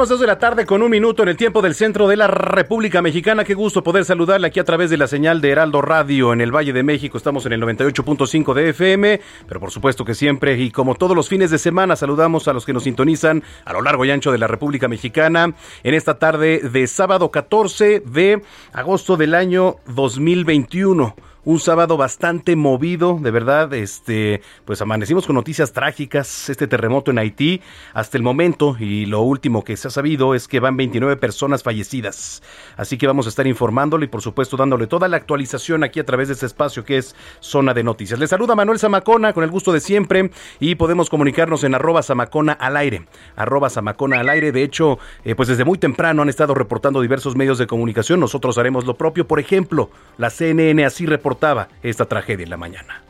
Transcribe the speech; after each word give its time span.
Las 0.00 0.08
2 0.08 0.20
de 0.20 0.26
la 0.26 0.38
tarde 0.38 0.64
con 0.64 0.82
un 0.82 0.90
minuto 0.90 1.22
en 1.22 1.28
el 1.28 1.36
tiempo 1.36 1.60
del 1.60 1.74
centro 1.74 2.08
de 2.08 2.16
la 2.16 2.26
República 2.26 3.02
Mexicana. 3.02 3.44
Qué 3.44 3.52
gusto 3.52 3.82
poder 3.82 4.06
saludarle 4.06 4.46
aquí 4.46 4.58
a 4.58 4.64
través 4.64 4.88
de 4.88 4.96
la 4.96 5.06
señal 5.06 5.42
de 5.42 5.50
Heraldo 5.50 5.82
Radio 5.82 6.32
en 6.32 6.40
el 6.40 6.50
Valle 6.50 6.72
de 6.72 6.82
México. 6.82 7.18
Estamos 7.18 7.44
en 7.44 7.52
el 7.52 7.60
98.5 7.60 8.54
de 8.54 8.70
FM, 8.70 9.20
pero 9.46 9.60
por 9.60 9.70
supuesto 9.70 10.02
que 10.06 10.14
siempre 10.14 10.56
y 10.56 10.70
como 10.70 10.94
todos 10.94 11.14
los 11.14 11.28
fines 11.28 11.50
de 11.50 11.58
semana 11.58 11.96
saludamos 11.96 12.48
a 12.48 12.54
los 12.54 12.64
que 12.64 12.72
nos 12.72 12.84
sintonizan 12.84 13.42
a 13.66 13.74
lo 13.74 13.82
largo 13.82 14.06
y 14.06 14.10
ancho 14.10 14.32
de 14.32 14.38
la 14.38 14.46
República 14.46 14.88
Mexicana 14.88 15.52
en 15.82 15.92
esta 15.92 16.18
tarde 16.18 16.60
de 16.60 16.86
sábado 16.86 17.30
14 17.30 18.00
de 18.00 18.40
agosto 18.72 19.18
del 19.18 19.34
año 19.34 19.76
2021 19.84 21.14
un 21.44 21.58
sábado 21.58 21.96
bastante 21.96 22.54
movido, 22.54 23.18
de 23.20 23.30
verdad, 23.30 23.72
este, 23.72 24.42
pues 24.64 24.82
amanecimos 24.82 25.26
con 25.26 25.36
noticias 25.36 25.72
trágicas, 25.72 26.50
este 26.50 26.66
terremoto 26.66 27.10
en 27.10 27.18
Haití, 27.18 27.62
hasta 27.94 28.18
el 28.18 28.22
momento, 28.22 28.76
y 28.78 29.06
lo 29.06 29.22
último 29.22 29.64
que 29.64 29.76
se 29.76 29.88
ha 29.88 29.90
sabido 29.90 30.34
es 30.34 30.48
que 30.48 30.60
van 30.60 30.76
29 30.76 31.16
personas 31.16 31.62
fallecidas. 31.62 32.42
Así 32.76 32.98
que 32.98 33.06
vamos 33.06 33.26
a 33.26 33.30
estar 33.30 33.46
informándole 33.46 34.04
y 34.04 34.08
por 34.08 34.20
supuesto 34.20 34.56
dándole 34.56 34.86
toda 34.86 35.08
la 35.08 35.16
actualización 35.16 35.82
aquí 35.82 36.00
a 36.00 36.04
través 36.04 36.28
de 36.28 36.34
este 36.34 36.46
espacio 36.46 36.84
que 36.84 36.98
es 36.98 37.16
Zona 37.40 37.72
de 37.72 37.84
Noticias. 37.84 38.20
Le 38.20 38.26
saluda 38.26 38.54
Manuel 38.54 38.78
Zamacona 38.78 39.32
con 39.32 39.44
el 39.44 39.50
gusto 39.50 39.72
de 39.72 39.80
siempre 39.80 40.30
y 40.58 40.74
podemos 40.74 41.08
comunicarnos 41.08 41.64
en 41.64 41.74
arroba 41.74 42.02
Zamacona 42.02 42.52
al 42.52 42.76
aire, 42.76 43.06
arroba 43.36 43.70
Zamacona 43.70 44.20
al 44.20 44.28
aire. 44.28 44.52
De 44.52 44.62
hecho, 44.62 44.98
eh, 45.24 45.34
pues 45.34 45.48
desde 45.48 45.64
muy 45.64 45.78
temprano 45.78 46.22
han 46.22 46.28
estado 46.28 46.54
reportando 46.54 47.00
diversos 47.00 47.34
medios 47.34 47.58
de 47.58 47.66
comunicación. 47.66 48.20
Nosotros 48.20 48.58
haremos 48.58 48.84
lo 48.84 48.94
propio. 48.94 49.26
Por 49.26 49.40
ejemplo, 49.40 49.90
la 50.18 50.28
CNN 50.30 50.84
así 50.84 51.06
reportó 51.06 51.30
reportaba 51.40 51.68
esta 51.82 52.04
tragedia 52.04 52.44
en 52.44 52.50
la 52.50 52.56
mañana. 52.56 53.00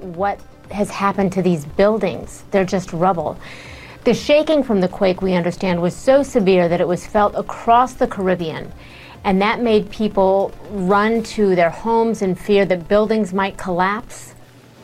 What 0.00 0.38
has 0.70 0.90
happened 0.90 1.32
to 1.32 1.42
these 1.42 1.64
buildings? 1.64 2.44
They're 2.50 2.64
just 2.64 2.92
rubble. 2.92 3.36
The 4.04 4.14
shaking 4.14 4.62
from 4.62 4.80
the 4.80 4.88
quake, 4.88 5.22
we 5.22 5.34
understand, 5.34 5.80
was 5.80 5.94
so 5.94 6.22
severe 6.22 6.68
that 6.68 6.80
it 6.80 6.88
was 6.88 7.06
felt 7.06 7.34
across 7.36 7.94
the 7.94 8.06
Caribbean. 8.06 8.70
And 9.24 9.40
that 9.40 9.62
made 9.62 9.90
people 9.90 10.52
run 10.70 11.22
to 11.22 11.54
their 11.54 11.70
homes 11.70 12.20
in 12.20 12.34
fear 12.34 12.66
that 12.66 12.86
buildings 12.88 13.32
might 13.32 13.56
collapse. 13.56 14.34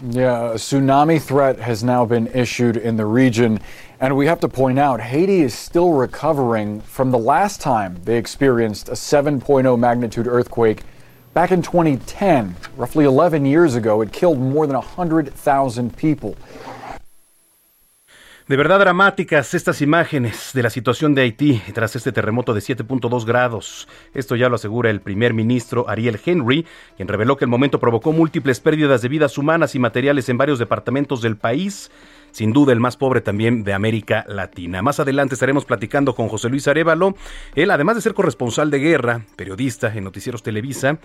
Yeah, 0.09 0.53
a 0.53 0.55
tsunami 0.55 1.21
threat 1.21 1.59
has 1.59 1.85
now 1.85 2.07
been 2.07 2.29
issued 2.29 2.79
in 2.79 2.97
the 2.97 3.05
region. 3.05 3.61
And 4.01 4.17
we 4.17 4.25
have 4.25 4.41
to 4.41 4.49
point 4.49 4.79
out, 4.79 4.99
Haiti 4.99 5.43
is 5.43 5.53
still 5.53 5.93
recovering 5.93 6.81
from 6.81 7.11
the 7.11 7.19
last 7.19 7.61
time 7.61 8.01
they 8.05 8.17
experienced 8.17 8.89
a 8.89 8.93
7.0 8.93 9.79
magnitude 9.79 10.27
earthquake 10.27 10.85
Back 11.33 11.53
in 11.53 11.63
2010, 11.63 12.57
roughly 12.77 13.05
11 13.05 13.47
years 13.47 13.77
ago, 13.77 14.03
it 14.03 14.11
killed 14.11 14.41
more 14.41 14.67
than 14.67 14.75
100,000 14.75 15.97
people. 15.97 16.35
De 18.49 18.57
verdad 18.57 18.81
dramáticas 18.81 19.55
estas 19.55 19.81
imágenes 19.81 20.51
de 20.55 20.65
la 20.65 20.71
situación 20.71 21.15
de 21.15 21.23
Haití 21.23 21.63
tras 21.73 21.95
este 21.95 22.11
terremoto 22.11 22.53
de 22.53 22.61
7.2 22.61 23.25
grados. 23.25 23.87
Esto 24.13 24.35
ya 24.35 24.49
lo 24.49 24.57
asegura 24.57 24.91
el 24.91 25.01
primer 25.01 25.33
ministro 25.33 25.89
Ariel 25.89 26.19
Henry, 26.27 26.67
quien 26.97 27.07
reveló 27.07 27.37
que 27.37 27.45
el 27.45 27.49
momento 27.49 27.79
provocó 27.79 28.11
múltiples 28.11 28.59
pérdidas 28.59 29.01
de 29.01 29.09
vidas 29.09 29.39
humanas 29.39 29.77
y 29.77 29.79
materiales 29.79 30.29
en 30.31 30.37
varios 30.37 30.59
departamentos 30.59 31.23
del 31.23 31.37
país 31.37 31.93
sin 32.33 32.53
duda 32.53 32.73
el 32.73 32.81
más 32.81 32.97
pobre 32.97 33.21
también 33.21 33.65
de 33.65 33.73
América 33.73 34.25
Latina. 34.29 34.83
Más 34.83 35.01
adelante 35.01 35.35
estaremos 35.35 35.65
platicando 35.65 36.15
con 36.15 36.29
José 36.29 36.49
Luis 36.49 36.69
Arevalo. 36.69 37.15
Él, 37.55 37.71
además 37.71 37.97
de 37.97 38.03
ser 38.03 38.15
corresponsal 38.15 38.71
de 38.71 38.79
guerra, 38.79 39.25
periodista 39.37 39.93
en 39.95 40.05
Noticieros 40.05 40.43
Televisa, 40.43 40.99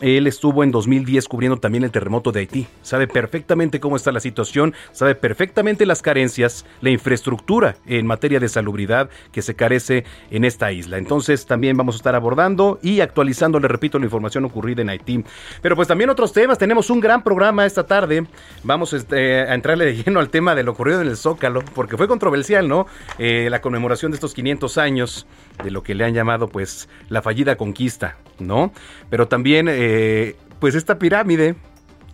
él 0.00 0.26
estuvo 0.26 0.62
en 0.62 0.70
2010 0.70 1.28
cubriendo 1.28 1.58
también 1.58 1.84
el 1.84 1.90
terremoto 1.90 2.32
de 2.32 2.40
Haití. 2.40 2.66
Sabe 2.82 3.08
perfectamente 3.08 3.80
cómo 3.80 3.96
está 3.96 4.12
la 4.12 4.20
situación, 4.20 4.74
sabe 4.92 5.14
perfectamente 5.14 5.86
las 5.86 6.02
carencias, 6.02 6.66
la 6.80 6.90
infraestructura 6.90 7.76
en 7.86 8.06
materia 8.06 8.40
de 8.40 8.48
salubridad 8.48 9.08
que 9.32 9.42
se 9.42 9.54
carece 9.54 10.04
en 10.30 10.44
esta 10.44 10.72
isla. 10.72 10.98
Entonces 10.98 11.46
también 11.46 11.76
vamos 11.76 11.94
a 11.94 11.98
estar 11.98 12.14
abordando 12.14 12.78
y 12.82 13.00
actualizando, 13.00 13.58
le 13.60 13.68
repito, 13.68 13.98
la 13.98 14.04
información 14.04 14.44
ocurrida 14.44 14.82
en 14.82 14.90
Haití. 14.90 15.24
Pero 15.62 15.76
pues 15.76 15.88
también 15.88 16.10
otros 16.10 16.32
temas, 16.32 16.58
tenemos 16.58 16.90
un 16.90 17.00
gran 17.00 17.22
programa 17.22 17.64
esta 17.64 17.86
tarde. 17.86 18.26
Vamos 18.62 18.92
este, 18.92 19.40
a 19.40 19.54
entrarle 19.54 19.86
de 19.86 19.96
lleno 20.02 20.20
al 20.20 20.28
tema 20.28 20.54
de 20.54 20.62
lo 20.66 20.72
ocurrido 20.72 21.00
en 21.00 21.08
el 21.08 21.16
Zócalo, 21.16 21.62
porque 21.74 21.96
fue 21.96 22.06
controversial, 22.06 22.68
¿no? 22.68 22.86
Eh, 23.18 23.48
la 23.50 23.62
conmemoración 23.62 24.10
de 24.10 24.16
estos 24.16 24.34
500 24.34 24.76
años 24.76 25.26
de 25.64 25.70
lo 25.70 25.82
que 25.82 25.94
le 25.94 26.04
han 26.04 26.12
llamado, 26.12 26.48
pues, 26.48 26.88
la 27.08 27.22
fallida 27.22 27.56
conquista, 27.56 28.16
¿no? 28.38 28.72
Pero 29.08 29.28
también, 29.28 29.68
eh, 29.70 30.36
pues, 30.60 30.74
esta 30.74 30.98
pirámide 30.98 31.54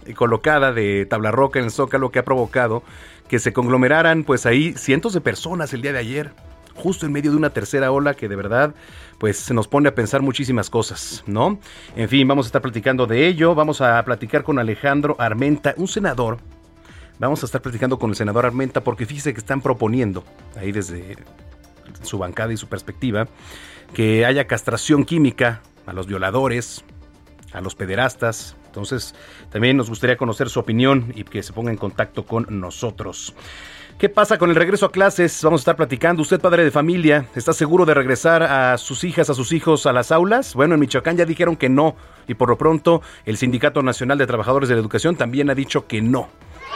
eh, 0.07 0.15
colocada 0.15 0.73
de 0.73 1.07
tabla 1.07 1.33
roca 1.33 1.59
en 1.59 1.65
el 1.65 1.71
Zócalo 1.73 2.11
que 2.11 2.21
ha 2.21 2.25
provocado 2.25 2.85
que 3.29 3.39
se 3.39 3.53
conglomeraran, 3.53 4.25
pues, 4.25 4.47
ahí 4.47 4.75
cientos 4.75 5.15
de 5.15 5.21
personas 5.21 5.73
el 5.73 5.83
día 5.83 5.93
de 5.93 5.99
ayer 5.99 6.31
justo 6.75 7.07
en 7.07 7.13
medio 7.13 7.31
de 7.31 7.37
una 7.37 7.51
tercera 7.51 7.93
ola 7.93 8.15
que 8.15 8.29
de 8.29 8.37
verdad 8.37 8.75
pues 9.19 9.37
se 9.37 9.53
nos 9.55 9.69
pone 9.69 9.91
a 9.91 9.95
pensar 9.95 10.23
muchísimas 10.23 10.71
cosas, 10.71 11.23
¿no? 11.27 11.59
En 11.95 12.09
fin, 12.09 12.27
vamos 12.27 12.47
a 12.47 12.49
estar 12.49 12.63
platicando 12.63 13.07
de 13.07 13.29
ello, 13.29 13.55
vamos 13.55 13.81
a 13.81 14.03
platicar 14.05 14.43
con 14.43 14.59
Alejandro 14.59 15.15
Armenta, 15.19 15.75
un 15.77 15.87
senador 15.87 16.39
Vamos 17.23 17.41
a 17.45 17.47
estar 17.47 17.63
platicando 17.63 18.01
con 18.01 18.11
el 18.11 18.17
senador 18.17 18.47
Armenta 18.47 18.83
porque 18.83 19.07
fíjese 19.07 19.33
que 19.33 19.39
están 19.39 19.61
proponiendo, 19.61 20.25
ahí 20.57 20.73
desde 20.73 21.17
su 22.03 22.19
bancada 22.19 22.53
y 22.53 22.57
su 22.57 22.67
perspectiva, 22.67 23.29
que 23.95 24.27
haya 24.27 24.49
castración 24.49 25.05
química 25.05 25.63
a 25.87 25.93
los 25.93 26.09
violadores, 26.09 26.85
a 27.53 27.61
los 27.61 27.77
pederastas. 27.77 28.57
Entonces, 28.67 29.15
también 29.51 29.77
nos 29.77 29.89
gustaría 29.89 30.17
conocer 30.17 30.49
su 30.49 30.59
opinión 30.59 31.13
y 31.15 31.23
que 31.23 31.45
se 31.45 31.53
ponga 31.53 31.71
en 31.71 31.77
contacto 31.77 32.27
con 32.27 32.45
nosotros. 32.49 33.37
¿Qué 33.99 34.09
pasa 34.09 34.37
con 34.37 34.51
el 34.51 34.57
regreso 34.57 34.87
a 34.87 34.91
clases? 34.91 35.45
Vamos 35.45 35.61
a 35.61 35.63
estar 35.63 35.77
platicando. 35.77 36.23
Usted, 36.23 36.41
padre 36.41 36.65
de 36.65 36.73
familia, 36.73 37.27
¿está 37.37 37.53
seguro 37.53 37.85
de 37.85 37.95
regresar 37.95 38.43
a 38.43 38.77
sus 38.79 39.05
hijas, 39.05 39.31
a 39.31 39.35
sus 39.35 39.53
hijos 39.53 39.87
a 39.87 39.93
las 39.93 40.11
aulas? 40.11 40.55
Bueno, 40.55 40.75
en 40.75 40.81
Michoacán 40.81 41.17
ya 41.17 41.25
dijeron 41.25 41.55
que 41.55 41.69
no. 41.69 41.95
Y 42.27 42.35
por 42.35 42.49
lo 42.49 42.59
pronto, 42.59 43.01
el 43.25 43.37
Sindicato 43.37 43.81
Nacional 43.81 44.19
de 44.19 44.27
Trabajadores 44.27 44.69
de 44.69 44.75
la 44.75 44.81
Educación 44.81 45.15
también 45.15 45.51
ha 45.51 45.55
dicho 45.55 45.87
que 45.87 46.03
no. 46.03 46.29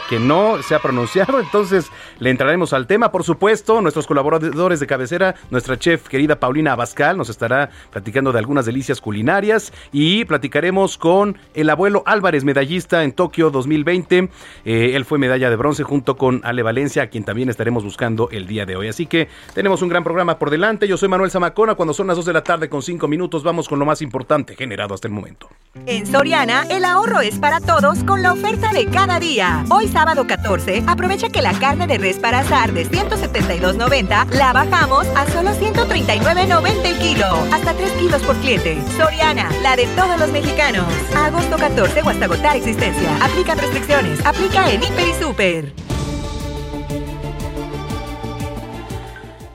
Que 0.09 0.19
no 0.19 0.61
se 0.63 0.75
ha 0.75 0.79
pronunciado, 0.79 1.39
entonces 1.41 1.91
le 2.19 2.29
entraremos 2.29 2.73
al 2.73 2.87
tema. 2.87 3.11
Por 3.11 3.23
supuesto, 3.23 3.81
nuestros 3.81 4.07
colaboradores 4.07 4.79
de 4.79 4.87
cabecera, 4.87 5.35
nuestra 5.49 5.77
chef 5.77 6.07
querida 6.07 6.39
Paulina 6.39 6.73
Abascal, 6.73 7.17
nos 7.17 7.29
estará 7.29 7.69
platicando 7.91 8.31
de 8.31 8.39
algunas 8.39 8.65
delicias 8.65 9.01
culinarias 9.01 9.73
y 9.91 10.25
platicaremos 10.25 10.97
con 10.97 11.37
el 11.53 11.69
abuelo 11.69 12.03
Álvarez, 12.05 12.43
medallista 12.43 13.03
en 13.03 13.11
Tokio 13.11 13.49
2020. 13.49 14.29
Eh, 14.65 14.91
él 14.95 15.05
fue 15.05 15.17
medalla 15.17 15.49
de 15.49 15.55
bronce 15.55 15.83
junto 15.83 16.17
con 16.17 16.41
Ale 16.43 16.63
Valencia, 16.63 17.03
a 17.03 17.07
quien 17.07 17.23
también 17.23 17.49
estaremos 17.49 17.83
buscando 17.83 18.29
el 18.31 18.47
día 18.47 18.65
de 18.65 18.75
hoy. 18.75 18.87
Así 18.87 19.05
que 19.05 19.27
tenemos 19.53 19.81
un 19.81 19.89
gran 19.89 20.03
programa 20.03 20.39
por 20.39 20.49
delante. 20.49 20.87
Yo 20.87 20.97
soy 20.97 21.09
Manuel 21.09 21.31
Zamacona. 21.31 21.75
Cuando 21.75 21.93
son 21.93 22.07
las 22.07 22.17
2 22.17 22.25
de 22.25 22.33
la 22.33 22.43
tarde 22.43 22.69
con 22.69 22.81
5 22.81 23.07
minutos, 23.07 23.43
vamos 23.43 23.67
con 23.67 23.79
lo 23.79 23.85
más 23.85 24.01
importante 24.01 24.55
generado 24.55 24.93
hasta 24.93 25.07
el 25.07 25.13
momento. 25.13 25.49
En 25.85 26.05
Soriana, 26.05 26.63
el 26.69 26.85
ahorro 26.85 27.21
es 27.21 27.37
para 27.39 27.59
todos 27.59 28.03
con 28.03 28.21
la 28.21 28.33
oferta 28.33 28.71
de 28.73 28.85
cada 28.87 29.19
día. 29.19 29.63
Hoy 29.69 29.87
sábado 29.97 30.27
14, 30.27 30.83
aprovecha 30.85 31.29
que 31.29 31.41
la 31.41 31.57
carne 31.57 31.87
de 31.87 31.97
res 31.97 32.19
para 32.19 32.41
azar 32.41 32.71
de 32.71 32.85
172.90 32.85 34.29
la 34.29 34.53
bajamos 34.53 35.07
a 35.15 35.25
solo 35.31 35.49
139.90 35.49 36.85
el 36.85 36.99
kilo. 36.99 37.25
Hasta 37.51 37.73
3 37.73 37.93
kilos 37.93 38.21
por 38.21 38.35
cliente. 38.35 38.77
Soriana, 38.95 39.49
la 39.63 39.75
de 39.75 39.87
todos 39.95 40.19
los 40.19 40.31
mexicanos. 40.31 40.85
agosto 41.15 41.57
14 41.57 42.03
o 42.03 42.09
hasta 42.09 42.25
agotar 42.25 42.55
existencia. 42.55 43.09
Aplica 43.25 43.55
restricciones. 43.55 44.23
Aplica 44.23 44.71
en 44.71 44.83
Hiper 44.83 45.07
y 45.07 45.13
Super. 45.19 45.73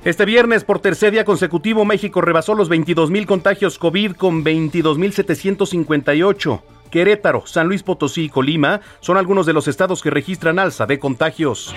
Este 0.05 0.25
viernes, 0.25 0.65
por 0.65 0.81
tercer 0.81 1.13
día 1.13 1.25
consecutivo, 1.25 1.85
México 1.85 2.21
rebasó 2.21 2.57
los 2.57 2.69
22.000 2.69 3.27
contagios 3.27 3.79
COVID 3.79 4.17
con 4.17 4.45
22.758. 4.45 6.63
Querétaro, 6.93 7.47
San 7.47 7.67
Luis 7.69 7.83
Potosí 7.83 8.25
y 8.25 8.29
Colima 8.29 8.83
son 9.01 9.17
algunos 9.17 9.47
de 9.47 9.55
los 9.55 9.67
estados 9.67 10.03
que 10.03 10.11
registran 10.11 10.59
alza 10.59 10.85
de 10.85 10.99
contagios. 10.99 11.75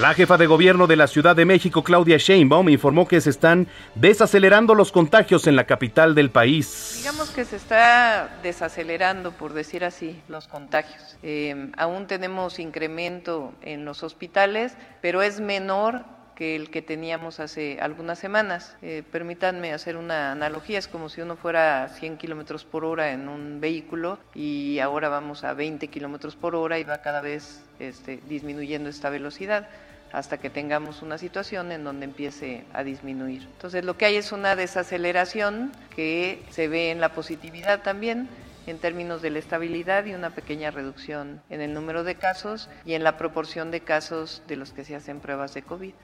La 0.00 0.14
jefa 0.14 0.38
de 0.38 0.46
gobierno 0.46 0.86
de 0.86 0.96
la 0.96 1.06
Ciudad 1.06 1.36
de 1.36 1.44
México, 1.44 1.82
Claudia 1.82 2.16
Sheinbaum, 2.16 2.68
informó 2.68 3.06
que 3.06 3.20
se 3.20 3.30
están 3.30 3.66
desacelerando 3.94 4.74
los 4.74 4.90
contagios 4.90 5.46
en 5.48 5.56
la 5.56 5.64
capital 5.64 6.14
del 6.14 6.30
país. 6.30 6.94
Digamos 6.98 7.30
que 7.30 7.44
se 7.44 7.56
está 7.56 8.38
desacelerando, 8.42 9.32
por 9.32 9.52
decir 9.52 9.84
así, 9.84 10.22
los 10.28 10.46
contagios. 10.46 11.18
Eh, 11.22 11.72
aún 11.76 12.06
tenemos 12.06 12.60
incremento 12.60 13.52
en 13.60 13.84
los 13.84 14.02
hospitales, 14.02 14.76
pero 15.02 15.20
es 15.20 15.40
menor 15.40 16.04
que 16.38 16.54
el 16.54 16.70
que 16.70 16.82
teníamos 16.82 17.40
hace 17.40 17.78
algunas 17.80 18.16
semanas. 18.20 18.76
Eh, 18.80 19.02
permítanme 19.10 19.72
hacer 19.72 19.96
una 19.96 20.30
analogía, 20.30 20.78
es 20.78 20.86
como 20.86 21.08
si 21.08 21.20
uno 21.20 21.34
fuera 21.34 21.82
a 21.82 21.88
100 21.88 22.16
kilómetros 22.16 22.64
por 22.64 22.84
hora 22.84 23.10
en 23.10 23.28
un 23.28 23.60
vehículo 23.60 24.20
y 24.36 24.78
ahora 24.78 25.08
vamos 25.08 25.42
a 25.42 25.52
20 25.52 25.88
kilómetros 25.88 26.36
por 26.36 26.54
hora 26.54 26.78
y 26.78 26.84
va 26.84 26.98
cada 26.98 27.22
vez 27.22 27.64
este, 27.80 28.20
disminuyendo 28.28 28.88
esta 28.88 29.10
velocidad 29.10 29.68
hasta 30.12 30.38
que 30.38 30.48
tengamos 30.48 31.02
una 31.02 31.18
situación 31.18 31.72
en 31.72 31.82
donde 31.82 32.04
empiece 32.04 32.64
a 32.72 32.84
disminuir. 32.84 33.42
Entonces 33.42 33.84
lo 33.84 33.98
que 33.98 34.04
hay 34.04 34.14
es 34.14 34.30
una 34.30 34.54
desaceleración 34.54 35.72
que 35.96 36.40
se 36.50 36.68
ve 36.68 36.92
en 36.92 37.00
la 37.00 37.14
positividad 37.14 37.82
también 37.82 38.28
en 38.70 38.78
términos 38.78 39.22
de 39.22 39.30
la 39.30 39.38
estabilidad 39.38 40.04
y 40.04 40.14
una 40.14 40.30
pequeña 40.30 40.70
reducción 40.70 41.42
en 41.48 41.60
el 41.60 41.74
número 41.74 42.04
de 42.04 42.16
casos 42.16 42.68
y 42.84 42.94
en 42.94 43.04
la 43.04 43.16
proporción 43.16 43.70
de 43.70 43.80
casos 43.80 44.42
de 44.46 44.56
los 44.56 44.72
que 44.72 44.84
se 44.84 44.94
hacen 44.94 45.20
pruebas 45.20 45.54
de 45.54 45.62
COVID. 45.62 45.94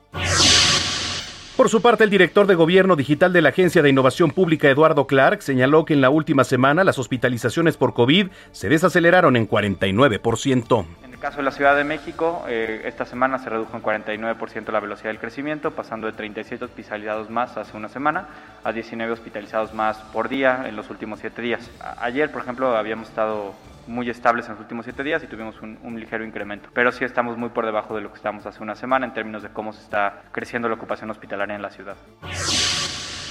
Por 1.57 1.69
su 1.69 1.81
parte, 1.81 2.03
el 2.03 2.11
director 2.11 2.49
de 2.49 2.57
Gobierno 2.57 2.97
Digital 2.97 3.33
de 3.33 3.41
la 3.41 3.51
Agencia 3.51 3.81
de 3.81 3.89
Innovación 3.89 4.33
Pública, 4.33 4.69
Eduardo 4.69 5.07
Clark, 5.07 5.41
señaló 5.41 5.85
que 5.85 5.95
en 5.95 6.01
la 6.01 6.11
última 6.11 6.43
semana 6.43 6.83
las 6.83 6.99
hospitalizaciones 6.99 7.77
por 7.77 7.95
COVID 7.95 8.27
se 8.51 8.69
desaceleraron 8.69 9.37
en 9.37 9.49
49% 9.49 10.85
caso 11.25 11.39
de 11.39 11.45
la 11.45 11.53
Ciudad 11.53 11.75
de 11.75 11.85
México, 11.85 12.45
eh, 12.49 12.83
esta 12.85 13.07
semana 13.07 13.39
se 13.39 13.49
redujo 13.49 13.75
en 13.75 13.83
49% 13.83 14.71
la 14.71 14.79
velocidad 14.79 15.09
del 15.09 15.19
crecimiento, 15.19 15.71
pasando 15.71 16.07
de 16.07 16.13
37 16.13 16.67
hospitalizados 16.67 17.31
más 17.31 17.57
hace 17.57 17.75
una 17.79 17.89
semana 17.89 18.29
a 18.63 18.73
19 18.73 19.11
hospitalizados 19.11 19.73
más 19.73 19.97
por 20.13 20.29
día 20.29 20.65
en 20.69 20.77
los 20.77 20.91
últimos 20.91 21.21
7 21.21 21.41
días. 21.41 21.71
ayer, 21.99 22.31
por 22.31 22.43
ejemplo, 22.43 22.77
habíamos 22.77 23.09
estado 23.09 23.55
muy 23.87 24.09
estables 24.11 24.47
en 24.47 24.53
los 24.53 24.61
últimos 24.61 24.85
7 24.85 25.03
días 25.03 25.23
y 25.23 25.27
tuvimos 25.27 25.61
un, 25.63 25.79
un, 25.83 25.99
ligero 25.99 26.25
incremento. 26.25 26.69
Pero 26.75 26.93
sí 26.93 27.05
estamos 27.05 27.37
muy 27.37 27.51
por 27.51 27.67
debajo 27.67 27.95
de 27.95 28.03
lo 28.03 28.11
que 28.11 28.17
estábamos 28.17 28.47
hace 28.47 28.63
una 28.63 28.75
semana 28.75 29.07
en 29.07 29.15
términos 29.15 29.43
de 29.43 29.51
cómo 29.51 29.73
se 29.73 29.83
está 29.83 30.23
creciendo 30.33 30.69
la 30.69 30.75
ocupación 30.75 31.11
hospitalaria 31.11 31.55
en 31.55 31.63
la 31.63 31.71
ciudad. 31.71 31.97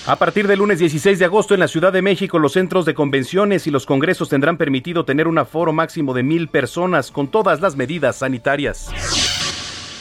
A 0.05 0.17
partir 0.17 0.47
del 0.47 0.59
lunes 0.59 0.79
16 0.79 1.17
de 1.17 1.23
agosto 1.23 1.53
en 1.53 1.61
la 1.61 1.69
Ciudad 1.69 1.93
de 1.93 2.01
México, 2.01 2.37
los 2.37 2.51
centros 2.51 2.85
de 2.85 2.93
convenciones 2.93 3.67
y 3.67 3.71
los 3.71 3.85
congresos 3.85 4.27
tendrán 4.27 4.57
permitido 4.57 5.05
tener 5.05 5.29
un 5.29 5.37
aforo 5.37 5.71
máximo 5.71 6.13
de 6.13 6.23
mil 6.23 6.49
personas 6.49 7.09
con 7.09 7.29
todas 7.29 7.61
las 7.61 7.77
medidas 7.77 8.17
sanitarias. 8.17 8.91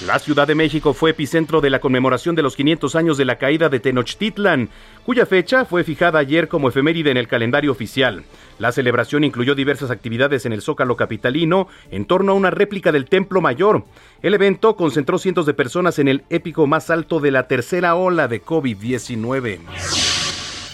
La 0.07 0.19
Ciudad 0.19 0.49
de 0.49 0.57
México 0.57 0.95
fue 0.95 1.11
epicentro 1.11 1.61
de 1.61 1.71
la 1.71 1.79
conmemoración 1.79 2.35
de 2.35 2.43
los 2.43 2.57
500 2.57 2.97
años 2.97 3.17
de 3.17 3.25
la 3.25 3.39
caída 3.39 3.69
de 3.69 3.79
Tenochtitlan, 3.79 4.69
cuya 5.05 5.27
fecha 5.27 5.65
fue 5.65 5.85
fijada 5.85 6.19
ayer 6.19 6.49
como 6.49 6.69
efeméride 6.69 7.13
en 7.13 7.17
el 7.17 7.29
calendario 7.29 7.71
oficial. 7.71 8.25
La 8.59 8.73
celebración 8.73 9.23
incluyó 9.23 9.55
diversas 9.55 9.93
actividades 9.93 10.45
en 10.45 10.53
el 10.53 10.63
Zócalo 10.63 10.97
capitalino 10.97 11.69
en 11.93 12.07
torno 12.07 12.33
a 12.33 12.35
una 12.35 12.51
réplica 12.51 12.91
del 12.91 13.05
Templo 13.05 13.41
Mayor. 13.41 13.85
El 14.23 14.35
evento 14.35 14.75
concentró 14.75 15.19
cientos 15.19 15.47
de 15.47 15.55
personas 15.55 16.01
en 16.01 16.09
el 16.09 16.25
épico 16.31 16.67
más 16.67 16.91
alto 16.91 17.21
de 17.21 17.31
la 17.31 17.47
tercera 17.47 17.95
ola 17.95 18.27
de 18.27 18.43
COVID-19. 18.43 20.12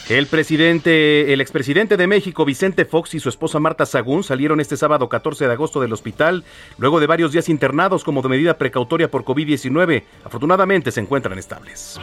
El 0.09 0.27
presidente, 0.27 1.35
el 1.35 1.43
expresidente 1.43 1.99
de 1.99 2.07
México, 2.07 2.47
Vicente 2.47 2.87
Fox, 2.87 3.13
y 3.13 3.21
su 3.21 3.29
esposa 3.29 3.61
Marta 3.61 3.85
Sagún 3.85 4.25
salieron 4.25 4.59
este 4.59 4.79
sábado 4.79 5.11
14 5.11 5.47
de 5.47 5.53
agosto 5.53 5.83
del 5.83 5.93
hospital 5.93 6.45
luego 6.79 6.99
de 6.99 7.07
varios 7.07 7.33
días 7.33 7.51
internados 7.51 8.05
como 8.05 8.23
de 8.23 8.31
medida 8.31 8.57
precautoria 8.57 9.11
por 9.11 9.25
COVID-19. 9.25 10.05
Afortunadamente 10.25 10.93
se 10.93 11.01
encuentran 11.01 11.39
estables. 11.39 12.01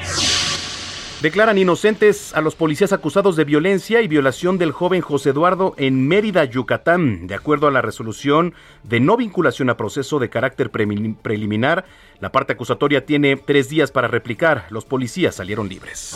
Declaran 1.24 1.58
inocentes 1.58 2.36
a 2.36 2.42
los 2.42 2.54
policías 2.54 2.94
acusados 2.94 3.36
de 3.36 3.44
violencia 3.44 4.02
y 4.02 4.08
violación 4.08 4.60
del 4.60 4.72
joven 4.72 5.02
José 5.02 5.32
Eduardo 5.32 5.74
en 5.78 6.08
Mérida, 6.08 6.46
Yucatán. 6.46 7.26
De 7.26 7.34
acuerdo 7.34 7.68
a 7.68 7.72
la 7.72 7.82
resolución 7.82 8.54
de 8.84 9.00
no 9.00 9.18
vinculación 9.18 9.72
a 9.72 9.78
proceso 9.78 10.20
de 10.20 10.30
carácter 10.30 10.70
preliminar, 10.70 11.86
la 12.20 12.32
parte 12.32 12.54
acusatoria 12.54 13.04
tiene 13.04 13.36
tres 13.36 13.68
días 13.70 13.90
para 13.90 14.08
replicar. 14.08 14.68
Los 14.70 14.86
policías 14.86 15.34
salieron 15.34 15.68
libres. 15.68 16.16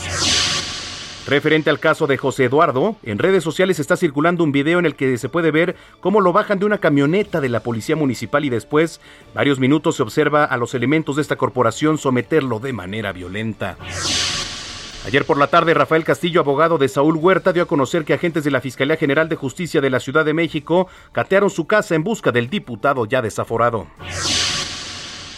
Referente 1.29 1.69
al 1.69 1.79
caso 1.79 2.07
de 2.07 2.17
José 2.17 2.45
Eduardo, 2.45 2.95
en 3.03 3.19
redes 3.19 3.43
sociales 3.43 3.77
está 3.77 3.95
circulando 3.95 4.43
un 4.43 4.51
video 4.51 4.79
en 4.79 4.87
el 4.87 4.95
que 4.95 5.15
se 5.19 5.29
puede 5.29 5.51
ver 5.51 5.75
cómo 5.99 6.21
lo 6.21 6.33
bajan 6.33 6.57
de 6.57 6.65
una 6.65 6.79
camioneta 6.79 7.39
de 7.39 7.49
la 7.49 7.59
policía 7.59 7.95
municipal 7.95 8.45
y 8.45 8.49
después, 8.49 8.99
varios 9.35 9.59
minutos, 9.59 9.97
se 9.97 10.01
observa 10.01 10.43
a 10.43 10.57
los 10.57 10.73
elementos 10.73 11.17
de 11.17 11.21
esta 11.21 11.35
corporación 11.35 11.99
someterlo 11.99 12.59
de 12.59 12.73
manera 12.73 13.13
violenta. 13.13 13.77
Ayer 15.05 15.23
por 15.23 15.37
la 15.37 15.45
tarde, 15.45 15.75
Rafael 15.75 16.03
Castillo, 16.03 16.41
abogado 16.41 16.79
de 16.79 16.89
Saúl 16.89 17.15
Huerta, 17.15 17.53
dio 17.53 17.61
a 17.61 17.67
conocer 17.67 18.05
que 18.05 18.15
agentes 18.15 18.43
de 18.43 18.49
la 18.49 18.59
Fiscalía 18.59 18.97
General 18.97 19.29
de 19.29 19.35
Justicia 19.35 19.81
de 19.81 19.91
la 19.91 19.99
Ciudad 19.99 20.25
de 20.25 20.33
México 20.33 20.87
catearon 21.11 21.51
su 21.51 21.67
casa 21.67 21.93
en 21.93 22.03
busca 22.03 22.31
del 22.31 22.49
diputado 22.49 23.05
ya 23.05 23.21
desaforado. 23.21 23.85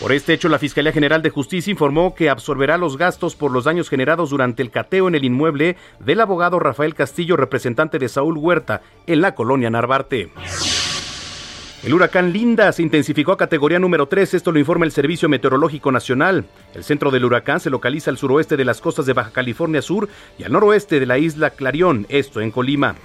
Por 0.01 0.11
este 0.11 0.33
hecho, 0.33 0.49
la 0.49 0.57
Fiscalía 0.57 0.91
General 0.91 1.21
de 1.21 1.29
Justicia 1.29 1.69
informó 1.69 2.15
que 2.15 2.31
absorberá 2.31 2.79
los 2.79 2.97
gastos 2.97 3.35
por 3.35 3.51
los 3.51 3.65
daños 3.65 3.87
generados 3.87 4.31
durante 4.31 4.63
el 4.63 4.71
cateo 4.71 5.07
en 5.07 5.13
el 5.13 5.23
inmueble 5.23 5.77
del 5.99 6.21
abogado 6.21 6.57
Rafael 6.57 6.95
Castillo, 6.95 7.37
representante 7.37 7.99
de 7.99 8.09
Saúl 8.09 8.35
Huerta, 8.35 8.81
en 9.05 9.21
la 9.21 9.35
colonia 9.35 9.69
Narvarte. 9.69 10.31
El 11.83 11.93
huracán 11.93 12.33
Linda 12.33 12.71
se 12.71 12.81
intensificó 12.81 13.31
a 13.31 13.37
categoría 13.37 13.77
número 13.77 14.07
3, 14.07 14.33
esto 14.33 14.51
lo 14.51 14.57
informa 14.57 14.85
el 14.85 14.91
Servicio 14.91 15.29
Meteorológico 15.29 15.91
Nacional. 15.91 16.45
El 16.73 16.83
centro 16.83 17.11
del 17.11 17.25
huracán 17.25 17.59
se 17.59 17.69
localiza 17.69 18.09
al 18.09 18.17
suroeste 18.17 18.57
de 18.57 18.65
las 18.65 18.81
costas 18.81 19.05
de 19.05 19.13
Baja 19.13 19.31
California 19.31 19.83
Sur 19.83 20.09
y 20.39 20.43
al 20.43 20.51
noroeste 20.51 20.99
de 20.99 21.05
la 21.05 21.19
isla 21.19 21.51
Clarión, 21.51 22.07
esto 22.09 22.41
en 22.41 22.49
Colima. 22.49 22.95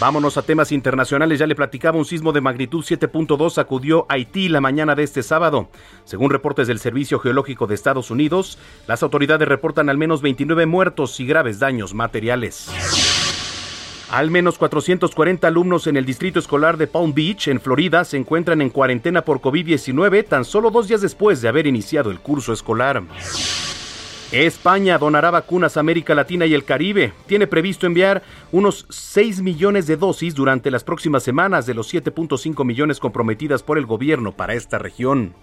Vámonos 0.00 0.38
a 0.38 0.42
temas 0.42 0.72
internacionales. 0.72 1.38
Ya 1.38 1.46
le 1.46 1.54
platicaba 1.54 1.98
un 1.98 2.06
sismo 2.06 2.32
de 2.32 2.40
magnitud 2.40 2.82
7.2 2.82 3.50
sacudió 3.50 4.06
Haití 4.08 4.48
la 4.48 4.62
mañana 4.62 4.94
de 4.94 5.02
este 5.02 5.22
sábado. 5.22 5.68
Según 6.04 6.30
reportes 6.30 6.66
del 6.66 6.78
Servicio 6.78 7.18
Geológico 7.18 7.66
de 7.66 7.74
Estados 7.74 8.10
Unidos, 8.10 8.58
las 8.86 9.02
autoridades 9.02 9.46
reportan 9.46 9.90
al 9.90 9.98
menos 9.98 10.22
29 10.22 10.64
muertos 10.64 11.20
y 11.20 11.26
graves 11.26 11.58
daños 11.58 11.92
materiales. 11.92 12.70
Al 14.10 14.30
menos 14.30 14.56
440 14.56 15.46
alumnos 15.46 15.86
en 15.86 15.98
el 15.98 16.06
distrito 16.06 16.38
escolar 16.38 16.78
de 16.78 16.86
Palm 16.86 17.12
Beach, 17.12 17.48
en 17.48 17.60
Florida, 17.60 18.02
se 18.04 18.16
encuentran 18.16 18.62
en 18.62 18.70
cuarentena 18.70 19.22
por 19.22 19.42
COVID-19 19.42 20.26
tan 20.26 20.46
solo 20.46 20.70
dos 20.70 20.88
días 20.88 21.02
después 21.02 21.42
de 21.42 21.48
haber 21.48 21.66
iniciado 21.66 22.10
el 22.10 22.20
curso 22.20 22.54
escolar. 22.54 23.02
España 24.32 24.96
donará 24.96 25.32
vacunas 25.32 25.76
a 25.76 25.80
América 25.80 26.14
Latina 26.14 26.46
y 26.46 26.54
el 26.54 26.64
Caribe. 26.64 27.12
Tiene 27.26 27.48
previsto 27.48 27.86
enviar 27.86 28.22
unos 28.52 28.86
6 28.88 29.42
millones 29.42 29.88
de 29.88 29.96
dosis 29.96 30.34
durante 30.36 30.70
las 30.70 30.84
próximas 30.84 31.24
semanas 31.24 31.66
de 31.66 31.74
los 31.74 31.92
7.5 31.92 32.64
millones 32.64 33.00
comprometidas 33.00 33.64
por 33.64 33.76
el 33.76 33.86
gobierno 33.86 34.32
para 34.32 34.54
esta 34.54 34.78
región. 34.78 35.34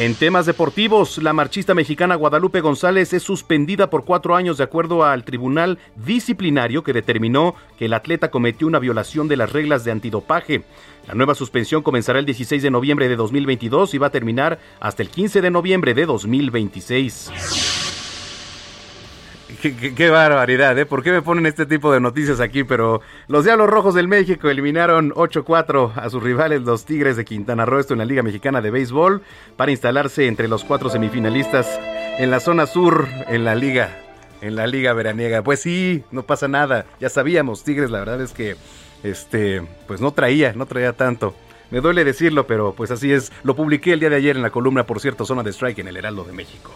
En 0.00 0.14
temas 0.14 0.46
deportivos, 0.46 1.18
la 1.18 1.34
marchista 1.34 1.74
mexicana 1.74 2.14
Guadalupe 2.14 2.62
González 2.62 3.12
es 3.12 3.22
suspendida 3.22 3.90
por 3.90 4.06
cuatro 4.06 4.34
años 4.34 4.56
de 4.56 4.64
acuerdo 4.64 5.04
al 5.04 5.24
tribunal 5.26 5.78
disciplinario 5.94 6.82
que 6.82 6.94
determinó 6.94 7.54
que 7.78 7.84
el 7.84 7.92
atleta 7.92 8.30
cometió 8.30 8.66
una 8.66 8.78
violación 8.78 9.28
de 9.28 9.36
las 9.36 9.52
reglas 9.52 9.84
de 9.84 9.90
antidopaje. 9.90 10.62
La 11.06 11.12
nueva 11.12 11.34
suspensión 11.34 11.82
comenzará 11.82 12.18
el 12.18 12.24
16 12.24 12.62
de 12.62 12.70
noviembre 12.70 13.10
de 13.10 13.16
2022 13.16 13.92
y 13.92 13.98
va 13.98 14.06
a 14.06 14.10
terminar 14.10 14.58
hasta 14.80 15.02
el 15.02 15.10
15 15.10 15.42
de 15.42 15.50
noviembre 15.50 15.92
de 15.92 16.06
2026. 16.06 17.99
Qué, 19.60 20.08
barbaridad, 20.08 20.78
¿eh? 20.78 20.86
¿Por 20.86 21.02
qué 21.02 21.12
me 21.12 21.20
ponen 21.20 21.44
este 21.44 21.66
tipo 21.66 21.92
de 21.92 22.00
noticias 22.00 22.40
aquí? 22.40 22.64
Pero 22.64 23.02
los 23.28 23.44
Diablos 23.44 23.68
Rojos 23.68 23.94
del 23.94 24.08
México 24.08 24.48
eliminaron 24.48 25.12
8-4 25.12 25.92
a 25.96 26.08
sus 26.08 26.22
rivales, 26.22 26.62
los 26.62 26.86
Tigres 26.86 27.18
de 27.18 27.26
Quintana 27.26 27.66
Roo, 27.66 27.78
esto 27.78 27.92
en 27.92 27.98
la 27.98 28.06
Liga 28.06 28.22
Mexicana 28.22 28.62
de 28.62 28.70
Béisbol, 28.70 29.20
para 29.56 29.70
instalarse 29.70 30.26
entre 30.26 30.48
los 30.48 30.64
cuatro 30.64 30.88
semifinalistas 30.88 31.78
en 32.18 32.30
la 32.30 32.40
zona 32.40 32.64
sur, 32.66 33.06
en 33.28 33.44
la 33.44 33.54
Liga, 33.54 33.98
en 34.40 34.56
la 34.56 34.66
Liga 34.66 34.94
Veraniega. 34.94 35.42
Pues 35.42 35.60
sí, 35.60 36.04
no 36.10 36.22
pasa 36.22 36.48
nada, 36.48 36.86
ya 36.98 37.10
sabíamos, 37.10 37.62
Tigres, 37.62 37.90
la 37.90 37.98
verdad 37.98 38.22
es 38.22 38.32
que, 38.32 38.56
este, 39.02 39.62
pues 39.86 40.00
no 40.00 40.12
traía, 40.12 40.54
no 40.54 40.64
traía 40.64 40.94
tanto. 40.94 41.34
Me 41.70 41.82
duele 41.82 42.04
decirlo, 42.04 42.46
pero 42.46 42.72
pues 42.72 42.90
así 42.90 43.12
es. 43.12 43.30
Lo 43.42 43.54
publiqué 43.54 43.92
el 43.92 44.00
día 44.00 44.08
de 44.08 44.16
ayer 44.16 44.36
en 44.36 44.42
la 44.42 44.50
columna, 44.50 44.86
por 44.86 45.00
cierto, 45.00 45.26
Zona 45.26 45.42
de 45.42 45.50
Strike 45.50 45.80
en 45.80 45.88
el 45.88 45.98
Heraldo 45.98 46.24
de 46.24 46.32
México 46.32 46.72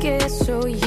que 0.00 0.28
soy 0.28 0.85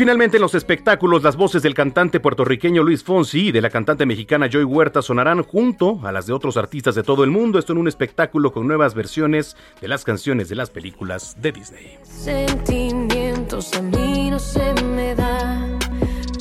finalmente 0.00 0.38
en 0.38 0.40
los 0.40 0.54
espectáculos, 0.54 1.22
las 1.22 1.36
voces 1.36 1.62
del 1.62 1.74
cantante 1.74 2.20
puertorriqueño 2.20 2.82
Luis 2.82 3.04
Fonsi 3.04 3.48
y 3.48 3.52
de 3.52 3.60
la 3.60 3.68
cantante 3.68 4.06
mexicana 4.06 4.48
Joy 4.48 4.64
Huerta 4.64 5.02
sonarán 5.02 5.42
junto 5.42 6.00
a 6.04 6.10
las 6.10 6.24
de 6.24 6.32
otros 6.32 6.56
artistas 6.56 6.94
de 6.94 7.02
todo 7.02 7.22
el 7.22 7.28
mundo. 7.30 7.58
Esto 7.58 7.74
en 7.74 7.78
un 7.80 7.86
espectáculo 7.86 8.50
con 8.50 8.66
nuevas 8.66 8.94
versiones 8.94 9.58
de 9.78 9.88
las 9.88 10.02
canciones 10.02 10.48
de 10.48 10.54
las 10.54 10.70
películas 10.70 11.36
de 11.42 11.52
Disney. 11.52 11.98
Sentimientos 12.02 13.74
a 13.74 13.82
mí 13.82 14.30
no 14.30 14.38
se 14.38 14.72
me 14.84 15.14
dan, 15.14 15.78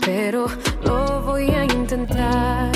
pero 0.05 0.45
lo 0.85 1.21
voy 1.23 1.49
a 1.49 1.65
intentar. 1.65 2.68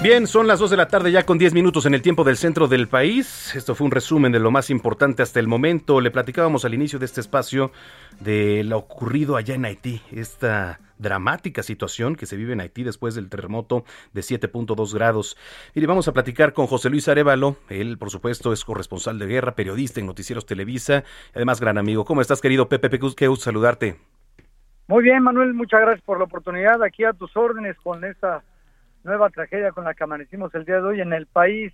Bien, 0.00 0.28
son 0.28 0.46
las 0.46 0.60
2 0.60 0.70
de 0.70 0.76
la 0.76 0.86
tarde 0.86 1.10
ya 1.10 1.26
con 1.26 1.38
10 1.38 1.54
minutos 1.54 1.84
en 1.84 1.92
el 1.92 2.02
tiempo 2.02 2.22
del 2.22 2.36
centro 2.36 2.68
del 2.68 2.86
país. 2.86 3.56
Esto 3.56 3.74
fue 3.74 3.84
un 3.84 3.90
resumen 3.90 4.30
de 4.30 4.38
lo 4.38 4.52
más 4.52 4.70
importante 4.70 5.24
hasta 5.24 5.40
el 5.40 5.48
momento. 5.48 6.00
Le 6.00 6.12
platicábamos 6.12 6.64
al 6.64 6.72
inicio 6.72 7.00
de 7.00 7.04
este 7.04 7.20
espacio 7.20 7.72
de 8.20 8.62
lo 8.62 8.78
ocurrido 8.78 9.34
allá 9.34 9.56
en 9.56 9.64
Haití, 9.64 10.00
esta 10.12 10.78
dramática 10.98 11.64
situación 11.64 12.14
que 12.14 12.26
se 12.26 12.36
vive 12.36 12.52
en 12.52 12.60
Haití 12.60 12.84
después 12.84 13.16
del 13.16 13.28
terremoto 13.28 13.84
de 14.12 14.20
7.2 14.20 14.94
grados. 14.94 15.36
Mire, 15.74 15.88
vamos 15.88 16.06
a 16.06 16.12
platicar 16.12 16.52
con 16.52 16.68
José 16.68 16.90
Luis 16.90 17.08
Arevalo. 17.08 17.56
Él, 17.68 17.98
por 17.98 18.10
supuesto, 18.10 18.52
es 18.52 18.64
corresponsal 18.64 19.18
de 19.18 19.26
guerra, 19.26 19.56
periodista 19.56 19.98
en 19.98 20.06
Noticieros 20.06 20.46
Televisa, 20.46 21.02
además 21.34 21.60
gran 21.60 21.76
amigo. 21.76 22.04
¿Cómo 22.04 22.20
estás, 22.20 22.40
querido 22.40 22.68
Pepe? 22.68 22.88
Qué 22.88 23.26
gusto 23.26 23.44
saludarte. 23.44 23.96
Muy 24.86 25.02
bien, 25.02 25.24
Manuel, 25.24 25.54
muchas 25.54 25.80
gracias 25.80 26.04
por 26.04 26.18
la 26.18 26.24
oportunidad. 26.24 26.84
Aquí 26.84 27.02
a 27.02 27.12
tus 27.12 27.36
órdenes 27.36 27.76
con 27.82 28.04
esta 28.04 28.44
nueva 29.08 29.30
tragedia 29.30 29.72
con 29.72 29.84
la 29.84 29.94
que 29.94 30.04
amanecimos 30.04 30.54
el 30.54 30.64
día 30.64 30.76
de 30.76 30.82
hoy 30.82 31.00
en 31.00 31.12
el 31.12 31.26
país, 31.26 31.72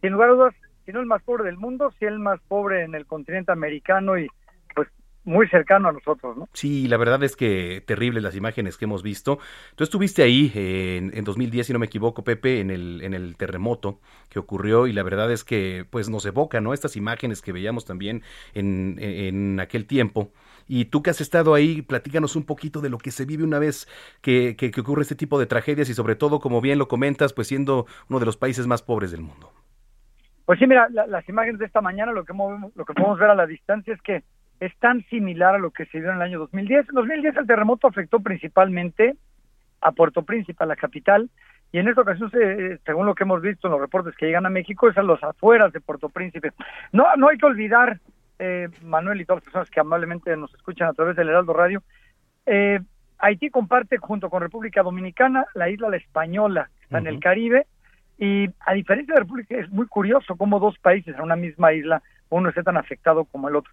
sin 0.00 0.12
lugar 0.12 0.30
a 0.30 0.32
dudas, 0.32 0.54
si 0.86 0.92
no 0.92 1.00
el 1.00 1.06
más 1.06 1.22
pobre 1.22 1.44
del 1.44 1.58
mundo, 1.58 1.92
si 1.98 2.06
el 2.06 2.18
más 2.18 2.40
pobre 2.48 2.84
en 2.84 2.94
el 2.94 3.06
continente 3.06 3.52
americano 3.52 4.18
y 4.18 4.28
pues 4.74 4.88
muy 5.24 5.46
cercano 5.48 5.88
a 5.88 5.92
nosotros, 5.92 6.36
¿no? 6.36 6.48
Sí, 6.54 6.88
la 6.88 6.96
verdad 6.96 7.22
es 7.22 7.36
que 7.36 7.82
terribles 7.86 8.22
las 8.22 8.34
imágenes 8.34 8.78
que 8.78 8.86
hemos 8.86 9.02
visto. 9.02 9.38
Tú 9.74 9.84
estuviste 9.84 10.22
ahí 10.22 10.50
en, 10.54 11.10
en, 11.14 11.24
2010, 11.24 11.66
si 11.66 11.72
no 11.72 11.78
me 11.78 11.86
equivoco, 11.86 12.24
Pepe, 12.24 12.60
en 12.60 12.70
el, 12.70 13.02
en 13.02 13.12
el 13.12 13.36
terremoto 13.36 14.00
que 14.30 14.38
ocurrió 14.38 14.86
y 14.86 14.92
la 14.92 15.02
verdad 15.02 15.30
es 15.30 15.44
que 15.44 15.84
pues 15.90 16.08
nos 16.08 16.24
evoca, 16.24 16.60
¿no? 16.60 16.72
Estas 16.72 16.96
imágenes 16.96 17.42
que 17.42 17.52
veíamos 17.52 17.84
también 17.84 18.22
en, 18.54 18.96
en 18.98 19.60
aquel 19.60 19.86
tiempo 19.86 20.32
y 20.72 20.84
tú 20.84 21.02
que 21.02 21.10
has 21.10 21.20
estado 21.20 21.54
ahí, 21.54 21.82
platícanos 21.82 22.36
un 22.36 22.46
poquito 22.46 22.80
de 22.80 22.90
lo 22.90 22.98
que 22.98 23.10
se 23.10 23.24
vive 23.24 23.42
una 23.42 23.58
vez 23.58 23.88
que, 24.22 24.54
que, 24.56 24.70
ocurre 24.80 25.02
este 25.02 25.16
tipo 25.16 25.36
de 25.40 25.46
tragedias 25.46 25.88
y 25.88 25.94
sobre 25.94 26.14
todo, 26.14 26.38
como 26.38 26.60
bien 26.60 26.78
lo 26.78 26.86
comentas, 26.86 27.32
pues 27.32 27.48
siendo 27.48 27.86
uno 28.08 28.20
de 28.20 28.26
los 28.26 28.36
países 28.36 28.68
más 28.68 28.80
pobres 28.80 29.10
del 29.10 29.22
mundo. 29.22 29.52
Pues 30.44 30.60
sí, 30.60 30.68
mira, 30.68 30.88
las 30.88 31.28
imágenes 31.28 31.58
de 31.58 31.66
esta 31.66 31.80
mañana, 31.80 32.12
lo 32.12 32.24
que, 32.24 32.32
lo 32.32 32.84
que 32.84 32.94
podemos 32.94 33.18
ver 33.18 33.30
a 33.30 33.34
la 33.34 33.48
distancia 33.48 33.92
es 33.92 34.00
que 34.00 34.22
es 34.60 34.72
tan 34.78 35.02
similar 35.06 35.56
a 35.56 35.58
lo 35.58 35.72
que 35.72 35.86
se 35.86 35.98
vio 35.98 36.10
en 36.10 36.16
el 36.16 36.22
año 36.22 36.38
2010. 36.38 36.90
En 36.90 36.94
2010 36.94 37.36
el 37.38 37.46
terremoto 37.48 37.88
afectó 37.88 38.20
principalmente 38.20 39.16
a 39.80 39.90
Puerto 39.90 40.22
Príncipe, 40.22 40.62
a 40.62 40.68
la 40.68 40.76
capital, 40.76 41.30
y 41.72 41.78
en 41.78 41.88
esta 41.88 42.02
ocasión, 42.02 42.30
según 42.84 43.06
lo 43.06 43.16
que 43.16 43.24
hemos 43.24 43.42
visto 43.42 43.66
en 43.66 43.72
los 43.72 43.80
reportes 43.80 44.14
que 44.16 44.26
llegan 44.26 44.46
a 44.46 44.50
México, 44.50 44.88
es 44.88 44.96
a 44.96 45.02
los 45.02 45.20
afueras 45.24 45.72
de 45.72 45.80
Puerto 45.80 46.08
Príncipe. 46.08 46.52
No, 46.92 47.06
no 47.16 47.28
hay 47.28 47.38
que 47.38 47.46
olvidar 47.46 47.98
eh, 48.40 48.68
Manuel 48.82 49.20
y 49.20 49.26
todas 49.26 49.38
las 49.38 49.44
personas 49.44 49.70
que 49.70 49.80
amablemente 49.80 50.34
nos 50.36 50.52
escuchan 50.54 50.88
a 50.88 50.94
través 50.94 51.14
del 51.14 51.28
Heraldo 51.28 51.52
Radio, 51.52 51.82
eh, 52.46 52.80
Haití 53.18 53.50
comparte 53.50 53.98
junto 53.98 54.30
con 54.30 54.40
República 54.40 54.82
Dominicana 54.82 55.44
la 55.54 55.68
isla 55.68 55.90
La 55.90 55.98
Española, 55.98 56.70
está 56.82 56.98
en 56.98 57.06
el 57.06 57.20
Caribe, 57.20 57.66
y 58.18 58.48
a 58.60 58.72
diferencia 58.72 59.14
de 59.14 59.20
República 59.20 59.56
es 59.56 59.70
muy 59.70 59.86
curioso 59.86 60.36
cómo 60.36 60.58
dos 60.58 60.78
países 60.78 61.14
en 61.14 61.20
una 61.20 61.36
misma 61.36 61.74
isla, 61.74 62.02
uno 62.30 62.48
esté 62.48 62.62
tan 62.62 62.78
afectado 62.78 63.26
como 63.26 63.48
el 63.50 63.56
otro. 63.56 63.72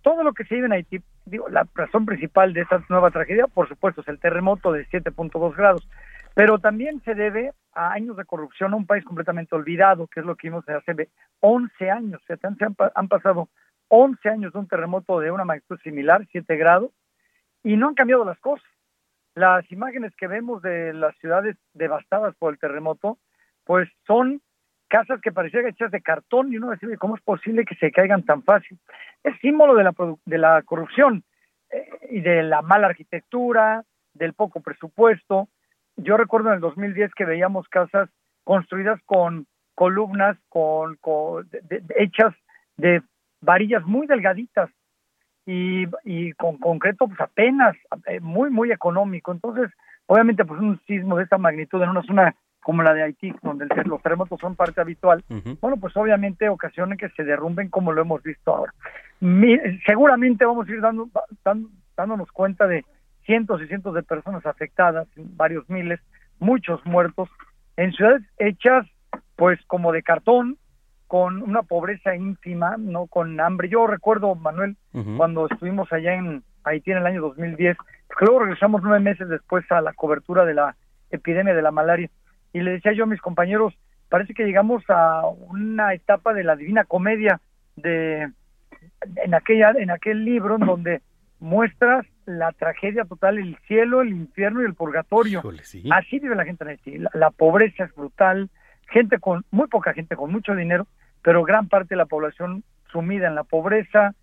Todo 0.00 0.22
lo 0.22 0.32
que 0.32 0.44
se 0.44 0.54
vive 0.54 0.66
en 0.66 0.72
Haití, 0.72 1.02
digo, 1.26 1.48
la 1.50 1.66
razón 1.74 2.06
principal 2.06 2.54
de 2.54 2.62
esta 2.62 2.82
nueva 2.88 3.10
tragedia, 3.10 3.46
por 3.48 3.68
supuesto, 3.68 4.00
es 4.00 4.08
el 4.08 4.18
terremoto 4.18 4.72
de 4.72 4.86
7.2 4.86 5.54
grados, 5.54 5.86
pero 6.34 6.58
también 6.58 7.02
se 7.02 7.14
debe 7.14 7.52
a 7.74 7.92
años 7.92 8.16
de 8.16 8.24
corrupción 8.24 8.72
a 8.72 8.76
un 8.76 8.86
país 8.86 9.04
completamente 9.04 9.54
olvidado, 9.54 10.06
que 10.06 10.20
es 10.20 10.26
lo 10.26 10.36
que 10.36 10.48
vimos 10.48 10.66
hace 10.68 11.10
11 11.40 11.90
años, 11.90 12.22
o 12.22 12.26
sea, 12.26 12.38
han, 12.42 12.76
han 12.94 13.08
pasado 13.08 13.50
11 13.88 14.28
años 14.28 14.52
de 14.52 14.58
un 14.58 14.68
terremoto 14.68 15.20
de 15.20 15.30
una 15.30 15.44
magnitud 15.44 15.78
similar, 15.80 16.26
7 16.30 16.56
grados, 16.56 16.90
y 17.62 17.76
no 17.76 17.88
han 17.88 17.94
cambiado 17.94 18.24
las 18.24 18.38
cosas. 18.40 18.66
Las 19.34 19.70
imágenes 19.70 20.14
que 20.16 20.26
vemos 20.26 20.62
de 20.62 20.92
las 20.92 21.16
ciudades 21.18 21.56
devastadas 21.74 22.34
por 22.36 22.52
el 22.52 22.58
terremoto, 22.58 23.18
pues 23.64 23.88
son 24.06 24.40
casas 24.88 25.20
que 25.20 25.32
parecían 25.32 25.66
hechas 25.66 25.90
de 25.90 26.00
cartón 26.00 26.52
y 26.52 26.56
uno 26.56 26.70
decide 26.70 26.96
cómo 26.96 27.16
es 27.16 27.22
posible 27.22 27.64
que 27.64 27.74
se 27.74 27.90
caigan 27.92 28.24
tan 28.24 28.42
fácil. 28.42 28.78
Es 29.22 29.38
símbolo 29.40 29.74
de 29.74 29.84
la, 29.84 29.94
de 30.24 30.38
la 30.38 30.62
corrupción 30.62 31.24
eh, 31.70 31.88
y 32.10 32.20
de 32.20 32.42
la 32.42 32.62
mala 32.62 32.86
arquitectura, 32.88 33.84
del 34.14 34.32
poco 34.32 34.60
presupuesto. 34.60 35.48
Yo 35.96 36.16
recuerdo 36.16 36.48
en 36.48 36.56
el 36.56 36.60
2010 36.60 37.12
que 37.14 37.24
veíamos 37.24 37.68
casas 37.68 38.08
construidas 38.44 39.00
con 39.04 39.46
columnas, 39.74 40.36
con, 40.48 40.98
hechas 41.96 42.34
de 42.76 43.02
varillas 43.40 43.84
muy 43.84 44.06
delgaditas 44.06 44.70
y, 45.46 45.86
y 46.04 46.32
con 46.32 46.58
concreto 46.58 47.06
pues 47.06 47.20
apenas 47.20 47.76
eh, 48.06 48.20
muy 48.20 48.50
muy 48.50 48.72
económico. 48.72 49.32
Entonces 49.32 49.70
obviamente 50.06 50.44
pues 50.44 50.60
un 50.60 50.80
sismo 50.86 51.16
de 51.16 51.24
esta 51.24 51.38
magnitud 51.38 51.82
en 51.82 51.90
una 51.90 52.02
zona 52.02 52.34
como 52.62 52.82
la 52.82 52.94
de 52.94 53.04
Haití 53.04 53.32
donde 53.42 53.66
los 53.84 54.02
terremotos 54.02 54.40
son 54.40 54.56
parte 54.56 54.80
habitual 54.80 55.22
bueno 55.60 55.76
pues 55.76 55.96
obviamente 55.96 56.48
ocasionan 56.48 56.98
que 56.98 57.08
se 57.10 57.22
derrumben 57.22 57.68
como 57.68 57.92
lo 57.92 58.02
hemos 58.02 58.22
visto 58.22 58.54
ahora. 58.54 58.74
Seguramente 59.86 60.44
vamos 60.44 60.68
a 60.68 60.72
ir 60.72 60.80
dando, 60.80 61.08
dándonos 61.96 62.30
cuenta 62.32 62.66
de 62.66 62.84
cientos 63.24 63.62
y 63.62 63.68
cientos 63.68 63.94
de 63.94 64.02
personas 64.02 64.44
afectadas 64.46 65.06
varios 65.16 65.68
miles 65.70 66.00
muchos 66.40 66.84
muertos 66.84 67.28
en 67.76 67.92
ciudades 67.92 68.22
hechas 68.38 68.86
pues 69.36 69.60
como 69.66 69.92
de 69.92 70.02
cartón 70.02 70.58
con 71.06 71.42
una 71.42 71.62
pobreza 71.62 72.14
ínfima, 72.16 72.76
no 72.78 73.06
con 73.06 73.38
hambre. 73.40 73.68
Yo 73.68 73.86
recuerdo, 73.86 74.34
Manuel, 74.34 74.76
cuando 75.16 75.46
estuvimos 75.46 75.92
allá 75.92 76.14
en 76.14 76.42
Haití 76.64 76.90
en 76.90 76.98
el 76.98 77.06
año 77.06 77.20
2010, 77.20 77.76
porque 78.08 78.24
luego 78.24 78.40
regresamos 78.40 78.82
nueve 78.82 79.00
meses 79.00 79.28
después 79.28 79.64
a 79.70 79.80
la 79.80 79.92
cobertura 79.92 80.44
de 80.44 80.54
la 80.54 80.76
epidemia 81.10 81.54
de 81.54 81.62
la 81.62 81.70
malaria, 81.70 82.10
y 82.52 82.60
le 82.60 82.72
decía 82.72 82.92
yo 82.92 83.04
a 83.04 83.08
mis 83.08 83.20
compañeros, 83.20 83.74
parece 84.08 84.34
que 84.34 84.44
llegamos 84.44 84.82
a 84.88 85.22
una 85.26 85.94
etapa 85.94 86.32
de 86.32 86.44
la 86.44 86.56
divina 86.56 86.84
comedia 86.84 87.40
de 87.76 88.30
en 89.16 89.34
aquella 89.34 89.72
en 89.72 89.90
aquel 89.90 90.24
libro 90.24 90.56
en 90.56 90.66
donde 90.66 91.02
muestras 91.38 92.06
la 92.24 92.50
tragedia 92.52 93.04
total, 93.04 93.38
el 93.38 93.56
cielo, 93.66 94.00
el 94.00 94.08
infierno 94.08 94.62
y 94.62 94.64
el 94.64 94.74
purgatorio. 94.74 95.42
Así 95.92 96.18
vive 96.18 96.34
la 96.34 96.44
gente 96.44 96.64
en 96.64 96.70
Haití. 96.70 96.98
la 97.12 97.30
pobreza 97.30 97.84
es 97.84 97.94
brutal, 97.94 98.50
gente 98.88 99.18
con, 99.18 99.44
muy 99.50 99.68
poca 99.68 99.92
gente 99.92 100.16
con 100.16 100.32
mucho 100.32 100.54
dinero, 100.54 100.86
pero 101.22 101.44
gran 101.44 101.68
parte 101.68 101.90
de 101.90 101.96
la 101.96 102.06
población 102.06 102.62
sumida 102.90 103.26
en 103.26 103.34
la 103.34 103.44
pobreza, 103.44 104.14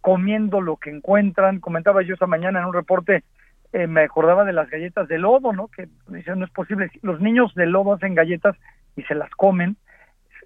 comiendo 0.00 0.60
lo 0.60 0.76
que 0.76 0.90
encuentran. 0.90 1.60
Comentaba 1.60 2.02
yo 2.02 2.14
esta 2.14 2.26
mañana 2.26 2.60
en 2.60 2.66
un 2.66 2.74
reporte, 2.74 3.24
eh, 3.72 3.86
me 3.86 4.02
acordaba 4.02 4.44
de 4.44 4.52
las 4.52 4.68
galletas 4.70 5.08
de 5.08 5.18
lodo, 5.18 5.52
¿no? 5.52 5.68
Que 5.68 5.88
dicen, 6.08 6.38
no 6.38 6.44
es 6.44 6.50
posible, 6.50 6.90
los 7.02 7.20
niños 7.20 7.54
de 7.54 7.66
lodo 7.66 7.94
hacen 7.94 8.14
galletas 8.14 8.56
y 8.96 9.02
se 9.04 9.14
las 9.14 9.30
comen, 9.30 9.76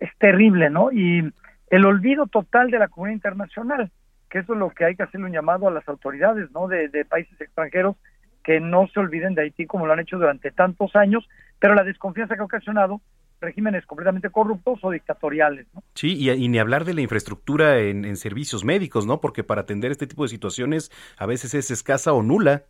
es, 0.00 0.10
terrible, 0.18 0.70
¿no? 0.70 0.92
Y 0.92 1.32
el 1.70 1.84
olvido 1.84 2.26
total 2.26 2.70
de 2.70 2.78
la 2.78 2.88
comunidad 2.88 3.16
internacional. 3.16 3.90
que 4.30 4.40
eso 4.40 4.54
es 4.54 4.58
lo 4.58 4.70
que 4.70 4.84
hay 4.84 4.96
que 4.96 5.04
hacerle 5.04 5.26
un 5.26 5.32
llamado 5.32 5.68
a 5.68 5.70
las 5.70 5.88
autoridades, 5.88 6.50
¿no? 6.52 6.68
De, 6.68 6.88
de 6.88 7.04
países 7.04 7.40
extranjeros 7.40 7.96
que 8.42 8.60
no 8.60 8.86
se 8.86 9.00
olviden 9.00 9.34
de 9.34 9.42
Haití 9.42 9.66
como 9.66 9.86
lo 9.86 9.92
han 9.92 10.00
hecho 10.00 10.18
durante 10.18 10.52
tantos 10.52 10.94
años, 10.94 11.28
pero 11.58 11.74
la 11.74 11.82
desconfianza 11.82 12.36
que 12.36 12.42
ha 12.42 12.44
ocasionado 12.44 13.00
regímenes 13.40 13.84
completamente 13.86 14.30
corruptos 14.30 14.78
o 14.82 14.90
dictatoriales. 14.90 15.66
¿no? 15.74 15.82
Sí, 15.94 16.16
y, 16.18 16.48
ni 16.48 16.58
hablar 16.58 16.84
de 16.84 16.94
la 16.94 17.00
infraestructura 17.02 17.78
en, 17.80 18.04
en, 18.04 18.16
servicios 18.16 18.64
médicos, 18.64 19.06
¿no? 19.06 19.20
Porque 19.20 19.44
para 19.44 19.62
atender 19.62 19.90
este 19.90 20.06
tipo 20.06 20.22
de 20.22 20.28
situaciones 20.28 20.90
a 21.18 21.26
veces 21.26 21.54
es 21.54 21.70
escasa 21.70 22.12
o 22.12 22.22
nula. 22.22 22.64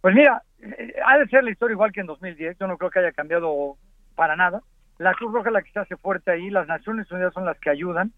Pues 0.00 0.14
mira, 0.14 0.42
eh, 0.60 0.94
ha 1.04 1.18
de 1.18 1.26
ser 1.28 1.44
la 1.44 1.50
historia 1.50 1.74
igual 1.74 1.92
que 1.92 2.00
en 2.00 2.06
2010, 2.06 2.58
yo 2.58 2.66
no 2.66 2.78
creo 2.78 2.90
que 2.90 3.00
haya 3.00 3.12
cambiado 3.12 3.76
para 4.14 4.36
nada. 4.36 4.62
La 4.98 5.14
Cruz 5.14 5.32
Roja 5.32 5.48
es 5.50 5.52
la 5.52 5.62
que 5.62 5.70
se 5.70 5.78
hace 5.78 5.96
fuerte 5.96 6.30
ahí, 6.30 6.50
las 6.50 6.66
Naciones 6.66 7.10
Unidas 7.10 7.32
son 7.32 7.44
las 7.44 7.58
que 7.58 7.70
ayudan 7.70 8.12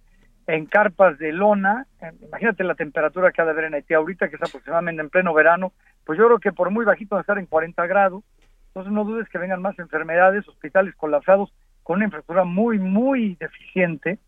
en 0.46 0.66
carpas 0.66 1.18
de 1.18 1.32
lona, 1.32 1.86
imagínate 2.22 2.64
la 2.64 2.74
temperatura 2.74 3.30
que 3.30 3.40
ha 3.40 3.44
de 3.44 3.50
haber 3.52 3.64
en 3.64 3.74
Haití 3.74 3.94
ahorita, 3.94 4.28
que 4.28 4.36
es 4.36 4.42
aproximadamente 4.42 5.02
en 5.02 5.10
pleno 5.10 5.32
verano, 5.32 5.72
pues 6.04 6.18
yo 6.18 6.26
creo 6.26 6.38
que 6.38 6.52
por 6.52 6.70
muy 6.70 6.84
bajito 6.84 7.14
de 7.14 7.20
estar 7.20 7.38
en 7.38 7.46
40 7.46 7.86
grados, 7.86 8.24
entonces 8.70 8.92
no 8.92 9.04
dudes 9.04 9.28
que 9.28 9.38
vengan 9.38 9.60
más 9.60 9.76
enfermedades, 9.80 10.46
hospitales 10.46 10.94
colapsados 10.94 11.52
con 11.82 11.96
una 11.96 12.04
infraestructura 12.04 12.44
muy, 12.44 12.78
muy 12.78 13.34
deficiente 13.40 14.20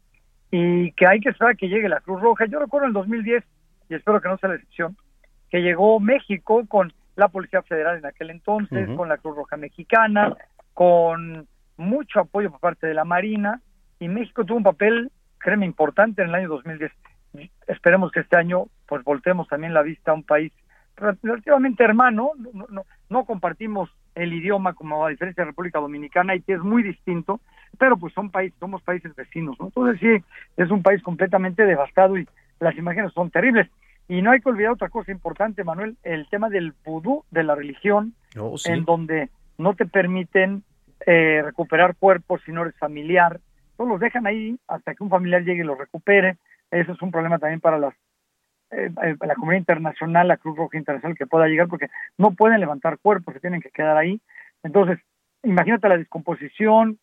y 0.50 0.90
que 0.92 1.06
hay 1.06 1.20
que 1.20 1.28
esperar 1.28 1.56
que 1.56 1.68
llegue 1.68 1.88
la 1.88 2.00
Cruz 2.00 2.20
Roja. 2.20 2.46
Yo 2.46 2.58
recuerdo 2.58 2.86
en 2.86 2.90
el 2.90 2.94
2010, 2.94 3.44
y 3.88 3.94
espero 3.94 4.20
que 4.20 4.28
no 4.28 4.38
sea 4.38 4.48
la 4.48 4.56
excepción, 4.56 4.96
que 5.48 5.62
llegó 5.62 6.00
México 6.00 6.64
con 6.66 6.92
la 7.14 7.28
Policía 7.28 7.62
Federal 7.62 7.98
en 7.98 8.06
aquel 8.06 8.30
entonces, 8.30 8.88
con 8.96 9.08
la 9.08 9.18
Cruz 9.18 9.36
Roja 9.36 9.56
Mexicana, 9.56 10.36
con 10.74 11.46
mucho 11.76 12.20
apoyo 12.20 12.50
por 12.50 12.58
parte 12.58 12.88
de 12.88 12.94
la 12.94 13.04
Marina, 13.04 13.60
y 14.00 14.08
México 14.08 14.44
tuvo 14.44 14.56
un 14.56 14.64
papel, 14.64 15.12
créeme, 15.38 15.66
importante 15.66 16.22
en 16.22 16.30
el 16.30 16.34
año 16.34 16.48
2010. 16.48 16.90
Esperemos 17.68 18.10
que 18.10 18.20
este 18.20 18.36
año 18.36 18.64
pues 18.88 19.04
voltemos 19.04 19.46
también 19.46 19.72
la 19.72 19.82
vista 19.82 20.10
a 20.10 20.14
un 20.14 20.24
país 20.24 20.52
relativamente 20.96 21.84
hermano, 21.84 22.32
no, 22.36 22.66
no, 22.68 22.84
no 23.08 23.24
compartimos 23.24 23.88
el 24.14 24.32
idioma 24.32 24.74
como 24.74 25.04
a 25.06 25.10
diferencia 25.10 25.42
de 25.42 25.50
República 25.50 25.78
Dominicana, 25.80 26.32
Haití 26.34 26.52
es 26.52 26.60
muy 26.60 26.82
distinto, 26.82 27.40
pero 27.78 27.96
pues 27.96 28.12
son 28.12 28.30
países, 28.30 28.58
somos 28.58 28.82
países 28.82 29.14
vecinos, 29.14 29.58
¿no? 29.58 29.66
Entonces 29.66 30.00
sí, 30.00 30.24
es 30.56 30.70
un 30.70 30.82
país 30.82 31.02
completamente 31.02 31.64
devastado 31.64 32.18
y 32.18 32.26
las 32.60 32.76
imágenes 32.76 33.12
son 33.12 33.30
terribles. 33.30 33.68
Y 34.08 34.20
no 34.20 34.32
hay 34.32 34.40
que 34.40 34.48
olvidar 34.50 34.72
otra 34.72 34.88
cosa 34.90 35.10
importante, 35.12 35.64
Manuel, 35.64 35.96
el 36.02 36.28
tema 36.28 36.48
del 36.50 36.74
vudú, 36.84 37.24
de 37.30 37.44
la 37.44 37.54
religión, 37.54 38.14
Oh, 38.38 38.56
sí. 38.58 38.70
en 38.72 38.84
donde 38.84 39.28
no 39.58 39.74
te 39.74 39.86
permiten 39.86 40.62
eh, 41.06 41.42
recuperar 41.44 41.96
cuerpos 41.96 42.40
si 42.44 42.52
no 42.52 42.62
eres 42.62 42.76
familiar, 42.78 43.40
todos 43.76 43.88
los 43.90 44.00
dejan 44.00 44.26
ahí 44.26 44.58
hasta 44.68 44.94
que 44.94 45.02
un 45.02 45.10
familiar 45.10 45.42
llegue 45.42 45.62
y 45.62 45.66
los 45.66 45.78
recupere. 45.78 46.36
Eso 46.70 46.92
es 46.92 47.02
un 47.02 47.10
problema 47.10 47.38
también 47.38 47.60
para 47.60 47.78
las 47.78 47.94
eh, 48.72 48.90
eh, 49.02 49.16
la 49.20 49.34
comunidad 49.34 49.60
internacional, 49.60 50.28
la 50.28 50.36
Cruz 50.36 50.56
Roja 50.56 50.78
Internacional 50.78 51.16
que 51.16 51.26
pueda 51.26 51.46
llegar, 51.46 51.68
porque 51.68 51.88
no 52.18 52.32
pueden 52.32 52.60
levantar 52.60 52.98
cuerpos, 52.98 53.34
se 53.34 53.40
tienen 53.40 53.60
que 53.60 53.70
quedar 53.70 53.96
ahí. 53.96 54.20
Entonces, 54.62 54.98
imagínate 55.42 55.88
la 55.88 55.98
descomposición, 55.98 56.98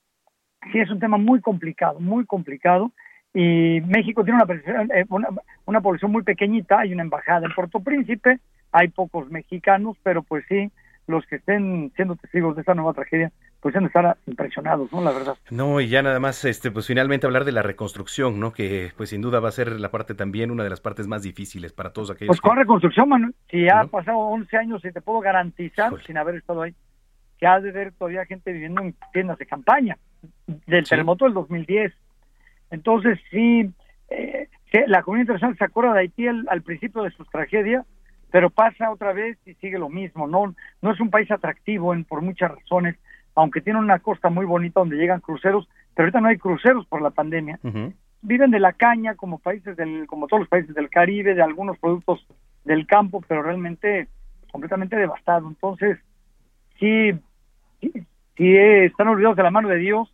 sí 0.71 0.79
es 0.79 0.89
un 0.89 0.99
tema 0.99 1.17
muy 1.17 1.41
complicado, 1.41 1.99
muy 1.99 2.25
complicado, 2.25 2.91
y 3.33 3.81
México 3.81 4.23
tiene 4.23 4.41
una, 4.41 4.53
eh, 4.95 5.05
una, 5.09 5.27
una 5.65 5.81
población 5.81 6.11
muy 6.11 6.23
pequeñita, 6.23 6.79
hay 6.79 6.93
una 6.93 7.03
embajada 7.03 7.45
en 7.45 7.53
Puerto 7.53 7.79
Príncipe, 7.79 8.39
hay 8.71 8.87
pocos 8.87 9.29
mexicanos, 9.29 9.97
pero 10.03 10.23
pues 10.23 10.45
sí, 10.47 10.71
los 11.07 11.25
que 11.25 11.37
estén 11.37 11.91
siendo 11.95 12.15
testigos 12.15 12.55
de 12.55 12.61
esta 12.61 12.73
nueva 12.73 12.93
tragedia, 12.93 13.31
pues 13.61 13.75
han 13.75 13.83
de 13.83 13.87
estar 13.87 14.17
impresionados, 14.25 14.91
¿no? 14.91 15.01
La 15.01 15.11
verdad. 15.11 15.37
No, 15.49 15.81
y 15.81 15.89
ya 15.89 16.01
nada 16.01 16.19
más, 16.19 16.45
este, 16.45 16.71
pues 16.71 16.87
finalmente 16.87 17.27
hablar 17.27 17.43
de 17.43 17.51
la 17.51 17.61
reconstrucción, 17.61 18.39
¿no? 18.39 18.53
Que 18.53 18.91
pues 18.95 19.09
sin 19.09 19.21
duda 19.21 19.39
va 19.39 19.49
a 19.49 19.53
ser 19.53 19.79
la 19.79 19.91
parte 19.91 20.13
también, 20.13 20.51
una 20.51 20.63
de 20.63 20.69
las 20.69 20.79
partes 20.79 21.07
más 21.07 21.23
difíciles 21.23 21.73
para 21.73 21.91
todos 21.91 22.11
aquellos. 22.11 22.29
Pues 22.29 22.41
con 22.41 22.55
que... 22.55 22.61
reconstrucción, 22.61 23.09
Manuel, 23.09 23.35
si 23.49 23.67
ha 23.67 23.83
¿No? 23.83 23.89
pasado 23.89 24.17
11 24.17 24.57
años 24.57 24.85
y 24.85 24.91
te 24.91 25.01
puedo 25.01 25.19
garantizar, 25.19 25.91
sin 26.05 26.17
haber 26.17 26.35
estado 26.35 26.61
ahí, 26.61 26.73
que 27.37 27.47
ha 27.47 27.59
de 27.59 27.71
ver 27.71 27.91
todavía 27.93 28.25
gente 28.25 28.51
viviendo 28.51 28.81
en 28.81 28.95
tiendas 29.11 29.37
de 29.37 29.45
campaña 29.45 29.97
del 30.47 30.85
sí. 30.85 30.89
terremoto 30.91 31.25
del 31.25 31.33
2010. 31.33 31.93
Entonces, 32.71 33.19
sí, 33.29 33.69
eh, 34.09 34.47
la 34.87 35.01
comunidad 35.01 35.23
internacional 35.23 35.57
se 35.57 35.65
acuerda 35.65 35.93
de 35.93 35.99
Haití 36.01 36.27
al, 36.27 36.45
al 36.49 36.61
principio 36.61 37.03
de 37.03 37.11
sus 37.11 37.29
tragedias, 37.29 37.85
pero 38.31 38.49
pasa 38.49 38.91
otra 38.91 39.11
vez 39.11 39.37
y 39.45 39.53
sigue 39.55 39.79
lo 39.79 39.89
mismo. 39.89 40.27
No, 40.27 40.53
no 40.81 40.91
es 40.91 40.99
un 40.99 41.09
país 41.09 41.29
atractivo 41.31 41.93
en, 41.93 42.05
por 42.05 42.21
muchas 42.21 42.51
razones, 42.51 42.95
aunque 43.39 43.61
tiene 43.61 43.79
una 43.79 43.99
costa 43.99 44.29
muy 44.29 44.45
bonita 44.45 44.81
donde 44.81 44.97
llegan 44.97 45.21
cruceros, 45.21 45.67
pero 45.95 46.05
ahorita 46.05 46.19
no 46.19 46.27
hay 46.27 46.37
cruceros 46.37 46.85
por 46.87 47.01
la 47.01 47.09
pandemia. 47.09 47.57
Uh 47.63 47.69
-huh. 47.69 47.93
Viven 48.21 48.51
de 48.51 48.59
la 48.59 48.73
caña 48.73 49.15
como 49.15 49.39
países 49.39 49.77
del, 49.77 50.07
como 50.07 50.27
todos 50.27 50.41
los 50.41 50.49
países 50.49 50.75
del 50.75 50.89
Caribe, 50.89 51.33
de 51.33 51.41
algunos 51.41 51.77
productos 51.79 52.25
del 52.65 52.85
campo, 52.85 53.23
pero 53.25 53.41
realmente 53.41 54.09
completamente 54.51 54.97
devastado. 54.97 55.47
Entonces, 55.47 55.99
sí, 56.79 57.11
sí, 57.79 57.93
sí 58.35 58.57
están 58.57 59.07
olvidados 59.07 59.37
de 59.37 59.43
la 59.43 59.51
mano 59.51 59.69
de 59.69 59.77
Dios 59.77 60.13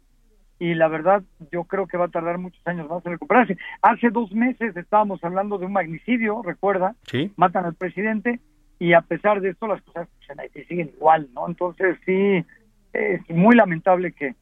y 0.59 0.75
la 0.75 0.87
verdad 0.87 1.23
yo 1.51 1.63
creo 1.63 1.87
que 1.87 1.97
va 1.97 2.05
a 2.05 2.09
tardar 2.09 2.37
muchos 2.37 2.61
años 2.67 2.87
más 2.87 3.03
en 3.07 3.13
recuperarse. 3.13 3.57
Hace 3.81 4.11
dos 4.11 4.31
meses 4.33 4.77
estábamos 4.77 5.23
hablando 5.23 5.57
de 5.57 5.65
un 5.65 5.73
magnicidio, 5.73 6.43
recuerda, 6.43 6.93
¿Sí? 7.07 7.31
matan 7.37 7.65
al 7.65 7.73
presidente 7.73 8.39
y 8.77 8.93
a 8.93 9.01
pesar 9.01 9.41
de 9.41 9.49
esto 9.49 9.65
las 9.65 9.81
cosas 9.81 10.07
pues, 10.27 10.67
siguen 10.67 10.91
igual, 10.95 11.27
¿no? 11.33 11.47
Entonces 11.47 11.97
sí, 12.05 12.45
es 12.95 13.29
muy 13.29 13.55
lamentable 13.55 14.11
que 14.11 14.35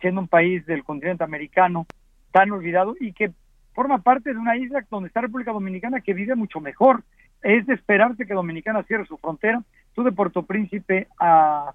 siendo 0.00 0.20
un 0.20 0.28
país 0.28 0.64
del 0.66 0.84
continente 0.84 1.24
americano 1.24 1.86
tan 2.32 2.50
olvidado 2.50 2.94
y 2.98 3.12
que 3.12 3.32
forma 3.74 3.98
parte 3.98 4.32
de 4.32 4.38
una 4.38 4.56
isla 4.56 4.84
donde 4.90 5.08
está 5.08 5.20
República 5.20 5.52
Dominicana 5.52 6.00
que 6.00 6.14
vive 6.14 6.34
mucho 6.34 6.60
mejor. 6.60 7.02
Es 7.42 7.66
de 7.66 7.74
esperarse 7.74 8.26
que 8.26 8.34
Dominicana 8.34 8.82
cierre 8.84 9.06
su 9.06 9.16
frontera. 9.16 9.62
Tú 9.94 10.02
de 10.02 10.12
Puerto 10.12 10.42
Príncipe 10.44 11.08
a, 11.18 11.74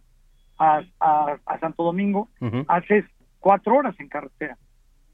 a, 0.57 0.81
a, 0.99 1.37
a 1.45 1.59
Santo 1.59 1.83
Domingo 1.83 2.29
uh 2.39 2.45
-huh. 2.45 2.65
haces 2.67 3.05
cuatro 3.39 3.75
horas 3.75 3.95
en 3.99 4.09
carretera, 4.09 4.57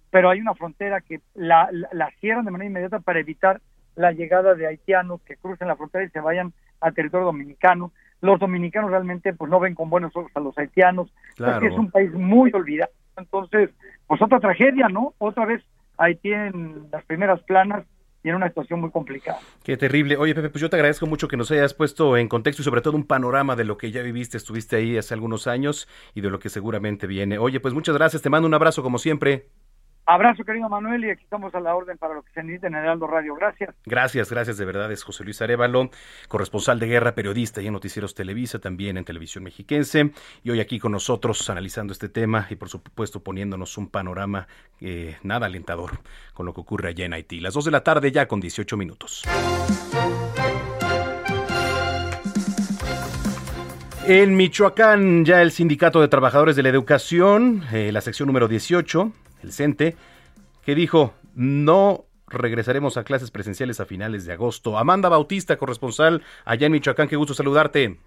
pero 0.09 0.29
hay 0.29 0.39
una 0.39 0.53
frontera 0.55 1.01
que 1.01 1.21
la, 1.33 1.69
la, 1.71 1.89
la, 1.91 2.11
cierran 2.19 2.45
de 2.45 2.51
manera 2.51 2.69
inmediata 2.69 2.99
para 2.99 3.19
evitar 3.19 3.61
la 3.95 4.11
llegada 4.11 4.55
de 4.55 4.67
haitianos 4.67 5.21
que 5.23 5.37
crucen 5.37 5.67
la 5.67 5.75
frontera 5.75 6.03
y 6.03 6.09
se 6.09 6.19
vayan 6.19 6.53
a 6.81 6.91
territorio 6.91 7.25
dominicano. 7.25 7.91
Los 8.21 8.39
dominicanos 8.39 8.91
realmente 8.91 9.33
pues 9.33 9.51
no 9.51 9.59
ven 9.59 9.75
con 9.75 9.89
buenos 9.89 10.15
ojos 10.15 10.31
a 10.35 10.39
los 10.39 10.57
haitianos, 10.57 11.13
claro. 11.35 11.53
porque 11.53 11.73
es 11.73 11.79
un 11.79 11.91
país 11.91 12.11
muy 12.13 12.51
olvidado. 12.53 12.91
Entonces, 13.17 13.69
pues 14.07 14.21
otra 14.21 14.39
tragedia, 14.39 14.87
¿no? 14.89 15.13
Otra 15.19 15.45
vez 15.45 15.63
Haití 15.97 16.31
en 16.31 16.87
las 16.91 17.03
primeras 17.05 17.41
planas 17.43 17.85
y 18.23 18.29
en 18.29 18.35
una 18.35 18.47
situación 18.47 18.79
muy 18.79 18.89
complicada. 18.89 19.39
Qué 19.63 19.77
terrible. 19.77 20.17
Oye, 20.17 20.33
Pepe, 20.33 20.49
pues 20.49 20.61
yo 20.61 20.69
te 20.69 20.77
agradezco 20.77 21.05
mucho 21.05 21.27
que 21.27 21.37
nos 21.37 21.51
hayas 21.51 21.73
puesto 21.73 22.17
en 22.17 22.27
contexto 22.27 22.61
y 22.61 22.65
sobre 22.65 22.81
todo 22.81 22.95
un 22.95 23.05
panorama 23.05 23.55
de 23.55 23.65
lo 23.65 23.77
que 23.77 23.91
ya 23.91 24.01
viviste, 24.01 24.37
estuviste 24.37 24.77
ahí 24.77 24.97
hace 24.97 25.13
algunos 25.13 25.45
años 25.45 25.87
y 26.15 26.21
de 26.21 26.29
lo 26.29 26.39
que 26.39 26.49
seguramente 26.49 27.05
viene. 27.05 27.37
Oye, 27.37 27.59
pues 27.59 27.73
muchas 27.73 27.95
gracias, 27.95 28.21
te 28.21 28.29
mando 28.29 28.47
un 28.47 28.53
abrazo 28.53 28.81
como 28.81 28.97
siempre. 28.97 29.49
Abrazo, 30.05 30.43
querido 30.43 30.67
Manuel, 30.67 31.05
y 31.05 31.11
aquí 31.11 31.23
estamos 31.23 31.55
a 31.55 31.61
la 31.61 31.75
orden 31.75 31.97
para 31.97 32.13
lo 32.13 32.23
que 32.23 32.31
se 32.33 32.43
necesite 32.43 32.67
en 32.67 32.75
Heraldo 32.75 33.07
Radio. 33.07 33.35
Gracias. 33.35 33.73
Gracias, 33.85 34.29
gracias 34.29 34.57
de 34.57 34.65
verdad. 34.65 34.91
Es 34.91 35.01
José 35.01 35.23
Luis 35.23 35.41
Arevalo, 35.41 35.89
corresponsal 36.27 36.77
de 36.79 36.87
guerra, 36.87 37.15
periodista 37.15 37.61
y 37.61 37.67
en 37.67 37.73
Noticieros 37.73 38.13
Televisa, 38.13 38.59
también 38.59 38.97
en 38.97 39.05
Televisión 39.05 39.45
Mexiquense. 39.45 40.11
Y 40.43 40.49
hoy 40.49 40.59
aquí 40.59 40.77
con 40.77 40.91
nosotros 40.91 41.49
analizando 41.49 41.93
este 41.93 42.09
tema 42.09 42.47
y, 42.49 42.55
por 42.55 42.67
supuesto, 42.67 43.23
poniéndonos 43.23 43.77
un 43.77 43.87
panorama 43.87 44.47
eh, 44.81 45.17
nada 45.23 45.45
alentador 45.45 45.91
con 46.33 46.45
lo 46.45 46.53
que 46.53 46.59
ocurre 46.59 46.89
allá 46.89 47.05
en 47.05 47.13
Haití. 47.13 47.39
Las 47.39 47.53
dos 47.53 47.63
de 47.63 47.71
la 47.71 47.83
tarde 47.83 48.11
ya 48.11 48.27
con 48.27 48.41
18 48.41 48.75
minutos. 48.75 49.23
En 54.05 54.35
Michoacán, 54.35 55.23
ya 55.23 55.41
el 55.41 55.51
Sindicato 55.51 56.01
de 56.01 56.09
Trabajadores 56.09 56.57
de 56.57 56.63
la 56.63 56.67
Educación, 56.67 57.63
eh, 57.71 57.89
la 57.93 58.01
sección 58.01 58.27
número 58.27 58.49
18, 58.49 59.13
el 59.43 59.51
CENTE, 59.51 59.95
que 60.65 60.75
dijo 60.75 61.13
no 61.35 62.05
regresaremos 62.27 62.97
a 62.97 63.03
clases 63.03 63.31
presenciales 63.31 63.79
a 63.79 63.85
finales 63.85 64.25
de 64.25 64.33
agosto. 64.33 64.77
Amanda 64.77 65.09
Bautista, 65.09 65.57
corresponsal 65.57 66.23
allá 66.45 66.65
en 66.65 66.71
Michoacán, 66.71 67.07
qué 67.07 67.15
gusto 67.15 67.33
saludarte. 67.33 67.97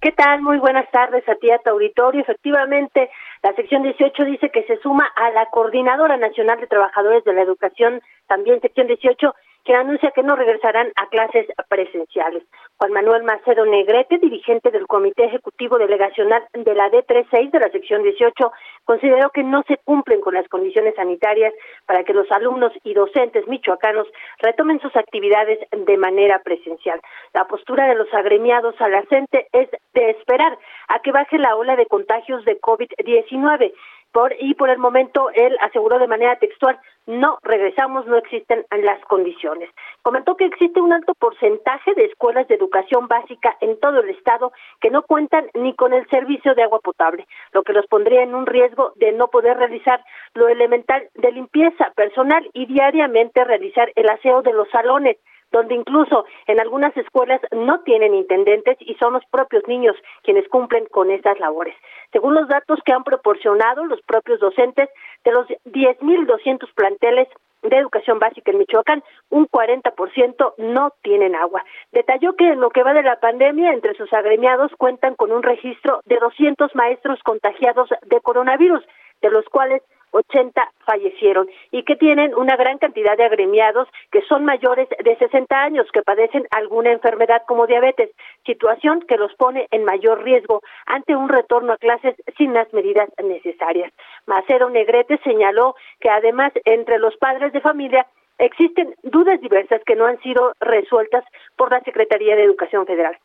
¿Qué 0.00 0.12
tal? 0.12 0.40
Muy 0.40 0.58
buenas 0.58 0.90
tardes 0.90 1.28
a 1.28 1.34
ti, 1.34 1.50
a 1.50 1.58
tu 1.58 1.70
auditorio. 1.70 2.22
Efectivamente, 2.22 3.10
la 3.42 3.54
sección 3.54 3.82
18 3.82 4.24
dice 4.24 4.50
que 4.50 4.62
se 4.64 4.78
suma 4.78 5.06
a 5.14 5.30
la 5.30 5.46
Coordinadora 5.50 6.16
Nacional 6.16 6.58
de 6.58 6.66
Trabajadores 6.66 7.22
de 7.24 7.34
la 7.34 7.42
Educación, 7.42 8.00
también 8.26 8.62
sección 8.62 8.86
18, 8.86 9.34
que 9.64 9.74
anuncia 9.74 10.10
que 10.12 10.22
no 10.22 10.36
regresarán 10.36 10.90
a 10.96 11.06
clases 11.08 11.46
presenciales. 11.68 12.42
Juan 12.78 12.92
Manuel 12.92 13.22
Macedo 13.24 13.66
Negrete, 13.66 14.18
dirigente 14.18 14.70
del 14.70 14.86
Comité 14.86 15.24
Ejecutivo 15.24 15.78
Delegacional 15.78 16.42
de 16.54 16.74
la 16.74 16.90
D36 16.90 17.50
de 17.50 17.60
la 17.60 17.70
sección 17.70 18.02
18, 18.02 18.52
consideró 18.84 19.30
que 19.30 19.42
no 19.42 19.62
se 19.68 19.76
cumplen 19.78 20.20
con 20.20 20.34
las 20.34 20.48
condiciones 20.48 20.94
sanitarias 20.94 21.52
para 21.86 22.04
que 22.04 22.14
los 22.14 22.30
alumnos 22.30 22.72
y 22.84 22.94
docentes 22.94 23.46
michoacanos 23.48 24.06
retomen 24.38 24.80
sus 24.80 24.94
actividades 24.96 25.58
de 25.70 25.96
manera 25.96 26.40
presencial. 26.42 27.00
La 27.34 27.46
postura 27.46 27.86
de 27.86 27.94
los 27.94 28.12
agremiados 28.14 28.74
a 28.80 28.88
la 28.88 29.02
CENTE 29.10 29.46
es 29.52 29.68
de 29.94 30.10
esperar 30.10 30.58
a 30.88 31.00
que 31.00 31.12
baje 31.12 31.38
la 31.38 31.56
ola 31.56 31.76
de 31.76 31.86
contagios 31.86 32.44
de 32.44 32.60
COVID-19 32.60 33.72
por, 34.12 34.34
y 34.38 34.54
por 34.54 34.70
el 34.70 34.78
momento 34.78 35.30
él 35.34 35.56
aseguró 35.60 35.98
de 35.98 36.06
manera 36.06 36.36
textual 36.36 36.78
no 37.06 37.38
regresamos, 37.42 38.06
no 38.06 38.16
existen 38.16 38.64
las 38.70 39.00
condiciones. 39.06 39.68
Comentó 40.02 40.36
que 40.36 40.44
existe 40.44 40.80
un 40.80 40.92
alto 40.92 41.14
porcentaje 41.14 41.94
de 41.94 42.04
escuelas 42.04 42.46
de 42.48 42.54
educación 42.54 43.08
básica 43.08 43.56
en 43.60 43.78
todo 43.80 44.00
el 44.00 44.10
estado 44.10 44.52
que 44.80 44.90
no 44.90 45.02
cuentan 45.02 45.46
ni 45.54 45.74
con 45.74 45.92
el 45.92 46.08
servicio 46.08 46.54
de 46.54 46.62
agua 46.62 46.78
potable, 46.80 47.26
lo 47.52 47.62
que 47.62 47.72
los 47.72 47.86
pondría 47.86 48.22
en 48.22 48.34
un 48.34 48.46
riesgo 48.46 48.92
de 48.96 49.12
no 49.12 49.28
poder 49.28 49.56
realizar 49.56 50.04
lo 50.34 50.48
elemental 50.48 51.08
de 51.14 51.32
limpieza 51.32 51.90
personal 51.96 52.48
y 52.52 52.66
diariamente 52.66 53.44
realizar 53.44 53.90
el 53.96 54.08
aseo 54.08 54.42
de 54.42 54.52
los 54.52 54.68
salones 54.70 55.16
donde 55.52 55.74
incluso 55.74 56.24
en 56.46 56.60
algunas 56.60 56.96
escuelas 56.96 57.40
no 57.52 57.80
tienen 57.80 58.14
intendentes 58.14 58.76
y 58.80 58.94
son 58.94 59.14
los 59.14 59.24
propios 59.26 59.66
niños 59.66 59.96
quienes 60.22 60.48
cumplen 60.48 60.86
con 60.86 61.10
estas 61.10 61.38
labores. 61.40 61.74
Según 62.12 62.34
los 62.34 62.48
datos 62.48 62.78
que 62.84 62.92
han 62.92 63.04
proporcionado 63.04 63.84
los 63.84 64.00
propios 64.02 64.40
docentes, 64.40 64.88
de 65.24 65.32
los 65.32 65.46
10.200 65.66 66.72
planteles 66.74 67.28
de 67.62 67.76
educación 67.76 68.18
básica 68.18 68.50
en 68.50 68.58
Michoacán, 68.58 69.02
un 69.28 69.46
40% 69.46 70.54
no 70.58 70.94
tienen 71.02 71.34
agua. 71.34 71.62
Detalló 71.92 72.34
que 72.34 72.48
en 72.48 72.60
lo 72.60 72.70
que 72.70 72.82
va 72.82 72.94
de 72.94 73.02
la 73.02 73.20
pandemia, 73.20 73.72
entre 73.72 73.94
sus 73.94 74.12
agremiados 74.12 74.72
cuentan 74.78 75.14
con 75.14 75.30
un 75.30 75.42
registro 75.42 76.00
de 76.06 76.16
200 76.16 76.74
maestros 76.74 77.20
contagiados 77.22 77.90
de 78.06 78.20
coronavirus, 78.20 78.82
de 79.20 79.30
los 79.30 79.44
cuales 79.46 79.82
80 80.12 80.72
fallecieron 80.84 81.48
y 81.70 81.84
que 81.84 81.96
tienen 81.96 82.34
una 82.34 82.56
gran 82.56 82.78
cantidad 82.78 83.16
de 83.16 83.24
agremiados 83.24 83.88
que 84.10 84.22
son 84.22 84.44
mayores 84.44 84.88
de 85.02 85.16
60 85.16 85.62
años 85.62 85.86
que 85.92 86.02
padecen 86.02 86.46
alguna 86.50 86.92
enfermedad 86.92 87.42
como 87.46 87.66
diabetes, 87.66 88.10
situación 88.44 89.00
que 89.02 89.16
los 89.16 89.34
pone 89.34 89.68
en 89.70 89.84
mayor 89.84 90.22
riesgo 90.22 90.62
ante 90.86 91.16
un 91.16 91.28
retorno 91.28 91.72
a 91.72 91.78
clases 91.78 92.14
sin 92.36 92.54
las 92.54 92.72
medidas 92.72 93.08
necesarias. 93.22 93.92
Macero 94.26 94.70
Negrete 94.70 95.18
señaló 95.24 95.74
que 96.00 96.10
además 96.10 96.52
entre 96.64 96.98
los 96.98 97.16
padres 97.16 97.52
de 97.52 97.60
familia 97.60 98.06
existen 98.38 98.94
dudas 99.02 99.40
diversas 99.40 99.82
que 99.84 99.96
no 99.96 100.06
han 100.06 100.20
sido 100.20 100.54
resueltas 100.60 101.24
por 101.56 101.70
la 101.70 101.80
Secretaría 101.80 102.36
de 102.36 102.44
Educación 102.44 102.86
Federal. 102.86 103.16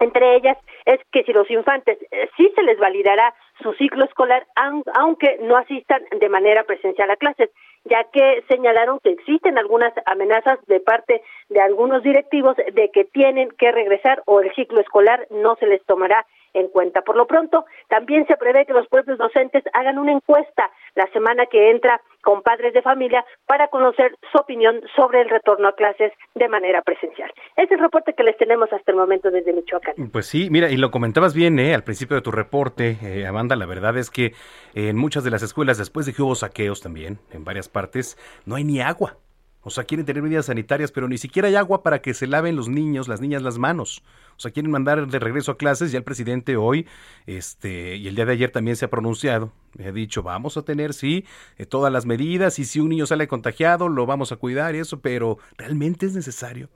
Entre 0.00 0.36
ellas 0.36 0.58
es 0.84 1.00
que 1.12 1.22
si 1.22 1.32
los 1.32 1.50
infantes 1.50 1.98
eh, 2.10 2.28
sí 2.36 2.52
se 2.54 2.62
les 2.62 2.78
validará 2.78 3.34
su 3.62 3.72
ciclo 3.74 4.04
escolar, 4.04 4.46
aunque 4.94 5.38
no 5.42 5.56
asistan 5.56 6.02
de 6.18 6.28
manera 6.28 6.64
presencial 6.64 7.10
a 7.10 7.16
clases, 7.16 7.50
ya 7.84 8.04
que 8.04 8.42
señalaron 8.48 8.98
que 9.00 9.10
existen 9.10 9.58
algunas 9.58 9.92
amenazas 10.06 10.58
de 10.66 10.80
parte 10.80 11.22
de 11.48 11.60
algunos 11.60 12.02
directivos 12.02 12.56
de 12.56 12.90
que 12.90 13.04
tienen 13.04 13.50
que 13.50 13.72
regresar 13.72 14.22
o 14.26 14.40
el 14.40 14.52
ciclo 14.54 14.80
escolar 14.80 15.26
no 15.30 15.56
se 15.56 15.66
les 15.66 15.84
tomará 15.84 16.26
en 16.54 16.68
cuenta. 16.68 17.02
Por 17.02 17.16
lo 17.16 17.26
pronto, 17.26 17.66
también 17.88 18.26
se 18.26 18.36
prevé 18.36 18.64
que 18.64 18.72
los 18.72 18.86
propios 18.88 19.18
docentes 19.18 19.64
hagan 19.72 19.98
una 19.98 20.12
encuesta 20.12 20.70
la 20.94 21.06
semana 21.12 21.46
que 21.46 21.70
entra 21.70 22.00
con 22.22 22.42
padres 22.42 22.72
de 22.72 22.82
familia 22.82 23.24
para 23.46 23.68
conocer 23.68 24.16
su 24.32 24.38
opinión 24.38 24.80
sobre 24.96 25.20
el 25.20 25.28
retorno 25.28 25.68
a 25.68 25.74
clases 25.74 26.12
de 26.34 26.48
manera 26.48 26.82
presencial. 26.82 27.30
Ese 27.56 27.64
es 27.64 27.70
el 27.72 27.80
reporte 27.80 28.14
que 28.14 28.22
les 28.22 28.36
tenemos 28.38 28.72
hasta 28.72 28.92
el 28.92 28.96
momento 28.96 29.30
desde 29.30 29.52
Michoacán. 29.52 29.94
Pues 30.10 30.26
sí, 30.26 30.48
mira, 30.50 30.70
y 30.70 30.76
lo 30.76 30.90
comentabas 30.90 31.34
bien 31.34 31.58
¿eh? 31.58 31.74
al 31.74 31.84
principio 31.84 32.16
de 32.16 32.22
tu 32.22 32.30
reporte, 32.30 32.96
eh, 33.02 33.26
Amanda, 33.26 33.56
la 33.56 33.66
verdad 33.66 33.96
es 33.98 34.10
que 34.10 34.32
en 34.74 34.96
muchas 34.96 35.24
de 35.24 35.30
las 35.30 35.42
escuelas, 35.42 35.78
después 35.78 36.06
de 36.06 36.14
que 36.14 36.22
hubo 36.22 36.34
saqueos 36.34 36.80
también, 36.80 37.18
en 37.32 37.44
varias 37.44 37.68
partes, 37.68 38.16
no 38.46 38.54
hay 38.54 38.64
ni 38.64 38.80
agua. 38.80 39.16
O 39.64 39.70
sea, 39.70 39.84
quieren 39.84 40.04
tener 40.04 40.22
medidas 40.22 40.46
sanitarias, 40.46 40.92
pero 40.92 41.08
ni 41.08 41.16
siquiera 41.16 41.48
hay 41.48 41.56
agua 41.56 41.82
para 41.82 42.00
que 42.00 42.12
se 42.12 42.26
laven 42.26 42.54
los 42.54 42.68
niños, 42.68 43.08
las 43.08 43.20
niñas 43.20 43.42
las 43.42 43.58
manos. 43.58 44.02
O 44.36 44.40
sea, 44.40 44.50
quieren 44.50 44.70
mandar 44.70 45.06
de 45.06 45.18
regreso 45.18 45.52
a 45.52 45.56
clases. 45.56 45.90
Ya 45.90 45.98
el 45.98 46.04
presidente 46.04 46.56
hoy, 46.56 46.86
este, 47.26 47.96
y 47.96 48.06
el 48.06 48.14
día 48.14 48.26
de 48.26 48.32
ayer 48.32 48.50
también 48.50 48.76
se 48.76 48.84
ha 48.84 48.90
pronunciado. 48.90 49.52
Ha 49.78 49.90
dicho, 49.90 50.22
vamos 50.22 50.58
a 50.58 50.62
tener, 50.62 50.92
sí, 50.92 51.24
eh, 51.56 51.64
todas 51.64 51.92
las 51.92 52.04
medidas, 52.04 52.58
y 52.58 52.64
si 52.64 52.78
un 52.78 52.90
niño 52.90 53.06
sale 53.06 53.26
contagiado, 53.26 53.88
lo 53.88 54.06
vamos 54.06 54.32
a 54.32 54.36
cuidar 54.36 54.74
y 54.74 54.78
eso, 54.80 55.00
pero 55.00 55.38
¿realmente 55.56 56.06
es 56.06 56.14
necesario? 56.14 56.68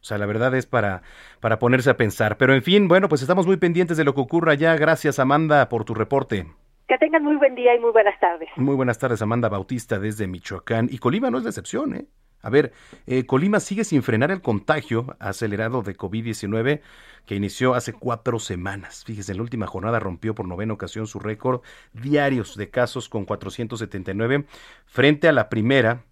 O 0.00 0.04
sea, 0.04 0.18
la 0.18 0.26
verdad 0.26 0.54
es 0.54 0.66
para, 0.66 1.02
para 1.40 1.58
ponerse 1.58 1.90
a 1.90 1.96
pensar. 1.96 2.36
Pero 2.36 2.54
en 2.54 2.62
fin, 2.62 2.86
bueno, 2.86 3.08
pues 3.08 3.22
estamos 3.22 3.46
muy 3.46 3.56
pendientes 3.56 3.96
de 3.96 4.04
lo 4.04 4.14
que 4.14 4.20
ocurra 4.20 4.54
ya. 4.54 4.76
Gracias, 4.76 5.18
Amanda, 5.18 5.68
por 5.68 5.84
tu 5.84 5.94
reporte. 5.94 6.46
Que 6.86 6.96
tengan 6.98 7.24
muy 7.24 7.34
buen 7.36 7.56
día 7.56 7.74
y 7.74 7.80
muy 7.80 7.90
buenas 7.90 8.18
tardes. 8.20 8.48
Muy 8.54 8.76
buenas 8.76 8.98
tardes, 8.98 9.20
Amanda 9.20 9.48
Bautista 9.48 9.98
desde 9.98 10.28
Michoacán. 10.28 10.88
Y 10.90 10.98
Colima 10.98 11.30
no 11.30 11.38
es 11.38 11.44
la 11.44 11.50
excepción, 11.50 11.94
¿eh? 11.94 12.06
A 12.42 12.50
ver, 12.50 12.72
eh, 13.06 13.26
Colima 13.26 13.60
sigue 13.60 13.84
sin 13.84 14.02
frenar 14.02 14.30
el 14.30 14.40
contagio 14.40 15.16
acelerado 15.18 15.82
de 15.82 15.96
COVID-19 15.96 16.80
que 17.24 17.34
inició 17.34 17.74
hace 17.74 17.92
cuatro 17.92 18.38
semanas. 18.38 19.04
Fíjese, 19.04 19.32
en 19.32 19.38
la 19.38 19.42
última 19.42 19.66
jornada 19.66 19.98
rompió 19.98 20.34
por 20.34 20.46
novena 20.46 20.72
ocasión 20.72 21.06
su 21.06 21.18
récord 21.18 21.62
diarios 21.92 22.56
de 22.56 22.70
casos 22.70 23.08
con 23.08 23.24
479 23.24 24.46
frente 24.86 25.28
a 25.28 25.32
la 25.32 25.48
primera 25.48 26.04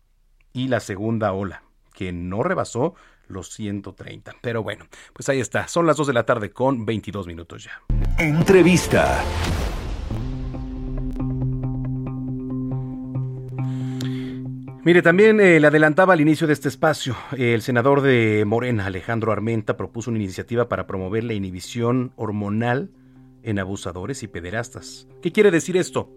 y 0.53 0.69
la 0.69 0.81
segunda 0.81 1.33
ola, 1.33 1.63
que 1.93 2.13
no 2.13 2.43
rebasó 2.43 2.95
los 3.29 3.51
130. 3.51 4.33
Pero 4.41 4.63
bueno, 4.63 4.87
pues 5.13 5.29
ahí 5.29 5.41
está. 5.41 5.69
Son 5.69 5.87
las 5.87 5.97
2 5.97 6.09
de 6.09 6.13
la 6.13 6.27
tarde 6.27 6.51
con 6.51 6.85
22 6.85 7.27
minutos 7.27 7.65
ya. 7.65 7.81
Entrevista. 8.19 9.23
Mire, 14.85 15.01
también 15.01 15.41
eh, 15.41 15.59
le 15.61 15.67
adelantaba 15.67 16.13
al 16.13 16.21
inicio 16.21 16.47
de 16.47 16.53
este 16.53 16.69
espacio, 16.69 17.17
el 17.39 17.63
senador 17.63 18.03
de 18.03 18.45
Morena, 18.47 18.85
Alejandro 18.85 19.33
Armenta, 19.33 19.79
propuso 19.79 20.11
una 20.11 20.19
iniciativa 20.19 20.69
para 20.69 20.87
promover 20.87 21.25
la 21.25 21.33
inhibición 21.33 22.13
hormonal 22.17 22.91
en 23.43 23.59
abusadores 23.59 24.23
y 24.23 24.29
pederastas. 24.29 25.09
¿Qué 25.23 25.33
quiere 25.33 25.51
decir 25.51 25.79
esto? 25.79 26.11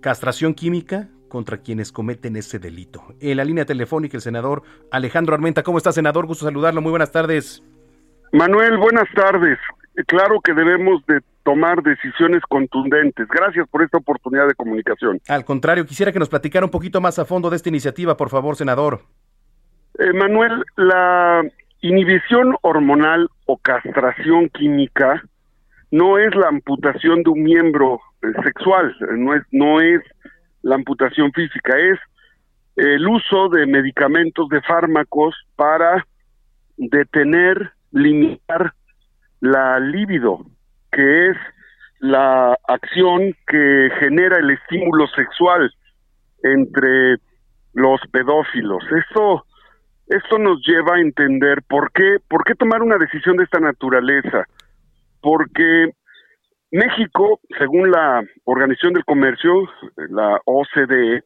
Castración 0.00 0.54
química 0.54 1.10
contra 1.28 1.58
quienes 1.58 1.92
cometen 1.92 2.36
ese 2.36 2.58
delito. 2.58 3.04
En 3.20 3.36
la 3.36 3.44
línea 3.44 3.66
telefónica, 3.66 4.16
el 4.16 4.22
senador 4.22 4.62
Alejandro 4.90 5.34
Armenta. 5.34 5.62
¿Cómo 5.62 5.76
está, 5.76 5.92
senador? 5.92 6.24
Gusto 6.24 6.46
saludarlo. 6.46 6.80
Muy 6.80 6.90
buenas 6.90 7.12
tardes. 7.12 7.62
Manuel, 8.32 8.78
buenas 8.78 9.08
tardes. 9.14 9.58
Claro 10.06 10.40
que 10.40 10.54
debemos 10.54 11.04
de 11.06 11.20
tomar 11.44 11.82
decisiones 11.82 12.42
contundentes. 12.48 13.28
Gracias 13.28 13.68
por 13.68 13.82
esta 13.82 13.98
oportunidad 13.98 14.48
de 14.48 14.54
comunicación. 14.54 15.20
Al 15.28 15.44
contrario, 15.44 15.86
quisiera 15.86 16.10
que 16.10 16.18
nos 16.18 16.28
platicara 16.28 16.64
un 16.64 16.70
poquito 16.70 17.00
más 17.00 17.18
a 17.18 17.24
fondo 17.24 17.50
de 17.50 17.56
esta 17.56 17.68
iniciativa, 17.68 18.16
por 18.16 18.30
favor, 18.30 18.56
senador. 18.56 19.02
Eh, 19.98 20.12
Manuel, 20.12 20.64
la 20.76 21.42
inhibición 21.80 22.56
hormonal 22.62 23.28
o 23.46 23.58
castración 23.58 24.48
química 24.48 25.22
no 25.90 26.18
es 26.18 26.34
la 26.34 26.48
amputación 26.48 27.22
de 27.22 27.30
un 27.30 27.42
miembro 27.42 28.00
eh, 28.22 28.26
sexual, 28.42 28.96
no 29.16 29.34
es, 29.34 29.42
no 29.52 29.80
es 29.80 30.00
la 30.62 30.74
amputación 30.74 31.30
física, 31.32 31.78
es 31.78 31.98
el 32.76 33.06
uso 33.06 33.48
de 33.50 33.66
medicamentos, 33.66 34.48
de 34.48 34.60
fármacos 34.62 35.36
para 35.54 36.04
detener, 36.76 37.70
limitar 37.92 38.72
la 39.40 39.78
libido, 39.78 40.46
que 40.94 41.30
es 41.30 41.36
la 42.00 42.56
acción 42.68 43.34
que 43.46 43.90
genera 43.98 44.38
el 44.38 44.50
estímulo 44.50 45.06
sexual 45.08 45.72
entre 46.42 47.16
los 47.72 48.00
pedófilos. 48.12 48.84
Esto, 50.06 50.38
nos 50.38 50.60
lleva 50.66 50.96
a 50.96 51.00
entender 51.00 51.62
por 51.68 51.90
qué, 51.92 52.18
por 52.28 52.44
qué 52.44 52.54
tomar 52.54 52.82
una 52.82 52.98
decisión 52.98 53.36
de 53.36 53.44
esta 53.44 53.58
naturaleza. 53.58 54.46
Porque 55.20 55.92
México, 56.70 57.40
según 57.58 57.90
la 57.90 58.22
Organización 58.44 58.92
del 58.92 59.04
Comercio, 59.04 59.68
la 60.10 60.38
OCDE, 60.44 61.22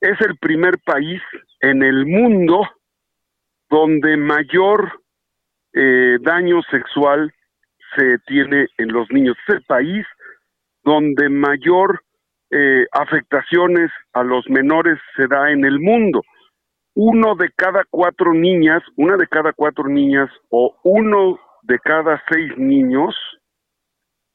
es 0.00 0.20
el 0.20 0.36
primer 0.38 0.78
país 0.84 1.22
en 1.60 1.82
el 1.82 2.06
mundo 2.06 2.68
donde 3.70 4.16
mayor 4.16 5.00
eh, 5.72 6.18
daño 6.20 6.60
sexual 6.70 7.32
se 7.96 8.18
tiene 8.26 8.66
en 8.78 8.92
los 8.92 9.10
niños. 9.10 9.36
Es 9.46 9.54
el 9.56 9.62
país 9.64 10.06
donde 10.82 11.28
mayor 11.28 12.02
eh, 12.50 12.86
afectaciones 12.92 13.90
a 14.12 14.22
los 14.24 14.48
menores 14.48 14.98
se 15.16 15.26
da 15.26 15.50
en 15.50 15.64
el 15.64 15.78
mundo. 15.78 16.22
Uno 16.94 17.36
de 17.36 17.50
cada 17.54 17.84
cuatro 17.88 18.34
niñas, 18.34 18.82
una 18.96 19.16
de 19.16 19.26
cada 19.26 19.52
cuatro 19.52 19.88
niñas 19.88 20.28
o 20.50 20.76
uno 20.82 21.38
de 21.62 21.78
cada 21.78 22.20
seis 22.30 22.52
niños, 22.56 23.14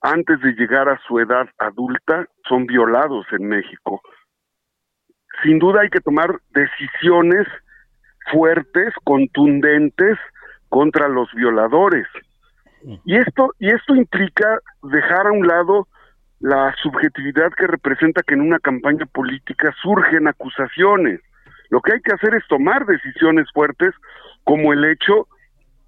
antes 0.02 0.40
de 0.42 0.54
llegar 0.54 0.88
a 0.88 1.00
su 1.08 1.20
edad 1.20 1.48
adulta, 1.58 2.26
son 2.48 2.66
violados 2.66 3.26
en 3.32 3.48
México. 3.48 4.02
Sin 5.44 5.60
duda 5.60 5.82
hay 5.82 5.90
que 5.90 6.00
tomar 6.00 6.40
decisiones 6.52 7.48
fuertes, 8.32 8.94
contundentes 9.04 10.18
contra 10.70 11.08
los 11.10 11.32
violadores. 11.34 12.08
Y 13.06 13.16
esto, 13.16 13.54
y 13.60 13.70
esto 13.70 13.96
implica 13.96 14.60
dejar 14.84 15.28
a 15.28 15.32
un 15.32 15.48
lado 15.48 15.88
la 16.40 16.76
subjetividad 16.84 17.52
que 17.58 17.68
representa 17.68 18.22
que 18.22 18.36
en 18.36 18.42
una 18.42 18.60
campaña 18.60 19.06
política 19.08 19.74
surgen 19.82 20.28
acusaciones. 20.28 21.22
Lo 21.70 21.82
que 21.82 21.94
hay 21.94 22.02
que 22.02 22.14
hacer 22.14 22.36
es 22.36 22.48
tomar 22.48 22.86
decisiones 22.86 23.48
fuertes, 23.54 23.94
como 24.44 24.74
el 24.74 24.86
hecho 24.86 25.28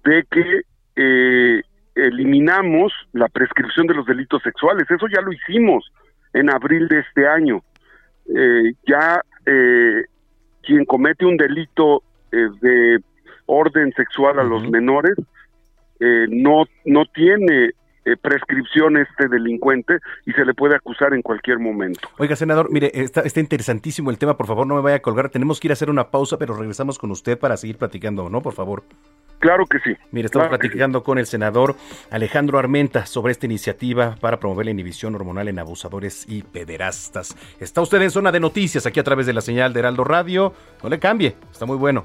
de 0.04 0.24
que 0.30 0.62
eh, 0.96 1.62
eliminamos 1.94 2.92
la 3.12 3.28
prescripción 3.28 3.86
de 3.86 3.94
los 3.94 4.06
delitos 4.06 4.42
sexuales. 4.42 4.90
Eso 4.90 5.06
ya 5.06 5.20
lo 5.20 5.32
hicimos 5.32 5.92
en 6.32 6.50
abril 6.50 6.88
de 6.88 7.00
este 7.00 7.26
año. 7.26 7.62
Eh, 8.34 8.74
ya 8.86 9.22
eh, 9.46 10.04
quien 10.62 10.84
comete 10.84 11.24
un 11.24 11.36
delito 11.36 12.02
eh, 12.32 12.48
de 12.60 12.98
orden 13.46 13.92
sexual 13.94 14.38
a 14.38 14.44
los 14.44 14.68
menores 14.68 15.14
eh, 16.00 16.26
no 16.28 16.64
no 16.84 17.04
tiene 17.06 17.72
eh, 18.08 18.16
prescripción 18.16 18.96
este 18.96 19.28
delincuente 19.28 19.98
y 20.24 20.32
se 20.32 20.44
le 20.44 20.54
puede 20.54 20.74
acusar 20.74 21.12
en 21.12 21.20
cualquier 21.20 21.58
momento. 21.58 22.08
Oiga, 22.16 22.36
senador, 22.36 22.70
mire, 22.70 22.90
está, 22.94 23.20
está 23.20 23.40
interesantísimo 23.40 24.10
el 24.10 24.18
tema, 24.18 24.36
por 24.36 24.46
favor 24.46 24.66
no 24.66 24.76
me 24.76 24.80
vaya 24.80 24.96
a 24.96 25.02
colgar, 25.02 25.28
tenemos 25.28 25.60
que 25.60 25.66
ir 25.66 25.72
a 25.72 25.74
hacer 25.74 25.90
una 25.90 26.10
pausa, 26.10 26.38
pero 26.38 26.56
regresamos 26.56 26.98
con 26.98 27.10
usted 27.10 27.38
para 27.38 27.56
seguir 27.56 27.76
platicando, 27.76 28.30
¿no? 28.30 28.40
Por 28.40 28.54
favor. 28.54 28.84
Claro 29.40 29.66
que 29.66 29.78
sí. 29.80 29.94
Mire, 30.10 30.26
estamos 30.26 30.48
Claro 30.48 30.58
platicando 30.58 31.02
con 31.02 31.18
el 31.18 31.26
senador 31.26 31.76
Alejandro 32.10 32.58
Armenta 32.58 33.06
sobre 33.06 33.32
esta 33.32 33.46
iniciativa 33.46 34.16
para 34.20 34.40
promover 34.40 34.66
la 34.66 34.72
inhibición 34.72 35.14
hormonal 35.14 35.48
en 35.48 35.58
abusadores 35.58 36.24
y 36.28 36.42
pederastas. 36.42 37.36
Está 37.60 37.80
usted 37.82 38.00
en 38.02 38.10
zona 38.10 38.32
de 38.32 38.40
noticias 38.40 38.86
aquí 38.86 38.98
a 38.98 39.04
través 39.04 39.26
de 39.26 39.34
la 39.34 39.40
señal 39.40 39.72
de 39.72 39.80
Heraldo 39.80 40.04
Radio. 40.04 40.54
No 40.82 40.88
le 40.88 40.98
cambie, 40.98 41.36
está 41.52 41.66
muy 41.66 41.76
bueno. 41.76 42.04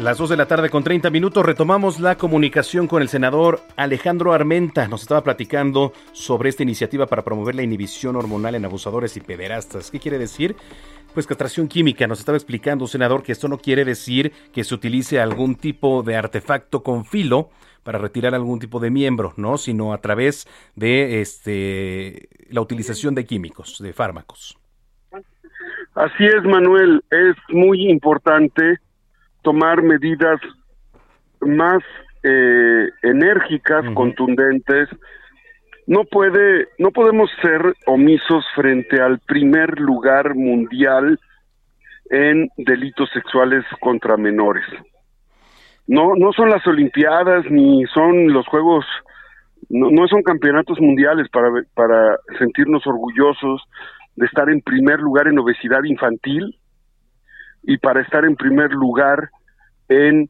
Las 0.00 0.16
2 0.16 0.30
de 0.30 0.36
la 0.38 0.46
tarde 0.46 0.70
con 0.70 0.82
30 0.82 1.10
minutos 1.10 1.44
retomamos 1.44 2.00
la 2.00 2.16
comunicación 2.16 2.86
con 2.86 3.02
el 3.02 3.08
senador 3.08 3.60
Alejandro 3.76 4.32
Armenta. 4.32 4.88
Nos 4.88 5.02
estaba 5.02 5.22
platicando 5.22 5.92
sobre 6.12 6.48
esta 6.48 6.62
iniciativa 6.62 7.06
para 7.06 7.22
promover 7.22 7.54
la 7.54 7.64
inhibición 7.64 8.16
hormonal 8.16 8.54
en 8.54 8.64
abusadores 8.64 9.18
y 9.18 9.20
pederastas. 9.20 9.90
¿Qué 9.90 10.00
quiere 10.00 10.16
decir? 10.16 10.56
Pues 11.12 11.26
castración 11.26 11.68
química. 11.68 12.06
Nos 12.06 12.18
estaba 12.18 12.38
explicando, 12.38 12.86
senador, 12.86 13.22
que 13.22 13.32
esto 13.32 13.46
no 13.46 13.58
quiere 13.58 13.84
decir 13.84 14.32
que 14.54 14.64
se 14.64 14.74
utilice 14.74 15.20
algún 15.20 15.54
tipo 15.54 16.02
de 16.02 16.16
artefacto 16.16 16.82
con 16.82 17.04
filo 17.04 17.50
para 17.82 17.98
retirar 17.98 18.34
algún 18.34 18.58
tipo 18.58 18.80
de 18.80 18.88
miembro, 18.88 19.34
¿no? 19.36 19.58
Sino 19.58 19.92
a 19.92 19.98
través 19.98 20.48
de 20.76 21.20
este 21.20 22.30
la 22.48 22.62
utilización 22.62 23.14
de 23.14 23.26
químicos, 23.26 23.76
de 23.82 23.92
fármacos. 23.92 24.58
Así 25.94 26.24
es, 26.24 26.42
Manuel. 26.42 27.04
Es 27.10 27.36
muy 27.50 27.90
importante 27.90 28.78
tomar 29.42 29.82
medidas 29.82 30.40
más 31.40 31.82
eh, 32.22 32.88
enérgicas, 33.02 33.84
contundentes. 33.94 34.88
No 35.86 36.04
puede, 36.04 36.68
no 36.78 36.90
podemos 36.90 37.30
ser 37.42 37.74
omisos 37.86 38.44
frente 38.54 39.00
al 39.00 39.18
primer 39.20 39.80
lugar 39.80 40.34
mundial 40.34 41.18
en 42.10 42.48
delitos 42.56 43.08
sexuales 43.12 43.64
contra 43.80 44.16
menores. 44.16 44.64
No, 45.86 46.14
no 46.16 46.32
son 46.32 46.50
las 46.50 46.64
Olimpiadas 46.66 47.44
ni 47.50 47.84
son 47.86 48.32
los 48.32 48.46
Juegos, 48.46 48.84
no, 49.68 49.90
no 49.90 50.06
son 50.06 50.22
campeonatos 50.22 50.78
mundiales 50.80 51.28
para, 51.30 51.48
para 51.74 52.16
sentirnos 52.38 52.86
orgullosos 52.86 53.62
de 54.14 54.26
estar 54.26 54.48
en 54.50 54.60
primer 54.60 55.00
lugar 55.00 55.26
en 55.26 55.38
obesidad 55.38 55.82
infantil 55.84 56.59
y 57.62 57.78
para 57.78 58.00
estar 58.02 58.24
en 58.24 58.36
primer 58.36 58.72
lugar 58.72 59.30
en 59.88 60.28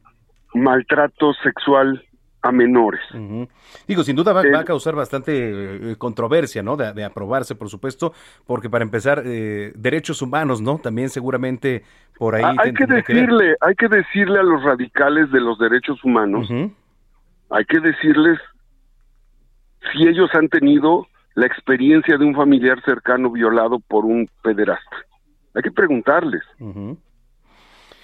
maltrato 0.54 1.32
sexual 1.42 2.02
a 2.42 2.52
menores. 2.52 3.02
Digo, 3.86 4.02
sin 4.02 4.16
duda 4.16 4.32
va, 4.32 4.42
va 4.42 4.60
a 4.60 4.64
causar 4.64 4.94
bastante 4.94 5.90
eh, 5.92 5.96
controversia, 5.96 6.62
¿no? 6.62 6.76
De, 6.76 6.92
de 6.94 7.04
aprobarse, 7.04 7.54
por 7.54 7.68
supuesto, 7.68 8.14
porque 8.46 8.70
para 8.70 8.82
empezar, 8.82 9.22
eh, 9.26 9.72
derechos 9.74 10.22
humanos, 10.22 10.62
¿no? 10.62 10.78
También 10.78 11.10
seguramente 11.10 11.84
por 12.18 12.34
ahí. 12.34 12.42
Ah, 12.44 12.54
hay 12.58 12.72
que 12.72 12.86
decirle, 12.86 13.56
hay 13.60 13.74
que 13.74 13.88
decirle 13.88 14.38
a 14.38 14.42
los 14.42 14.62
radicales 14.62 15.30
de 15.30 15.40
los 15.40 15.58
derechos 15.58 16.02
humanos, 16.02 16.50
hay 17.50 17.64
que 17.66 17.80
decirles 17.80 18.38
si 19.92 20.06
ellos 20.06 20.30
han 20.32 20.48
tenido 20.48 21.06
la 21.34 21.46
experiencia 21.46 22.16
de 22.16 22.24
un 22.24 22.34
familiar 22.34 22.82
cercano 22.84 23.30
violado 23.30 23.80
por 23.80 24.04
un 24.04 24.28
pederasta. 24.42 24.96
Hay 25.54 25.62
que 25.62 25.70
preguntarles. 25.70 26.42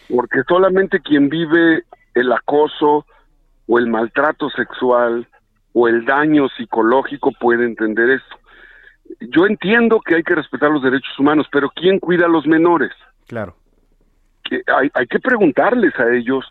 Porque 0.08 0.42
solamente 0.48 1.00
quien 1.00 1.28
vive 1.28 1.84
el 2.14 2.32
acoso 2.32 3.06
o 3.66 3.78
el 3.78 3.86
maltrato 3.86 4.48
sexual 4.50 5.26
o 5.72 5.88
el 5.88 6.04
daño 6.04 6.48
psicológico 6.56 7.32
puede 7.38 7.64
entender 7.66 8.10
esto. 8.10 8.36
Yo 9.20 9.46
entiendo 9.46 10.00
que 10.00 10.16
hay 10.16 10.22
que 10.22 10.34
respetar 10.34 10.70
los 10.70 10.82
derechos 10.82 11.18
humanos, 11.18 11.46
pero 11.52 11.70
¿quién 11.70 11.98
cuida 11.98 12.26
a 12.26 12.30
los 12.30 12.46
menores? 12.46 12.92
Claro. 13.26 13.56
que 14.44 14.62
hay, 14.66 14.90
hay 14.94 15.06
que 15.06 15.18
preguntarles 15.18 15.94
a 15.98 16.14
ellos 16.14 16.44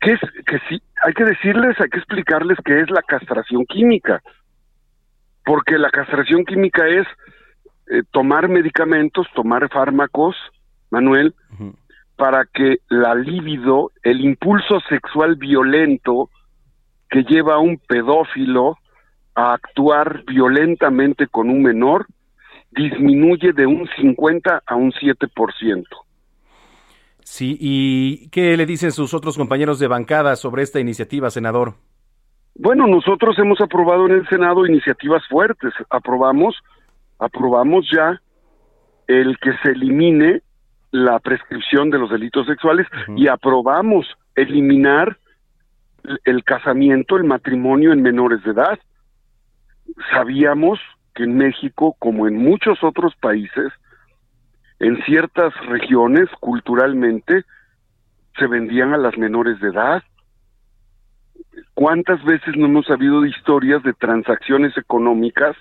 qué 0.00 0.12
es 0.12 0.20
que 0.44 0.58
sí 0.68 0.82
hay 1.02 1.12
que 1.14 1.24
decirles 1.24 1.80
hay 1.80 1.88
que 1.88 1.98
explicarles 1.98 2.58
qué 2.64 2.80
es 2.80 2.90
la 2.90 3.02
castración 3.02 3.64
química 3.66 4.22
porque 5.44 5.78
la 5.78 5.90
castración 5.90 6.44
química 6.44 6.88
es 6.88 7.06
eh, 7.90 8.02
tomar 8.10 8.48
medicamentos 8.48 9.26
tomar 9.34 9.68
fármacos 9.68 10.36
Manuel 10.90 11.34
para 12.20 12.44
que 12.44 12.80
la 12.90 13.14
libido 13.14 13.92
el 14.02 14.20
impulso 14.20 14.78
sexual 14.90 15.36
violento 15.36 16.28
que 17.08 17.22
lleva 17.22 17.54
a 17.54 17.58
un 17.60 17.78
pedófilo 17.78 18.76
a 19.34 19.54
actuar 19.54 20.22
violentamente 20.26 21.28
con 21.28 21.48
un 21.48 21.62
menor 21.62 22.06
disminuye 22.72 23.54
de 23.54 23.66
un 23.66 23.88
50 23.96 24.62
a 24.66 24.76
un 24.76 24.92
7%. 24.92 25.86
Sí, 27.24 27.56
¿y 27.58 28.28
qué 28.28 28.54
le 28.58 28.66
dicen 28.66 28.92
sus 28.92 29.14
otros 29.14 29.38
compañeros 29.38 29.78
de 29.78 29.88
bancada 29.88 30.36
sobre 30.36 30.62
esta 30.62 30.78
iniciativa, 30.78 31.30
senador? 31.30 31.76
Bueno, 32.54 32.86
nosotros 32.86 33.38
hemos 33.38 33.62
aprobado 33.62 34.04
en 34.04 34.12
el 34.12 34.28
Senado 34.28 34.66
iniciativas 34.66 35.26
fuertes. 35.26 35.72
Aprobamos, 35.88 36.54
aprobamos 37.18 37.88
ya 37.90 38.20
el 39.06 39.38
que 39.38 39.52
se 39.62 39.70
elimine 39.70 40.42
la 40.90 41.18
prescripción 41.20 41.90
de 41.90 41.98
los 41.98 42.10
delitos 42.10 42.46
sexuales 42.46 42.86
y 43.16 43.28
aprobamos 43.28 44.06
eliminar 44.34 45.18
el- 46.04 46.20
el 46.24 46.44
casamiento, 46.44 47.16
el 47.16 47.24
matrimonio 47.24 47.92
en 47.92 48.02
menores 48.02 48.42
de 48.42 48.50
edad. 48.52 48.78
Sabíamos 50.12 50.78
que 51.14 51.24
en 51.24 51.36
México, 51.36 51.94
como 51.98 52.26
en 52.26 52.36
muchos 52.36 52.82
otros 52.82 53.14
países, 53.16 53.72
en 54.78 55.02
ciertas 55.04 55.52
regiones 55.66 56.28
culturalmente 56.40 57.44
se 58.38 58.46
vendían 58.46 58.94
a 58.94 58.98
las 58.98 59.16
menores 59.18 59.60
de 59.60 59.68
edad. 59.68 60.02
¿Cuántas 61.74 62.22
veces 62.24 62.56
no 62.56 62.66
hemos 62.66 62.86
sabido 62.86 63.20
de 63.20 63.28
historias 63.28 63.82
de 63.82 63.92
transacciones 63.92 64.76
económicas 64.76 65.56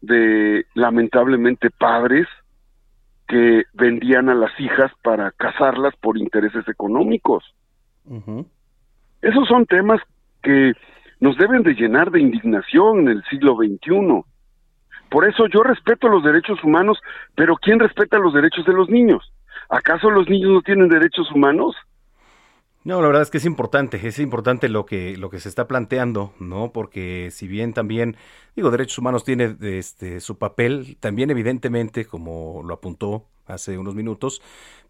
de 0.00 0.64
lamentablemente 0.74 1.70
padres 1.70 2.26
que 3.28 3.64
vendían 3.74 4.28
a 4.28 4.34
las 4.34 4.58
hijas 4.58 4.90
para 5.02 5.30
casarlas 5.32 5.94
por 5.96 6.18
intereses 6.18 6.66
económicos? 6.66 7.44
Esos 9.20 9.46
son 9.46 9.66
temas 9.66 10.00
que 10.42 10.72
nos 11.20 11.36
deben 11.36 11.62
de 11.62 11.74
llenar 11.74 12.10
de 12.10 12.20
indignación 12.20 13.00
en 13.00 13.08
el 13.08 13.24
siglo 13.24 13.56
XXI. 13.56 14.24
Por 15.10 15.28
eso 15.28 15.46
yo 15.46 15.62
respeto 15.62 16.08
los 16.08 16.24
derechos 16.24 16.62
humanos, 16.64 16.98
pero 17.34 17.56
¿quién 17.56 17.78
respeta 17.78 18.18
los 18.18 18.34
derechos 18.34 18.64
de 18.64 18.72
los 18.72 18.88
niños? 18.88 19.32
¿Acaso 19.68 20.10
los 20.10 20.28
niños 20.28 20.50
no 20.50 20.62
tienen 20.62 20.88
derechos 20.88 21.30
humanos? 21.32 21.76
No, 22.88 23.02
la 23.02 23.08
verdad 23.08 23.20
es 23.20 23.28
que 23.30 23.36
es 23.36 23.44
importante, 23.44 24.00
es 24.08 24.18
importante 24.18 24.70
lo 24.70 24.86
que 24.86 25.18
lo 25.18 25.28
que 25.28 25.40
se 25.40 25.50
está 25.50 25.68
planteando, 25.68 26.32
¿no? 26.40 26.72
Porque 26.72 27.28
si 27.30 27.46
bien 27.46 27.74
también 27.74 28.16
digo 28.56 28.70
derechos 28.70 28.96
humanos 28.96 29.24
tiene 29.24 29.54
este 29.60 30.20
su 30.20 30.38
papel, 30.38 30.96
también 30.98 31.30
evidentemente 31.30 32.06
como 32.06 32.62
lo 32.64 32.72
apuntó 32.72 33.26
hace 33.46 33.76
unos 33.76 33.94
minutos, 33.94 34.40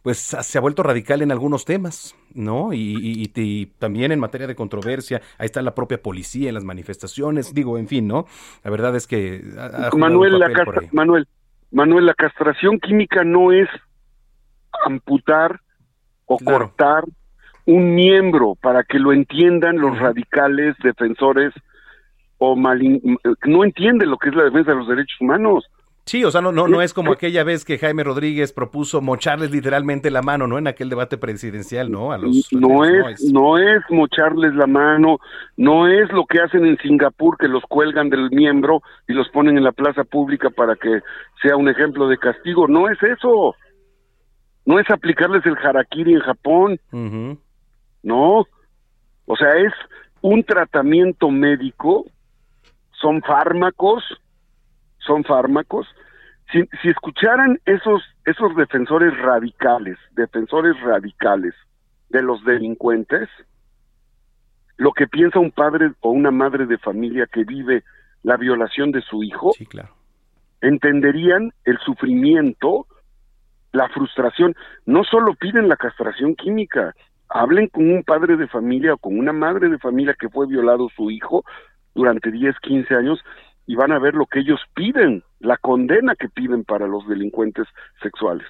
pues 0.02 0.18
se 0.18 0.58
ha 0.58 0.60
vuelto 0.60 0.84
radical 0.84 1.22
en 1.22 1.32
algunos 1.32 1.64
temas, 1.64 2.14
¿no? 2.34 2.72
Y, 2.72 2.78
y- 2.78 3.32
y- 3.34 3.66
también 3.66 4.12
en 4.12 4.20
materia 4.20 4.46
de 4.46 4.54
controversia, 4.54 5.20
ahí 5.36 5.46
está 5.46 5.60
la 5.60 5.74
propia 5.74 6.00
policía 6.00 6.50
en 6.50 6.54
las 6.54 6.62
manifestaciones, 6.62 7.52
digo, 7.52 7.78
en 7.78 7.88
fin, 7.88 8.06
¿no? 8.06 8.26
La 8.62 8.70
verdad 8.70 8.94
es 8.94 9.08
que 9.08 9.42
ha- 9.58 9.88
ha 9.88 9.90
Manuel, 9.96 10.38
la 10.38 10.52
castra-. 10.52 10.82
Manuel, 10.92 11.26
Manuel, 11.72 12.06
la 12.06 12.14
castración 12.14 12.78
química 12.78 13.24
no 13.24 13.50
es 13.50 13.68
amputar 14.86 15.60
o 16.26 16.38
cortar 16.38 17.02
un 17.68 17.94
miembro 17.94 18.54
para 18.54 18.82
que 18.82 18.98
lo 18.98 19.12
entiendan 19.12 19.78
los 19.78 19.98
radicales 19.98 20.74
defensores 20.82 21.52
o 22.38 22.56
mal, 22.56 22.80
no 23.44 23.62
entienden 23.62 24.08
lo 24.08 24.16
que 24.16 24.30
es 24.30 24.34
la 24.34 24.44
defensa 24.44 24.70
de 24.70 24.78
los 24.78 24.88
derechos 24.88 25.20
humanos. 25.20 25.68
Sí, 26.06 26.24
o 26.24 26.30
sea, 26.30 26.40
no, 26.40 26.50
no, 26.50 26.66
no 26.66 26.80
es 26.80 26.94
como 26.94 27.12
aquella 27.12 27.44
vez 27.44 27.66
que 27.66 27.76
Jaime 27.76 28.02
Rodríguez 28.02 28.54
propuso 28.54 29.02
mocharles 29.02 29.50
literalmente 29.50 30.10
la 30.10 30.22
mano, 30.22 30.46
¿no? 30.46 30.56
En 30.56 30.66
aquel 30.66 30.88
debate 30.88 31.18
presidencial, 31.18 31.90
¿no? 31.90 32.12
A 32.12 32.16
los, 32.16 32.50
no, 32.52 32.86
es, 32.86 33.22
no 33.30 33.58
es 33.58 33.82
mocharles 33.90 34.54
la 34.54 34.66
mano, 34.66 35.18
no 35.58 35.86
es 35.88 36.10
lo 36.10 36.24
que 36.24 36.40
hacen 36.40 36.64
en 36.64 36.78
Singapur, 36.78 37.36
que 37.36 37.48
los 37.48 37.62
cuelgan 37.64 38.08
del 38.08 38.30
miembro 38.30 38.80
y 39.06 39.12
los 39.12 39.28
ponen 39.28 39.58
en 39.58 39.64
la 39.64 39.72
plaza 39.72 40.04
pública 40.04 40.48
para 40.48 40.74
que 40.74 41.02
sea 41.42 41.56
un 41.56 41.68
ejemplo 41.68 42.08
de 42.08 42.16
castigo, 42.16 42.66
no 42.66 42.88
es 42.88 42.96
eso. 43.02 43.54
No 44.64 44.78
es 44.78 44.90
aplicarles 44.90 45.44
el 45.46 45.56
harakiri 45.56 46.12
en 46.12 46.20
Japón. 46.20 46.80
No. 48.02 48.46
O 49.26 49.36
sea, 49.36 49.56
es 49.56 49.72
un 50.20 50.42
tratamiento 50.44 51.30
médico, 51.30 52.06
son 52.92 53.22
fármacos, 53.22 54.04
son 54.98 55.24
fármacos. 55.24 55.86
Si, 56.52 56.62
si 56.82 56.88
escucharan 56.88 57.60
esos, 57.66 58.02
esos 58.24 58.56
defensores 58.56 59.16
radicales, 59.18 59.98
defensores 60.12 60.80
radicales 60.80 61.54
de 62.08 62.22
los 62.22 62.42
delincuentes, 62.44 63.28
lo 64.78 64.92
que 64.92 65.06
piensa 65.06 65.40
un 65.40 65.50
padre 65.50 65.92
o 66.00 66.10
una 66.10 66.30
madre 66.30 66.66
de 66.66 66.78
familia 66.78 67.26
que 67.26 67.44
vive 67.44 67.84
la 68.22 68.36
violación 68.36 68.92
de 68.92 69.02
su 69.02 69.22
hijo, 69.22 69.52
sí, 69.52 69.66
claro. 69.66 69.94
entenderían 70.60 71.52
el 71.64 71.78
sufrimiento, 71.78 72.86
la 73.72 73.88
frustración. 73.88 74.54
No 74.86 75.04
solo 75.04 75.34
piden 75.34 75.68
la 75.68 75.76
castración 75.76 76.34
química, 76.34 76.94
hablen 77.28 77.68
con 77.68 77.90
un 77.90 78.02
padre 78.02 78.36
de 78.36 78.48
familia 78.48 78.94
o 78.94 78.98
con 78.98 79.18
una 79.18 79.32
madre 79.32 79.68
de 79.68 79.78
familia 79.78 80.14
que 80.18 80.28
fue 80.28 80.46
violado 80.46 80.88
su 80.96 81.10
hijo 81.10 81.44
durante 81.94 82.30
10, 82.30 82.54
15 82.60 82.94
años 82.94 83.24
y 83.66 83.74
van 83.74 83.92
a 83.92 83.98
ver 83.98 84.14
lo 84.14 84.26
que 84.26 84.40
ellos 84.40 84.60
piden, 84.74 85.22
la 85.40 85.56
condena 85.58 86.14
que 86.14 86.28
piden 86.28 86.64
para 86.64 86.86
los 86.86 87.06
delincuentes 87.06 87.66
sexuales. 88.02 88.46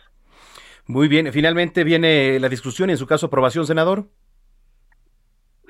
Muy 0.86 1.08
bien, 1.08 1.32
finalmente 1.32 1.84
viene 1.84 2.38
la 2.40 2.48
discusión 2.48 2.88
y 2.88 2.92
en 2.92 2.98
su 2.98 3.06
caso 3.06 3.26
aprobación, 3.26 3.66
senador. 3.66 4.06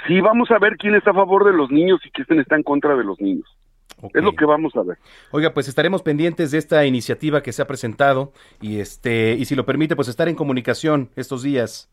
Sí, 0.06 0.20
vamos 0.20 0.50
a 0.50 0.58
ver 0.58 0.76
quién 0.76 0.94
está 0.94 1.10
a 1.10 1.14
favor 1.14 1.44
de 1.44 1.52
los 1.52 1.70
niños 1.70 2.00
y 2.04 2.10
quién 2.10 2.38
está 2.38 2.56
en 2.56 2.62
contra 2.62 2.94
de 2.94 3.04
los 3.04 3.20
niños. 3.20 3.46
Okay. 4.00 4.20
Es 4.20 4.24
lo 4.24 4.32
que 4.32 4.44
vamos 4.44 4.76
a 4.76 4.82
ver. 4.82 4.98
Oiga, 5.32 5.52
pues 5.54 5.66
estaremos 5.66 6.02
pendientes 6.02 6.52
de 6.52 6.58
esta 6.58 6.86
iniciativa 6.86 7.42
que 7.42 7.52
se 7.52 7.62
ha 7.62 7.66
presentado 7.66 8.32
y 8.60 8.78
este 8.78 9.32
y 9.32 9.44
si 9.46 9.56
lo 9.56 9.66
permite, 9.66 9.96
pues 9.96 10.06
estar 10.06 10.28
en 10.28 10.36
comunicación 10.36 11.10
estos 11.16 11.42
días. 11.42 11.90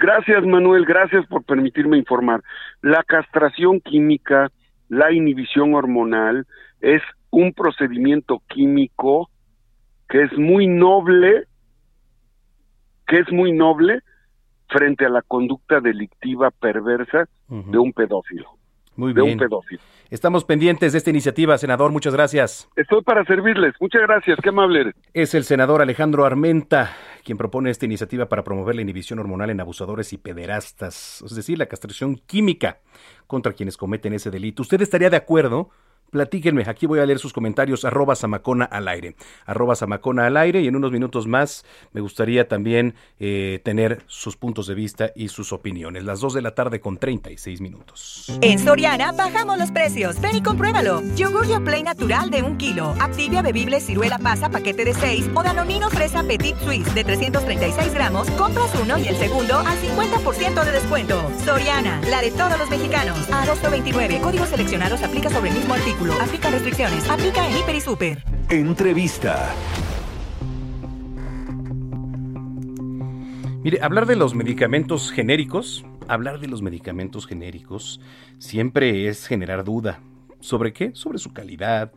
Gracias, 0.00 0.44
Manuel, 0.46 0.84
gracias 0.84 1.26
por 1.26 1.42
permitirme 1.42 1.98
informar. 1.98 2.40
La 2.82 3.02
castración 3.02 3.80
química, 3.80 4.48
la 4.88 5.12
inhibición 5.12 5.74
hormonal, 5.74 6.46
es 6.80 7.02
un 7.30 7.52
procedimiento 7.52 8.40
químico 8.46 9.28
que 10.08 10.22
es 10.22 10.32
muy 10.38 10.68
noble, 10.68 11.46
que 13.08 13.18
es 13.18 13.32
muy 13.32 13.50
noble 13.50 14.00
frente 14.68 15.04
a 15.04 15.08
la 15.08 15.22
conducta 15.22 15.80
delictiva 15.80 16.52
perversa 16.52 17.28
uh 17.48 17.56
-huh. 17.56 17.70
de 17.72 17.78
un 17.78 17.92
pedófilo. 17.92 18.57
Muy 18.98 19.14
de 19.14 19.22
bien. 19.22 19.34
un 19.34 19.38
pedófilo. 19.38 19.80
Estamos 20.10 20.44
pendientes 20.44 20.92
de 20.92 20.98
esta 20.98 21.10
iniciativa, 21.10 21.56
senador. 21.56 21.92
Muchas 21.92 22.12
gracias. 22.12 22.68
Estoy 22.74 23.02
para 23.02 23.24
servirles. 23.24 23.74
Muchas 23.80 24.02
gracias. 24.02 24.38
Qué 24.42 24.48
amable. 24.48 24.92
Es 25.14 25.34
el 25.34 25.44
senador 25.44 25.80
Alejandro 25.80 26.24
Armenta 26.24 26.90
quien 27.24 27.36
propone 27.36 27.68
esta 27.68 27.84
iniciativa 27.84 28.26
para 28.26 28.42
promover 28.42 28.74
la 28.74 28.80
inhibición 28.80 29.18
hormonal 29.18 29.50
en 29.50 29.60
abusadores 29.60 30.14
y 30.14 30.16
pederastas, 30.16 31.20
es 31.20 31.34
decir, 31.34 31.58
la 31.58 31.66
castración 31.66 32.16
química 32.16 32.80
contra 33.26 33.52
quienes 33.52 33.76
cometen 33.76 34.14
ese 34.14 34.30
delito. 34.30 34.62
¿Usted 34.62 34.80
estaría 34.80 35.10
de 35.10 35.18
acuerdo? 35.18 35.68
Platíquenme, 36.10 36.64
aquí 36.66 36.86
voy 36.86 37.00
a 37.00 37.06
leer 37.06 37.18
sus 37.18 37.34
comentarios, 37.34 37.84
arroba 37.84 38.14
Samacona 38.14 38.64
al 38.64 38.88
aire, 38.88 39.14
arroba 39.44 39.74
Samacona 39.74 40.26
al 40.26 40.38
aire 40.38 40.62
y 40.62 40.68
en 40.68 40.76
unos 40.76 40.90
minutos 40.90 41.26
más 41.26 41.66
me 41.92 42.00
gustaría 42.00 42.48
también 42.48 42.94
eh, 43.20 43.60
tener 43.62 44.02
sus 44.06 44.36
puntos 44.36 44.66
de 44.66 44.74
vista 44.74 45.12
y 45.14 45.28
sus 45.28 45.52
opiniones. 45.52 46.04
Las 46.04 46.20
2 46.20 46.34
de 46.34 46.42
la 46.42 46.54
tarde 46.54 46.80
con 46.80 46.96
36 46.96 47.60
minutos. 47.60 48.38
En 48.40 48.58
Soriana 48.58 49.12
bajamos 49.12 49.58
los 49.58 49.70
precios, 49.70 50.18
ven 50.20 50.36
y 50.36 50.42
compruébalo. 50.42 51.02
Yogur 51.14 51.46
Play 51.62 51.82
natural 51.82 52.30
de 52.30 52.42
un 52.42 52.56
kilo, 52.56 52.94
Activia 53.00 53.42
bebible 53.42 53.80
ciruela 53.80 54.18
pasa 54.18 54.48
paquete 54.48 54.84
de 54.84 54.94
6 54.94 55.30
o 55.34 55.42
Danonino 55.42 55.90
fresa 55.90 56.22
Petit 56.22 56.56
Suisse 56.60 56.94
de 56.94 57.04
336 57.04 57.92
gramos, 57.92 58.30
compras 58.30 58.72
uno 58.82 58.98
y 58.98 59.08
el 59.08 59.16
segundo 59.16 59.58
al 59.58 59.78
50% 59.78 60.64
de 60.64 60.72
descuento. 60.72 61.30
Soriana, 61.44 62.00
la 62.08 62.22
de 62.22 62.30
todos 62.30 62.58
los 62.58 62.70
mexicanos. 62.70 63.30
Agosto 63.30 63.70
29, 63.70 64.20
códigos 64.22 64.48
seleccionados 64.48 65.02
aplica 65.02 65.28
sobre 65.28 65.50
el 65.50 65.56
mismo 65.56 65.74
artículo. 65.74 65.97
Aplica 65.98 66.50
restricciones. 66.50 67.10
Aplica 67.10 67.44
en 67.44 67.56
Hiper 67.56 67.74
y 67.74 67.80
Super. 67.80 68.24
Entrevista. 68.50 69.52
Mire, 73.64 73.80
hablar 73.82 74.06
de 74.06 74.14
los 74.14 74.32
medicamentos 74.32 75.10
genéricos, 75.10 75.84
hablar 76.06 76.38
de 76.38 76.46
los 76.46 76.62
medicamentos 76.62 77.26
genéricos 77.26 78.00
siempre 78.38 79.08
es 79.08 79.26
generar 79.26 79.64
duda. 79.64 79.98
¿Sobre 80.38 80.72
qué? 80.72 80.92
Sobre 80.94 81.18
su 81.18 81.32
calidad, 81.32 81.92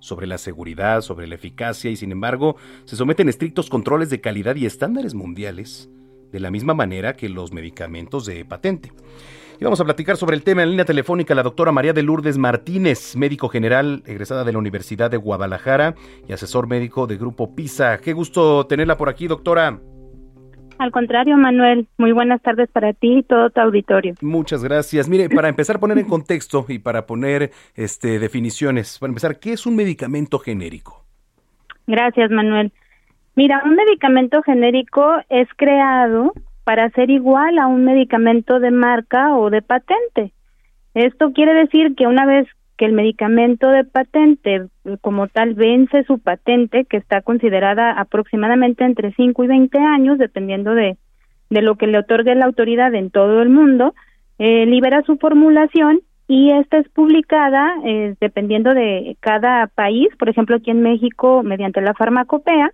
sobre 0.00 0.26
la 0.26 0.36
seguridad, 0.36 1.00
sobre 1.00 1.26
la 1.26 1.36
eficacia 1.36 1.90
y 1.90 1.96
sin 1.96 2.12
embargo 2.12 2.56
se 2.84 2.96
someten 2.96 3.30
estrictos 3.30 3.70
controles 3.70 4.10
de 4.10 4.20
calidad 4.20 4.56
y 4.56 4.66
estándares 4.66 5.14
mundiales, 5.14 5.88
de 6.30 6.40
la 6.40 6.50
misma 6.50 6.74
manera 6.74 7.14
que 7.14 7.30
los 7.30 7.52
medicamentos 7.52 8.26
de 8.26 8.44
patente. 8.44 8.92
Y 9.58 9.64
vamos 9.64 9.80
a 9.80 9.84
platicar 9.84 10.18
sobre 10.18 10.36
el 10.36 10.42
tema 10.42 10.62
en 10.62 10.70
línea 10.70 10.84
telefónica 10.84 11.34
la 11.34 11.42
doctora 11.42 11.72
María 11.72 11.94
de 11.94 12.02
Lourdes 12.02 12.36
Martínez, 12.36 13.16
médico 13.16 13.48
general 13.48 14.02
egresada 14.04 14.44
de 14.44 14.52
la 14.52 14.58
Universidad 14.58 15.10
de 15.10 15.16
Guadalajara 15.16 15.94
y 16.28 16.34
asesor 16.34 16.66
médico 16.66 17.06
de 17.06 17.16
Grupo 17.16 17.54
PISA. 17.54 17.96
Qué 17.98 18.12
gusto 18.12 18.66
tenerla 18.66 18.98
por 18.98 19.08
aquí, 19.08 19.26
doctora. 19.28 19.80
Al 20.78 20.90
contrario, 20.90 21.38
Manuel, 21.38 21.88
muy 21.96 22.12
buenas 22.12 22.42
tardes 22.42 22.68
para 22.70 22.92
ti 22.92 23.20
y 23.20 23.22
todo 23.22 23.48
tu 23.48 23.58
auditorio. 23.60 24.14
Muchas 24.20 24.62
gracias. 24.62 25.08
Mire, 25.08 25.30
para 25.30 25.48
empezar 25.48 25.76
a 25.76 25.80
poner 25.80 25.96
en 25.96 26.06
contexto 26.06 26.66
y 26.68 26.78
para 26.78 27.06
poner 27.06 27.50
este 27.74 28.18
definiciones, 28.18 28.98
para 28.98 29.10
empezar, 29.10 29.38
¿qué 29.38 29.54
es 29.54 29.64
un 29.64 29.74
medicamento 29.74 30.38
genérico? 30.38 31.06
Gracias, 31.86 32.30
Manuel. 32.30 32.72
Mira, 33.36 33.62
un 33.64 33.74
medicamento 33.74 34.42
genérico 34.42 35.16
es 35.30 35.48
creado 35.56 36.34
para 36.66 36.90
ser 36.90 37.10
igual 37.10 37.60
a 37.60 37.68
un 37.68 37.84
medicamento 37.84 38.58
de 38.58 38.72
marca 38.72 39.36
o 39.36 39.50
de 39.50 39.62
patente. 39.62 40.32
Esto 40.94 41.32
quiere 41.32 41.54
decir 41.54 41.94
que 41.94 42.08
una 42.08 42.26
vez 42.26 42.48
que 42.76 42.86
el 42.86 42.92
medicamento 42.92 43.68
de 43.68 43.84
patente 43.84 44.66
como 45.00 45.28
tal 45.28 45.54
vence 45.54 46.02
su 46.02 46.18
patente, 46.18 46.84
que 46.84 46.96
está 46.96 47.22
considerada 47.22 47.92
aproximadamente 47.92 48.82
entre 48.82 49.12
5 49.12 49.44
y 49.44 49.46
20 49.46 49.78
años, 49.78 50.18
dependiendo 50.18 50.74
de, 50.74 50.96
de 51.50 51.62
lo 51.62 51.76
que 51.76 51.86
le 51.86 51.98
otorgue 51.98 52.34
la 52.34 52.46
autoridad 52.46 52.92
en 52.96 53.10
todo 53.10 53.42
el 53.42 53.48
mundo, 53.48 53.94
eh, 54.40 54.66
libera 54.66 55.02
su 55.02 55.18
formulación 55.18 56.00
y 56.26 56.50
esta 56.50 56.78
es 56.78 56.88
publicada 56.88 57.76
eh, 57.84 58.16
dependiendo 58.20 58.74
de 58.74 59.16
cada 59.20 59.68
país, 59.68 60.08
por 60.18 60.30
ejemplo 60.30 60.56
aquí 60.56 60.72
en 60.72 60.82
México 60.82 61.44
mediante 61.44 61.80
la 61.80 61.94
farmacopea, 61.94 62.72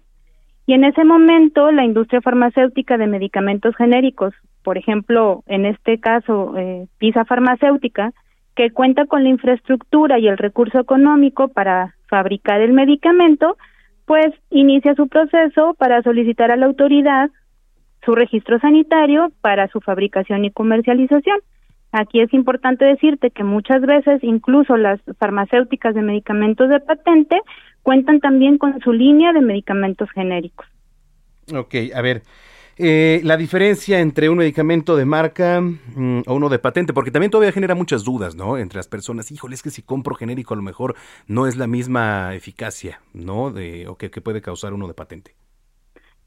y 0.66 0.74
en 0.74 0.84
ese 0.84 1.04
momento 1.04 1.70
la 1.72 1.84
industria 1.84 2.20
farmacéutica 2.20 2.96
de 2.96 3.06
medicamentos 3.06 3.74
genéricos, 3.76 4.32
por 4.62 4.78
ejemplo, 4.78 5.42
en 5.46 5.66
este 5.66 5.98
caso 5.98 6.56
eh, 6.56 6.86
PISA 6.98 7.24
Farmacéutica, 7.24 8.12
que 8.54 8.70
cuenta 8.70 9.06
con 9.06 9.24
la 9.24 9.30
infraestructura 9.30 10.18
y 10.18 10.28
el 10.28 10.38
recurso 10.38 10.78
económico 10.78 11.48
para 11.48 11.94
fabricar 12.08 12.60
el 12.60 12.72
medicamento, 12.72 13.56
pues 14.04 14.26
inicia 14.50 14.94
su 14.94 15.08
proceso 15.08 15.74
para 15.78 16.02
solicitar 16.02 16.50
a 16.50 16.56
la 16.56 16.66
autoridad 16.66 17.30
su 18.04 18.14
registro 18.14 18.58
sanitario 18.58 19.32
para 19.40 19.68
su 19.68 19.80
fabricación 19.80 20.44
y 20.44 20.50
comercialización. 20.50 21.38
Aquí 21.92 22.20
es 22.20 22.32
importante 22.32 22.84
decirte 22.84 23.30
que 23.30 23.44
muchas 23.44 23.82
veces 23.82 24.22
incluso 24.22 24.76
las 24.76 25.00
farmacéuticas 25.18 25.94
de 25.94 26.02
medicamentos 26.02 26.68
de 26.68 26.80
patente 26.80 27.40
cuentan 27.82 28.20
también 28.20 28.58
con 28.58 28.80
su 28.80 28.92
línea 28.92 29.32
de 29.32 29.40
medicamentos 29.40 30.10
genéricos. 30.10 30.66
Ok, 31.52 31.74
a 31.94 32.00
ver, 32.00 32.22
eh, 32.78 33.20
la 33.24 33.36
diferencia 33.36 34.00
entre 34.00 34.28
un 34.28 34.38
medicamento 34.38 34.96
de 34.96 35.04
marca 35.04 35.60
mm, 35.60 36.22
o 36.26 36.34
uno 36.34 36.48
de 36.48 36.58
patente, 36.58 36.92
porque 36.92 37.10
también 37.10 37.30
todavía 37.30 37.52
genera 37.52 37.74
muchas 37.74 38.04
dudas, 38.04 38.34
¿no? 38.34 38.56
Entre 38.56 38.78
las 38.78 38.88
personas, 38.88 39.30
híjole, 39.30 39.54
es 39.54 39.62
que 39.62 39.70
si 39.70 39.82
compro 39.82 40.14
genérico 40.14 40.54
a 40.54 40.56
lo 40.56 40.62
mejor 40.62 40.94
no 41.26 41.46
es 41.46 41.56
la 41.56 41.66
misma 41.66 42.34
eficacia, 42.34 43.00
¿no? 43.12 43.50
De, 43.50 43.86
o 43.88 43.96
que, 43.96 44.10
que 44.10 44.20
puede 44.20 44.40
causar 44.40 44.72
uno 44.72 44.88
de 44.88 44.94
patente. 44.94 45.34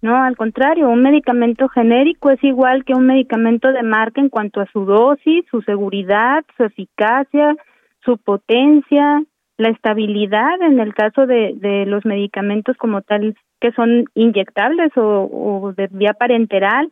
No, 0.01 0.16
al 0.24 0.38
contrario, 0.38 0.89
un 0.89 1.01
medicamento 1.01 1.68
genérico 1.70 2.30
es 2.30 2.43
igual 2.43 2.86
que 2.86 2.93
un 2.93 3.08
medicamento 3.08 3.72
de 3.72 3.82
marca 3.82 4.22
en 4.22 4.30
cuanto 4.30 4.62
a 4.62 4.68
su 4.72 4.86
dosis, 4.86 5.45
su 5.49 5.62
seguridad, 5.64 6.45
su 6.56 6.64
eficacia, 6.64 7.56
su 8.03 8.20
potencia, 8.20 9.24
la 9.58 9.70
estabilidad 9.70 10.62
en 10.62 10.80
el 10.80 10.93
caso 10.93 11.26
de, 11.26 11.53
de 11.56 11.86
los 11.86 12.06
medicamentos 12.06 12.76
como 12.78 13.01
tal 13.01 13.36
que 13.62 13.72
son 13.72 14.06
inyectables 14.14 14.91
o, 14.97 15.30
o 15.32 15.74
de 15.74 15.88
vía 15.91 16.14
parenteral, 16.14 16.89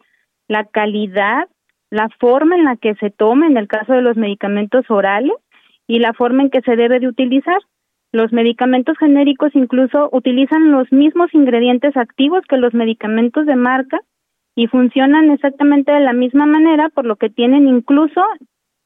la 0.47 0.66
calidad, 0.66 1.47
la 1.89 2.09
forma 2.20 2.55
en 2.55 2.64
la 2.64 2.78
que 2.78 2.95
se 2.95 3.09
toma 3.09 3.47
en 3.47 3.57
el 3.57 3.68
caso 3.68 3.93
de 3.93 4.01
los 4.01 4.18
medicamentos 4.18 4.89
orales 4.89 5.34
y 5.88 5.99
la 5.99 6.14
forma 6.14 6.43
en 6.43 6.49
que 6.49 6.61
se 6.61 6.76
debe 6.76 6.99
de 6.99 7.07
utilizar. 7.07 7.59
Los 8.11 8.32
medicamentos 8.32 8.97
genéricos 8.97 9.55
incluso 9.55 10.09
utilizan 10.11 10.72
los 10.72 10.91
mismos 10.91 11.34
ingredientes 11.34 11.97
activos 11.97 12.43
que 12.47 12.57
los 12.57 12.74
medicamentos 12.74 13.45
de 13.45 13.55
marca 13.55 13.99
y 14.55 14.68
funcionan 14.68 15.32
exactamente 15.32 15.91
de 15.91 15.99
la 15.99 16.14
misma 16.14 16.45
manera, 16.45 16.89
por 16.89 17.05
lo 17.05 17.16
que 17.16 17.30
tienen 17.30 17.68
incluso 17.68 18.22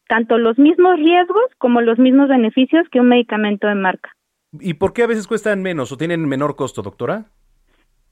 tanto 0.07 0.37
los 0.37 0.57
mismos 0.57 0.97
riesgos 0.97 1.45
como 1.57 1.81
los 1.81 1.99
mismos 1.99 2.29
beneficios 2.29 2.87
que 2.91 2.99
un 2.99 3.09
medicamento 3.09 3.67
de 3.67 3.75
marca. 3.75 4.11
¿Y 4.59 4.75
por 4.75 4.93
qué 4.93 5.03
a 5.03 5.07
veces 5.07 5.27
cuestan 5.27 5.61
menos 5.61 5.91
o 5.91 5.97
tienen 5.97 6.27
menor 6.27 6.55
costo, 6.55 6.81
doctora? 6.81 7.25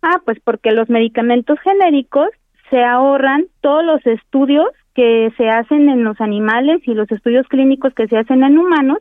Ah, 0.02 0.22
pues 0.24 0.40
porque 0.44 0.72
los 0.72 0.90
medicamentos 0.90 1.60
genéricos 1.62 2.30
se 2.70 2.84
ahorran 2.84 3.46
todos 3.62 3.84
los 3.84 4.06
estudios 4.06 4.68
que 4.94 5.32
se 5.38 5.50
hacen 5.50 5.90
en 5.90 6.04
los 6.04 6.20
animales 6.22 6.82
y 6.86 6.94
los 6.94 7.12
estudios 7.12 7.48
clínicos 7.48 7.94
que 7.94 8.08
se 8.08 8.18
hacen 8.18 8.44
en 8.44 8.58
humanos 8.58 9.00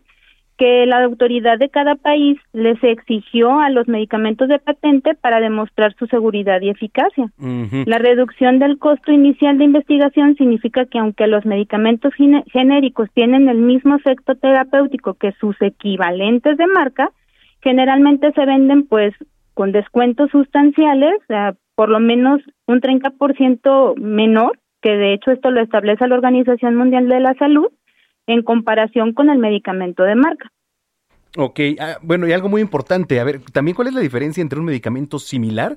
que 0.56 0.86
la 0.86 1.02
autoridad 1.02 1.58
de 1.58 1.68
cada 1.68 1.96
país 1.96 2.38
les 2.52 2.82
exigió 2.84 3.58
a 3.58 3.70
los 3.70 3.88
medicamentos 3.88 4.48
de 4.48 4.60
patente 4.60 5.14
para 5.14 5.40
demostrar 5.40 5.94
su 5.98 6.06
seguridad 6.06 6.60
y 6.60 6.70
eficacia. 6.70 7.30
La 7.86 7.98
reducción 7.98 8.58
del 8.60 8.78
costo 8.78 9.10
inicial 9.10 9.58
de 9.58 9.64
investigación 9.64 10.36
significa 10.36 10.86
que 10.86 10.98
aunque 10.98 11.26
los 11.26 11.44
medicamentos 11.44 12.12
genéricos 12.52 13.08
tienen 13.14 13.48
el 13.48 13.58
mismo 13.58 13.96
efecto 13.96 14.36
terapéutico 14.36 15.14
que 15.14 15.32
sus 15.40 15.60
equivalentes 15.60 16.56
de 16.56 16.66
marca, 16.68 17.10
generalmente 17.60 18.30
se 18.32 18.46
venden 18.46 18.86
pues 18.86 19.12
con 19.54 19.72
descuentos 19.72 20.30
sustanciales, 20.30 21.14
por 21.74 21.88
lo 21.88 21.98
menos 21.98 22.40
un 22.66 22.80
30% 22.80 23.96
menor, 23.96 24.58
que 24.82 24.90
de 24.90 25.14
hecho 25.14 25.32
esto 25.32 25.50
lo 25.50 25.60
establece 25.62 26.06
la 26.06 26.14
Organización 26.14 26.76
Mundial 26.76 27.08
de 27.08 27.20
la 27.20 27.34
Salud, 27.34 27.68
en 28.26 28.42
comparación 28.42 29.12
con 29.12 29.30
el 29.30 29.38
medicamento 29.38 30.02
de 30.02 30.14
marca. 30.14 30.50
Ok, 31.36 31.60
ah, 31.80 31.98
bueno, 32.02 32.28
y 32.28 32.32
algo 32.32 32.48
muy 32.48 32.60
importante, 32.60 33.18
a 33.18 33.24
ver, 33.24 33.40
también 33.52 33.74
cuál 33.74 33.88
es 33.88 33.94
la 33.94 34.00
diferencia 34.00 34.40
entre 34.40 34.58
un 34.58 34.64
medicamento 34.64 35.18
similar 35.18 35.76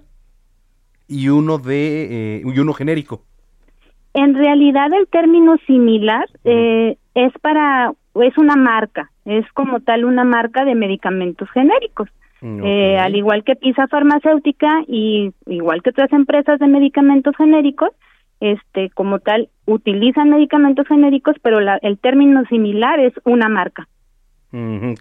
y 1.08 1.30
uno 1.30 1.58
de 1.58 2.38
eh, 2.38 2.42
y 2.46 2.60
uno 2.60 2.74
genérico. 2.74 3.24
En 4.14 4.36
realidad 4.36 4.92
el 4.94 5.08
término 5.08 5.58
similar 5.66 6.26
eh, 6.44 6.98
es 7.16 7.34
para 7.42 7.94
es 8.16 8.38
una 8.38 8.56
marca, 8.56 9.12
es 9.26 9.46
como 9.54 9.80
tal 9.80 10.06
una 10.06 10.24
marca 10.24 10.66
de 10.66 10.76
medicamentos 10.76 11.50
genéricos. 11.52 12.10
Mm, 12.42 12.64
eh, 12.64 13.00
al 13.00 13.16
igual 13.16 13.44
que 13.44 13.56
Pisa 13.56 13.88
Farmacéutica 13.88 14.84
y 14.88 15.32
igual 15.48 15.82
que 15.82 15.90
otras 15.90 16.12
empresas 16.14 16.60
de 16.60 16.68
medicamentos 16.68 17.36
genéricos, 17.36 17.90
este 18.40 18.90
como 18.92 19.20
tal 19.20 19.50
utilizan 19.66 20.30
medicamentos 20.30 20.88
genéricos, 20.88 21.36
pero 21.42 21.60
el 21.60 22.00
término 22.00 22.44
similar 22.46 23.00
es 23.00 23.14
una 23.26 23.50
marca. 23.50 23.88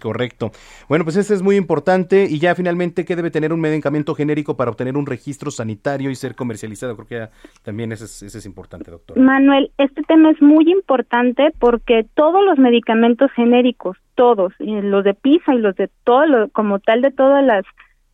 correcto. 0.01 0.51
Bueno, 0.89 1.03
pues 1.03 1.15
eso 1.15 1.33
es 1.33 1.41
muy 1.41 1.55
importante. 1.55 2.27
Y 2.29 2.39
ya 2.39 2.53
finalmente, 2.55 3.05
¿qué 3.05 3.15
debe 3.15 3.31
tener 3.31 3.53
un 3.53 3.61
medicamento 3.61 4.13
genérico 4.13 4.57
para 4.57 4.71
obtener 4.71 4.97
un 4.97 5.05
registro 5.05 5.51
sanitario 5.51 6.09
y 6.09 6.15
ser 6.15 6.35
comercializado? 6.35 6.95
Creo 6.95 7.07
que 7.07 7.33
también 7.63 7.91
eso 7.91 8.05
es, 8.05 8.21
es 8.23 8.45
importante, 8.45 8.91
doctor. 8.91 9.17
Manuel, 9.17 9.71
este 9.77 10.03
tema 10.03 10.31
es 10.31 10.41
muy 10.41 10.69
importante 10.69 11.53
porque 11.59 12.05
todos 12.13 12.43
los 12.43 12.57
medicamentos 12.57 13.31
genéricos, 13.31 13.97
todos, 14.15 14.53
los 14.59 15.03
de 15.03 15.13
PISA 15.13 15.55
y 15.55 15.59
los 15.59 15.75
de 15.75 15.89
todo, 16.03 16.25
lo, 16.25 16.49
como 16.49 16.79
tal 16.79 17.01
de 17.01 17.11
todas 17.11 17.43
las 17.45 17.63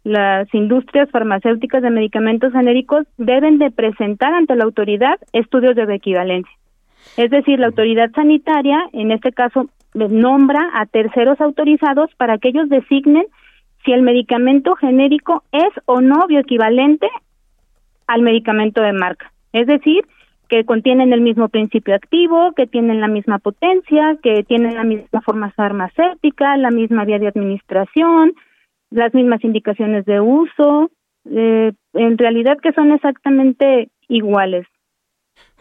las 0.04 0.54
industrias 0.54 1.10
farmacéuticas 1.12 1.82
de 1.82 1.89
medicamentos 1.89 2.51
genéricos 2.51 3.06
deben 3.18 3.58
de 3.58 3.72
presentar 3.72 4.34
ante 4.34 4.56
la 4.56 4.66
autoridad 4.66 5.18
estudios 5.32 5.76
de 5.76 5.95
equivalencia. 5.95 6.51
Es 7.18 7.30
decir, 7.30 7.60
la 7.60 7.68
autoridad 7.68 8.12
sanitaria, 8.14 8.80
en 8.91 9.12
este 9.12 9.32
caso, 9.32 9.70
nombra 9.93 10.72
a 10.74 10.86
terceros 10.86 11.39
autorizados 11.39 12.10
para 12.18 12.38
que 12.38 12.49
ellos 12.49 12.70
designen 12.70 13.26
si 13.86 13.91
el 13.91 14.01
medicamento 14.01 14.76
genérico 14.76 15.43
es 15.51 15.70
o 15.86 16.01
no 16.01 16.26
bioequivalente 16.28 17.08
al 18.08 18.22
medicamento 18.22 18.82
de 18.82 18.93
marca. 18.93 19.32
Es 19.51 19.68
decir, 19.68 20.06
que 20.49 20.66
contienen 20.66 21.14
el 21.14 21.22
mismo 21.22 21.49
principio 21.49 21.95
activo, 21.95 22.51
que 22.54 22.68
tienen 22.68 23.01
la 23.01 23.08
misma 23.08 23.39
potencia, 23.39 24.18
que 24.22 24.43
tienen 24.43 24.76
la 24.76 24.84
misma 24.84 25.22
forma 25.22 25.51
farmacéutica, 25.51 26.58
la 26.58 26.70
misma 26.70 27.06
vía 27.06 27.20
de 27.20 27.28
administración, 27.28 28.34
las 28.93 29.13
mismas 29.13 29.43
indicaciones 29.43 30.05
de 30.05 30.21
uso, 30.21 30.91
eh, 31.25 31.71
en 31.93 32.17
realidad 32.17 32.57
que 32.61 32.71
son 32.73 32.91
exactamente 32.91 33.89
iguales. 34.07 34.67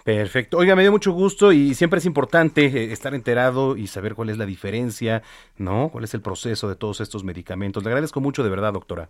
Perfecto. 0.05 0.59
Oiga, 0.59 0.75
me 0.75 0.83
dio 0.83 0.91
mucho 0.91 1.13
gusto 1.13 1.53
y 1.53 1.75
siempre 1.75 1.99
es 1.99 2.07
importante 2.07 2.67
eh, 2.67 2.93
estar 2.93 3.15
enterado 3.15 3.77
y 3.77 3.87
saber 3.87 4.15
cuál 4.15 4.31
es 4.31 4.39
la 4.39 4.47
diferencia, 4.47 5.23
¿no? 5.57 5.91
¿Cuál 5.91 6.05
es 6.05 6.15
el 6.15 6.21
proceso 6.21 6.69
de 6.69 6.77
todos 6.77 7.01
estos 7.01 7.25
medicamentos? 7.25 7.83
Le 7.83 7.91
agradezco 7.91 8.21
mucho 8.21 8.43
de 8.43 8.51
verdad, 8.51 8.73
doctora. 8.73 9.09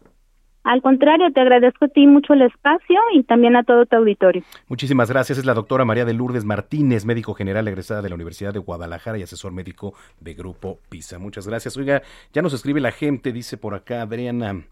Al 0.65 0.81
contrario, 0.81 1.33
te 1.33 1.41
agradezco 1.41 1.87
a 1.87 1.89
ti 1.89 2.07
mucho 2.07 2.35
el 2.35 2.43
espacio 2.43 3.01
y 3.15 3.25
también 3.25 3.57
a 3.57 3.65
todo 3.65 3.85
tu 3.87 3.97
auditorio. 3.97 4.43
Muchísimas 4.69 5.11
gracias. 5.11 5.39
Es 5.39 5.45
la 5.45 5.55
doctora 5.55 5.85
María 5.85 6.05
de 6.05 6.15
Lourdes 6.15 6.45
Martínez, 6.45 7.05
médico 7.05 7.35
general 7.35 7.67
egresada 7.67 8.01
de 8.01 8.09
la 8.09 8.15
Universidad 8.15 8.53
de 8.53 8.61
Guadalajara 8.61 9.19
y 9.19 9.23
asesor 9.23 9.53
médico 9.53 9.95
de 10.21 10.35
Grupo 10.35 10.79
PISA. 10.89 11.19
Muchas 11.19 11.49
gracias. 11.49 11.77
Oiga, 11.77 12.03
ya 12.33 12.43
nos 12.43 12.53
escribe 12.53 12.81
la 12.81 12.93
gente, 12.93 13.33
dice 13.33 13.57
por 13.57 13.75
acá 13.75 14.03
Adriana. 14.03 14.63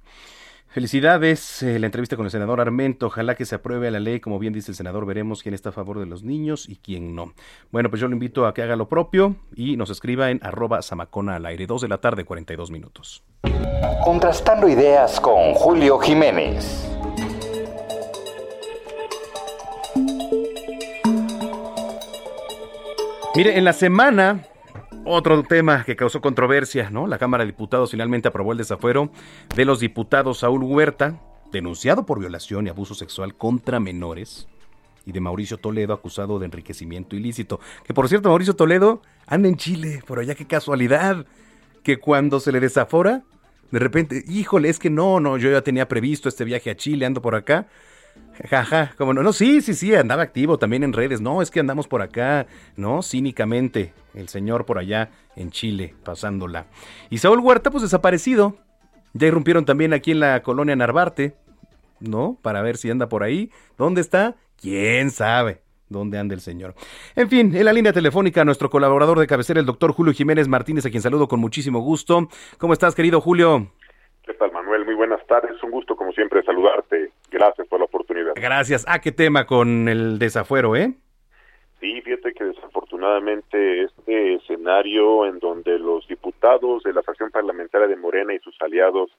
Felicidades, 0.73 1.65
eh, 1.65 1.81
la 1.81 1.87
entrevista 1.87 2.15
con 2.15 2.27
el 2.27 2.31
senador 2.31 2.61
Armento, 2.61 3.07
ojalá 3.07 3.35
que 3.35 3.45
se 3.45 3.57
apruebe 3.57 3.91
la 3.91 3.99
ley, 3.99 4.21
como 4.21 4.39
bien 4.39 4.53
dice 4.53 4.71
el 4.71 4.77
senador, 4.77 5.05
veremos 5.05 5.43
quién 5.43 5.53
está 5.53 5.71
a 5.71 5.73
favor 5.73 5.99
de 5.99 6.07
los 6.07 6.23
niños 6.23 6.69
y 6.69 6.77
quién 6.77 7.17
no. 7.17 7.33
Bueno, 7.73 7.91
pues 7.91 8.01
yo 8.01 8.07
lo 8.07 8.13
invito 8.13 8.47
a 8.47 8.55
que 8.55 8.63
haga 8.63 8.77
lo 8.77 8.89
propio 8.89 9.35
y 9.57 9.77
nos 9.77 9.91
escriba 9.91 10.31
en 10.31 10.39
arroba 10.45 10.81
samacona 10.83 11.35
al 11.35 11.47
aire, 11.47 11.67
2 11.67 11.83
de 11.83 11.89
la 11.89 11.99
tarde, 11.99 12.25
42 12.25 12.71
minutos. 12.71 13.25
Contrastando 14.05 14.69
ideas 14.69 15.19
con 15.19 15.55
Julio 15.55 15.99
Jiménez. 15.99 16.89
Mire, 23.35 23.59
en 23.59 23.65
la 23.65 23.73
semana 23.73 24.45
otro 25.05 25.43
tema 25.43 25.85
que 25.85 25.97
causó 25.97 26.21
controversia, 26.21 26.91
¿no? 26.91 27.07
La 27.07 27.19
Cámara 27.19 27.45
de 27.45 27.53
Diputados 27.53 27.91
finalmente 27.91 28.29
aprobó 28.29 28.53
el 28.53 28.59
desafuero 28.59 29.11
de 29.55 29.65
los 29.65 29.81
diputados 29.81 30.39
Saúl 30.39 30.63
Huerta, 30.63 31.21
denunciado 31.53 32.07
por 32.07 32.21
violación 32.21 32.67
y 32.67 32.71
abuso 32.71 32.95
sexual 32.95 33.35
contra 33.35 33.81
menores, 33.81 34.49
y 35.07 35.13
de 35.13 35.21
Mauricio 35.21 35.57
Toledo, 35.57 35.95
acusado 35.95 36.39
de 36.39 36.47
enriquecimiento 36.47 37.17
ilícito. 37.17 37.61
Que 37.85 37.95
por 37.95 38.09
cierto, 38.09 38.29
Mauricio 38.29 38.55
Toledo 38.55 39.03
anda 39.27 39.49
en 39.49 39.57
Chile, 39.57 40.03
por 40.07 40.19
allá 40.19 40.35
qué 40.35 40.47
casualidad, 40.47 41.27
que 41.83 41.99
cuando 41.99 42.39
se 42.39 42.53
le 42.53 42.61
desafora, 42.61 43.23
de 43.71 43.79
repente, 43.79 44.25
híjole, 44.29 44.69
es 44.69 44.79
que 44.79 44.91
no, 44.91 45.21
no, 45.21 45.39
yo 45.39 45.51
ya 45.51 45.63
tenía 45.63 45.89
previsto 45.89 46.29
este 46.29 46.45
viaje 46.45 46.71
a 46.71 46.77
Chile, 46.77 47.07
ando 47.07 47.23
por 47.23 47.35
acá, 47.35 47.69
Jaja, 48.49 48.93
como 48.97 49.13
no, 49.13 49.23
no, 49.23 49.33
sí, 49.33 49.61
sí, 49.61 49.75
sí, 49.75 49.95
andaba 49.95 50.23
activo 50.23 50.59
también 50.59 50.83
en 50.83 50.93
redes. 50.93 51.21
No, 51.21 51.43
es 51.43 51.51
que 51.51 51.61
andamos 51.61 51.89
por 51.89 52.03
acá, 52.03 52.47
¿no? 52.77 53.03
Cínicamente, 53.03 53.93
el 54.15 54.29
señor 54.29 54.65
por 54.65 54.79
allá 54.79 55.11
en 55.37 55.51
Chile, 55.51 55.95
pasándola. 56.05 56.67
Y 57.11 57.19
Saúl 57.19 57.41
Huerta, 57.41 57.71
pues 57.71 57.83
desaparecido. 57.83 58.57
Ya 59.13 59.27
irrumpieron 59.27 59.65
también 59.65 59.93
aquí 59.93 60.13
en 60.13 60.21
la 60.21 60.43
colonia 60.43 60.77
Narvarte, 60.77 61.35
¿no? 61.99 62.39
Para 62.41 62.63
ver 62.63 62.77
si 62.77 62.91
anda 62.91 63.09
por 63.09 63.23
ahí. 63.23 63.51
¿Dónde 63.77 64.01
está? 64.01 64.37
¿Quién 64.61 65.11
sabe? 65.11 65.63
¿Dónde 65.89 66.19
anda 66.19 66.35
el 66.35 66.41
señor? 66.41 66.75
En 67.17 67.29
fin, 67.29 67.55
en 67.55 67.65
la 67.65 67.73
línea 67.73 67.93
telefónica, 67.93 68.45
nuestro 68.45 68.71
colaborador 68.71 69.19
de 69.19 69.27
cabecera, 69.27 69.59
el 69.59 69.67
doctor 69.67 69.93
Julio 69.93 70.13
Jiménez 70.13 70.47
Martínez, 70.47 70.87
a 70.87 70.91
quien 70.91 71.03
saludo 71.03 71.27
con 71.27 71.41
muchísimo 71.41 71.81
gusto. 71.81 72.29
¿Cómo 72.59 72.73
estás, 72.73 72.95
querido 72.95 73.21
Julio? 73.21 73.73
¿Qué 74.23 74.33
tal, 74.35 74.53
Manuel? 74.53 74.85
Muy 74.85 74.95
buenas 74.95 75.27
tardes. 75.27 75.61
Un 75.65 75.73
gusto, 75.73 75.97
como 75.97 76.13
siempre, 76.13 76.43
saludarte. 76.45 77.11
Gracias 77.31 77.67
por 77.69 77.79
la 77.79 77.85
oportunidad. 77.87 78.33
Gracias. 78.35 78.85
Ah, 78.89 79.01
qué 79.01 79.13
tema 79.13 79.47
con 79.47 79.89
el 79.89 80.19
desafuero, 80.19 80.77
¿eh? 80.77 80.95
Sí, 81.81 82.01
fíjate 82.03 82.35
que 82.35 82.45
desafortunadamente 82.45 83.85
este 83.85 84.35
escenario 84.35 85.25
en 85.27 85.39
donde 85.39 85.79
los 85.79 86.07
diputados 86.09 86.83
de 86.83 86.93
la 86.93 87.03
fracción 87.03 87.31
parlamentaria 87.31 87.89
de 87.89 87.97
Morena 87.97 88.35
y 88.35 88.39
sus 88.41 88.55
aliados, 88.61 89.11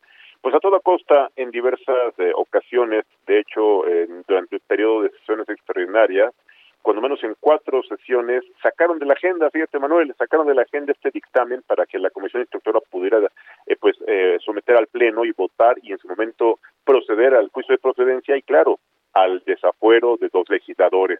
pues 0.42 0.54
a 0.54 0.60
toda 0.60 0.80
costa, 0.80 1.30
en 1.36 1.50
diversas 1.50 2.14
eh, 2.20 2.32
ocasiones, 2.36 3.06
de 3.26 3.40
hecho, 3.40 3.84
durante 4.28 4.58
el 4.58 4.62
periodo 4.62 5.04
de 5.04 5.10
sesiones 5.12 5.50
extraordinarias, 5.50 6.34
cuando 6.82 7.02
menos 7.02 7.24
en 7.24 7.36
cuatro 7.40 7.82
sesiones, 7.84 8.44
sacaron 8.62 9.00
de 9.00 9.06
la 9.06 9.14
agenda, 9.14 9.50
fíjate 9.50 9.80
Manuel, 9.80 10.14
sacaron 10.18 10.48
de 10.48 10.56
la 10.56 10.64
agenda 10.64 10.92
este 10.92 11.12
dictamen 11.12 11.62
para 11.68 11.86
que 11.86 12.00
la 12.00 12.10
comisión 12.10 12.42
instructora 12.42 12.80
pudiera 12.90 13.20
eh, 13.68 13.76
pues 13.80 13.96
eh, 14.08 14.38
someter 14.44 14.76
al 14.76 14.88
pleno 14.88 15.26
y 15.26 15.32
votar 15.32 15.78
y 15.82 15.92
en 15.92 16.00
su 16.00 16.08
momento 16.08 16.60
proceder 16.84 17.36
al 17.36 17.50
juicio 17.50 17.74
de 17.74 17.82
procedencia 17.82 18.36
y 18.36 18.42
claro, 18.42 18.80
al 19.14 19.44
desafuero 19.46 20.18
de 20.18 20.30
dos 20.30 20.50
legisladores. 20.50 21.20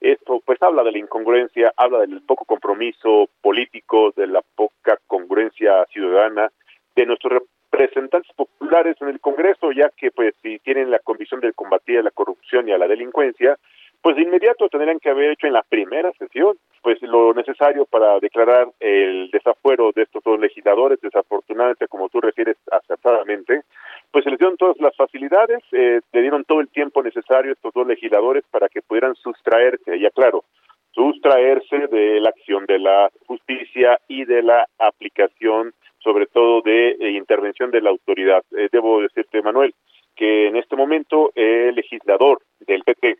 Esto 0.00 0.40
pues 0.44 0.62
habla 0.62 0.82
de 0.82 0.92
la 0.92 0.98
incongruencia, 0.98 1.72
habla 1.76 2.00
del 2.00 2.22
poco 2.22 2.44
compromiso 2.44 3.28
político, 3.42 4.12
de 4.16 4.26
la 4.26 4.42
poca 4.54 4.98
congruencia 5.06 5.84
ciudadana 5.92 6.50
de 6.96 7.06
nuestros 7.06 7.42
representantes 7.70 8.32
populares 8.34 8.96
en 9.00 9.08
el 9.08 9.20
Congreso, 9.20 9.72
ya 9.72 9.90
que 9.96 10.10
pues 10.10 10.34
si 10.42 10.58
tienen 10.60 10.90
la 10.90 10.98
convicción 11.00 11.40
de 11.40 11.52
combatir 11.52 11.98
a 11.98 12.02
la 12.02 12.10
corrupción 12.10 12.68
y 12.68 12.72
a 12.72 12.78
la 12.78 12.88
delincuencia, 12.88 13.58
pues 14.02 14.16
de 14.16 14.22
inmediato 14.22 14.68
tendrían 14.68 14.98
que 14.98 15.10
haber 15.10 15.32
hecho 15.32 15.46
en 15.46 15.52
la 15.52 15.62
primera 15.62 16.10
sesión 16.12 16.56
pues 16.82 17.00
lo 17.02 17.34
necesario 17.34 17.84
para 17.84 18.18
declarar 18.20 18.68
el 18.80 19.30
desafuero 19.30 19.92
de 19.94 20.02
estos 20.02 20.22
dos 20.24 20.40
legisladores, 20.40 20.98
desafortunadamente 21.00 21.88
como 21.88 22.08
tú 22.08 22.20
refieres 22.20 22.56
acertadamente, 22.70 23.62
pues 24.10 24.24
se 24.24 24.30
les 24.30 24.38
dieron 24.38 24.56
todas 24.56 24.78
las 24.80 24.96
facilidades, 24.96 25.62
eh, 25.72 26.00
le 26.12 26.20
dieron 26.20 26.44
todo 26.44 26.60
el 26.60 26.68
tiempo 26.68 27.02
necesario 27.02 27.50
a 27.50 27.54
estos 27.54 27.72
dos 27.74 27.86
legisladores 27.86 28.44
para 28.50 28.68
que 28.68 28.80
pudieran 28.82 29.14
sustraerse, 29.16 29.98
ya 30.00 30.10
claro, 30.10 30.44
sustraerse 30.92 31.86
de 31.88 32.20
la 32.20 32.30
acción 32.30 32.64
de 32.66 32.78
la 32.78 33.10
justicia 33.26 33.98
y 34.08 34.24
de 34.24 34.42
la 34.42 34.66
aplicación 34.78 35.74
sobre 36.02 36.26
todo 36.26 36.62
de 36.62 36.96
eh, 36.98 37.10
intervención 37.12 37.70
de 37.70 37.82
la 37.82 37.90
autoridad. 37.90 38.42
Eh, 38.56 38.68
debo 38.72 39.02
decirte, 39.02 39.42
Manuel, 39.42 39.74
que 40.16 40.48
en 40.48 40.56
este 40.56 40.76
momento 40.76 41.30
el 41.34 41.74
legislador 41.74 42.40
del 42.60 42.82
PP, 42.82 43.18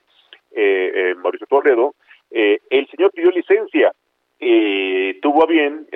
Mauricio 1.23 1.47
Toledo, 1.47 1.95
el 2.31 2.87
señor 2.89 3.13
pidió 3.13 3.31
licencia, 3.31 3.93
tuvo 5.21 5.43
a 5.43 5.47
bien 5.47 5.87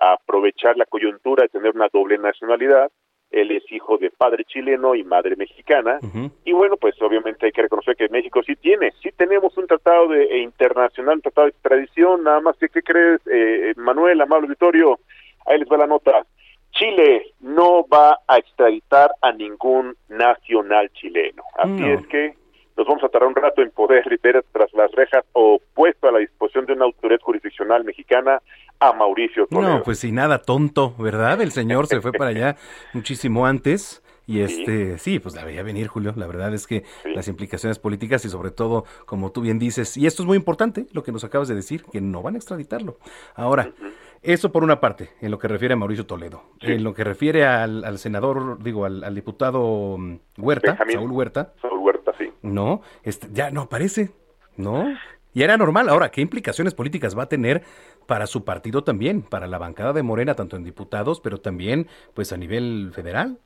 aprovechar 0.00 0.76
la 0.76 0.86
coyuntura 0.86 1.42
de 1.42 1.48
tener 1.48 1.72
una 1.74 1.88
doble 1.92 2.18
nacionalidad, 2.18 2.90
él 3.30 3.50
es 3.50 3.64
hijo 3.72 3.98
de 3.98 4.10
padre 4.10 4.44
chileno 4.44 4.94
y 4.94 5.02
madre 5.02 5.34
mexicana, 5.34 5.98
y 6.44 6.52
bueno, 6.52 6.76
pues 6.76 6.94
obviamente 7.02 7.46
hay 7.46 7.52
que 7.52 7.62
reconocer 7.62 7.96
que 7.96 8.08
México 8.08 8.42
sí 8.44 8.54
tiene, 8.56 8.92
sí 9.02 9.10
tenemos 9.16 9.56
un 9.56 9.66
tratado 9.66 10.08
de, 10.08 10.38
internacional, 10.38 11.16
un 11.16 11.22
tratado 11.22 11.46
de 11.46 11.50
extradición, 11.50 12.22
nada 12.22 12.40
más 12.40 12.56
que, 12.58 12.68
¿qué 12.68 12.82
crees, 12.82 13.20
Manuel, 13.76 14.20
amable 14.20 14.46
auditorio? 14.46 15.00
Ahí 15.46 15.58
les 15.58 15.68
va 15.68 15.78
la 15.78 15.86
nota. 15.86 16.24
Chile 16.70 17.32
no 17.40 17.86
va 17.86 18.18
a 18.26 18.38
extraditar 18.38 19.10
a 19.20 19.30
ningún 19.32 19.96
nacional 20.08 20.90
chileno. 20.92 21.42
Así 21.56 21.84
es 21.84 22.06
que 22.08 22.34
nos 22.76 22.86
vamos 22.86 23.04
a 23.04 23.08
tardar 23.08 23.28
un 23.28 23.34
rato 23.34 23.62
en 23.62 23.70
poder 23.70 24.04
ver 24.22 24.44
tras 24.52 24.72
las 24.74 24.90
rejas 24.92 25.24
o 25.32 25.60
puesto 25.74 26.08
a 26.08 26.12
la 26.12 26.18
disposición 26.18 26.66
de 26.66 26.72
una 26.72 26.86
autoridad 26.86 27.20
jurisdiccional 27.20 27.84
mexicana 27.84 28.40
a 28.80 28.92
Mauricio 28.92 29.46
Toledo. 29.46 29.78
No, 29.78 29.82
pues 29.82 30.00
sin 30.00 30.16
nada 30.16 30.42
tonto, 30.42 30.94
¿verdad? 30.98 31.40
El 31.40 31.52
señor 31.52 31.86
se 31.86 32.00
fue 32.00 32.12
para 32.12 32.30
allá 32.30 32.56
muchísimo 32.92 33.46
antes. 33.46 34.02
Y 34.26 34.40
este, 34.40 34.96
sí. 34.96 35.18
pues 35.18 35.34
la 35.34 35.44
veía 35.44 35.62
venir, 35.62 35.86
Julio. 35.86 36.14
La 36.16 36.26
verdad 36.26 36.54
es 36.54 36.66
que 36.66 36.84
las 37.04 37.28
implicaciones 37.28 37.78
políticas 37.78 38.24
y 38.24 38.30
sobre 38.30 38.50
todo, 38.50 38.84
como 39.04 39.32
tú 39.32 39.42
bien 39.42 39.58
dices, 39.58 39.98
y 39.98 40.06
esto 40.06 40.22
es 40.22 40.26
muy 40.26 40.36
importante, 40.38 40.86
lo 40.92 41.02
que 41.02 41.12
nos 41.12 41.24
acabas 41.24 41.48
de 41.48 41.54
decir, 41.54 41.84
que 41.92 42.00
no 42.00 42.22
van 42.22 42.34
a 42.34 42.38
extraditarlo. 42.38 42.96
Ahora, 43.34 43.70
eso 44.22 44.50
por 44.50 44.64
una 44.64 44.80
parte, 44.80 45.10
en 45.20 45.30
lo 45.30 45.38
que 45.38 45.48
refiere 45.48 45.74
a 45.74 45.76
Mauricio 45.76 46.06
Toledo. 46.06 46.42
En 46.60 46.82
lo 46.82 46.94
que 46.94 47.04
refiere 47.04 47.44
al, 47.44 47.98
senador, 47.98 48.62
digo, 48.62 48.86
al, 48.86 49.14
diputado 49.14 49.98
mm, 49.98 50.16
Huerta, 50.38 50.78
Saúl 50.90 51.10
Huerta. 51.10 51.52
Saúl 51.60 51.80
Huerta. 51.80 52.03
No, 52.44 52.82
este, 53.02 53.28
ya 53.32 53.50
no 53.50 53.62
aparece, 53.62 54.10
¿no? 54.56 54.86
Y 55.32 55.42
era 55.42 55.56
normal. 55.56 55.88
Ahora, 55.88 56.10
¿qué 56.10 56.20
implicaciones 56.20 56.74
políticas 56.74 57.18
va 57.18 57.24
a 57.24 57.28
tener 57.28 57.62
para 58.06 58.26
su 58.26 58.44
partido 58.44 58.84
también, 58.84 59.22
para 59.22 59.46
la 59.46 59.58
bancada 59.58 59.92
de 59.92 60.02
Morena, 60.02 60.34
tanto 60.34 60.56
en 60.56 60.62
diputados, 60.62 61.20
pero 61.20 61.38
también 61.38 61.88
pues 62.14 62.32
a 62.32 62.36
nivel 62.36 62.92
federal? 62.94 63.38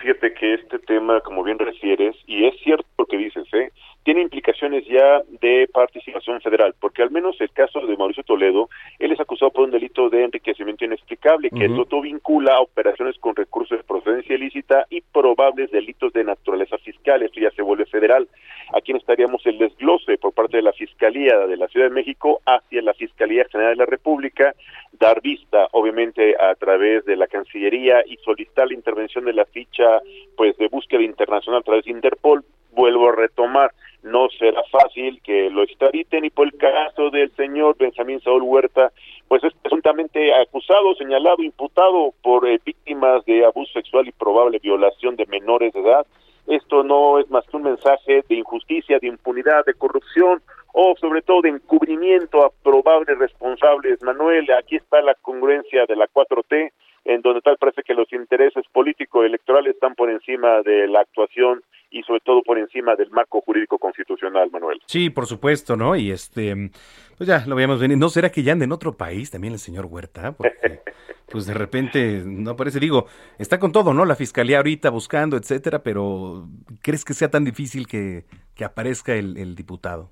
Fíjate 0.00 0.34
que 0.34 0.54
este 0.54 0.78
tema, 0.80 1.20
como 1.20 1.44
bien 1.44 1.58
refieres, 1.58 2.16
y 2.26 2.46
es 2.46 2.54
cierto 2.62 2.86
lo 2.98 3.06
que 3.06 3.16
dices, 3.16 3.46
¿eh? 3.52 3.70
Tiene 4.02 4.22
implicaciones 4.22 4.86
ya 4.86 5.22
de 5.40 5.68
participación 5.72 6.40
federal, 6.40 6.74
porque 6.80 7.02
al 7.02 7.10
menos 7.10 7.40
el 7.40 7.50
caso 7.50 7.86
de 7.86 7.96
Mauricio 7.96 8.22
Toledo, 8.22 8.68
él 8.98 9.12
es 9.12 9.20
acusado 9.20 9.50
por 9.50 9.64
un 9.64 9.70
delito 9.70 10.08
de 10.08 10.24
enriquecimiento 10.24 10.84
inexplicable, 10.84 11.50
que 11.50 11.68
uh 11.68 12.00
vincula 12.00 12.54
a 12.54 12.60
operaciones 12.60 13.18
con 13.18 13.36
recursos 13.36 13.76
de 13.76 13.84
procedencia 13.84 14.34
ilícita 14.34 14.86
y 14.88 15.02
probables 15.02 15.70
delitos 15.70 16.12
de 16.12 16.24
naturaleza 16.24 16.78
fiscal, 16.78 17.22
esto 17.22 17.40
ya 17.40 17.50
se 17.50 17.62
vuelve 17.62 17.84
federal. 17.86 18.26
Aquí 18.72 18.92
estaríamos 18.92 19.44
el 19.46 19.58
desglose 19.58 20.16
por 20.18 20.32
parte 20.32 20.58
de 20.58 20.62
la 20.62 20.72
Fiscalía 20.72 21.46
de 21.46 21.56
la 21.56 21.68
Ciudad 21.68 21.88
de 21.88 21.94
México 21.94 22.40
hacia 22.46 22.82
la 22.82 22.94
Fiscalía 22.94 23.44
General 23.50 23.72
de 23.72 23.84
la 23.84 23.86
República, 23.86 24.54
dar 24.92 25.20
vista, 25.20 25.68
obviamente, 25.72 26.36
a 26.40 26.54
través 26.54 27.04
de 27.04 27.16
la 27.16 27.26
Cancillería 27.26 28.02
y 28.06 28.16
solicitar 28.18 28.68
la 28.68 28.74
intervención 28.74 29.24
de 29.24 29.32
la 29.32 29.44
ficha 29.46 30.00
pues 30.36 30.56
de 30.58 30.68
búsqueda 30.68 31.02
internacional 31.02 31.60
a 31.60 31.64
través 31.64 31.84
de 31.84 31.90
Interpol. 31.90 32.44
Vuelvo 32.72 33.08
a 33.08 33.16
retomar, 33.16 33.72
no 34.02 34.28
será 34.30 34.62
fácil 34.70 35.20
que 35.22 35.50
lo 35.50 35.62
extraditen 35.62 36.24
y 36.24 36.30
por 36.30 36.46
el 36.46 36.56
caso 36.56 37.10
del 37.10 37.30
señor 37.36 37.76
Benjamín 37.78 38.20
Saúl 38.20 38.42
Huerta, 38.42 38.92
pues 39.28 39.44
es 39.44 39.52
presuntamente 39.54 40.34
acusado, 40.34 40.94
señalado, 40.94 41.42
imputado 41.42 42.12
por 42.22 42.48
eh, 42.48 42.60
víctimas 42.64 43.24
de 43.26 43.44
abuso 43.44 43.72
sexual 43.72 44.08
y 44.08 44.12
probable 44.12 44.58
violación 44.58 45.16
de 45.16 45.26
menores 45.26 45.72
de 45.72 45.80
edad. 45.80 46.06
Esto 46.46 46.82
no 46.82 47.18
es 47.18 47.30
más 47.30 47.46
que 47.46 47.56
un 47.56 47.64
mensaje 47.64 48.24
de 48.28 48.34
injusticia, 48.34 48.98
de 48.98 49.08
impunidad, 49.08 49.64
de 49.64 49.74
corrupción 49.74 50.42
o 50.72 50.94
sobre 51.00 51.22
todo 51.22 51.42
de 51.42 51.50
encubrimiento 51.50 52.44
a 52.44 52.50
probables 52.62 53.18
responsables. 53.18 54.02
Manuel, 54.02 54.50
aquí 54.52 54.76
está 54.76 55.00
la 55.02 55.14
congruencia 55.14 55.84
de 55.86 55.96
la 55.96 56.08
4T, 56.08 56.72
en 57.04 57.22
donde 57.22 57.40
tal 57.40 57.56
parece 57.56 57.82
que 57.82 57.94
los 57.94 58.12
intereses 58.12 58.64
político-electorales 58.72 59.74
están 59.74 59.94
por 59.94 60.10
encima 60.10 60.62
de 60.62 60.86
la 60.86 61.00
actuación 61.00 61.62
y 61.90 62.02
sobre 62.02 62.20
todo 62.20 62.42
por 62.42 62.58
encima 62.58 62.94
del 62.94 63.10
marco 63.10 63.40
jurídico 63.40 63.78
constitucional, 63.78 64.50
Manuel. 64.50 64.80
Sí, 64.86 65.10
por 65.10 65.26
supuesto, 65.26 65.76
¿no? 65.76 65.96
Y 65.96 66.10
este, 66.10 66.70
pues 67.18 67.28
ya 67.28 67.44
lo 67.46 67.56
veíamos 67.56 67.80
venir. 67.80 67.98
¿No 67.98 68.08
será 68.08 68.30
que 68.30 68.42
ya 68.42 68.52
anda 68.52 68.64
en 68.64 68.72
otro 68.72 68.96
país 68.96 69.30
también 69.30 69.54
el 69.54 69.58
señor 69.58 69.86
Huerta? 69.86 70.32
Porque, 70.32 70.52
pues 71.30 71.46
de 71.46 71.54
repente 71.54 72.22
no 72.24 72.54
parece, 72.54 72.78
digo, 72.78 73.06
está 73.38 73.58
con 73.58 73.72
todo, 73.72 73.92
¿no? 73.92 74.04
La 74.04 74.14
fiscalía 74.14 74.58
ahorita 74.58 74.90
buscando, 74.90 75.36
etcétera, 75.36 75.82
pero 75.82 76.46
¿crees 76.82 77.04
que 77.04 77.14
sea 77.14 77.30
tan 77.30 77.44
difícil 77.44 77.88
que, 77.88 78.24
que 78.54 78.64
aparezca 78.64 79.14
el, 79.14 79.36
el 79.36 79.56
diputado? 79.56 80.10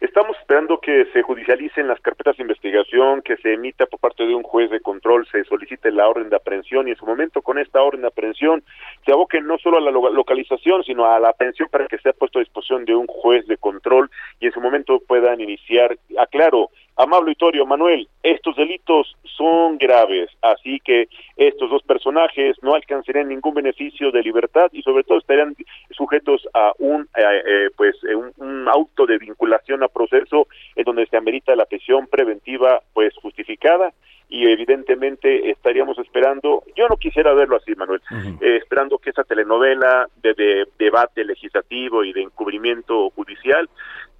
Estamos 0.00 0.36
esperando 0.40 0.77
que 0.88 1.04
se 1.12 1.20
judicialicen 1.20 1.86
las 1.86 2.00
carpetas 2.00 2.38
de 2.38 2.44
investigación, 2.44 3.20
que 3.20 3.36
se 3.36 3.52
emita 3.52 3.84
por 3.84 4.00
parte 4.00 4.26
de 4.26 4.34
un 4.34 4.42
juez 4.42 4.70
de 4.70 4.80
control, 4.80 5.28
se 5.30 5.44
solicite 5.44 5.92
la 5.92 6.08
orden 6.08 6.30
de 6.30 6.36
aprehensión 6.36 6.88
y 6.88 6.92
en 6.92 6.96
su 6.96 7.04
momento 7.04 7.42
con 7.42 7.58
esta 7.58 7.82
orden 7.82 8.00
de 8.00 8.06
aprehensión 8.06 8.64
se 9.04 9.12
aboque 9.12 9.42
no 9.42 9.58
solo 9.58 9.76
a 9.76 9.80
la 9.82 9.90
localización, 9.90 10.82
sino 10.84 11.04
a 11.04 11.20
la 11.20 11.28
aprehensión 11.28 11.68
para 11.70 11.86
que 11.88 11.98
sea 11.98 12.14
puesto 12.14 12.38
a 12.38 12.40
disposición 12.40 12.86
de 12.86 12.94
un 12.94 13.06
juez 13.06 13.46
de 13.48 13.58
control 13.58 14.10
y 14.40 14.46
en 14.46 14.52
su 14.52 14.62
momento 14.62 14.98
puedan 15.06 15.42
iniciar, 15.42 15.94
aclaro, 16.18 16.70
Amable 16.98 17.30
Itorio, 17.30 17.64
Manuel, 17.64 18.08
estos 18.24 18.56
delitos 18.56 19.16
son 19.22 19.78
graves, 19.78 20.30
así 20.42 20.80
que 20.80 21.08
estos 21.36 21.70
dos 21.70 21.80
personajes 21.84 22.56
no 22.60 22.74
alcanzarían 22.74 23.28
ningún 23.28 23.54
beneficio 23.54 24.10
de 24.10 24.20
libertad 24.20 24.68
y 24.72 24.82
sobre 24.82 25.04
todo 25.04 25.18
estarían 25.18 25.54
sujetos 25.92 26.48
a 26.54 26.72
un 26.78 27.02
eh, 27.16 27.42
eh, 27.46 27.68
pues 27.76 27.94
eh, 28.02 28.16
un, 28.16 28.66
auto 28.68 29.06
de 29.06 29.16
vinculación 29.16 29.84
a 29.84 29.88
proceso 29.88 30.48
en 30.78 30.84
donde 30.84 31.06
se 31.06 31.16
amerita 31.16 31.56
la 31.56 31.66
prisión 31.66 32.06
preventiva 32.06 32.80
pues 32.94 33.12
justificada 33.20 33.92
y 34.28 34.46
evidentemente 34.46 35.50
estaríamos 35.50 35.98
esperando, 35.98 36.62
yo 36.76 36.86
no 36.86 36.96
quisiera 36.96 37.32
verlo 37.32 37.56
así, 37.56 37.74
Manuel, 37.74 38.00
esperando 38.40 38.98
que 38.98 39.10
esa 39.10 39.24
telenovela 39.24 40.06
de, 40.22 40.68
debate 40.78 41.24
legislativo 41.24 42.04
y 42.04 42.12
de 42.12 42.22
encubrimiento 42.22 43.10
judicial 43.10 43.68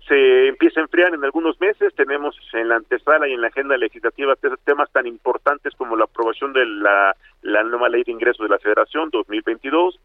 se 0.09 0.49
empieza 0.49 0.81
a 0.81 0.85
enfriar 0.85 1.15
en 1.15 1.25
algunos 1.25 1.61
meses. 1.61 1.95
Tenemos 1.95 2.35
en 2.53 2.69
la 2.69 2.77
antesala 2.77 3.29
y 3.29 3.35
en 3.35 3.41
la 3.41 3.49
agenda 3.49 3.77
legislativa 3.77 4.35
temas 4.65 4.91
tan 4.91 5.07
importantes 5.07 5.75
como 5.77 5.97
la 5.97 6.05
aprobación 6.05 6.53
de 6.53 6.65
la, 6.67 7.15
la 7.43 7.63
nueva 7.63 7.89
ley 7.89 8.03
de 8.05 8.13
ingresos 8.13 8.45
de 8.45 8.55
la 8.55 8.59
Federación 8.59 9.11
2022, 9.11 10.01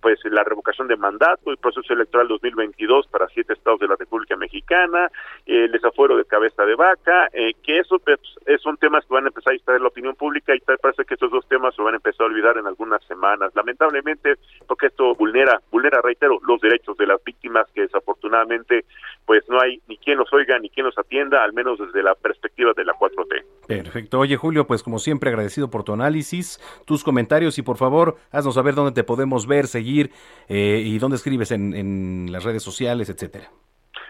pues 0.00 0.20
la 0.24 0.44
revocación 0.44 0.88
de 0.88 0.96
mandato, 0.96 1.50
el 1.50 1.58
proceso 1.58 1.92
electoral 1.92 2.28
2022 2.28 3.08
para 3.08 3.28
siete 3.28 3.52
estados 3.52 3.80
de 3.80 3.88
la 3.88 3.96
República 3.96 4.36
Mexicana, 4.36 5.10
el 5.46 5.70
desafuero 5.72 6.16
de 6.16 6.24
cabeza 6.24 6.64
de 6.64 6.74
vaca, 6.74 7.28
eh, 7.32 7.52
que 7.62 7.78
eso 7.78 7.98
pues, 7.98 8.20
son 8.62 8.76
temas 8.76 9.04
que 9.04 9.14
van 9.14 9.24
a 9.24 9.28
empezar 9.28 9.52
a 9.52 9.54
distraer 9.54 9.80
la 9.80 9.88
opinión 9.88 10.14
pública 10.14 10.54
y 10.54 10.60
parece 10.60 11.04
que 11.04 11.14
estos 11.14 11.30
dos 11.30 11.46
temas 11.48 11.74
se 11.74 11.82
van 11.82 11.94
a 11.94 11.96
empezar 11.96 12.24
a 12.24 12.30
olvidar 12.30 12.56
en 12.56 12.66
algunas 12.66 13.02
semanas. 13.04 13.52
Lamentablemente, 13.54 14.34
porque 14.66 14.86
esto 14.86 15.14
vulnera, 15.14 15.60
vulnera, 15.70 16.00
reitero, 16.02 16.38
los 16.46 16.60
derechos 16.60 16.96
de 16.96 17.06
las 17.06 17.22
víctimas 17.24 17.66
que 17.74 17.82
desafortunadamente 17.82 18.84
pues 19.26 19.44
no 19.48 19.60
hay 19.60 19.80
ni 19.88 19.96
quien 19.98 20.18
los 20.18 20.32
oiga 20.32 20.58
ni 20.58 20.70
quien 20.70 20.86
los 20.86 20.96
atienda, 20.98 21.44
al 21.44 21.52
menos 21.52 21.78
desde 21.78 22.02
la 22.02 22.14
perspectiva 22.14 22.72
de 22.76 22.84
la 22.84 22.94
4T. 22.94 23.44
Perfecto. 23.66 24.18
Oye, 24.18 24.36
Julio, 24.36 24.66
pues 24.66 24.82
como 24.82 24.98
siempre 24.98 25.30
agradecido 25.30 25.70
por 25.70 25.84
tu 25.84 25.92
análisis, 25.92 26.58
tus 26.86 27.04
comentarios 27.04 27.58
y 27.58 27.62
por 27.62 27.76
favor, 27.76 28.16
haznos 28.32 28.54
saber 28.54 28.74
dónde 28.74 28.92
te 28.92 29.04
podemos 29.04 29.46
ver, 29.46 29.66
seguir 29.66 30.10
eh, 30.48 30.82
y 30.84 30.98
dónde 30.98 31.16
escribes 31.16 31.50
en, 31.52 31.74
en 31.74 32.32
las 32.32 32.44
redes 32.44 32.62
sociales, 32.62 33.10
etcétera. 33.10 33.50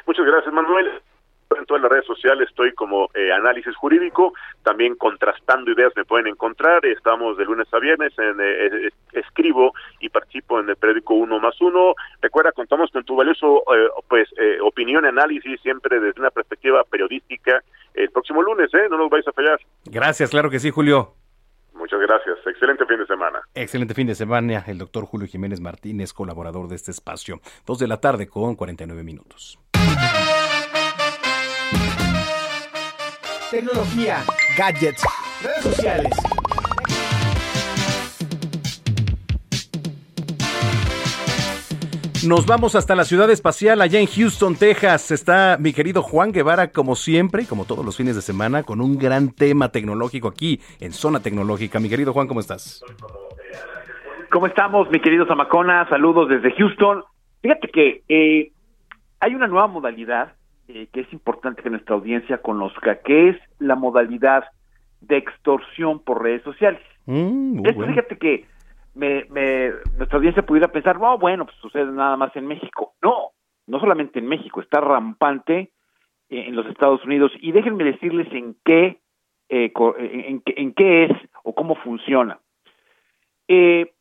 Muchas 0.07 0.27
gracias, 0.27 0.53
Manuel 0.53 1.03
en 1.57 1.67
todas 1.67 1.83
las 1.83 1.91
redes 1.91 2.07
sociales 2.07 2.49
estoy 2.49 2.73
como 2.73 3.09
eh, 3.15 3.33
análisis 3.33 3.75
jurídico, 3.77 4.33
también 4.63 4.97
contrastando 4.97 5.71
ideas 5.71 5.93
me 5.97 6.05
pueden 6.05 6.27
encontrar, 6.27 6.85
estamos 6.85 7.37
de 7.37 7.45
lunes 7.45 7.67
a 7.73 7.79
viernes, 7.79 8.13
en, 8.19 8.41
eh, 8.41 8.87
eh, 8.87 8.91
escribo 9.13 9.73
y 10.01 10.09
participo 10.09 10.61
en 10.61 10.69
el 10.69 10.77
periódico 10.77 11.15
Uno 11.15 11.39
más 11.39 11.61
Uno, 11.61 11.95
recuerda, 12.21 12.53
contamos 12.53 12.91
con 12.91 13.05
tu 13.05 13.17
valioso 13.17 13.63
pues 14.09 14.29
opinión 14.63 15.05
y 15.05 15.09
análisis 15.09 15.61
siempre 15.61 16.01
desde 16.01 16.21
una 16.21 16.31
perspectiva 16.31 16.85
periodística 16.85 17.63
el 17.95 18.11
próximo 18.11 18.43
lunes, 18.43 18.73
¿eh? 18.75 18.87
no 18.91 18.99
nos 18.99 19.11
vais 19.11 19.27
a 19.27 19.33
fallar. 19.33 19.59
Gracias, 19.85 20.31
claro 20.31 20.51
que 20.51 20.59
sí, 20.59 20.71
Julio. 20.71 21.15
Muchas 21.75 22.01
gracias. 22.01 22.39
Excelente 22.45 22.85
fin 22.87 22.99
de 22.99 23.07
semana. 23.07 23.41
Excelente 23.55 23.95
fin 23.95 24.07
de 24.07 24.15
semana. 24.15 24.65
El 24.67 24.79
doctor 24.79 25.05
Julio 25.05 25.29
Jiménez 25.29 25.61
Martínez, 25.61 26.13
colaborador 26.13 26.69
de 26.69 26.75
este 26.75 26.91
espacio. 26.91 27.41
Dos 27.65 27.79
de 27.79 27.87
la 27.87 28.01
tarde 28.01 28.27
con 28.27 28.57
49 28.57 29.05
minutos. 29.05 29.59
Tecnología, 33.51 34.19
gadgets, 34.59 35.03
redes 35.43 35.63
sociales. 35.63 36.13
Nos 42.27 42.47
vamos 42.47 42.75
hasta 42.75 42.95
la 42.95 43.05
ciudad 43.05 43.31
espacial, 43.31 43.81
allá 43.81 44.01
en 44.01 44.07
Houston, 44.07 44.55
Texas. 44.55 45.13
Está 45.13 45.57
mi 45.59 45.73
querido 45.73 46.03
Juan 46.03 46.31
Guevara, 46.33 46.73
como 46.73 46.95
siempre, 46.95 47.47
como 47.47 47.65
todos 47.65 47.87
los 47.87 47.97
fines 47.97 48.17
de 48.17 48.21
semana, 48.21 48.65
con 48.65 48.83
un 48.83 48.99
gran 48.99 49.31
tema 49.31 49.71
tecnológico 49.71 50.29
aquí 50.29 50.61
en 50.81 50.93
Zona 50.93 51.21
Tecnológica. 51.21 51.81
Mi 51.81 51.89
querido 51.89 52.13
Juan, 52.13 52.29
¿cómo 52.29 52.41
estás? 52.41 52.85
¿Cómo 54.31 54.47
estamos, 54.47 54.91
mi 54.91 55.01
querido 55.01 55.25
Zamacona? 55.27 55.89
Saludos 55.89 56.29
desde 56.29 56.53
Houston. 56.53 57.03
Fíjate 57.41 57.69
que 57.69 58.03
eh, 58.11 58.53
hay 59.21 59.35
una 59.35 59.47
nueva 59.47 59.69
modalidad 59.69 60.35
eh, 60.69 60.89
que 60.93 61.01
es 61.01 61.13
importante 61.13 61.63
que 61.63 61.71
nuestra 61.71 61.95
audiencia 61.95 62.39
conozca, 62.39 63.01
que 63.01 63.31
es 63.31 63.37
la 63.59 63.75
modalidad 63.75 64.45
de 65.01 65.17
extorsión 65.17 66.01
por 66.01 66.23
redes 66.23 66.43
sociales. 66.43 66.81
Mm, 67.07 67.65
Esto, 67.65 67.87
fíjate 67.87 68.19
que 68.19 68.47
me, 68.95 69.25
me, 69.31 69.71
nuestra 69.97 70.19
audiencia 70.19 70.45
pudiera 70.45 70.69
pensar, 70.69 70.99
oh, 71.01 71.19
bueno, 71.19 71.47
pues 71.47 71.57
sucede 71.59 71.91
nada 71.91 72.17
más 72.17 72.35
en 72.37 72.47
México. 72.47 72.95
No, 73.03 73.31
no 73.67 73.81
solamente 73.81 74.19
en 74.19 74.27
México, 74.27 74.61
está 74.61 74.81
rampante 74.81 75.73
eh, 76.29 76.45
en 76.49 76.57
los 76.57 76.67
Estados 76.67 77.05
Unidos. 77.05 77.33
Y 77.41 77.53
déjenme 77.53 77.85
decirles 77.85 78.29
en 78.33 78.57
qué, 78.65 79.01
eh, 79.49 79.73
en, 79.99 80.43
en, 80.45 80.75
qué 80.75 81.05
es 81.05 81.13
o 81.45 81.55
cómo 81.55 81.77
funciona. 81.77 82.41
Eh, 83.47 83.93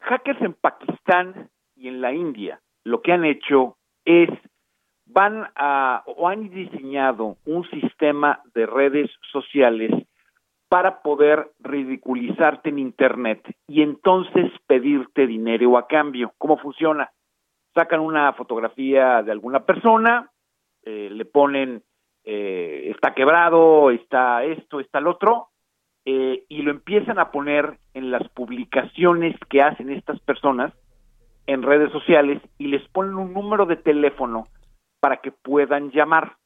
hackers 0.00 0.40
en 0.42 0.54
Pakistán 0.54 1.50
y 1.76 1.88
en 1.88 2.00
la 2.00 2.12
India 2.12 2.60
lo 2.82 3.02
que 3.02 3.12
han 3.12 3.24
hecho 3.24 3.76
es 4.04 4.30
van 5.12 5.48
a 5.56 6.02
o 6.06 6.28
han 6.28 6.50
diseñado 6.50 7.36
un 7.46 7.68
sistema 7.70 8.40
de 8.54 8.66
redes 8.66 9.10
sociales 9.32 9.90
para 10.68 11.02
poder 11.02 11.50
ridiculizarte 11.58 12.68
en 12.68 12.78
Internet 12.78 13.42
y 13.66 13.82
entonces 13.82 14.52
pedirte 14.66 15.26
dinero 15.26 15.76
a 15.76 15.88
cambio. 15.88 16.32
¿Cómo 16.38 16.58
funciona? 16.58 17.10
Sacan 17.74 18.00
una 18.00 18.32
fotografía 18.34 19.22
de 19.22 19.32
alguna 19.32 19.64
persona, 19.64 20.30
eh, 20.84 21.08
le 21.10 21.24
ponen 21.24 21.82
eh, 22.24 22.92
está 22.94 23.14
quebrado, 23.14 23.90
está 23.90 24.44
esto, 24.44 24.78
está 24.80 24.98
el 24.98 25.06
otro, 25.06 25.48
eh, 26.04 26.44
y 26.48 26.62
lo 26.62 26.70
empiezan 26.70 27.18
a 27.18 27.30
poner 27.30 27.78
en 27.94 28.10
las 28.10 28.28
publicaciones 28.30 29.36
que 29.48 29.62
hacen 29.62 29.90
estas 29.90 30.20
personas 30.20 30.72
en 31.46 31.62
redes 31.62 31.90
sociales 31.92 32.40
y 32.58 32.68
les 32.68 32.86
ponen 32.88 33.14
un 33.14 33.32
número 33.32 33.66
de 33.66 33.76
teléfono 33.76 34.46
para 35.00 35.18
que 35.18 35.32
puedan 35.32 35.90
llamar. 35.90 36.36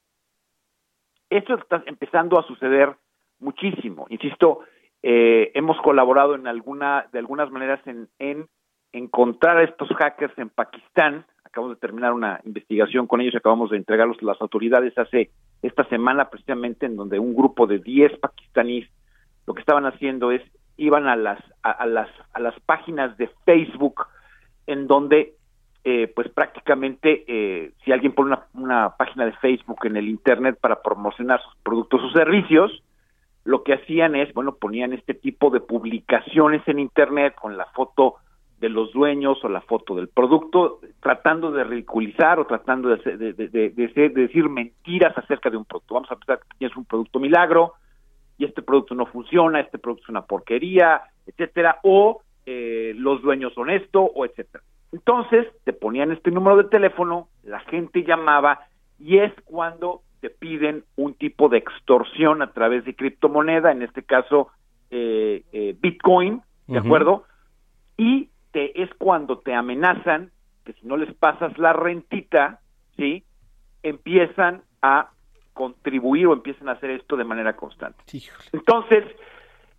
Esto 1.28 1.54
está 1.54 1.82
empezando 1.86 2.38
a 2.38 2.46
suceder 2.46 2.96
muchísimo. 3.40 4.06
Insisto, 4.08 4.60
eh, 5.02 5.50
hemos 5.54 5.76
colaborado 5.82 6.34
en 6.34 6.46
alguna, 6.46 7.08
de 7.12 7.18
algunas 7.18 7.50
maneras 7.50 7.80
en, 7.86 8.08
en 8.18 8.48
encontrar 8.92 9.58
a 9.58 9.64
estos 9.64 9.88
hackers 9.88 10.36
en 10.38 10.48
Pakistán. 10.48 11.26
Acabamos 11.44 11.76
de 11.76 11.80
terminar 11.80 12.12
una 12.12 12.40
investigación 12.44 13.06
con 13.06 13.20
ellos 13.20 13.34
acabamos 13.36 13.70
de 13.70 13.76
entregarlos 13.76 14.18
a 14.22 14.26
las 14.26 14.40
autoridades 14.40 14.96
hace 14.96 15.30
esta 15.62 15.84
semana 15.88 16.30
precisamente 16.30 16.86
en 16.86 16.96
donde 16.96 17.18
un 17.18 17.34
grupo 17.34 17.66
de 17.66 17.78
10 17.78 18.18
pakistaníes 18.18 18.88
lo 19.46 19.54
que 19.54 19.60
estaban 19.60 19.86
haciendo 19.86 20.32
es 20.32 20.42
iban 20.76 21.06
a 21.06 21.16
las 21.16 21.38
a, 21.62 21.86
las 21.86 22.08
a 22.32 22.40
las 22.40 22.58
páginas 22.60 23.16
de 23.18 23.28
Facebook 23.44 24.06
en 24.66 24.86
donde 24.86 25.34
eh, 25.84 26.10
pues 26.14 26.30
prácticamente 26.30 27.24
eh, 27.28 27.72
si 27.84 27.92
alguien 27.92 28.12
pone 28.12 28.36
una, 28.54 28.96
página 28.96 29.26
de 29.26 29.32
Facebook 29.32 29.84
en 29.84 29.96
el 29.96 30.08
internet 30.08 30.58
para 30.60 30.80
promocionar 30.80 31.42
sus 31.42 31.54
productos 31.62 32.02
o 32.02 32.10
servicios 32.10 32.82
lo 33.44 33.62
que 33.62 33.74
hacían 33.74 34.16
es, 34.16 34.32
bueno, 34.32 34.54
ponían 34.54 34.94
este 34.94 35.12
tipo 35.12 35.50
de 35.50 35.60
publicaciones 35.60 36.66
en 36.66 36.78
Internet 36.78 37.34
con 37.34 37.56
la 37.58 37.66
foto 37.66 38.14
de 38.58 38.70
los 38.70 38.90
dueños 38.92 39.36
o 39.44 39.48
la 39.50 39.60
foto 39.60 39.94
del 39.94 40.08
producto, 40.08 40.80
tratando 41.00 41.50
de 41.52 41.64
ridiculizar 41.64 42.40
o 42.40 42.46
tratando 42.46 42.88
de, 42.88 43.34
de, 43.34 44.08
decir 44.08 44.48
mentiras 44.48 45.16
acerca 45.18 45.50
de 45.50 45.58
un 45.58 45.66
producto. 45.66 45.94
Vamos 45.94 46.10
a 46.10 46.16
pensar 46.16 46.38
que 46.38 46.56
tienes 46.56 46.74
un 46.74 46.86
producto 46.86 47.20
milagro 47.20 47.74
y 48.38 48.46
este 48.46 48.62
producto 48.62 48.94
no 48.94 49.04
funciona, 49.04 49.60
este 49.60 49.78
producto 49.78 50.04
es 50.04 50.08
una 50.08 50.22
porquería, 50.22 51.02
etcétera, 51.26 51.80
o 51.82 52.22
eh, 52.46 52.94
los 52.96 53.20
dueños 53.20 53.52
son 53.52 53.68
esto, 53.68 54.02
o 54.02 54.24
etcétera. 54.24 54.64
Entonces, 54.94 55.48
te 55.64 55.72
ponían 55.72 56.12
este 56.12 56.30
número 56.30 56.56
de 56.56 56.68
teléfono, 56.68 57.26
la 57.42 57.58
gente 57.58 58.04
llamaba 58.04 58.60
y 58.96 59.18
es 59.18 59.32
cuando 59.44 60.02
te 60.20 60.30
piden 60.30 60.84
un 60.94 61.14
tipo 61.14 61.48
de 61.48 61.58
extorsión 61.58 62.42
a 62.42 62.52
través 62.52 62.84
de 62.84 62.94
criptomoneda, 62.94 63.72
en 63.72 63.82
este 63.82 64.04
caso 64.04 64.50
eh, 64.92 65.42
eh, 65.52 65.76
Bitcoin, 65.80 66.42
¿de 66.68 66.78
acuerdo? 66.78 67.24
Y 67.96 68.30
te, 68.52 68.80
es 68.80 68.88
cuando 68.96 69.40
te 69.40 69.52
amenazan 69.52 70.30
que 70.64 70.74
si 70.74 70.86
no 70.86 70.96
les 70.96 71.12
pasas 71.16 71.58
la 71.58 71.72
rentita, 71.72 72.60
¿sí? 72.96 73.24
Empiezan 73.82 74.62
a 74.80 75.10
contribuir 75.54 76.28
o 76.28 76.34
empiezan 76.34 76.68
a 76.68 76.72
hacer 76.72 76.90
esto 76.90 77.16
de 77.16 77.24
manera 77.24 77.56
constante. 77.56 77.98
Entonces, 78.52 79.04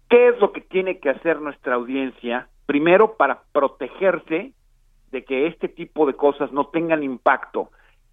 ¿qué 0.10 0.28
es 0.28 0.40
lo 0.42 0.52
que 0.52 0.60
tiene 0.60 1.00
que 1.00 1.10
hacer 1.10 1.40
nuestra 1.40 1.76
audiencia? 1.76 2.50
Primero, 2.66 3.16
para 3.16 3.44
protegerse 3.54 4.52
de 5.12 5.24
que 5.24 5.48
este 5.48 5.68
tipo 5.68 6.06
de 6.06 6.14
cosas 6.14 6.52
no 6.52 6.68
tengan 6.68 7.04
impacto 7.04 7.70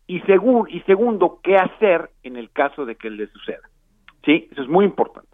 y, 0.07 0.17
y 0.19 0.81
segundo, 0.81 1.41
qué 1.43 1.57
hacer 1.57 2.11
en 2.23 2.37
el 2.37 2.51
caso 2.51 2.85
de 2.85 2.97
que 2.97 3.11
le 3.11 3.29
suceda. 3.29 3.69
¿Sí? 4.25 4.49
Eso 4.53 4.63
es 4.63 4.69
muy 4.69 4.85
importante. 4.85 5.29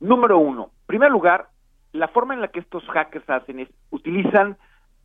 Número 0.00 0.38
uno, 0.38 0.64
en 0.64 0.86
primer 0.86 1.10
lugar, 1.10 1.48
la 1.92 2.08
forma 2.08 2.34
en 2.34 2.40
la 2.40 2.48
que 2.48 2.60
estos 2.60 2.84
hackers 2.84 3.28
hacen 3.28 3.60
es, 3.60 3.68
utilizan 3.90 4.56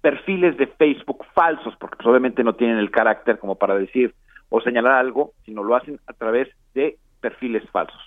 perfiles 0.02 0.58
de 0.58 0.68
Facebook 0.68 1.26
falsos, 1.34 1.76
porque 1.80 1.98
pues, 1.98 2.08
obviamente 2.08 2.44
no 2.44 2.56
tienen 2.56 2.78
el 2.78 2.92
carácter 2.92 3.40
como 3.40 3.56
para 3.56 3.76
decir 3.76 4.14
o 4.50 4.60
señalar 4.62 4.94
algo, 4.94 5.32
sino 5.46 5.64
lo 5.64 5.76
hacen 5.76 6.00
a 6.08 6.14
través 6.14 6.50
de 6.74 6.98
perfiles 7.22 7.64
falsos. 7.70 8.02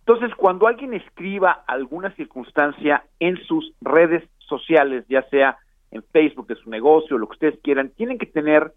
Entonces, 0.00 0.34
cuando 0.36 0.66
alguien 0.66 0.92
escriba 0.92 1.64
alguna 1.66 2.10
circunstancia 2.10 3.04
en 3.20 3.38
sus 3.44 3.72
redes 3.80 4.28
sociales, 4.38 5.06
ya 5.08 5.22
sea 5.30 5.56
en 5.90 6.02
Facebook 6.12 6.46
de 6.46 6.56
su 6.56 6.70
negocio, 6.70 7.18
lo 7.18 7.26
que 7.26 7.34
ustedes 7.34 7.58
quieran, 7.62 7.90
tienen 7.90 8.18
que 8.18 8.26
tener 8.26 8.72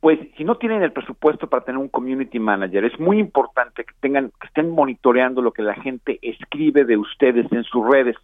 pues 0.00 0.18
si 0.36 0.44
no 0.44 0.56
tienen 0.56 0.82
el 0.82 0.92
presupuesto 0.92 1.48
para 1.48 1.64
tener 1.64 1.80
un 1.80 1.88
community 1.88 2.38
manager, 2.38 2.84
es 2.84 2.98
muy 3.00 3.18
importante 3.18 3.84
que 3.84 3.94
tengan, 4.00 4.30
que 4.40 4.46
estén 4.46 4.70
monitoreando 4.70 5.42
lo 5.42 5.52
que 5.52 5.62
la 5.62 5.74
gente 5.74 6.18
escribe 6.22 6.84
de 6.84 6.96
ustedes 6.96 7.50
en 7.50 7.64
sus 7.64 7.84
redes, 7.84 8.16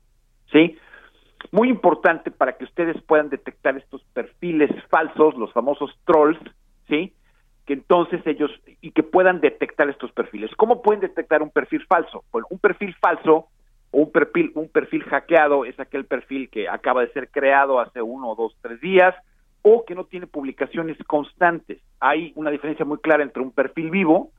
¿sí? 0.53 0.79
Muy 1.51 1.69
importante 1.69 2.31
para 2.31 2.57
que 2.57 2.65
ustedes 2.65 3.01
puedan 3.03 3.29
detectar 3.29 3.77
estos 3.77 4.05
perfiles 4.13 4.71
falsos, 4.89 5.37
los 5.37 5.53
famosos 5.53 5.91
trolls, 6.05 6.39
¿sí? 6.89 7.13
Que 7.67 7.73
entonces 7.73 8.25
ellos, 8.25 8.53
y 8.81 8.93
que 8.93 9.03
puedan 9.03 9.41
detectar 9.41 9.89
estos 9.89 10.13
perfiles. 10.13 10.55
¿Cómo 10.57 10.81
pueden 10.81 11.01
detectar 11.01 11.43
un 11.43 11.51
perfil 11.51 11.85
falso? 11.87 12.25
Bueno, 12.31 12.47
un 12.51 12.61
perfil 12.61 12.95
falso 13.01 13.49
un 13.95 14.11
perfil, 14.11 14.53
un 14.55 14.69
perfil 14.69 15.05
hackeado 15.05 15.65
es 15.65 15.79
aquel 15.79 16.05
perfil 16.05 16.51
que 16.51 16.69
acaba 16.69 17.03
de 17.03 17.13
ser 17.13 17.31
creado 17.31 17.81
hace 17.81 18.03
uno, 18.03 18.31
o 18.31 18.35
dos, 18.35 18.57
tres 18.61 18.81
días, 18.81 19.15
o 19.63 19.85
que 19.85 19.95
no 19.95 20.05
tiene 20.05 20.27
publicaciones 20.27 20.99
constantes. 21.07 21.81
Hay 22.01 22.33
una 22.35 22.51
diferencia 22.51 22.85
muy 22.85 22.99
clara 22.99 23.23
entre 23.23 23.43
un 23.43 23.53
perfil 23.53 23.91
vivo 23.91 24.31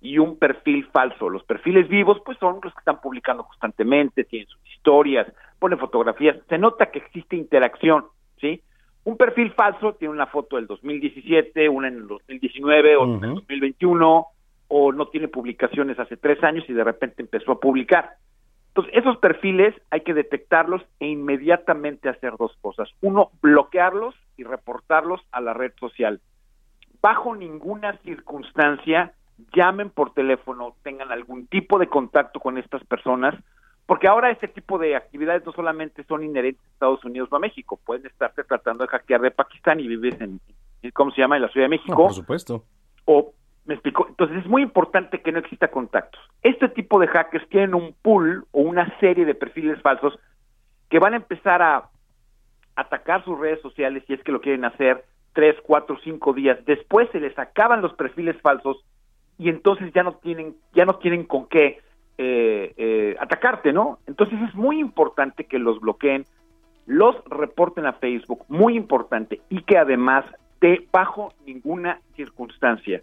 y 0.00 0.18
un 0.18 0.38
perfil 0.38 0.86
falso. 0.92 1.28
Los 1.28 1.44
perfiles 1.44 1.88
vivos, 1.88 2.20
pues 2.24 2.38
son 2.38 2.58
los 2.62 2.72
que 2.72 2.78
están 2.78 3.00
publicando 3.00 3.44
constantemente, 3.44 4.24
tienen 4.24 4.48
sus 4.48 4.60
historias, 4.74 5.30
ponen 5.58 5.78
fotografías, 5.78 6.36
se 6.48 6.58
nota 6.58 6.90
que 6.90 7.00
existe 7.00 7.36
interacción, 7.36 8.06
¿sí? 8.40 8.62
Un 9.04 9.16
perfil 9.16 9.52
falso 9.52 9.94
tiene 9.94 10.12
una 10.12 10.26
foto 10.26 10.56
del 10.56 10.66
2017, 10.66 11.68
una 11.68 11.88
en 11.88 11.96
el 11.96 12.06
2019, 12.08 12.96
o 12.96 13.04
en 13.04 13.24
el 13.24 13.34
2021, 13.34 14.26
o 14.68 14.92
no 14.92 15.08
tiene 15.08 15.28
publicaciones 15.28 15.98
hace 15.98 16.16
tres 16.16 16.42
años 16.42 16.64
y 16.68 16.72
de 16.72 16.84
repente 16.84 17.22
empezó 17.22 17.52
a 17.52 17.60
publicar. 17.60 18.16
Entonces, 18.80 19.02
esos 19.02 19.18
perfiles 19.18 19.74
hay 19.90 20.00
que 20.00 20.14
detectarlos 20.14 20.82
e 21.00 21.06
inmediatamente 21.06 22.08
hacer 22.08 22.36
dos 22.38 22.56
cosas. 22.62 22.88
Uno, 23.02 23.30
bloquearlos 23.42 24.14
y 24.38 24.44
reportarlos 24.44 25.20
a 25.32 25.42
la 25.42 25.52
red 25.52 25.72
social. 25.78 26.20
Bajo 27.02 27.36
ninguna 27.36 27.98
circunstancia 27.98 29.12
llamen 29.54 29.90
por 29.90 30.14
teléfono, 30.14 30.76
tengan 30.82 31.12
algún 31.12 31.46
tipo 31.46 31.78
de 31.78 31.88
contacto 31.88 32.40
con 32.40 32.56
estas 32.56 32.82
personas, 32.84 33.34
porque 33.84 34.08
ahora 34.08 34.30
este 34.30 34.48
tipo 34.48 34.78
de 34.78 34.96
actividades 34.96 35.44
no 35.44 35.52
solamente 35.52 36.04
son 36.04 36.24
inherentes 36.24 36.64
a 36.64 36.72
Estados 36.72 37.04
Unidos 37.04 37.28
o 37.32 37.36
a 37.36 37.40
México, 37.40 37.78
pueden 37.84 38.06
estarte 38.06 38.44
tratando 38.44 38.84
de 38.84 38.88
hackear 38.88 39.20
de 39.20 39.30
Pakistán 39.30 39.80
y 39.80 39.88
vives 39.88 40.18
en, 40.20 40.40
¿cómo 40.94 41.10
se 41.10 41.20
llama?, 41.20 41.36
en 41.36 41.42
la 41.42 41.48
Ciudad 41.48 41.66
de 41.66 41.70
México. 41.76 41.96
por 41.96 42.14
supuesto. 42.14 42.64
O, 43.04 43.34
me 43.66 43.74
explico, 43.74 44.06
entonces 44.08 44.38
es 44.38 44.46
muy 44.46 44.62
importante 44.62 45.20
que 45.20 45.32
no 45.32 45.38
exista 45.38 45.68
contactos. 45.68 46.20
este 46.42 46.68
tipo 46.68 46.98
de 46.98 47.08
hackers 47.08 47.48
tienen 47.48 47.74
un 47.74 47.94
pool 48.02 48.46
o 48.52 48.62
una 48.62 48.98
serie 48.98 49.24
de 49.24 49.34
perfiles 49.34 49.80
falsos 49.82 50.18
que 50.88 50.98
van 50.98 51.12
a 51.12 51.16
empezar 51.16 51.62
a 51.62 51.88
atacar 52.76 53.24
sus 53.24 53.38
redes 53.38 53.60
sociales 53.60 54.02
si 54.06 54.14
es 54.14 54.22
que 54.22 54.32
lo 54.32 54.40
quieren 54.40 54.64
hacer 54.64 55.04
tres, 55.32 55.56
cuatro, 55.62 55.96
cinco 56.02 56.32
días. 56.32 56.58
Después 56.64 57.08
se 57.12 57.20
les 57.20 57.38
acaban 57.38 57.82
los 57.82 57.94
perfiles 57.94 58.40
falsos 58.40 58.84
y 59.38 59.48
entonces 59.48 59.92
ya 59.94 60.02
no 60.02 60.14
tienen, 60.14 60.56
ya 60.74 60.84
no 60.84 60.96
tienen 60.96 61.24
con 61.24 61.46
qué 61.46 61.78
eh, 62.18 62.74
eh, 62.76 63.16
atacarte, 63.18 63.72
¿no? 63.72 63.98
Entonces 64.06 64.38
es 64.48 64.54
muy 64.54 64.78
importante 64.80 65.44
que 65.44 65.58
los 65.58 65.80
bloqueen, 65.80 66.24
los 66.86 67.16
reporten 67.26 67.86
a 67.86 67.94
Facebook, 67.94 68.44
muy 68.48 68.76
importante, 68.76 69.40
y 69.48 69.62
que 69.62 69.78
además 69.78 70.24
de 70.60 70.86
bajo 70.92 71.32
ninguna 71.46 72.00
circunstancia 72.16 73.00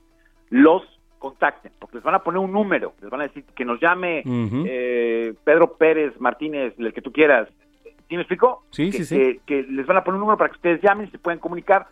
los 0.49 0.83
contacten, 1.19 1.71
porque 1.79 1.95
les 1.97 2.03
van 2.03 2.15
a 2.15 2.19
poner 2.19 2.39
un 2.39 2.51
número, 2.51 2.93
les 3.01 3.09
van 3.09 3.21
a 3.21 3.23
decir 3.23 3.43
que 3.55 3.65
nos 3.65 3.79
llame 3.79 4.23
eh, 4.25 5.33
Pedro 5.43 5.73
Pérez 5.73 6.13
Martínez, 6.19 6.73
el 6.77 6.93
que 6.93 7.01
tú 7.01 7.11
quieras. 7.11 7.49
¿Sí 8.07 8.15
me 8.15 8.21
explico? 8.21 8.63
Sí, 8.69 8.91
que, 8.91 8.97
sí, 8.99 9.05
sí. 9.05 9.15
Que, 9.15 9.39
que 9.45 9.63
les 9.71 9.85
van 9.85 9.97
a 9.97 10.03
poner 10.03 10.15
un 10.15 10.21
número 10.21 10.37
para 10.37 10.49
que 10.51 10.55
ustedes 10.57 10.81
llamen 10.81 11.07
y 11.07 11.11
se 11.11 11.17
puedan 11.17 11.39
comunicar. 11.39 11.87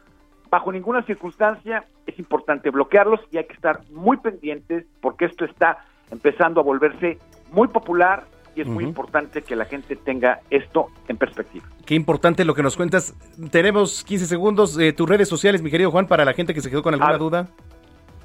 Bajo 0.50 0.72
ninguna 0.72 1.02
circunstancia 1.04 1.86
es 2.06 2.18
importante 2.20 2.70
bloquearlos 2.70 3.20
y 3.32 3.38
hay 3.38 3.46
que 3.46 3.54
estar 3.56 3.82
muy 3.92 4.18
pendientes 4.18 4.86
porque 5.02 5.26
esto 5.26 5.44
está 5.44 5.84
empezando 6.12 6.62
a 6.62 6.64
volverse 6.64 7.18
muy 7.52 7.68
popular 7.68 8.26
y 8.56 8.62
es 8.62 8.68
muy 8.68 8.86
importante 8.86 9.42
que 9.42 9.54
la 9.56 9.66
gente 9.66 9.98
tenga 9.98 10.40
esto 10.50 10.88
en 11.10 11.18
perspectiva. 11.18 11.66
Qué 11.86 11.96
importante 11.96 12.46
lo 12.46 12.54
que 12.54 12.64
nos 12.64 12.78
cuentas. 12.78 13.14
Tenemos 13.52 14.04
15 14.06 14.28
segundos. 14.28 14.78
eh, 14.80 14.94
tus 14.94 15.10
redes 15.10 15.28
sociales, 15.28 15.62
mi 15.62 15.70
querido 15.72 15.92
Juan, 15.92 16.08
para 16.08 16.24
la 16.24 16.34
gente 16.34 16.54
que 16.54 16.62
se 16.62 16.70
quedó 16.70 16.82
con 16.82 16.94
alguna 16.94 17.16
Ah, 17.16 17.18
duda. 17.18 17.48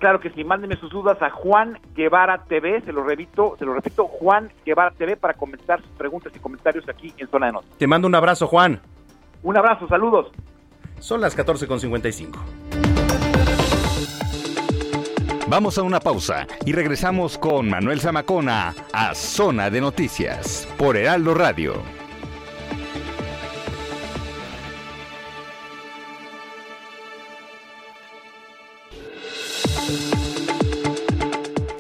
Claro 0.00 0.18
que 0.18 0.30
sí, 0.30 0.44
mándenme 0.44 0.76
sus 0.76 0.90
dudas 0.90 1.20
a 1.20 1.28
Juan 1.28 1.78
Guevara 1.94 2.44
TV, 2.44 2.80
se 2.80 2.90
lo 2.90 3.04
repito, 3.04 3.54
se 3.58 3.66
lo 3.66 3.74
repito, 3.74 4.06
Juan 4.06 4.50
Guevara 4.64 4.92
TV 4.92 5.14
para 5.14 5.34
comentar 5.34 5.82
sus 5.82 5.90
preguntas 5.90 6.32
y 6.34 6.38
comentarios 6.38 6.88
aquí 6.88 7.12
en 7.18 7.28
Zona 7.28 7.46
de 7.46 7.52
Noticias. 7.52 7.78
Te 7.78 7.86
mando 7.86 8.08
un 8.08 8.14
abrazo, 8.14 8.46
Juan. 8.46 8.80
Un 9.42 9.58
abrazo, 9.58 9.86
saludos. 9.88 10.32
Son 11.00 11.20
las 11.20 11.36
14.55. 11.36 12.38
Vamos 15.48 15.76
a 15.76 15.82
una 15.82 16.00
pausa 16.00 16.46
y 16.64 16.72
regresamos 16.72 17.36
con 17.36 17.68
Manuel 17.68 18.00
Zamacona 18.00 18.72
a 18.94 19.14
Zona 19.14 19.68
de 19.68 19.82
Noticias 19.82 20.66
por 20.78 20.96
Heraldo 20.96 21.34
Radio. 21.34 21.99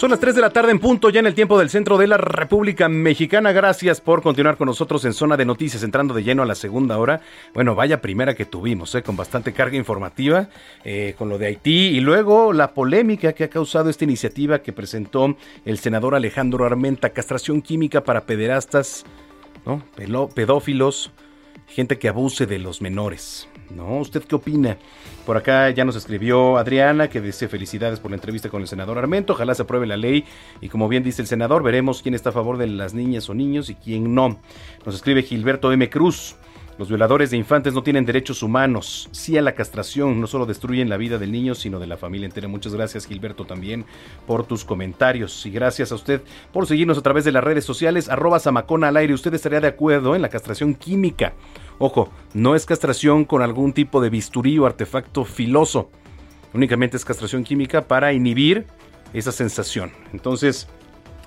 Son 0.00 0.08
las 0.08 0.18
3 0.18 0.34
de 0.34 0.40
la 0.40 0.48
tarde 0.48 0.70
en 0.70 0.78
punto, 0.78 1.10
ya 1.10 1.20
en 1.20 1.26
el 1.26 1.34
tiempo 1.34 1.58
del 1.58 1.68
centro 1.68 1.98
de 1.98 2.06
la 2.06 2.16
República 2.16 2.88
Mexicana. 2.88 3.52
Gracias 3.52 4.00
por 4.00 4.22
continuar 4.22 4.56
con 4.56 4.64
nosotros 4.64 5.04
en 5.04 5.12
Zona 5.12 5.36
de 5.36 5.44
Noticias, 5.44 5.82
entrando 5.82 6.14
de 6.14 6.22
lleno 6.22 6.42
a 6.42 6.46
la 6.46 6.54
segunda 6.54 6.96
hora. 6.96 7.20
Bueno, 7.52 7.74
vaya 7.74 8.00
primera 8.00 8.34
que 8.34 8.46
tuvimos, 8.46 8.94
¿eh? 8.94 9.02
con 9.02 9.14
bastante 9.14 9.52
carga 9.52 9.76
informativa, 9.76 10.48
eh, 10.84 11.14
con 11.18 11.28
lo 11.28 11.36
de 11.36 11.48
Haití 11.48 11.88
y 11.88 12.00
luego 12.00 12.54
la 12.54 12.72
polémica 12.72 13.34
que 13.34 13.44
ha 13.44 13.50
causado 13.50 13.90
esta 13.90 14.04
iniciativa 14.04 14.60
que 14.60 14.72
presentó 14.72 15.36
el 15.66 15.76
senador 15.76 16.14
Alejandro 16.14 16.64
Armenta, 16.64 17.10
castración 17.10 17.60
química 17.60 18.02
para 18.02 18.24
pederastas, 18.24 19.04
¿no? 19.66 19.84
Pedófilos, 20.34 21.12
gente 21.70 21.98
que 21.98 22.08
abuse 22.08 22.46
de 22.46 22.58
los 22.58 22.82
menores. 22.82 23.48
¿No? 23.70 23.98
¿Usted 23.98 24.24
qué 24.24 24.34
opina? 24.34 24.78
Por 25.24 25.36
acá 25.36 25.70
ya 25.70 25.84
nos 25.84 25.94
escribió 25.94 26.56
Adriana 26.58 27.08
que 27.08 27.20
dice 27.20 27.46
felicidades 27.46 28.00
por 28.00 28.10
la 28.10 28.16
entrevista 28.16 28.48
con 28.48 28.62
el 28.62 28.68
senador 28.68 28.98
Armento. 28.98 29.34
Ojalá 29.34 29.54
se 29.54 29.62
apruebe 29.62 29.86
la 29.86 29.96
ley 29.96 30.24
y 30.60 30.68
como 30.68 30.88
bien 30.88 31.04
dice 31.04 31.22
el 31.22 31.28
senador, 31.28 31.62
veremos 31.62 32.02
quién 32.02 32.14
está 32.14 32.30
a 32.30 32.32
favor 32.32 32.58
de 32.58 32.66
las 32.66 32.94
niñas 32.94 33.30
o 33.30 33.34
niños 33.34 33.70
y 33.70 33.76
quién 33.76 34.12
no. 34.12 34.40
Nos 34.84 34.96
escribe 34.96 35.22
Gilberto 35.22 35.72
M. 35.72 35.88
Cruz. 35.88 36.36
Los 36.80 36.88
violadores 36.88 37.30
de 37.30 37.36
infantes 37.36 37.74
no 37.74 37.82
tienen 37.82 38.06
derechos 38.06 38.42
humanos. 38.42 39.10
Sí 39.12 39.36
a 39.36 39.42
la 39.42 39.54
castración, 39.54 40.18
no 40.18 40.26
solo 40.26 40.46
destruyen 40.46 40.88
la 40.88 40.96
vida 40.96 41.18
del 41.18 41.30
niño, 41.30 41.54
sino 41.54 41.78
de 41.78 41.86
la 41.86 41.98
familia 41.98 42.24
entera. 42.24 42.48
Muchas 42.48 42.74
gracias, 42.74 43.06
Gilberto, 43.06 43.44
también 43.44 43.84
por 44.26 44.46
tus 44.46 44.64
comentarios. 44.64 45.44
Y 45.44 45.50
gracias 45.50 45.92
a 45.92 45.96
usted 45.96 46.22
por 46.52 46.66
seguirnos 46.66 46.96
a 46.96 47.02
través 47.02 47.26
de 47.26 47.32
las 47.32 47.44
redes 47.44 47.66
sociales. 47.66 48.08
Arroba 48.08 48.38
Samacona 48.38 48.88
al 48.88 48.96
aire. 48.96 49.12
¿Usted 49.12 49.34
estaría 49.34 49.60
de 49.60 49.68
acuerdo 49.68 50.16
en 50.16 50.22
la 50.22 50.30
castración 50.30 50.74
química? 50.74 51.34
Ojo, 51.82 52.10
no 52.34 52.54
es 52.54 52.66
castración 52.66 53.24
con 53.24 53.40
algún 53.40 53.72
tipo 53.72 54.02
de 54.02 54.10
bisturí 54.10 54.58
o 54.58 54.66
artefacto 54.66 55.24
filoso. 55.24 55.90
Únicamente 56.52 56.98
es 56.98 57.06
castración 57.06 57.42
química 57.42 57.88
para 57.88 58.12
inhibir 58.12 58.66
esa 59.14 59.32
sensación. 59.32 59.90
Entonces, 60.12 60.68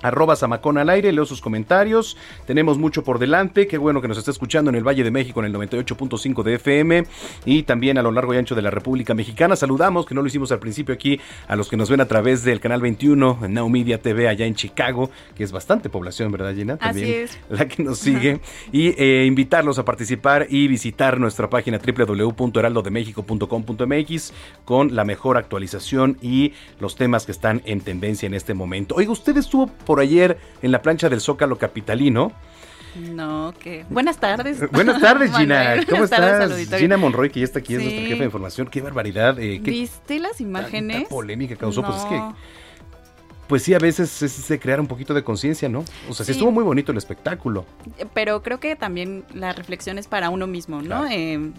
arroba 0.04 0.36
Samacón 0.36 0.76
al 0.76 0.90
aire, 0.90 1.10
leo 1.12 1.24
sus 1.24 1.40
comentarios. 1.40 2.18
Tenemos 2.46 2.76
mucho 2.78 3.02
por 3.02 3.18
delante. 3.18 3.66
Qué 3.66 3.78
bueno 3.78 4.02
que 4.02 4.08
nos 4.08 4.18
está 4.18 4.30
escuchando 4.30 4.68
en 4.68 4.74
el 4.76 4.86
Valle 4.86 5.02
de 5.02 5.10
México 5.10 5.40
en 5.40 5.46
el 5.46 5.54
98.5 5.54 6.42
de 6.42 6.56
FM 6.56 7.06
y 7.46 7.62
también 7.62 7.96
a 7.96 8.02
lo 8.02 8.12
largo 8.12 8.34
y 8.34 8.36
ancho 8.36 8.54
de 8.54 8.60
la 8.60 8.68
República 8.70 9.14
Mexicana. 9.14 9.56
Saludamos, 9.56 10.04
que 10.04 10.14
no 10.14 10.20
lo 10.20 10.26
hicimos 10.26 10.52
al 10.52 10.58
principio 10.58 10.94
aquí, 10.94 11.18
a 11.48 11.56
los 11.56 11.70
que 11.70 11.78
nos 11.78 11.88
ven 11.88 12.02
a 12.02 12.06
través 12.06 12.44
del 12.44 12.60
canal 12.60 12.82
21 12.82 13.38
en 13.44 13.54
Now 13.54 13.70
Media 13.70 14.02
TV 14.02 14.28
allá 14.28 14.44
en 14.44 14.54
Chicago, 14.54 15.08
que 15.34 15.42
es 15.42 15.52
bastante 15.52 15.88
población, 15.88 16.30
¿verdad, 16.30 16.54
Gina? 16.54 16.74
Así 16.74 17.00
También 17.00 17.24
es. 17.24 17.38
la 17.48 17.66
que 17.66 17.82
nos 17.82 17.98
sigue. 17.98 18.40
Y 18.72 18.88
eh, 19.02 19.24
invitarlos 19.26 19.78
a 19.78 19.86
participar 19.86 20.48
y 20.50 20.68
visitar 20.68 21.18
nuestra 21.18 21.48
página 21.48 21.78
www.heraldodemexico.com.mx 21.78 24.34
con 24.66 24.94
la 24.94 25.04
mejor 25.04 25.38
actualización 25.38 26.18
y 26.20 26.52
los 26.78 26.96
temas 26.96 27.24
que 27.24 27.32
están 27.32 27.62
en 27.64 27.80
tendencia 27.80 28.26
en 28.26 28.34
este 28.34 28.52
momento. 28.52 28.96
Oiga, 28.96 29.12
usted 29.12 29.38
estuvo 29.38 29.68
por 29.68 29.93
ayer 30.00 30.38
en 30.62 30.72
la 30.72 30.82
plancha 30.82 31.08
del 31.08 31.20
Zócalo 31.20 31.58
Capitalino. 31.58 32.32
No, 32.96 33.52
que. 33.58 33.84
Buenas 33.90 34.18
tardes. 34.18 34.62
Eh, 34.62 34.68
Buenas 34.70 35.00
tardes, 35.00 35.32
Gina. 35.36 35.76
¿Cómo 35.90 36.06
tardes 36.06 36.58
estás? 36.60 36.78
Gina 36.80 36.96
Monroy, 36.96 37.28
que 37.30 37.40
ya 37.40 37.44
está 37.44 37.58
aquí, 37.58 37.74
es 37.74 37.80
Sí. 37.80 37.86
nuestra 37.86 38.06
jefa 38.06 38.18
de 38.20 38.24
información. 38.26 38.66
Qué 38.68 38.80
barbaridad. 38.80 39.38
eh, 39.40 39.60
qué 39.64 39.70
¿Viste 39.72 40.20
las 40.20 40.40
imágenes? 40.40 40.96
tanta 40.98 41.08
polémica 41.08 41.56
causó. 41.56 41.82
Pues 41.82 41.96
es 41.98 42.04
que 42.04 42.20
pues 43.48 43.62
sí, 43.62 43.74
a 43.74 43.78
veces 43.78 44.22
es 44.22 44.48
de 44.48 44.58
crear 44.58 44.80
un 44.80 44.86
poquito 44.86 45.12
de 45.12 45.22
conciencia, 45.22 45.68
¿no? 45.68 45.80
O 46.08 46.14
sea, 46.14 46.24
sí 46.24 46.32
Sí. 46.32 46.38
estuvo 46.38 46.50
muy 46.50 46.64
bonito 46.64 46.92
el 46.92 46.98
espectáculo. 46.98 47.66
Pero 48.14 48.42
creo 48.42 48.58
que 48.58 48.74
también 48.74 49.24
la 49.34 49.52
reflexión 49.52 49.98
es 49.98 50.06
para 50.08 50.30
uno 50.30 50.46
mismo, 50.46 50.76
¿no? 50.80 50.86
Claro. 51.02 51.08
Eh, 51.10 51.50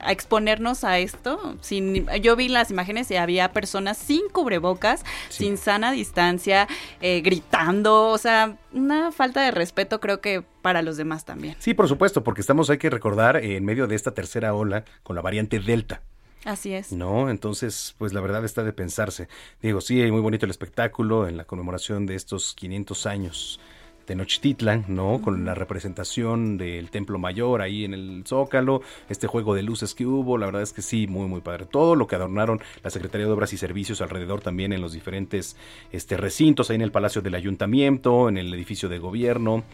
a- 0.00 0.12
exponernos 0.12 0.84
a 0.84 0.98
esto. 0.98 1.56
Sin, 1.60 2.06
yo 2.22 2.36
vi 2.36 2.48
las 2.48 2.70
imágenes 2.70 3.10
y 3.10 3.16
había 3.16 3.52
personas 3.52 3.96
sin 3.98 4.28
cubrebocas, 4.30 5.04
sin 5.28 5.56
sana 5.58 5.92
distancia, 5.92 6.68
eh, 7.00 7.20
gritando, 7.22 8.08
o 8.08 8.18
sea, 8.18 8.56
una 8.72 9.12
falta 9.12 9.42
de 9.42 9.50
respeto 9.50 10.00
creo 10.00 10.20
que 10.20 10.42
para 10.62 10.82
los 10.82 10.96
demás 10.96 11.24
también. 11.24 11.56
Sí, 11.58 11.74
por 11.74 11.88
supuesto, 11.88 12.24
porque 12.24 12.40
estamos, 12.40 12.70
hay 12.70 12.78
que 12.78 12.90
recordar, 12.90 13.36
eh, 13.36 13.56
en 13.56 13.64
medio 13.64 13.86
de 13.86 13.94
esta 13.94 14.12
tercera 14.14 14.54
ola 14.54 14.84
con 15.02 15.16
la 15.16 15.22
variante 15.22 15.58
Delta. 15.60 16.00
Así 16.44 16.74
es. 16.74 16.92
No, 16.92 17.30
entonces, 17.30 17.94
pues 17.96 18.12
la 18.12 18.20
verdad 18.20 18.44
está 18.44 18.62
de 18.64 18.72
pensarse. 18.74 19.28
Digo, 19.62 19.80
sí, 19.80 19.94
muy 20.10 20.20
bonito 20.20 20.44
el 20.44 20.50
espectáculo 20.50 21.26
en 21.26 21.38
la 21.38 21.44
conmemoración 21.44 22.04
de 22.04 22.16
estos 22.16 22.54
500 22.54 23.06
años 23.06 23.60
Tenochtitlan, 24.04 24.84
¿no? 24.88 25.20
Con 25.22 25.44
la 25.44 25.54
representación 25.54 26.56
del 26.56 26.90
Templo 26.90 27.18
Mayor 27.18 27.62
ahí 27.62 27.84
en 27.84 27.94
el 27.94 28.24
Zócalo, 28.26 28.82
este 29.08 29.26
juego 29.26 29.54
de 29.54 29.62
luces 29.62 29.94
que 29.94 30.06
hubo, 30.06 30.38
la 30.38 30.46
verdad 30.46 30.62
es 30.62 30.72
que 30.72 30.82
sí, 30.82 31.06
muy, 31.06 31.26
muy 31.26 31.40
padre. 31.40 31.66
Todo 31.66 31.96
lo 31.96 32.06
que 32.06 32.16
adornaron 32.16 32.60
la 32.82 32.90
Secretaría 32.90 33.26
de 33.26 33.32
Obras 33.32 33.52
y 33.52 33.56
Servicios 33.56 34.00
alrededor 34.00 34.40
también 34.40 34.72
en 34.72 34.80
los 34.80 34.92
diferentes 34.92 35.56
este, 35.92 36.16
recintos, 36.16 36.70
ahí 36.70 36.76
en 36.76 36.82
el 36.82 36.92
Palacio 36.92 37.22
del 37.22 37.34
Ayuntamiento, 37.34 38.28
en 38.28 38.38
el 38.38 38.52
edificio 38.52 38.88
de 38.88 38.98
gobierno, 38.98 39.64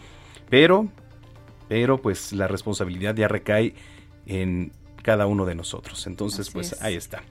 pero, 0.49 0.89
pero 1.69 1.99
pues 1.99 2.33
la 2.33 2.49
responsabilidad 2.49 3.15
ya 3.15 3.29
recae 3.29 3.75
en 4.27 4.73
cada 5.03 5.27
uno 5.27 5.45
de 5.47 5.55
nosotros. 5.55 6.07
Entonces, 6.07 6.51
pues 6.51 6.81
ahí 6.83 6.95
está. 6.95 7.23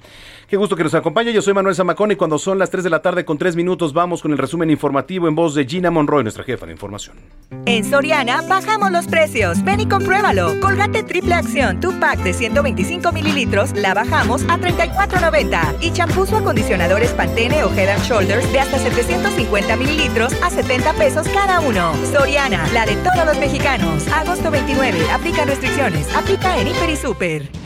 Qué 0.48 0.58
gusto 0.58 0.76
que 0.76 0.84
nos 0.84 0.94
acompañe. 0.94 1.32
Yo 1.32 1.42
soy 1.42 1.54
Manuel 1.54 1.76
Zamacón 1.76 2.12
y 2.12 2.16
cuando 2.16 2.40
son 2.40 2.58
las 2.58 2.70
3 2.70 2.84
de 2.84 2.90
la 2.90 3.02
tarde 3.02 3.26
con 3.26 3.38
3 3.38 3.56
minutos 3.56 3.94
vamos 3.94 4.22
con 4.22 4.32
el 4.32 4.38
resumen 4.38 4.70
informativo 4.70 5.28
en 5.28 5.36
voz 5.36 5.54
de 5.54 5.66
Gina 5.66 5.92
Monroy, 5.92 6.24
nuestra 6.24 6.44
jefa 6.44 6.66
de 6.66 6.72
información. 6.72 7.18
En 7.66 7.84
Soriana 7.84 8.42
bajamos 8.42 8.92
los 8.92 9.08
precios. 9.08 9.64
Ven 9.64 9.82
y 9.82 9.88
compruébalo. 9.88 10.60
Colgate 10.60 11.04
triple 11.04 11.36
acción, 11.36 11.80
tu 11.80 11.98
pack 12.00 12.20
de 12.24 12.34
125 12.34 13.12
mililitros, 13.12 13.74
la 13.76 13.94
bajamos 13.94 14.44
a 14.44 14.58
34.90. 14.58 15.78
Y 15.82 15.92
champús 15.92 16.32
o 16.32 16.38
acondicionadores 16.38 17.12
Pantene 17.12 17.64
o 17.64 17.74
Head 17.74 17.90
and 17.90 18.04
Shoulders 18.04 18.52
de 18.52 18.60
hasta 18.60 18.80
750 18.80 19.76
mililitros 19.76 20.34
a 20.42 20.50
70 20.50 20.94
pesos 20.94 21.28
cada 21.30 21.60
uno. 21.60 21.94
Soriana, 22.12 22.68
la 22.74 22.86
de 22.86 22.96
todos 22.98 23.26
los 23.26 23.38
mexicanos. 23.40 24.08
Agosto 24.08 24.52
29. 24.52 25.12
Aplica 25.12 25.46
restricciones. 25.46 26.14
Aplica 26.16 26.58
en 26.60 26.68
Hiper 26.68 26.90
y 26.90 26.96
Super. 26.96 27.59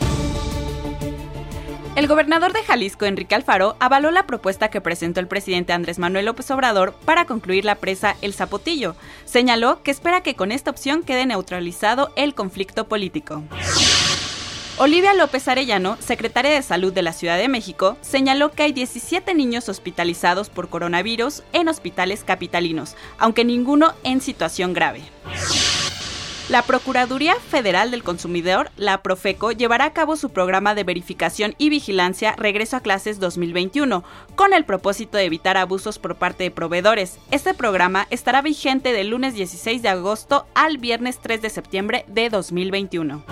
El 1.96 2.08
gobernador 2.08 2.52
de 2.52 2.64
Jalisco, 2.64 3.04
Enrique 3.04 3.36
Alfaro, 3.36 3.76
avaló 3.78 4.10
la 4.10 4.26
propuesta 4.26 4.68
que 4.68 4.80
presentó 4.80 5.20
el 5.20 5.28
presidente 5.28 5.72
Andrés 5.72 6.00
Manuel 6.00 6.24
López 6.24 6.50
Obrador 6.50 6.92
para 7.04 7.24
concluir 7.24 7.64
la 7.64 7.76
presa 7.76 8.16
El 8.20 8.34
Zapotillo. 8.34 8.96
Señaló 9.24 9.80
que 9.84 9.92
espera 9.92 10.20
que 10.20 10.34
con 10.34 10.50
esta 10.50 10.72
opción 10.72 11.04
quede 11.04 11.24
neutralizado 11.24 12.12
el 12.16 12.34
conflicto 12.34 12.88
político. 12.88 13.44
Olivia 14.76 15.14
López 15.14 15.46
Arellano, 15.46 15.96
secretaria 16.00 16.50
de 16.50 16.62
Salud 16.62 16.92
de 16.92 17.02
la 17.02 17.12
Ciudad 17.12 17.38
de 17.38 17.46
México, 17.46 17.96
señaló 18.00 18.50
que 18.50 18.64
hay 18.64 18.72
17 18.72 19.32
niños 19.32 19.68
hospitalizados 19.68 20.50
por 20.50 20.68
coronavirus 20.68 21.44
en 21.52 21.68
hospitales 21.68 22.24
capitalinos, 22.24 22.96
aunque 23.18 23.44
ninguno 23.44 23.94
en 24.02 24.20
situación 24.20 24.72
grave. 24.72 25.02
La 26.50 26.60
Procuraduría 26.60 27.36
Federal 27.36 27.90
del 27.90 28.02
Consumidor, 28.02 28.70
la 28.76 29.02
Profeco, 29.02 29.50
llevará 29.50 29.86
a 29.86 29.92
cabo 29.94 30.14
su 30.14 30.28
programa 30.28 30.74
de 30.74 30.84
verificación 30.84 31.54
y 31.56 31.70
vigilancia 31.70 32.34
Regreso 32.36 32.76
a 32.76 32.80
Clases 32.80 33.18
2021, 33.18 34.04
con 34.34 34.52
el 34.52 34.66
propósito 34.66 35.16
de 35.16 35.24
evitar 35.24 35.56
abusos 35.56 35.98
por 35.98 36.16
parte 36.16 36.44
de 36.44 36.50
proveedores. 36.50 37.18
Este 37.30 37.54
programa 37.54 38.06
estará 38.10 38.42
vigente 38.42 38.92
del 38.92 39.08
lunes 39.08 39.32
16 39.32 39.80
de 39.80 39.88
agosto 39.88 40.46
al 40.54 40.76
viernes 40.76 41.18
3 41.18 41.40
de 41.40 41.48
septiembre 41.48 42.04
de 42.08 42.28
2021. 42.28 43.24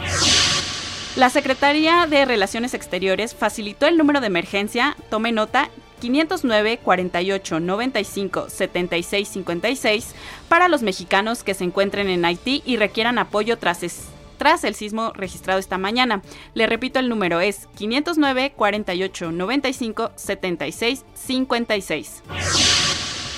La 1.16 1.28
Secretaría 1.28 2.06
de 2.06 2.24
Relaciones 2.24 2.72
Exteriores 2.72 3.34
facilitó 3.34 3.86
el 3.86 3.98
número 3.98 4.22
de 4.22 4.28
emergencia, 4.28 4.96
tome 5.10 5.32
nota, 5.32 5.68
509 6.02 6.78
48 6.78 7.60
95 7.60 8.50
76 8.50 9.28
56 9.28 10.14
para 10.48 10.68
los 10.68 10.82
mexicanos 10.82 11.44
que 11.44 11.54
se 11.54 11.62
encuentren 11.62 12.08
en 12.08 12.24
Haití 12.24 12.60
y 12.66 12.76
requieran 12.76 13.18
apoyo 13.18 13.56
tras, 13.56 13.84
el 14.64 14.74
sismo 14.74 15.12
registrado 15.14 15.60
esta 15.60 15.78
mañana. 15.78 16.22
Le 16.54 16.66
repito, 16.66 16.98
el 16.98 17.08
número 17.08 17.40
es 17.40 17.68
509 17.76 18.52
48 18.56 19.30
95 19.30 20.10
76 20.16 21.04
56. 21.14 22.22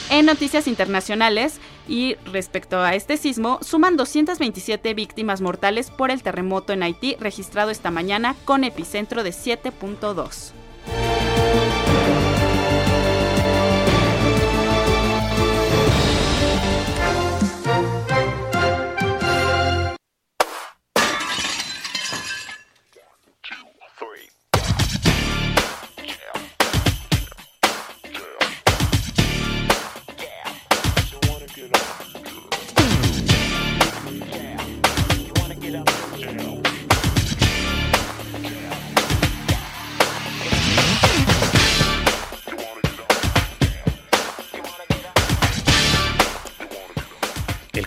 En 0.08 0.24
noticias 0.24 0.66
internacionales 0.66 1.60
y 1.86 2.14
respecto 2.32 2.80
a 2.80 2.94
este 2.94 3.18
sismo, 3.18 3.58
suman 3.60 3.98
227 3.98 4.94
víctimas 4.94 5.42
mortales 5.42 5.90
por 5.90 6.10
el 6.10 6.22
terremoto 6.22 6.72
en 6.72 6.82
Haití 6.82 7.16
registrado 7.20 7.70
esta 7.70 7.90
mañana 7.90 8.34
con 8.46 8.64
epicentro 8.64 9.22
de 9.22 9.30
7.2. 9.30 11.23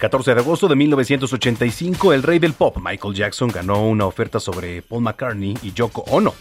14 0.07 0.35
de 0.35 0.39
agosto 0.39 0.69
de 0.69 0.75
1985, 0.77 2.13
el 2.13 2.23
rey 2.23 2.39
del 2.39 2.53
pop, 2.53 2.77
Michael 2.81 3.13
Jackson, 3.13 3.49
ganó 3.49 3.85
una 3.85 4.05
oferta 4.05 4.39
sobre 4.39 4.81
Paul 4.81 5.01
McCartney 5.01 5.57
y 5.61 5.73
Yoko 5.73 6.05
Ono 6.09 6.33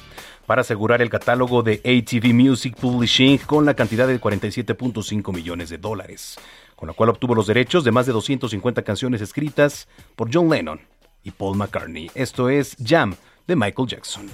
para 0.47 0.61
asegurar 0.61 1.03
el 1.03 1.11
catálogo 1.11 1.65
de 1.65 1.81
ATV 1.85 2.33
Music 2.33 2.77
Publishing 2.77 3.39
con 3.39 3.67
la 3.67 3.75
cantidad 3.75 4.07
de 4.07 4.21
47.5 4.21 5.35
millones 5.35 5.69
de 5.69 5.79
dólares, 5.79 6.39
con 6.77 6.87
la 6.87 6.95
cual 6.95 7.09
obtuvo 7.09 7.35
los 7.35 7.49
derechos 7.49 7.83
de 7.83 7.91
más 7.91 8.07
de 8.07 8.13
250 8.13 8.83
canciones 8.83 9.21
escritas 9.21 9.89
por 10.15 10.33
John 10.33 10.49
Lennon 10.49 10.81
y 11.25 11.33
Paul 11.33 11.57
McCartney. 11.57 12.09
Esto 12.15 12.49
es 12.49 12.77
Jam 12.81 13.17
de 13.49 13.57
Michael 13.57 13.89
Jackson. 13.89 14.31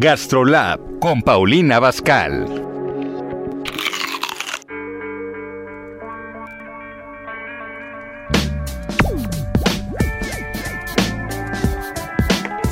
GastroLab 0.00 0.98
con 0.98 1.20
Paulina 1.22 1.78
Bascal. 1.78 2.69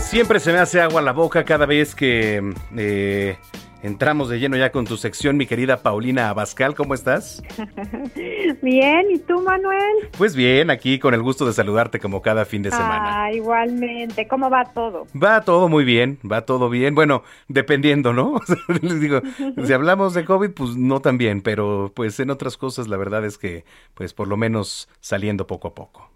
Siempre 0.09 0.41
se 0.41 0.55
me 0.55 0.59
hace 0.59 0.81
agua 0.81 1.03
la 1.03 1.13
boca 1.13 1.45
cada 1.45 1.67
vez 1.67 1.95
que 1.95 2.41
eh, 2.79 3.37
entramos 3.83 4.31
de 4.31 4.41
lleno 4.41 4.57
ya 4.57 4.73
con 4.73 4.87
tu 4.87 4.97
sección, 4.97 5.37
mi 5.37 5.45
querida 5.45 5.83
Paulina 5.83 6.31
Abascal. 6.31 6.75
¿Cómo 6.75 6.95
estás? 6.95 7.43
Bien, 8.63 9.03
¿y 9.11 9.19
tú, 9.19 9.43
Manuel? 9.43 10.09
Pues 10.17 10.35
bien, 10.35 10.71
aquí 10.71 10.99
con 10.99 11.13
el 11.13 11.23
gusto 11.23 11.45
de 11.45 11.53
saludarte 11.53 12.01
como 12.01 12.23
cada 12.23 12.47
fin 12.47 12.63
de 12.63 12.71
semana. 12.71 13.25
Ah, 13.25 13.33
igualmente. 13.33 14.27
¿Cómo 14.27 14.49
va 14.49 14.65
todo? 14.65 15.07
Va 15.15 15.43
todo 15.43 15.69
muy 15.69 15.85
bien, 15.85 16.19
va 16.21 16.47
todo 16.47 16.71
bien. 16.71 16.95
Bueno, 16.95 17.23
dependiendo, 17.49 18.15
¿no? 18.15 18.41
Les 18.83 19.03
digo, 19.03 19.21
si 19.63 19.73
hablamos 19.75 20.15
de 20.15 20.25
COVID, 20.25 20.53
pues 20.53 20.75
no 20.75 21.01
tan 21.01 21.19
bien, 21.19 21.43
pero 21.43 21.93
pues 21.95 22.19
en 22.19 22.31
otras 22.31 22.57
cosas 22.57 22.89
la 22.89 22.97
verdad 22.97 23.27
es 23.27 23.37
que, 23.37 23.67
pues 23.93 24.15
por 24.15 24.27
lo 24.27 24.39
menos 24.39 24.89
saliendo 25.01 25.47
poco 25.47 25.69
a 25.69 25.75
poco. 25.75 26.11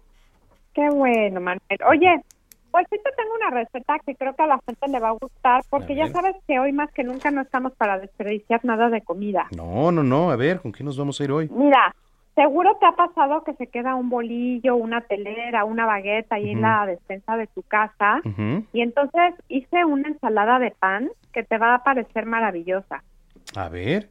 Qué 0.73 0.89
bueno, 0.89 1.39
Manuel. 1.39 1.79
Oye, 1.87 2.23
pues 2.73 2.87
sí 2.89 2.97
te 3.03 3.11
tengo 3.15 3.35
una 3.35 3.51
receta 3.51 3.99
que 4.03 4.15
creo 4.15 4.35
que 4.35 4.41
a 4.41 4.47
la 4.47 4.59
gente 4.65 4.87
le 4.87 4.99
va 4.99 5.09
a 5.09 5.11
gustar, 5.11 5.61
porque 5.69 5.93
ya 5.93 6.07
sabes 6.07 6.35
que 6.47 6.57
hoy 6.57 6.71
más 6.71 6.91
que 6.91 7.03
nunca 7.03 7.29
no 7.29 7.41
estamos 7.41 7.71
para 7.73 7.99
desperdiciar 7.99 8.65
nada 8.65 8.89
de 8.89 9.01
comida. 9.01 9.45
No, 9.55 9.91
no, 9.91 10.01
no, 10.01 10.31
a 10.31 10.35
ver, 10.35 10.59
¿con 10.59 10.71
qué 10.71 10.83
nos 10.83 10.97
vamos 10.97 11.21
a 11.21 11.23
ir 11.23 11.31
hoy? 11.31 11.49
Mira, 11.49 11.93
seguro 12.33 12.75
te 12.79 12.87
ha 12.87 12.93
pasado 12.93 13.43
que 13.43 13.53
se 13.53 13.67
queda 13.67 13.93
un 13.93 14.09
bolillo, 14.09 14.75
una 14.75 15.01
telera, 15.01 15.65
una 15.65 15.85
bagueta 15.85 16.37
ahí 16.37 16.49
en 16.49 16.61
la 16.61 16.87
despensa 16.87 17.37
de 17.37 17.45
tu 17.45 17.61
casa, 17.61 18.21
y 18.73 18.81
entonces 18.81 19.35
hice 19.49 19.85
una 19.85 20.07
ensalada 20.07 20.57
de 20.57 20.71
pan 20.71 21.11
que 21.31 21.43
te 21.43 21.59
va 21.59 21.75
a 21.75 21.83
parecer 21.83 22.25
maravillosa. 22.25 23.03
A 23.55 23.69
ver, 23.69 24.09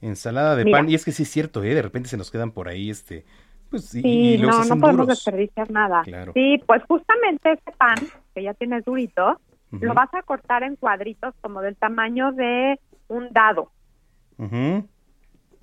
ensalada 0.00 0.56
de 0.56 0.68
pan, 0.68 0.90
y 0.90 0.96
es 0.96 1.04
que 1.04 1.12
sí 1.12 1.22
es 1.22 1.30
cierto, 1.30 1.62
¿eh? 1.62 1.76
de 1.76 1.82
repente 1.82 2.08
se 2.08 2.16
nos 2.16 2.32
quedan 2.32 2.50
por 2.50 2.66
ahí, 2.66 2.90
este 2.90 3.24
pues 3.70 3.86
sí, 3.86 4.38
no, 4.38 4.64
no 4.64 4.76
podemos 4.78 5.06
desperdiciar 5.06 5.70
nada. 5.70 6.02
Sí, 6.34 6.62
pues 6.66 6.82
justamente 6.88 7.52
ese 7.52 7.72
pan, 7.78 7.96
que 8.34 8.42
ya 8.42 8.54
tienes 8.54 8.84
durito, 8.84 9.40
lo 9.70 9.94
vas 9.94 10.12
a 10.14 10.22
cortar 10.22 10.64
en 10.64 10.76
cuadritos 10.76 11.34
como 11.40 11.60
del 11.60 11.76
tamaño 11.76 12.32
de 12.32 12.80
un 13.08 13.32
dado. 13.32 13.70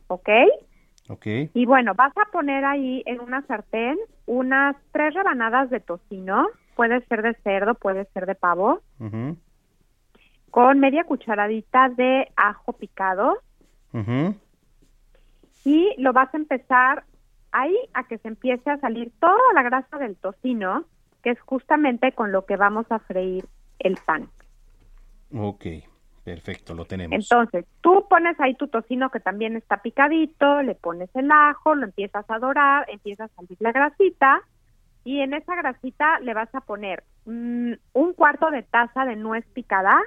¿Ok? 0.08 0.30
Ok. 1.10 1.28
Y 1.54 1.66
bueno, 1.66 1.94
vas 1.94 2.14
a 2.18 2.32
poner 2.32 2.64
ahí 2.66 3.04
en 3.06 3.20
una 3.20 3.42
sartén 3.46 3.98
unas 4.26 4.76
tres 4.92 5.14
rebanadas 5.14 5.70
de 5.70 5.80
tocino, 5.80 6.48
puede 6.76 7.02
ser 7.08 7.22
de 7.22 7.34
cerdo, 7.44 7.76
puede 7.76 8.06
ser 8.14 8.26
de 8.26 8.36
pavo, 8.36 8.82
con 10.52 10.80
media 10.80 11.04
cucharadita 11.04 11.90
de 11.90 12.32
ajo 12.36 12.74
picado. 12.74 13.38
Y 15.66 15.94
lo 15.98 16.14
vas 16.14 16.34
a 16.34 16.38
empezar 16.38 17.04
ahí 17.58 17.76
a 17.94 18.04
que 18.08 18.18
se 18.20 18.28
empiece 18.28 18.70
a 18.70 18.80
salir 18.80 19.12
toda 19.20 19.54
la 19.54 19.64
grasa 19.64 19.98
del 19.98 20.16
tocino, 20.16 20.86
que 21.24 21.32
es 21.32 21.40
justamente 21.42 22.12
con 22.12 22.32
lo 22.32 22.46
que 22.46 22.56
vamos 22.56 22.86
a 22.90 23.00
freír 23.00 23.46
el 23.80 23.98
pan. 24.06 24.30
Ok, 25.34 25.66
perfecto, 26.24 26.76
lo 26.76 26.86
tenemos. 26.86 27.16
Entonces, 27.16 27.66
tú 27.82 28.06
pones 28.08 28.40
ahí 28.40 28.54
tu 28.56 28.68
tocino 28.68 29.10
que 29.10 29.20
también 29.20 29.56
está 29.56 29.82
picadito, 29.82 30.62
le 30.62 30.76
pones 30.76 31.10
el 31.16 31.32
ajo, 31.32 31.74
lo 31.74 31.86
empiezas 31.86 32.30
a 32.30 32.40
dorar, 32.40 32.86
empieza 32.90 33.26
a 33.26 33.30
salir 33.30 33.58
la 33.60 33.72
grasita 33.72 34.42
y 35.04 35.22
en 35.22 35.34
esa 35.34 35.56
grasita 35.56 36.20
le 36.20 36.34
vas 36.34 36.54
a 36.54 36.62
poner 36.62 37.04
mm, 37.26 37.74
un 37.94 38.14
cuarto 38.14 38.52
de 38.52 38.62
taza 38.64 39.06
de 39.06 39.16
nuez 39.16 39.46
picada. 39.54 40.00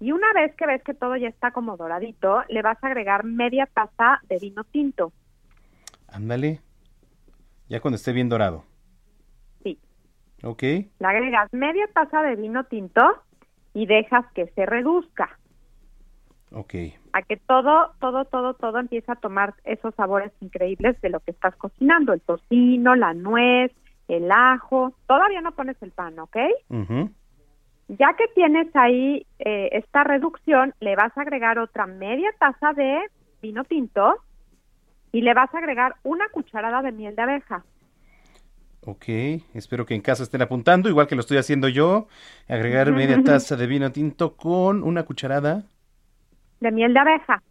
Y 0.00 0.12
una 0.12 0.32
vez 0.32 0.54
que 0.56 0.66
ves 0.66 0.82
que 0.82 0.94
todo 0.94 1.16
ya 1.16 1.28
está 1.28 1.50
como 1.50 1.76
doradito, 1.76 2.42
le 2.48 2.62
vas 2.62 2.82
a 2.82 2.86
agregar 2.86 3.24
media 3.24 3.66
taza 3.66 4.20
de 4.28 4.38
vino 4.38 4.64
tinto. 4.64 5.12
Ándale. 6.08 6.60
Ya 7.68 7.80
cuando 7.80 7.96
esté 7.96 8.12
bien 8.12 8.30
dorado. 8.30 8.64
Sí. 9.62 9.78
Ok. 10.42 10.62
Le 10.62 11.06
agregas 11.06 11.52
media 11.52 11.86
taza 11.92 12.22
de 12.22 12.34
vino 12.36 12.64
tinto 12.64 13.02
y 13.74 13.84
dejas 13.84 14.24
que 14.32 14.46
se 14.48 14.64
reduzca. 14.64 15.38
Ok. 16.52 16.74
A 17.12 17.22
que 17.22 17.36
todo, 17.36 17.92
todo, 18.00 18.24
todo, 18.24 18.54
todo 18.54 18.78
empiece 18.78 19.12
a 19.12 19.16
tomar 19.16 19.54
esos 19.64 19.94
sabores 19.94 20.32
increíbles 20.40 21.00
de 21.02 21.10
lo 21.10 21.20
que 21.20 21.30
estás 21.32 21.54
cocinando. 21.56 22.14
El 22.14 22.22
tocino, 22.22 22.96
la 22.96 23.12
nuez, 23.12 23.70
el 24.08 24.32
ajo. 24.32 24.94
Todavía 25.06 25.42
no 25.42 25.52
pones 25.52 25.76
el 25.82 25.92
pan, 25.92 26.18
¿ok? 26.18 26.36
Ujú. 26.70 27.10
Ya 27.98 28.14
que 28.16 28.28
tienes 28.36 28.68
ahí 28.74 29.26
eh, 29.40 29.68
esta 29.72 30.04
reducción, 30.04 30.74
le 30.78 30.94
vas 30.94 31.16
a 31.18 31.22
agregar 31.22 31.58
otra 31.58 31.86
media 31.86 32.30
taza 32.38 32.72
de 32.72 33.00
vino 33.42 33.64
tinto 33.64 34.14
y 35.10 35.22
le 35.22 35.34
vas 35.34 35.52
a 35.52 35.58
agregar 35.58 35.96
una 36.04 36.28
cucharada 36.28 36.82
de 36.82 36.92
miel 36.92 37.16
de 37.16 37.22
abeja. 37.22 37.64
Ok, 38.82 39.04
espero 39.54 39.86
que 39.86 39.94
en 39.96 40.02
casa 40.02 40.22
estén 40.22 40.40
apuntando, 40.40 40.88
igual 40.88 41.08
que 41.08 41.16
lo 41.16 41.20
estoy 41.20 41.38
haciendo 41.38 41.68
yo. 41.68 42.06
Agregar 42.48 42.92
media 42.92 43.20
taza 43.24 43.56
de 43.56 43.66
vino 43.66 43.90
tinto 43.90 44.36
con 44.36 44.84
una 44.84 45.02
cucharada. 45.02 45.64
de 46.60 46.70
miel 46.70 46.94
de 46.94 47.00
abeja 47.00 47.42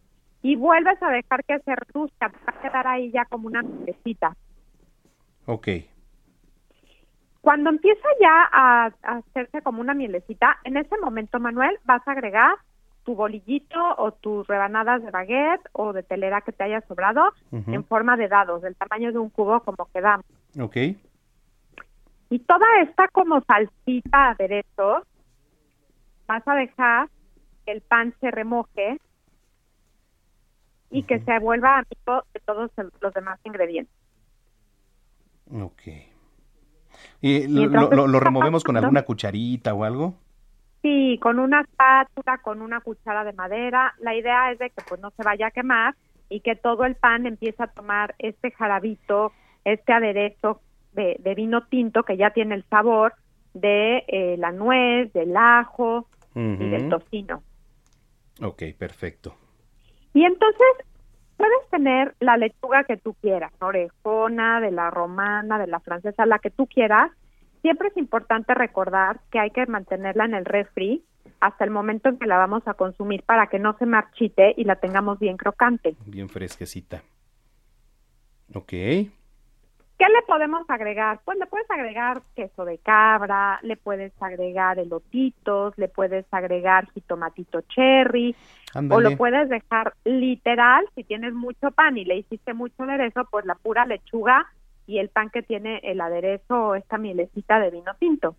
y 0.42 0.56
vuelves 0.56 1.02
a 1.02 1.10
dejar 1.10 1.44
que 1.44 1.58
se 1.58 1.74
reduzca, 1.76 2.28
va 2.28 2.54
a 2.54 2.60
quedar 2.62 2.86
ahí 2.86 3.10
ya 3.12 3.26
como 3.26 3.46
una 3.46 3.60
nubecita. 3.60 4.34
Ok. 5.44 5.68
Cuando 7.40 7.70
empieza 7.70 8.06
ya 8.20 8.48
a, 8.52 8.92
a 9.02 9.16
hacerse 9.16 9.62
como 9.62 9.80
una 9.80 9.94
mielecita, 9.94 10.58
en 10.64 10.76
ese 10.76 10.98
momento, 10.98 11.40
Manuel, 11.40 11.78
vas 11.84 12.06
a 12.06 12.12
agregar 12.12 12.56
tu 13.04 13.14
bolillito 13.14 13.78
o 13.96 14.12
tus 14.12 14.46
rebanadas 14.46 15.02
de 15.02 15.10
baguette 15.10 15.66
o 15.72 15.92
de 15.92 16.02
telera 16.02 16.42
que 16.42 16.52
te 16.52 16.64
haya 16.64 16.80
sobrado 16.82 17.32
en 17.50 17.84
forma 17.84 18.16
de 18.16 18.28
dados, 18.28 18.62
del 18.62 18.76
tamaño 18.76 19.12
de 19.12 19.18
un 19.18 19.30
cubo 19.30 19.60
como 19.60 19.86
quedamos. 19.92 20.24
Ok. 20.60 20.76
Y 22.28 22.38
toda 22.40 22.66
esta 22.82 23.08
como 23.08 23.40
salsita 23.42 24.30
aderezo, 24.30 25.04
vas 26.26 26.46
a 26.46 26.54
dejar 26.54 27.08
que 27.64 27.72
el 27.72 27.80
pan 27.80 28.14
se 28.20 28.30
remoje 28.30 28.98
y 30.90 31.02
que 31.04 31.20
se 31.20 31.38
vuelva 31.38 31.78
amigo 31.78 32.24
de 32.32 32.40
todos 32.40 32.70
los 33.00 33.14
demás 33.14 33.40
ingredientes. 33.44 33.94
Ok. 35.52 35.82
¿Y 37.20 37.46
lo, 37.48 37.90
lo- 38.06 38.20
removemos 38.20 38.64
con 38.64 38.76
alguna 38.76 39.02
cucharita 39.02 39.74
o 39.74 39.84
algo? 39.84 40.14
Sí, 40.82 41.18
con 41.20 41.38
una 41.38 41.60
espátula, 41.60 42.38
con 42.38 42.62
una 42.62 42.80
cuchara 42.80 43.22
de 43.24 43.32
madera. 43.34 43.94
La 44.00 44.14
idea 44.14 44.50
es 44.52 44.58
de 44.58 44.70
que 44.70 44.82
pues 44.88 45.00
no 45.00 45.10
se 45.10 45.22
vaya 45.22 45.48
a 45.48 45.50
quemar 45.50 45.94
y 46.30 46.40
que 46.40 46.56
todo 46.56 46.84
el 46.84 46.94
pan 46.94 47.26
empiece 47.26 47.62
a 47.62 47.66
tomar 47.66 48.14
este 48.18 48.50
jarabito, 48.52 49.32
este 49.64 49.92
aderezo 49.92 50.60
de, 50.92 51.16
de 51.20 51.34
vino 51.34 51.66
tinto 51.66 52.02
que 52.04 52.16
ya 52.16 52.30
tiene 52.30 52.54
el 52.54 52.64
sabor 52.70 53.12
de 53.52 54.04
eh, 54.08 54.36
la 54.38 54.52
nuez, 54.52 55.12
del 55.12 55.36
ajo 55.36 56.06
y 56.34 56.68
del 56.70 56.88
tocino. 56.88 57.42
Ok, 58.40 58.62
perfecto. 58.78 59.34
Y 60.14 60.24
entonces 60.24 60.66
puedes 61.40 61.70
tener 61.70 62.14
la 62.20 62.36
lechuga 62.36 62.84
que 62.84 62.98
tú 62.98 63.14
quieras, 63.14 63.50
orejona, 63.60 64.60
de 64.60 64.70
la 64.70 64.90
romana, 64.90 65.58
de 65.58 65.66
la 65.66 65.80
francesa, 65.80 66.26
la 66.26 66.38
que 66.38 66.50
tú 66.50 66.66
quieras. 66.66 67.10
Siempre 67.62 67.88
es 67.88 67.96
importante 67.96 68.52
recordar 68.52 69.20
que 69.30 69.38
hay 69.38 69.50
que 69.50 69.64
mantenerla 69.64 70.26
en 70.26 70.34
el 70.34 70.44
refri 70.44 71.02
hasta 71.40 71.64
el 71.64 71.70
momento 71.70 72.10
en 72.10 72.18
que 72.18 72.26
la 72.26 72.36
vamos 72.36 72.62
a 72.66 72.74
consumir 72.74 73.22
para 73.22 73.46
que 73.46 73.58
no 73.58 73.74
se 73.78 73.86
marchite 73.86 74.52
y 74.54 74.64
la 74.64 74.76
tengamos 74.76 75.18
bien 75.18 75.38
crocante. 75.38 75.96
Bien 76.04 76.28
fresquecita. 76.28 77.02
Ok. 78.54 78.74
¿Qué 80.00 80.06
le 80.08 80.22
podemos 80.22 80.64
agregar? 80.70 81.20
Pues 81.26 81.36
le 81.38 81.44
puedes 81.44 81.70
agregar 81.70 82.22
queso 82.34 82.64
de 82.64 82.78
cabra, 82.78 83.58
le 83.60 83.76
puedes 83.76 84.14
agregar 84.22 84.78
elotitos, 84.78 85.76
le 85.76 85.88
puedes 85.88 86.24
agregar 86.30 86.90
jitomatito 86.92 87.60
cherry, 87.68 88.34
o 88.74 88.98
lo 88.98 89.14
puedes 89.18 89.50
dejar 89.50 89.92
literal, 90.04 90.86
si 90.94 91.04
tienes 91.04 91.34
mucho 91.34 91.70
pan 91.72 91.98
y 91.98 92.06
le 92.06 92.16
hiciste 92.16 92.54
mucho 92.54 92.84
aderezo, 92.84 93.28
pues 93.30 93.44
la 93.44 93.56
pura 93.56 93.84
lechuga 93.84 94.46
y 94.86 95.00
el 95.00 95.10
pan 95.10 95.28
que 95.28 95.42
tiene 95.42 95.80
el 95.82 96.00
aderezo 96.00 96.68
o 96.68 96.74
esta 96.76 96.96
mielecita 96.96 97.60
de 97.60 97.70
vino 97.70 97.92
tinto. 97.98 98.36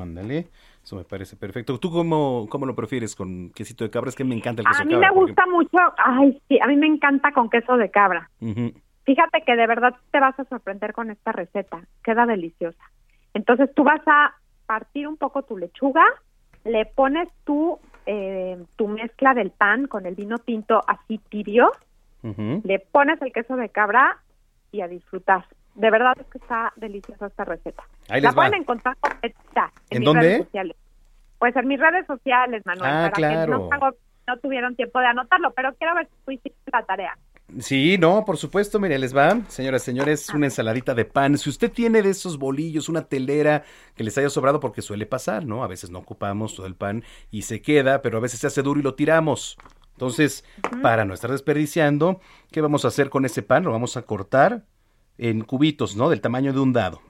Ándale. 0.00 0.48
Eso 0.82 0.96
me 0.96 1.04
parece 1.04 1.36
perfecto. 1.36 1.78
¿Tú 1.78 1.92
cómo, 1.92 2.48
cómo 2.50 2.66
lo 2.66 2.74
prefieres? 2.74 3.14
¿Con 3.14 3.50
quesito 3.50 3.84
de 3.84 3.90
cabra? 3.90 4.08
Es 4.08 4.16
que 4.16 4.24
me 4.24 4.34
encanta 4.34 4.62
el 4.62 4.66
queso 4.66 4.80
A 4.80 4.84
de 4.84 4.88
mí 4.88 4.94
cabra. 4.94 5.08
me 5.08 5.14
por 5.14 5.26
gusta 5.26 5.46
mucho, 5.46 5.78
ay, 5.98 6.42
sí, 6.48 6.58
a 6.60 6.66
mí 6.66 6.74
me 6.74 6.88
encanta 6.88 7.32
con 7.32 7.48
queso 7.48 7.76
de 7.76 7.90
cabra. 7.92 8.28
Ujú. 8.40 8.72
Fíjate 9.04 9.42
que 9.42 9.56
de 9.56 9.66
verdad 9.66 9.94
te 10.10 10.20
vas 10.20 10.38
a 10.38 10.44
sorprender 10.44 10.92
con 10.92 11.10
esta 11.10 11.32
receta, 11.32 11.80
queda 12.02 12.26
deliciosa. 12.26 12.82
Entonces 13.34 13.70
tú 13.74 13.84
vas 13.84 14.00
a 14.06 14.34
partir 14.66 15.06
un 15.06 15.16
poco 15.16 15.42
tu 15.42 15.58
lechuga, 15.58 16.04
le 16.64 16.86
pones 16.86 17.28
tu, 17.44 17.78
eh, 18.06 18.62
tu 18.76 18.88
mezcla 18.88 19.34
del 19.34 19.50
pan 19.50 19.86
con 19.86 20.06
el 20.06 20.14
vino 20.14 20.38
tinto 20.38 20.82
así 20.86 21.18
tibio, 21.28 21.70
le 22.22 22.78
pones 22.78 23.20
el 23.20 23.32
queso 23.32 23.54
de 23.56 23.68
cabra 23.68 24.18
y 24.72 24.80
a 24.80 24.88
disfrutar. 24.88 25.44
De 25.74 25.90
verdad 25.90 26.16
es 26.18 26.26
que 26.28 26.38
está 26.38 26.72
deliciosa 26.76 27.26
esta 27.26 27.44
receta. 27.44 27.82
Ahí 28.08 28.22
La 28.22 28.30
va. 28.30 28.34
pueden 28.36 28.54
encontrar 28.54 28.96
completa 28.98 29.70
en, 29.90 29.96
¿En 29.96 30.00
mis 30.00 30.06
dónde? 30.06 30.20
redes 30.22 30.38
sociales. 30.44 30.76
Pues 31.38 31.54
en 31.56 31.68
mis 31.68 31.78
redes 31.80 32.06
sociales, 32.06 32.62
Manuel, 32.64 32.90
Ah, 32.90 33.10
para 33.10 33.10
que 33.10 33.18
claro. 33.18 33.58
no, 33.58 33.68
hago- 33.70 33.96
no 34.26 34.38
tuvieron 34.38 34.74
tiempo 34.76 35.00
de 35.00 35.06
anotarlo, 35.06 35.50
pero 35.52 35.74
quiero 35.74 35.94
ver 35.96 36.06
si 36.06 36.14
tú 36.24 36.30
hiciste 36.30 36.70
la 36.72 36.82
tarea. 36.84 37.18
Sí, 37.60 37.98
no, 37.98 38.24
por 38.24 38.36
supuesto, 38.38 38.80
mire, 38.80 38.98
les 38.98 39.14
va, 39.14 39.38
señoras 39.48 39.82
y 39.82 39.84
señores, 39.86 40.28
una 40.30 40.46
ensaladita 40.46 40.94
de 40.94 41.04
pan. 41.04 41.36
Si 41.38 41.50
usted 41.50 41.70
tiene 41.70 42.02
de 42.02 42.10
esos 42.10 42.38
bolillos, 42.38 42.88
una 42.88 43.02
telera 43.02 43.64
que 43.94 44.02
les 44.02 44.16
haya 44.18 44.30
sobrado, 44.30 44.60
porque 44.60 44.82
suele 44.82 45.06
pasar, 45.06 45.44
¿no? 45.44 45.62
A 45.62 45.68
veces 45.68 45.90
no 45.90 45.98
ocupamos 46.00 46.54
todo 46.56 46.66
el 46.66 46.74
pan 46.74 47.04
y 47.30 47.42
se 47.42 47.60
queda, 47.60 48.02
pero 48.02 48.16
a 48.18 48.20
veces 48.20 48.40
se 48.40 48.46
hace 48.46 48.62
duro 48.62 48.80
y 48.80 48.82
lo 48.82 48.94
tiramos. 48.94 49.56
Entonces, 49.92 50.44
para 50.82 51.04
no 51.04 51.14
estar 51.14 51.30
desperdiciando, 51.30 52.18
¿qué 52.50 52.60
vamos 52.60 52.84
a 52.84 52.88
hacer 52.88 53.10
con 53.10 53.24
ese 53.24 53.42
pan? 53.42 53.62
Lo 53.62 53.70
vamos 53.72 53.96
a 53.96 54.02
cortar 54.02 54.64
en 55.18 55.42
cubitos, 55.42 55.94
¿no? 55.96 56.08
Del 56.08 56.20
tamaño 56.22 56.52
de 56.52 56.60
un 56.60 56.72
dado. 56.72 57.00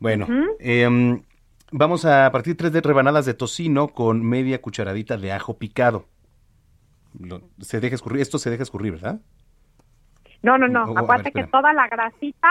Bueno, 0.00 0.26
em, 0.58 1.22
vamos 1.70 2.04
a 2.06 2.28
partir 2.32 2.56
tres 2.56 2.72
de 2.72 2.80
rebanadas 2.80 3.26
de 3.26 3.34
tocino 3.34 3.88
con 3.88 4.24
media 4.24 4.60
cucharadita 4.60 5.16
de 5.18 5.30
ajo 5.30 5.58
picado. 5.58 6.06
Lo- 7.18 7.42
se 7.60 7.78
deja 7.80 7.94
escurrir, 7.94 8.22
esto 8.22 8.38
se 8.38 8.50
deja 8.50 8.62
escurrir, 8.64 8.92
¿verdad? 8.92 9.20
No, 10.42 10.58
no, 10.58 10.68
no. 10.68 10.80
Oh, 10.80 10.84
a 10.84 10.86
ver, 10.94 10.98
Acuérdate 11.04 11.32
que 11.32 11.44
toda 11.46 11.72
la 11.72 11.88
grasita 11.88 12.48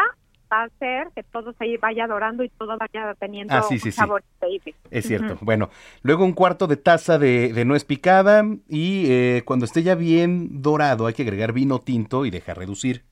va 0.51 0.63
a 0.63 0.63
hacer 0.65 1.07
que 1.15 1.23
todo 1.23 1.53
se 1.57 1.77
vaya 1.77 2.07
dorando 2.07 2.43
y 2.43 2.49
todo 2.49 2.77
vaya 2.77 3.13
teniendo 3.19 3.53
Ah, 3.53 3.61
sí, 3.63 3.79
sí, 3.79 3.87
un 3.89 3.91
sí. 3.93 3.97
sabor 3.97 4.23
increíble. 4.35 4.75
Es 4.89 5.05
cierto. 5.07 5.37
Bueno, 5.41 5.69
luego 6.03 6.25
un 6.25 6.33
cuarto 6.33 6.67
de 6.67 6.75
taza 6.77 7.17
de, 7.17 7.53
de 7.53 7.63
nuez 7.65 7.85
picada 7.85 8.43
y 8.67 9.05
eh, 9.09 9.43
cuando 9.45 9.65
esté 9.65 9.81
ya 9.83 9.95
bien 9.95 10.61
dorado 10.61 11.05
hay 11.07 11.13
que 11.13 11.23
agregar 11.23 11.53
vino 11.53 11.79
tinto 11.79 12.25
y 12.25 12.31
dejar 12.31 12.57
reducir. 12.57 13.03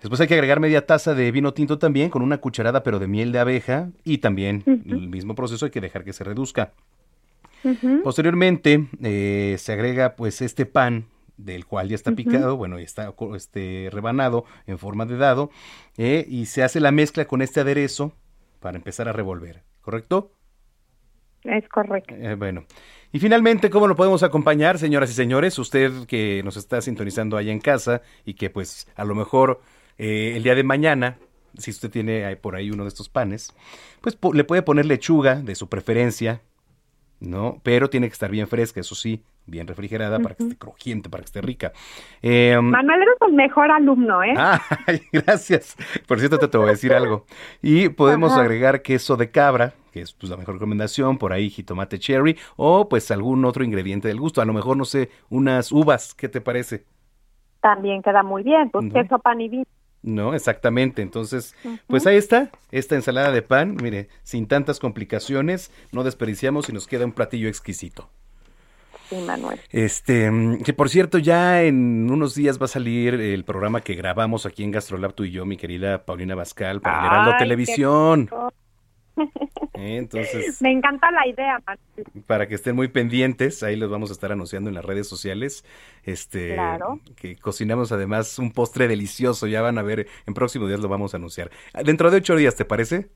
Después 0.00 0.20
hay 0.20 0.28
que 0.28 0.34
agregar 0.34 0.60
media 0.60 0.86
taza 0.86 1.14
de 1.14 1.32
vino 1.32 1.52
tinto 1.52 1.78
también 1.78 2.10
con 2.10 2.22
una 2.22 2.38
cucharada 2.38 2.84
pero 2.84 3.00
de 3.00 3.08
miel 3.08 3.32
de 3.32 3.40
abeja 3.40 3.88
y 4.04 4.18
también 4.18 4.62
el 4.66 5.08
mismo 5.08 5.34
proceso 5.34 5.64
hay 5.64 5.72
que 5.72 5.80
dejar 5.80 6.04
que 6.04 6.12
se 6.12 6.22
reduzca. 6.24 6.72
Posteriormente 8.04 8.86
eh, 9.02 9.56
se 9.58 9.72
agrega 9.72 10.14
pues 10.14 10.42
este 10.42 10.66
pan 10.66 11.06
del 11.36 11.66
cual 11.66 11.88
ya 11.88 11.94
está 11.94 12.12
picado, 12.12 12.56
bueno, 12.56 12.78
ya 12.78 12.84
está 12.84 13.14
este, 13.34 13.88
rebanado 13.92 14.44
en 14.66 14.78
forma 14.78 15.06
de 15.06 15.16
dado 15.16 15.50
eh, 15.96 16.24
y 16.28 16.46
se 16.46 16.62
hace 16.62 16.80
la 16.80 16.92
mezcla 16.92 17.24
con 17.26 17.42
este 17.42 17.60
aderezo 17.60 18.12
para 18.60 18.76
empezar 18.76 19.08
a 19.08 19.12
revolver, 19.12 19.62
¿correcto? 19.80 20.32
Es 21.42 21.68
correcto. 21.68 22.14
Eh, 22.14 22.36
bueno, 22.36 22.64
y 23.12 23.18
finalmente, 23.18 23.68
¿cómo 23.68 23.86
lo 23.86 23.96
podemos 23.96 24.22
acompañar, 24.22 24.78
señoras 24.78 25.10
y 25.10 25.14
señores? 25.14 25.58
Usted 25.58 26.06
que 26.06 26.42
nos 26.42 26.56
está 26.56 26.80
sintonizando 26.80 27.36
ahí 27.36 27.50
en 27.50 27.60
casa 27.60 28.02
y 28.24 28.34
que 28.34 28.48
pues 28.48 28.88
a 28.96 29.04
lo 29.04 29.14
mejor 29.14 29.60
eh, 29.98 30.32
el 30.36 30.42
día 30.42 30.54
de 30.54 30.64
mañana, 30.64 31.18
si 31.58 31.70
usted 31.70 31.90
tiene 31.90 32.34
por 32.36 32.56
ahí 32.56 32.70
uno 32.70 32.84
de 32.84 32.88
estos 32.88 33.08
panes, 33.08 33.54
pues 34.00 34.18
le 34.32 34.44
puede 34.44 34.62
poner 34.62 34.86
lechuga 34.86 35.36
de 35.36 35.54
su 35.54 35.68
preferencia, 35.68 36.40
¿no? 37.24 37.60
Pero 37.62 37.90
tiene 37.90 38.08
que 38.08 38.12
estar 38.12 38.30
bien 38.30 38.46
fresca, 38.46 38.80
eso 38.80 38.94
sí, 38.94 39.22
bien 39.46 39.66
refrigerada 39.66 40.18
para 40.20 40.34
que 40.34 40.44
esté 40.44 40.56
crujiente, 40.56 41.08
para 41.08 41.22
que 41.22 41.26
esté 41.26 41.40
rica. 41.40 41.72
Eh, 42.22 42.58
Manuel, 42.60 43.02
eres 43.02 43.16
el 43.26 43.32
mejor 43.32 43.70
alumno, 43.70 44.22
¿eh? 44.22 44.34
Ah, 44.36 44.60
gracias. 45.12 45.76
Por 46.06 46.18
cierto, 46.18 46.38
te, 46.38 46.48
te 46.48 46.58
voy 46.58 46.68
a 46.68 46.72
decir 46.72 46.92
algo. 46.92 47.24
Y 47.62 47.88
podemos 47.88 48.32
Ajá. 48.32 48.42
agregar 48.42 48.82
queso 48.82 49.16
de 49.16 49.30
cabra, 49.30 49.74
que 49.92 50.02
es 50.02 50.12
pues, 50.12 50.30
la 50.30 50.36
mejor 50.36 50.54
recomendación, 50.54 51.18
por 51.18 51.32
ahí 51.32 51.50
jitomate 51.50 51.98
cherry, 51.98 52.36
o 52.56 52.88
pues 52.88 53.10
algún 53.10 53.44
otro 53.44 53.64
ingrediente 53.64 54.08
del 54.08 54.20
gusto. 54.20 54.40
A 54.40 54.44
lo 54.44 54.52
mejor, 54.52 54.76
no 54.76 54.84
sé, 54.84 55.10
unas 55.30 55.72
uvas, 55.72 56.14
¿qué 56.14 56.28
te 56.28 56.40
parece? 56.40 56.84
También 57.60 58.02
queda 58.02 58.22
muy 58.22 58.42
bien. 58.42 58.70
Pues 58.70 58.92
queso, 58.92 59.18
pan 59.18 59.40
y 59.40 59.48
vino. 59.48 59.64
No, 60.04 60.34
exactamente. 60.34 61.00
Entonces, 61.00 61.54
pues 61.86 62.06
ahí 62.06 62.16
está, 62.16 62.50
esta 62.70 62.94
ensalada 62.94 63.32
de 63.32 63.40
pan, 63.40 63.76
mire, 63.82 64.08
sin 64.22 64.46
tantas 64.46 64.78
complicaciones, 64.78 65.70
no 65.92 66.04
desperdiciamos 66.04 66.68
y 66.68 66.74
nos 66.74 66.86
queda 66.86 67.06
un 67.06 67.12
platillo 67.12 67.48
exquisito. 67.48 68.10
Sí, 69.08 69.16
Manuel. 69.16 69.60
Este, 69.70 70.30
que 70.62 70.74
por 70.74 70.90
cierto, 70.90 71.16
ya 71.16 71.62
en 71.62 72.10
unos 72.10 72.34
días 72.34 72.60
va 72.60 72.66
a 72.66 72.68
salir 72.68 73.14
el 73.14 73.44
programa 73.44 73.80
que 73.80 73.94
grabamos 73.94 74.44
aquí 74.44 74.62
en 74.62 74.72
Gastrolab 74.72 75.14
tú 75.14 75.24
y 75.24 75.30
yo, 75.30 75.46
mi 75.46 75.56
querida 75.56 76.04
Paulina 76.04 76.34
Bascal, 76.34 76.82
para 76.82 77.06
Heraldo 77.06 77.32
qué 77.32 77.38
Televisión. 77.38 78.28
Entonces, 79.74 80.60
Me 80.62 80.70
encanta 80.72 81.10
la 81.10 81.26
idea, 81.26 81.60
Manuel. 81.66 82.24
para 82.26 82.46
que 82.48 82.54
estén 82.54 82.76
muy 82.76 82.88
pendientes, 82.88 83.62
ahí 83.62 83.76
los 83.76 83.90
vamos 83.90 84.10
a 84.10 84.12
estar 84.12 84.32
anunciando 84.32 84.68
en 84.70 84.74
las 84.74 84.84
redes 84.84 85.08
sociales. 85.08 85.64
Este, 86.04 86.54
Claro. 86.54 87.00
que 87.16 87.36
cocinamos 87.36 87.92
además 87.92 88.38
un 88.38 88.52
postre 88.52 88.88
delicioso, 88.88 89.46
ya 89.46 89.62
van 89.62 89.78
a 89.78 89.82
ver, 89.82 90.06
en 90.26 90.34
próximos 90.34 90.68
días 90.68 90.80
lo 90.80 90.88
vamos 90.88 91.14
a 91.14 91.16
anunciar. 91.16 91.50
Dentro 91.84 92.10
de 92.10 92.18
ocho 92.18 92.36
días, 92.36 92.54
¿te 92.56 92.64
parece? 92.64 93.08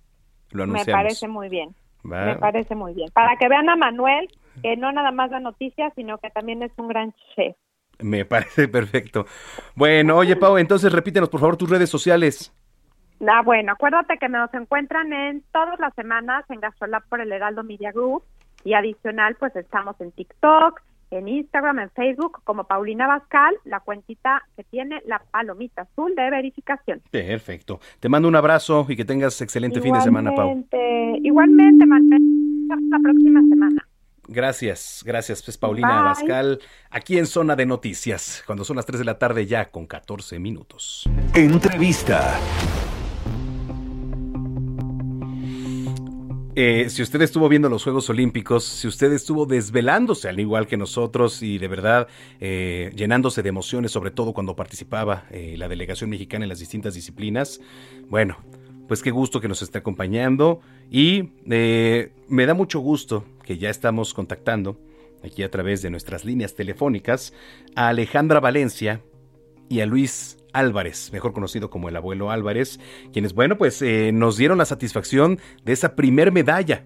Lo 0.50 0.66
Me 0.66 0.72
anunciamos. 0.74 1.02
parece 1.04 1.28
muy 1.28 1.48
bien. 1.48 1.74
Va. 2.10 2.24
Me 2.26 2.36
parece 2.36 2.74
muy 2.74 2.94
bien. 2.94 3.10
Para 3.12 3.36
que 3.36 3.48
vean 3.48 3.68
a 3.68 3.76
Manuel, 3.76 4.28
que 4.62 4.76
no 4.76 4.90
nada 4.92 5.10
más 5.10 5.30
da 5.30 5.40
noticias, 5.40 5.92
sino 5.94 6.18
que 6.18 6.30
también 6.30 6.62
es 6.62 6.72
un 6.76 6.88
gran 6.88 7.14
chef. 7.34 7.56
Me 8.00 8.24
parece 8.24 8.68
perfecto. 8.68 9.26
Bueno, 9.74 10.16
oye, 10.16 10.36
Pau, 10.36 10.56
entonces 10.58 10.92
repítenos 10.92 11.28
por 11.28 11.40
favor 11.40 11.56
tus 11.56 11.68
redes 11.68 11.90
sociales. 11.90 12.52
Ah, 13.26 13.42
bueno, 13.44 13.72
acuérdate 13.72 14.18
que 14.18 14.28
nos 14.28 14.52
encuentran 14.54 15.12
en 15.12 15.42
todas 15.52 15.78
las 15.80 15.94
semanas 15.94 16.44
en 16.50 16.60
Gastrolab 16.60 17.02
por 17.08 17.20
el 17.20 17.32
Heraldo 17.32 17.64
Media 17.64 17.90
Group 17.92 18.22
y 18.64 18.74
adicional 18.74 19.36
pues 19.36 19.54
estamos 19.56 20.00
en 20.00 20.12
TikTok, 20.12 20.80
en 21.10 21.28
Instagram, 21.28 21.78
en 21.80 21.90
Facebook 21.90 22.40
como 22.44 22.64
Paulina 22.64 23.06
Bascal, 23.06 23.56
la 23.64 23.80
cuentita 23.80 24.42
que 24.56 24.64
tiene 24.64 25.00
la 25.06 25.22
palomita 25.30 25.82
azul 25.82 26.14
de 26.14 26.30
verificación. 26.30 27.00
Perfecto. 27.10 27.80
Te 27.98 28.08
mando 28.08 28.28
un 28.28 28.36
abrazo 28.36 28.86
y 28.88 28.96
que 28.96 29.04
tengas 29.04 29.40
excelente 29.40 29.80
fin 29.80 29.94
de 29.94 30.00
semana, 30.00 30.34
Pau. 30.34 30.66
Igualmente, 31.22 31.84
vemos 31.86 32.20
la 32.68 32.98
próxima 33.02 33.40
semana. 33.48 33.88
Gracias, 34.28 35.02
gracias. 35.06 35.48
Es 35.48 35.56
Paulina 35.56 35.88
Bye. 35.88 36.04
Bascal, 36.04 36.60
aquí 36.90 37.18
en 37.18 37.26
Zona 37.26 37.56
de 37.56 37.64
Noticias, 37.64 38.44
cuando 38.46 38.64
son 38.64 38.76
las 38.76 38.84
3 38.84 38.98
de 38.98 39.04
la 39.06 39.18
tarde 39.18 39.46
ya 39.46 39.70
con 39.70 39.86
14 39.86 40.38
minutos. 40.38 41.08
Entrevista. 41.34 42.38
Eh, 46.60 46.90
si 46.90 47.02
usted 47.02 47.22
estuvo 47.22 47.48
viendo 47.48 47.68
los 47.68 47.84
Juegos 47.84 48.10
Olímpicos, 48.10 48.64
si 48.64 48.88
usted 48.88 49.12
estuvo 49.12 49.46
desvelándose 49.46 50.28
al 50.28 50.40
igual 50.40 50.66
que 50.66 50.76
nosotros 50.76 51.40
y 51.40 51.56
de 51.56 51.68
verdad 51.68 52.08
eh, 52.40 52.90
llenándose 52.96 53.44
de 53.44 53.48
emociones, 53.48 53.92
sobre 53.92 54.10
todo 54.10 54.32
cuando 54.32 54.56
participaba 54.56 55.26
eh, 55.30 55.54
la 55.56 55.68
delegación 55.68 56.10
mexicana 56.10 56.46
en 56.46 56.48
las 56.48 56.58
distintas 56.58 56.94
disciplinas, 56.94 57.60
bueno, 58.08 58.38
pues 58.88 59.02
qué 59.02 59.12
gusto 59.12 59.40
que 59.40 59.46
nos 59.46 59.62
esté 59.62 59.78
acompañando. 59.78 60.60
Y 60.90 61.30
eh, 61.48 62.10
me 62.26 62.44
da 62.44 62.54
mucho 62.54 62.80
gusto 62.80 63.24
que 63.44 63.56
ya 63.56 63.70
estamos 63.70 64.12
contactando 64.12 64.80
aquí 65.22 65.44
a 65.44 65.52
través 65.52 65.80
de 65.80 65.90
nuestras 65.90 66.24
líneas 66.24 66.56
telefónicas 66.56 67.34
a 67.76 67.86
Alejandra 67.86 68.40
Valencia 68.40 69.00
y 69.68 69.80
a 69.80 69.86
Luis 69.86 70.38
Álvarez, 70.52 71.10
mejor 71.12 71.32
conocido 71.32 71.70
como 71.70 71.88
el 71.88 71.96
abuelo 71.96 72.30
Álvarez, 72.30 72.80
quienes, 73.12 73.34
bueno, 73.34 73.58
pues 73.58 73.80
eh, 73.82 74.10
nos 74.12 74.36
dieron 74.36 74.58
la 74.58 74.64
satisfacción 74.64 75.38
de 75.64 75.72
esa 75.72 75.94
primer 75.94 76.32
medalla 76.32 76.84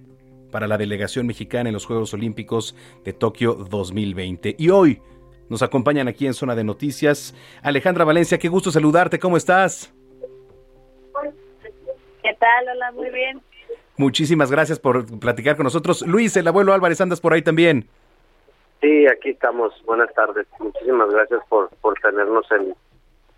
para 0.50 0.66
la 0.66 0.78
delegación 0.78 1.26
mexicana 1.26 1.68
en 1.68 1.72
los 1.72 1.86
Juegos 1.86 2.12
Olímpicos 2.14 2.74
de 3.04 3.12
Tokio 3.12 3.54
2020. 3.54 4.56
Y 4.58 4.68
hoy 4.68 5.00
nos 5.48 5.62
acompañan 5.62 6.08
aquí 6.08 6.26
en 6.26 6.34
Zona 6.34 6.54
de 6.54 6.64
Noticias. 6.64 7.34
Alejandra 7.62 8.04
Valencia, 8.04 8.38
qué 8.38 8.48
gusto 8.48 8.70
saludarte, 8.70 9.18
¿cómo 9.18 9.36
estás? 9.36 9.92
¿Qué 12.22 12.34
tal? 12.38 12.68
Hola, 12.74 12.92
muy 12.92 13.10
bien. 13.10 13.40
Muchísimas 13.96 14.50
gracias 14.50 14.78
por 14.78 15.06
platicar 15.18 15.56
con 15.56 15.64
nosotros. 15.64 16.02
Luis, 16.06 16.36
el 16.36 16.46
abuelo 16.46 16.72
Álvarez, 16.72 17.00
andas 17.00 17.20
por 17.20 17.32
ahí 17.32 17.42
también. 17.42 17.88
Sí, 18.82 19.06
aquí 19.06 19.30
estamos. 19.30 19.72
Buenas 19.86 20.12
tardes. 20.12 20.46
Muchísimas 20.58 21.08
gracias 21.10 21.40
por, 21.48 21.70
por 21.76 21.94
tenernos 22.00 22.44
en, 22.50 22.74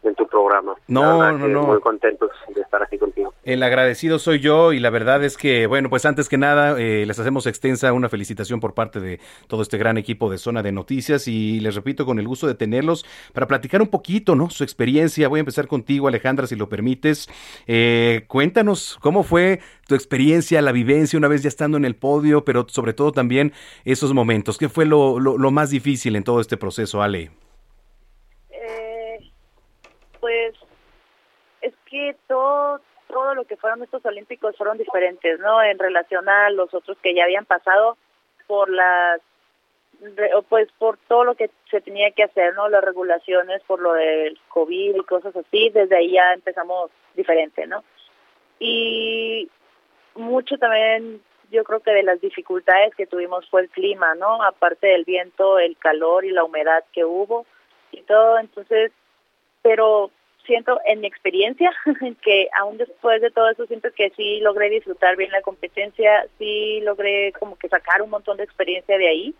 en 0.05 0.15
tu 0.15 0.27
programa. 0.27 0.75
No, 0.89 1.19
verdad 1.19 1.39
no, 1.39 1.49
no. 1.49 1.63
Muy 1.67 1.81
contentos 1.81 2.31
de 2.55 2.61
estar 2.61 2.83
aquí 2.83 2.99
contigo. 2.99 3.33
El 3.45 3.63
agradecido 3.63 4.19
soy 4.19 4.41
yo 4.41 4.73
y 4.73 4.81
la 4.81 4.89
verdad 4.91 5.23
es 5.23 5.37
que, 5.37 5.67
bueno, 5.67 5.91
pues 5.91 6.07
antes 6.07 6.29
que 6.29 6.39
nada 6.39 6.81
eh, 6.81 7.05
les 7.07 7.19
hacemos 7.19 7.47
extensa 7.47 7.93
una 7.93 8.09
felicitación 8.09 8.59
por 8.61 8.73
parte 8.75 9.01
de 9.01 9.21
todo 9.49 9.61
este 9.63 9.77
gran 9.77 9.99
equipo 9.99 10.31
de 10.31 10.39
Zona 10.39 10.63
de 10.63 10.73
Noticias 10.73 11.29
y 11.29 11.61
les 11.61 11.75
repito 11.75 12.07
con 12.07 12.19
el 12.19 12.27
gusto 12.27 12.47
de 12.47 12.55
tenerlos 12.55 13.05
para 13.33 13.47
platicar 13.47 13.83
un 13.83 13.89
poquito, 13.89 14.35
¿no? 14.35 14.49
Su 14.51 14.65
experiencia. 14.65 15.29
Voy 15.29 15.39
a 15.39 15.41
empezar 15.41 15.67
contigo, 15.67 16.09
Alejandra, 16.09 16.47
si 16.47 16.57
lo 16.57 16.69
permites. 16.69 17.29
Eh, 17.67 18.25
cuéntanos 18.29 18.99
cómo 19.01 19.23
fue 19.23 19.61
tu 19.87 19.95
experiencia, 19.95 20.63
la 20.63 20.73
vivencia 20.73 21.19
una 21.19 21.29
vez 21.29 21.43
ya 21.43 21.49
estando 21.49 21.77
en 21.77 21.85
el 21.85 21.97
podio, 21.97 22.45
pero 22.45 22.67
sobre 22.69 22.95
todo 22.95 23.13
también 23.13 23.53
esos 23.85 24.15
momentos. 24.15 24.57
¿Qué 24.57 24.69
fue 24.71 24.87
lo, 24.87 25.21
lo- 25.21 25.37
lo 25.37 25.51
más 25.51 25.69
difícil 25.71 26.17
en 26.17 26.25
todo 26.25 26.41
este 26.41 26.57
proceso, 26.57 27.03
Ale? 27.03 27.31
Pues 30.25 30.55
es 31.61 31.75
que 31.85 32.16
todo 32.27 32.81
todo 33.09 33.35
lo 33.35 33.45
que 33.45 33.59
fueron 33.59 33.83
estos 33.83 34.03
olímpicos 34.07 34.57
fueron 34.57 34.79
diferentes, 34.79 35.39
¿no? 35.39 35.62
En 35.62 35.79
relación 35.79 36.27
a 36.31 36.49
los 36.49 36.72
otros 36.72 36.97
que 37.03 37.14
ya 37.14 37.25
habían 37.25 37.45
pasado 37.45 37.99
por 38.47 38.70
las 38.70 39.20
pues 40.49 40.72
por 40.79 40.97
todo 41.09 41.25
lo 41.25 41.35
que 41.35 41.51
se 41.70 41.83
tenía 41.83 42.11
que 42.12 42.22
hacer, 42.22 42.55
¿no? 42.55 42.70
Las 42.70 42.83
regulaciones 42.83 43.61
por 43.64 43.81
lo 43.81 43.93
del 43.93 44.41
COVID 44.49 44.97
y 44.97 45.01
cosas 45.01 45.37
así, 45.37 45.68
desde 45.68 45.95
ahí 45.95 46.12
ya 46.12 46.33
empezamos 46.33 46.91
diferente, 47.14 47.66
¿no? 47.66 47.85
Y 48.59 49.51
mucho 50.14 50.57
también 50.57 51.20
yo 51.51 51.64
creo 51.64 51.81
que 51.81 51.91
de 51.91 52.03
las 52.03 52.18
dificultades 52.22 52.95
que 52.95 53.07
tuvimos 53.07 53.47
fue 53.51 53.61
el 53.61 53.68
clima, 53.68 54.14
¿no? 54.14 54.43
Aparte 54.43 54.87
del 54.87 55.05
viento, 55.05 55.59
el 55.59 55.77
calor 55.77 56.25
y 56.25 56.31
la 56.31 56.45
humedad 56.45 56.83
que 56.95 57.05
hubo 57.05 57.45
y 57.93 58.01
todo, 58.05 58.39
entonces, 58.39 58.91
pero 59.65 60.11
siento 60.47 60.79
en 60.85 61.01
mi 61.01 61.07
experiencia 61.07 61.73
que 62.23 62.49
aún 62.61 62.77
después 62.77 63.23
de 63.23 63.31
todo 63.31 63.49
eso 63.49 63.67
siento 63.67 63.89
que 63.97 64.11
sí 64.11 64.41
logré 64.41 64.69
disfrutar 64.69 65.17
bien 65.17 65.31
la 65.33 65.41
competencia, 65.41 66.27
sí 66.39 66.81
logré 66.83 67.33
como 67.33 67.57
que 67.57 67.71
sacar 67.71 68.03
un 68.03 68.11
montón 68.11 68.37
de 68.37 68.45
experiencia 68.45 68.99
de 68.99 69.09
ahí 69.09 69.35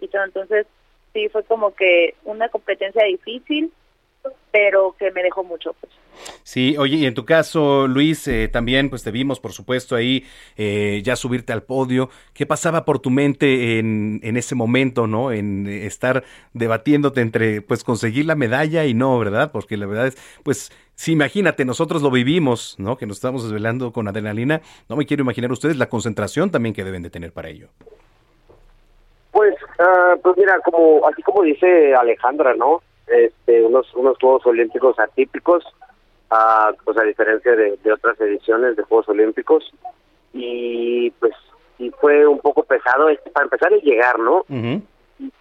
y 0.00 0.08
todo, 0.08 0.24
entonces 0.24 0.66
sí 1.14 1.30
fue 1.30 1.42
como 1.44 1.74
que 1.74 2.14
una 2.24 2.50
competencia 2.50 3.02
difícil, 3.04 3.72
pero 4.50 4.94
que 4.98 5.10
me 5.10 5.22
dejó 5.22 5.42
mucho. 5.42 5.74
Pues. 5.80 5.90
Sí, 6.42 6.76
oye, 6.78 6.96
y 6.96 7.06
en 7.06 7.14
tu 7.14 7.24
caso, 7.24 7.86
Luis, 7.86 8.26
eh, 8.28 8.48
también 8.48 8.90
pues 8.90 9.02
te 9.02 9.10
vimos, 9.10 9.40
por 9.40 9.52
supuesto, 9.52 9.96
ahí 9.96 10.24
eh, 10.56 11.00
ya 11.04 11.16
subirte 11.16 11.52
al 11.52 11.62
podio. 11.62 12.10
¿Qué 12.34 12.46
pasaba 12.46 12.84
por 12.84 12.98
tu 12.98 13.10
mente 13.10 13.78
en, 13.78 14.20
en 14.22 14.36
ese 14.36 14.54
momento, 14.54 15.06
no? 15.06 15.32
En 15.32 15.66
eh, 15.66 15.86
estar 15.86 16.24
debatiéndote 16.52 17.20
entre 17.20 17.62
pues 17.62 17.84
conseguir 17.84 18.26
la 18.26 18.34
medalla 18.34 18.84
y 18.84 18.94
no, 18.94 19.18
¿verdad? 19.18 19.50
Porque 19.52 19.76
la 19.76 19.86
verdad 19.86 20.06
es, 20.08 20.16
pues, 20.42 20.72
sí, 20.94 21.12
imagínate, 21.12 21.64
nosotros 21.64 22.02
lo 22.02 22.10
vivimos, 22.10 22.76
¿no? 22.78 22.96
Que 22.96 23.06
nos 23.06 23.18
estamos 23.18 23.42
desvelando 23.44 23.92
con 23.92 24.08
adrenalina. 24.08 24.62
No 24.88 24.96
me 24.96 25.06
quiero 25.06 25.22
imaginar 25.22 25.52
ustedes 25.52 25.76
la 25.76 25.88
concentración 25.88 26.50
también 26.50 26.74
que 26.74 26.84
deben 26.84 27.02
de 27.02 27.10
tener 27.10 27.32
para 27.32 27.48
ello. 27.48 27.68
Pues, 29.32 29.54
ah, 29.78 30.14
pues 30.22 30.36
mira, 30.38 30.58
como 30.64 31.06
así 31.06 31.22
como 31.22 31.42
dice 31.42 31.94
Alejandra, 31.94 32.54
¿no? 32.54 32.80
Este, 33.06 33.62
unos 33.62 33.86
unos 33.94 34.16
Juegos 34.18 34.46
Olímpicos 34.46 34.98
atípicos, 34.98 35.62
ah, 36.30 36.72
pues 36.84 36.96
a 36.98 37.02
diferencia 37.02 37.54
de, 37.56 37.76
de 37.82 37.92
otras 37.92 38.20
ediciones 38.20 38.76
de 38.76 38.82
Juegos 38.84 39.08
Olímpicos 39.08 39.70
y 40.32 41.10
pues 41.18 41.32
y 41.78 41.90
fue 41.90 42.26
un 42.26 42.38
poco 42.38 42.62
pesado 42.64 43.08
para 43.34 43.44
empezar 43.44 43.72
el 43.72 43.82
llegar, 43.82 44.18
¿no? 44.18 44.44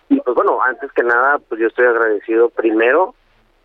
Y 0.09 0.19
pues 0.19 0.35
bueno, 0.35 0.61
antes 0.61 0.91
que 0.91 1.03
nada, 1.03 1.39
pues 1.47 1.61
yo 1.61 1.67
estoy 1.67 1.85
agradecido 1.85 2.49
primero 2.49 3.15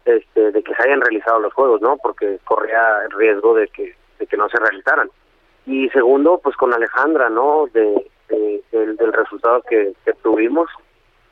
este, 0.04 0.52
de 0.52 0.62
que 0.62 0.74
se 0.74 0.82
hayan 0.84 1.00
realizado 1.00 1.40
los 1.40 1.52
juegos, 1.52 1.80
¿no? 1.80 1.96
Porque 1.98 2.38
corría 2.44 3.02
el 3.04 3.10
riesgo 3.10 3.54
de 3.54 3.68
que, 3.68 3.94
de 4.18 4.26
que 4.26 4.36
no 4.36 4.48
se 4.48 4.58
realizaran. 4.58 5.10
Y 5.66 5.88
segundo, 5.90 6.38
pues 6.42 6.56
con 6.56 6.72
Alejandra, 6.72 7.28
¿no? 7.28 7.66
De, 7.72 8.06
de- 8.28 8.62
del, 8.72 8.96
del 8.96 9.12
resultado 9.12 9.62
que, 9.68 9.92
que 10.04 10.12
tuvimos. 10.22 10.68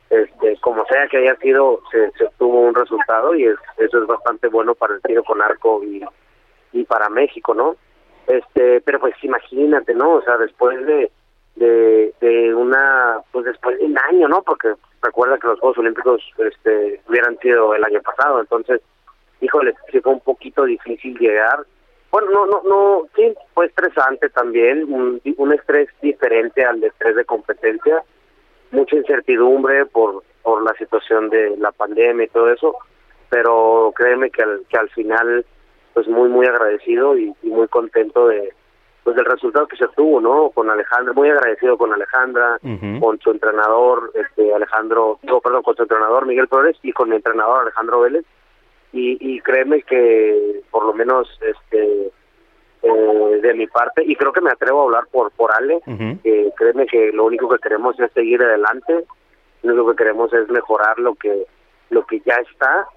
Este, 0.09 0.57
como 0.61 0.85
sea 0.85 1.07
que 1.07 1.17
haya 1.17 1.35
sido, 1.35 1.81
se, 1.91 2.09
se 2.11 2.25
obtuvo 2.25 2.61
un 2.61 2.73
resultado 2.73 3.35
y 3.35 3.45
es, 3.45 3.57
eso 3.77 4.01
es 4.01 4.07
bastante 4.07 4.47
bueno 4.47 4.73
para 4.73 4.95
el 4.95 5.01
tiro 5.03 5.23
con 5.23 5.41
arco 5.41 5.83
y, 5.83 6.03
y 6.73 6.83
para 6.85 7.09
México, 7.09 7.53
¿no? 7.53 7.75
Este, 8.25 8.81
pero 8.81 8.99
pues 8.99 9.13
imagínate, 9.23 9.93
¿no? 9.93 10.13
O 10.13 10.21
sea, 10.23 10.37
después 10.37 10.83
de, 10.85 11.11
de, 11.55 12.13
de 12.21 12.55
una, 12.55 13.21
pues 13.31 13.45
después 13.45 13.77
de 13.77 13.85
un 13.85 13.97
año, 13.99 14.27
¿no? 14.27 14.41
Porque 14.41 14.73
recuerda 15.01 15.37
que 15.37 15.47
los 15.47 15.59
Juegos 15.59 15.77
Olímpicos, 15.77 16.23
este, 16.37 17.01
hubieran 17.07 17.37
sido 17.39 17.75
el 17.75 17.83
año 17.83 18.01
pasado, 18.01 18.39
entonces, 18.39 18.81
híjole, 19.41 19.75
sí 19.91 19.99
fue 20.01 20.13
un 20.13 20.21
poquito 20.21 20.65
difícil 20.65 21.17
llegar. 21.19 21.65
Bueno, 22.11 22.31
no, 22.31 22.45
no, 22.47 22.61
no, 22.67 23.03
sí, 23.15 23.33
fue 23.53 23.67
estresante 23.67 24.29
también, 24.29 24.91
un, 24.91 25.21
un 25.37 25.53
estrés 25.53 25.87
diferente 26.01 26.65
al 26.65 26.83
estrés 26.83 27.15
de 27.15 27.25
competencia, 27.25 28.03
mucha 28.71 28.95
incertidumbre 28.95 29.85
por, 29.85 30.23
por 30.43 30.63
la 30.63 30.73
situación 30.73 31.29
de 31.29 31.57
la 31.57 31.71
pandemia 31.71 32.25
y 32.25 32.29
todo 32.29 32.51
eso, 32.51 32.75
pero 33.29 33.93
créeme 33.95 34.29
que 34.29 34.43
al, 34.43 34.63
que 34.69 34.77
al 34.77 34.89
final, 34.89 35.45
pues 35.93 36.07
muy, 36.07 36.29
muy 36.29 36.45
agradecido 36.45 37.17
y, 37.17 37.33
y 37.43 37.47
muy 37.47 37.67
contento 37.67 38.27
de, 38.27 38.53
pues 39.03 39.15
del 39.15 39.25
resultado 39.25 39.67
que 39.67 39.77
se 39.77 39.87
tuvo, 39.95 40.21
¿no? 40.21 40.49
Con 40.51 40.69
Alejandra, 40.69 41.13
muy 41.13 41.29
agradecido 41.29 41.77
con 41.77 41.93
Alejandra, 41.93 42.59
con 42.99 43.19
su 43.19 43.31
entrenador, 43.31 44.11
este 44.13 44.53
Alejandro, 44.53 45.19
no, 45.23 45.39
perdón, 45.39 45.63
con 45.63 45.75
su 45.75 45.83
entrenador 45.83 46.25
Miguel 46.25 46.47
Flores 46.47 46.77
y 46.83 46.91
con 46.91 47.09
mi 47.09 47.15
entrenador 47.15 47.61
Alejandro 47.61 48.01
Vélez. 48.01 48.25
Y, 48.91 49.17
y 49.19 49.39
créeme 49.41 49.83
que 49.83 50.61
por 50.71 50.85
lo 50.85 50.93
menos 50.93 51.27
este 51.41 52.11
eh, 52.81 53.39
de 53.41 53.53
mi 53.53 53.67
parte, 53.67 54.03
y 54.05 54.15
creo 54.15 54.31
que 54.31 54.41
me 54.41 54.51
atrevo 54.51 54.81
a 54.81 54.83
hablar 54.85 55.03
por, 55.11 55.31
por 55.31 55.51
Ale, 55.53 55.81
créeme 56.55 56.85
que 56.87 57.11
lo 57.11 57.25
único 57.25 57.49
que 57.49 57.59
queremos 57.59 57.99
es 57.99 58.11
seguir 58.13 58.41
adelante, 58.41 59.05
lo 59.63 59.73
único 59.73 59.91
que 59.91 59.97
queremos 59.97 60.33
es 60.33 60.49
mejorar 60.49 60.97
lo 60.99 61.15
que, 61.15 61.45
lo 61.89 62.05
que 62.05 62.21
ya 62.25 62.35
está 62.51 62.87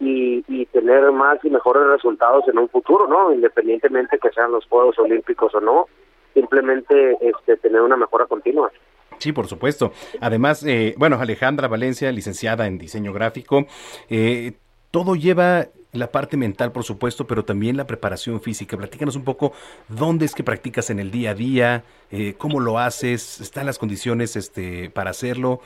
y, 0.00 0.44
y 0.48 0.66
tener 0.66 1.10
más 1.12 1.38
y 1.44 1.50
mejores 1.50 1.84
resultados 1.86 2.46
en 2.48 2.58
un 2.58 2.68
futuro, 2.68 3.06
¿no? 3.06 3.32
Independientemente 3.32 4.18
que 4.18 4.30
sean 4.30 4.52
los 4.52 4.66
Juegos 4.66 4.98
Olímpicos 4.98 5.54
o 5.54 5.60
no, 5.60 5.86
simplemente 6.34 7.16
este, 7.20 7.56
tener 7.56 7.80
una 7.80 7.96
mejora 7.96 8.26
continua. 8.26 8.70
Sí, 9.18 9.32
por 9.32 9.46
supuesto. 9.48 9.92
Además, 10.20 10.64
eh, 10.64 10.94
bueno, 10.96 11.18
Alejandra 11.20 11.66
Valencia, 11.66 12.12
licenciada 12.12 12.66
en 12.66 12.78
diseño 12.78 13.12
gráfico, 13.12 13.66
eh, 14.08 14.52
todo 14.90 15.16
lleva 15.16 15.66
la 15.92 16.10
parte 16.10 16.36
mental, 16.36 16.72
por 16.72 16.84
supuesto, 16.84 17.26
pero 17.26 17.44
también 17.44 17.76
la 17.76 17.86
preparación 17.86 18.40
física. 18.40 18.76
Platícanos 18.76 19.16
un 19.16 19.24
poco 19.24 19.52
dónde 19.88 20.26
es 20.26 20.34
que 20.34 20.44
practicas 20.44 20.90
en 20.90 20.98
el 20.98 21.10
día 21.10 21.30
a 21.30 21.34
día, 21.34 21.84
eh, 22.10 22.34
cómo 22.36 22.60
lo 22.60 22.78
haces, 22.78 23.40
están 23.40 23.66
las 23.66 23.78
condiciones 23.78 24.36
este, 24.36 24.90
para 24.90 25.10
hacerlo. 25.10 25.60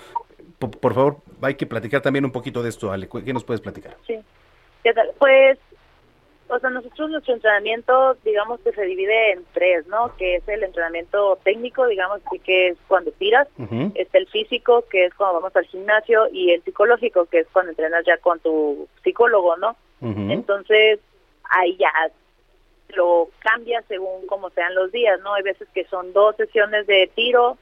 Por, 0.59 0.95
favor, 0.95 1.17
hay 1.41 1.57
que 1.57 1.67
platicar 1.67 2.03
también 2.03 2.25
un 2.25 2.31
poquito 2.31 2.63
de 2.63 2.69
esto, 2.69 2.93
Ale. 2.93 3.09
¿Qué 3.25 3.33
nos 3.33 3.43
puedes 3.43 3.61
platicar? 3.61 3.97
Sí. 4.07 4.17
¿Qué 4.85 4.93
tal? 4.93 5.11
Pues, 5.19 5.59
o 6.47 6.59
sea, 6.59 6.71
nosotros 6.71 7.11
nuestro 7.11 7.35
entrenamiento, 7.35 8.17
digamos 8.25 8.61
que 8.61 8.73
se 8.73 8.83
divide 8.83 9.33
en 9.33 9.45
tres, 9.53 9.87
¿no? 9.89 10.15
Que 10.17 10.37
es 10.37 10.49
el 10.49 10.63
entrenamiento 10.63 11.37
técnico, 11.43 11.87
digamos 11.87 12.21
que 12.45 12.69
es 12.69 12.77
cuando 12.87 13.11
tiras, 13.13 13.49
está 13.95 14.19
el 14.19 14.29
físico, 14.29 14.85
que 14.89 15.07
es 15.07 15.15
cuando 15.15 15.41
vamos 15.41 15.57
al 15.57 15.65
gimnasio, 15.65 16.29
y 16.33 16.51
el 16.53 16.63
psicológico, 16.63 17.25
que 17.27 17.41
es 17.41 17.47
cuando 17.53 17.71
entrenas 17.71 18.05
ya 18.07 18.19
con 18.19 18.39
tu 18.39 18.87
psicólogo, 19.03 19.57
¿no? 19.57 19.77
Entonces, 20.03 20.99
ahí 21.45 21.77
ya 21.77 21.93
lo 22.89 23.29
cambia 23.39 23.83
según 23.89 24.27
como 24.27 24.51
sean 24.51 24.75
los 24.75 24.91
días, 24.93 25.21
¿no? 25.21 25.35
Hay 25.35 25.43
veces 25.43 25.69
que 25.73 25.85
son 25.85 26.13
dos 26.13 26.37
sesiones 26.37 26.87
de 26.87 27.11
tiro, 27.15 27.57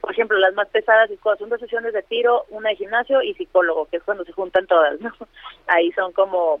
por 0.00 0.12
ejemplo, 0.12 0.38
las 0.38 0.54
más 0.54 0.68
pesadas 0.68 1.10
y 1.10 1.16
son 1.16 1.48
dos 1.48 1.58
sesiones 1.58 1.92
de 1.92 2.02
tiro, 2.02 2.44
una 2.50 2.70
de 2.70 2.76
gimnasio 2.76 3.22
y 3.22 3.34
psicólogo, 3.34 3.86
que 3.86 3.96
es 3.96 4.02
cuando 4.02 4.24
se 4.24 4.32
juntan 4.32 4.66
todas, 4.66 5.00
¿no? 5.00 5.12
Ahí 5.66 5.90
son 5.92 6.12
como 6.12 6.60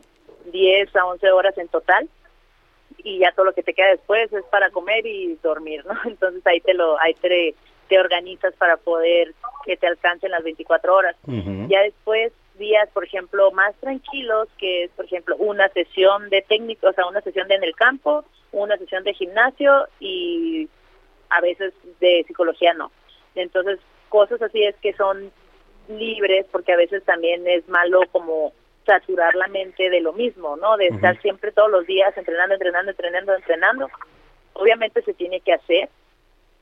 10 0.52 0.96
a 0.96 1.06
11 1.06 1.30
horas 1.30 1.56
en 1.58 1.68
total 1.68 2.08
y 2.98 3.18
ya 3.18 3.32
todo 3.32 3.46
lo 3.46 3.52
que 3.52 3.62
te 3.62 3.74
queda 3.74 3.88
después 3.88 4.32
es 4.32 4.44
para 4.46 4.70
comer 4.70 5.06
y 5.06 5.36
dormir, 5.42 5.84
¿no? 5.86 5.94
Entonces 6.04 6.44
ahí 6.46 6.60
te 6.60 6.74
lo 6.74 7.00
ahí 7.00 7.14
te, 7.14 7.54
te 7.88 7.98
organizas 7.98 8.54
para 8.54 8.76
poder 8.76 9.34
que 9.64 9.76
te 9.76 9.86
alcancen 9.86 10.30
las 10.30 10.42
24 10.42 10.94
horas. 10.94 11.16
Ya 11.68 11.82
después 11.82 12.32
días, 12.58 12.88
por 12.92 13.04
ejemplo, 13.04 13.50
más 13.52 13.74
tranquilos, 13.76 14.48
que 14.58 14.84
es, 14.84 14.90
por 14.92 15.04
ejemplo, 15.04 15.36
una 15.36 15.68
sesión 15.68 16.28
de 16.30 16.42
técnico, 16.42 16.88
o 16.88 16.92
sea, 16.92 17.06
una 17.06 17.20
sesión 17.20 17.48
de 17.48 17.56
en 17.56 17.64
el 17.64 17.74
campo, 17.74 18.24
una 18.52 18.76
sesión 18.76 19.04
de 19.04 19.14
gimnasio 19.14 19.88
y 20.00 20.68
a 21.30 21.40
veces 21.40 21.72
de 22.00 22.24
psicología 22.26 22.74
no. 22.74 22.90
Entonces, 23.34 23.78
cosas 24.08 24.40
así 24.42 24.62
es 24.62 24.74
que 24.76 24.92
son 24.94 25.30
libres, 25.88 26.46
porque 26.50 26.72
a 26.72 26.76
veces 26.76 27.04
también 27.04 27.46
es 27.46 27.68
malo 27.68 28.00
como 28.12 28.52
saturar 28.84 29.34
la 29.34 29.48
mente 29.48 29.90
de 29.90 30.00
lo 30.00 30.12
mismo, 30.12 30.56
¿no? 30.56 30.76
De 30.76 30.86
estar 30.86 31.20
siempre 31.20 31.52
todos 31.52 31.70
los 31.70 31.86
días 31.86 32.16
entrenando, 32.16 32.54
entrenando, 32.54 32.90
entrenando, 32.90 33.34
entrenando. 33.34 33.90
Obviamente 34.54 35.02
se 35.02 35.12
tiene 35.12 35.40
que 35.40 35.52
hacer, 35.52 35.88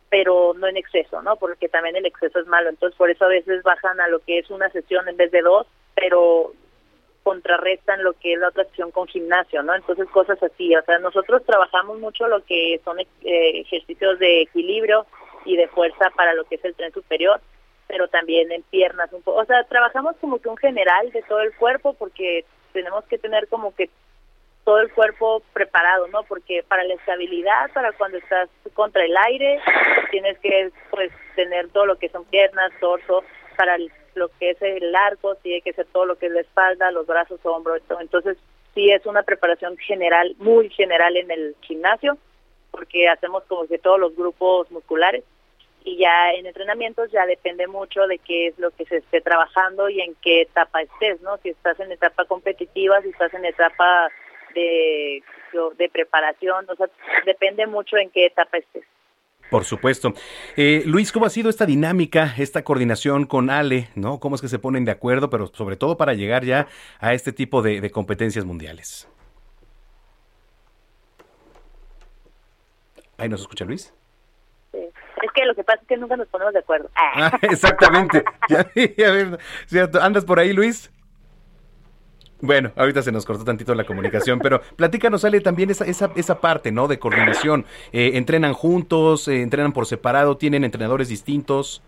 pero 0.09 0.55
no 0.55 0.67
en 0.67 0.77
exceso, 0.77 1.23
¿no? 1.23 1.37
Porque 1.37 1.69
también 1.69 1.97
el 1.97 2.07
exceso 2.07 2.41
es 2.41 2.47
malo. 2.47 2.71
Entonces, 2.71 2.97
por 2.97 3.11
eso 3.11 3.27
a 3.27 3.29
veces 3.29 3.63
bajan 3.63 4.01
a 4.01 4.09
lo 4.09 4.21
que 4.21 4.39
es 4.39 4.51
una 4.51 4.71
sesión 4.71 5.09
en 5.09 5.17
vez 5.17 5.31
de 5.31 5.43
dos 5.43 5.67
pero 6.05 6.53
contrarrestan 7.23 8.05
lo 8.05 8.13
que 8.13 8.35
es 8.35 8.39
la 8.39 8.49
otra 8.49 8.65
acción 8.65 8.91
con 8.91 9.09
gimnasio, 9.09 9.63
¿no? 9.63 9.75
Entonces 9.75 10.07
cosas 10.11 10.41
así, 10.43 10.77
o 10.77 10.83
sea, 10.83 10.99
nosotros 10.99 11.43
trabajamos 11.47 11.99
mucho 11.99 12.29
lo 12.29 12.45
que 12.45 12.79
son 12.85 13.01
eh, 13.01 13.07
ejercicios 13.23 14.19
de 14.19 14.43
equilibrio 14.43 15.07
y 15.47 15.57
de 15.57 15.67
fuerza 15.69 16.11
para 16.15 16.35
lo 16.35 16.45
que 16.45 16.57
es 16.57 16.65
el 16.67 16.75
tren 16.75 16.93
superior, 16.93 17.41
pero 17.89 18.09
también 18.09 18.53
en 18.53 18.63
piernas 18.65 19.11
un 19.15 19.23
poco, 19.23 19.41
o 19.41 19.45
sea, 19.47 19.65
trabajamos 19.65 20.17
como 20.21 20.39
que 20.39 20.51
un 20.51 20.59
general 20.59 21.11
de 21.13 21.23
todo 21.23 21.41
el 21.41 21.57
cuerpo 21.57 21.95
porque 21.95 22.45
tenemos 22.75 23.03
que 23.05 23.17
tener 23.17 23.49
como 23.49 23.75
que 23.75 23.89
todo 24.65 24.81
el 24.81 24.93
cuerpo 24.93 25.43
preparado, 25.55 26.09
¿no? 26.09 26.25
Porque 26.25 26.63
para 26.69 26.85
la 26.85 26.95
estabilidad, 26.95 27.71
para 27.73 27.93
cuando 27.93 28.19
estás 28.19 28.51
contra 28.75 29.03
el 29.03 29.17
aire, 29.17 29.59
tienes 30.11 30.39
que 30.41 30.71
pues 30.91 31.11
tener 31.37 31.69
todo 31.71 31.87
lo 31.87 31.97
que 31.97 32.11
son 32.11 32.27
piernas, 32.27 32.71
torso, 32.81 33.25
para 33.57 33.77
el 33.77 33.91
lo 34.15 34.29
que 34.39 34.51
es 34.51 34.63
el 34.63 34.95
arco, 34.95 35.35
tiene 35.37 35.61
que 35.61 35.73
ser 35.73 35.87
todo 35.87 36.07
lo 36.07 36.17
que 36.17 36.27
es 36.27 36.33
la 36.33 36.41
espalda, 36.41 36.91
los 36.91 37.07
brazos, 37.07 37.41
hombros. 37.45 37.83
Entonces, 38.01 38.37
sí 38.75 38.91
es 38.91 39.07
una 39.07 39.23
preparación 39.23 39.77
general, 39.79 40.35
muy 40.39 40.71
general 40.71 41.17
en 41.17 41.31
el 41.31 41.57
gimnasio, 41.63 42.19
porque 42.71 43.09
hacemos 43.09 43.45
como 43.45 43.67
que 43.67 43.79
todos 43.79 44.01
los 44.01 44.15
grupos 44.17 44.71
musculares. 44.71 45.25
Y 45.85 45.99
ya 45.99 46.33
en 46.33 46.47
entrenamientos 46.47 47.13
ya 47.13 47.27
depende 47.27 47.67
mucho 47.67 48.07
de 48.07 48.19
qué 48.19 48.49
es 48.49 48.59
lo 48.59 48.71
que 48.71 48.87
se 48.87 48.99
esté 48.99 49.21
trabajando 49.21 49.91
y 49.91 50.01
en 50.01 50.15
qué 50.23 50.43
etapa 50.43 50.81
estés, 50.81 51.21
¿no? 51.21 51.37
Si 51.39 51.51
estás 51.51 51.79
en 51.79 51.93
etapa 51.93 52.25
competitiva, 52.25 53.03
si 53.03 53.11
estás 53.11 53.35
en 53.35 53.45
etapa 53.45 54.09
de, 54.55 55.23
de 55.77 55.89
preparación, 55.91 56.65
o 56.71 56.75
sea, 56.75 56.89
depende 57.27 57.67
mucho 57.67 57.99
en 57.99 58.11
qué 58.11 58.27
etapa 58.27 58.57
estés. 58.59 58.85
Por 59.55 59.65
supuesto. 59.65 60.15
Eh, 60.57 60.83
Luis, 60.85 61.13
¿cómo 61.13 61.27
ha 61.27 61.31
sido 61.31 61.49
esta 61.49 61.65
dinámica, 61.65 62.35
esta 62.39 62.65
coordinación 62.65 63.25
con 63.25 63.51
Ale? 63.51 63.89
¿no? 63.95 64.19
¿Cómo 64.19 64.35
es 64.35 64.41
que 64.41 64.49
se 64.49 64.59
ponen 64.59 64.85
de 64.85 64.91
acuerdo, 64.91 65.31
pero 65.31 65.47
sobre 65.47 65.77
todo 65.77 65.97
para 65.97 66.13
llegar 66.13 66.45
ya 66.45 66.67
a 66.99 67.15
este 67.15 67.33
tipo 67.33 67.63
de, 67.63 67.89
competencias 67.93 68.45
mundiales? 68.45 69.09
¿Ahí 73.17 73.29
nos 73.29 73.43
escucha 73.43 73.65
Luis? 73.65 73.95
Sí. 74.73 74.81
Es 75.23 75.31
que 75.33 75.45
lo 75.45 75.55
que 75.55 75.63
pasa 75.63 75.81
es 75.83 75.87
que 75.87 75.99
nunca 75.99 76.17
nos 76.17 76.27
ponemos 76.27 76.53
de 76.53 76.59
acuerdo. 76.59 76.91
Ah, 76.97 77.39
exactamente. 77.43 78.25
¿Andas 80.01 80.25
por 80.25 80.41
ahí, 80.41 80.53
Luis? 80.53 80.91
Bueno, 82.41 82.73
ahorita 82.77 83.03
se 83.03 83.13
nos 83.13 83.25
cortó 83.25 83.45
tantito 83.45 83.75
la 83.75 83.85
comunicación, 83.85 84.39
pero 84.39 84.61
platícanos, 84.77 85.23
sale 85.23 85.41
también 85.41 85.71
esa, 85.71 85.85
esa, 85.85 86.11
esa 86.15 86.41
parte, 86.41 86.73
¿no? 86.73 86.89
De 86.89 86.99
coordinación. 86.99 87.65
Eh, 87.93 88.13
¿Entrenan 88.15 88.53
juntos? 88.53 89.29
Eh, 89.29 89.41
¿Entrenan 89.41 89.73
por 89.73 89.87
separado? 89.87 90.37
¿Tienen 90.37 90.65
entrenadores 90.65 91.09
distintos? 91.09 91.83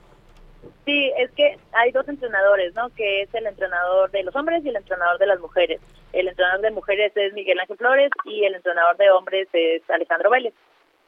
Sí, 0.85 1.12
es 1.18 1.31
que 1.32 1.59
hay 1.73 1.90
dos 1.90 2.09
entrenadores, 2.09 2.74
¿no? 2.74 2.89
Que 2.90 3.23
es 3.23 3.35
el 3.35 3.47
entrenador 3.47 4.10
de 4.12 4.23
los 4.23 4.35
hombres 4.36 4.64
y 4.64 4.68
el 4.68 4.77
entrenador 4.77 5.18
de 5.18 5.27
las 5.27 5.40
mujeres. 5.40 5.81
El 6.12 6.28
entrenador 6.28 6.60
de 6.60 6.70
mujeres 6.70 7.12
es 7.16 7.32
Miguel 7.35 7.59
Ángel 7.59 7.77
Flores 7.77 8.10
y 8.24 8.44
el 8.44 8.55
entrenador 8.55 8.97
de 8.97 9.10
hombres 9.10 9.48
es 9.52 9.82
Alejandro 9.90 10.31
Vélez. 10.31 10.55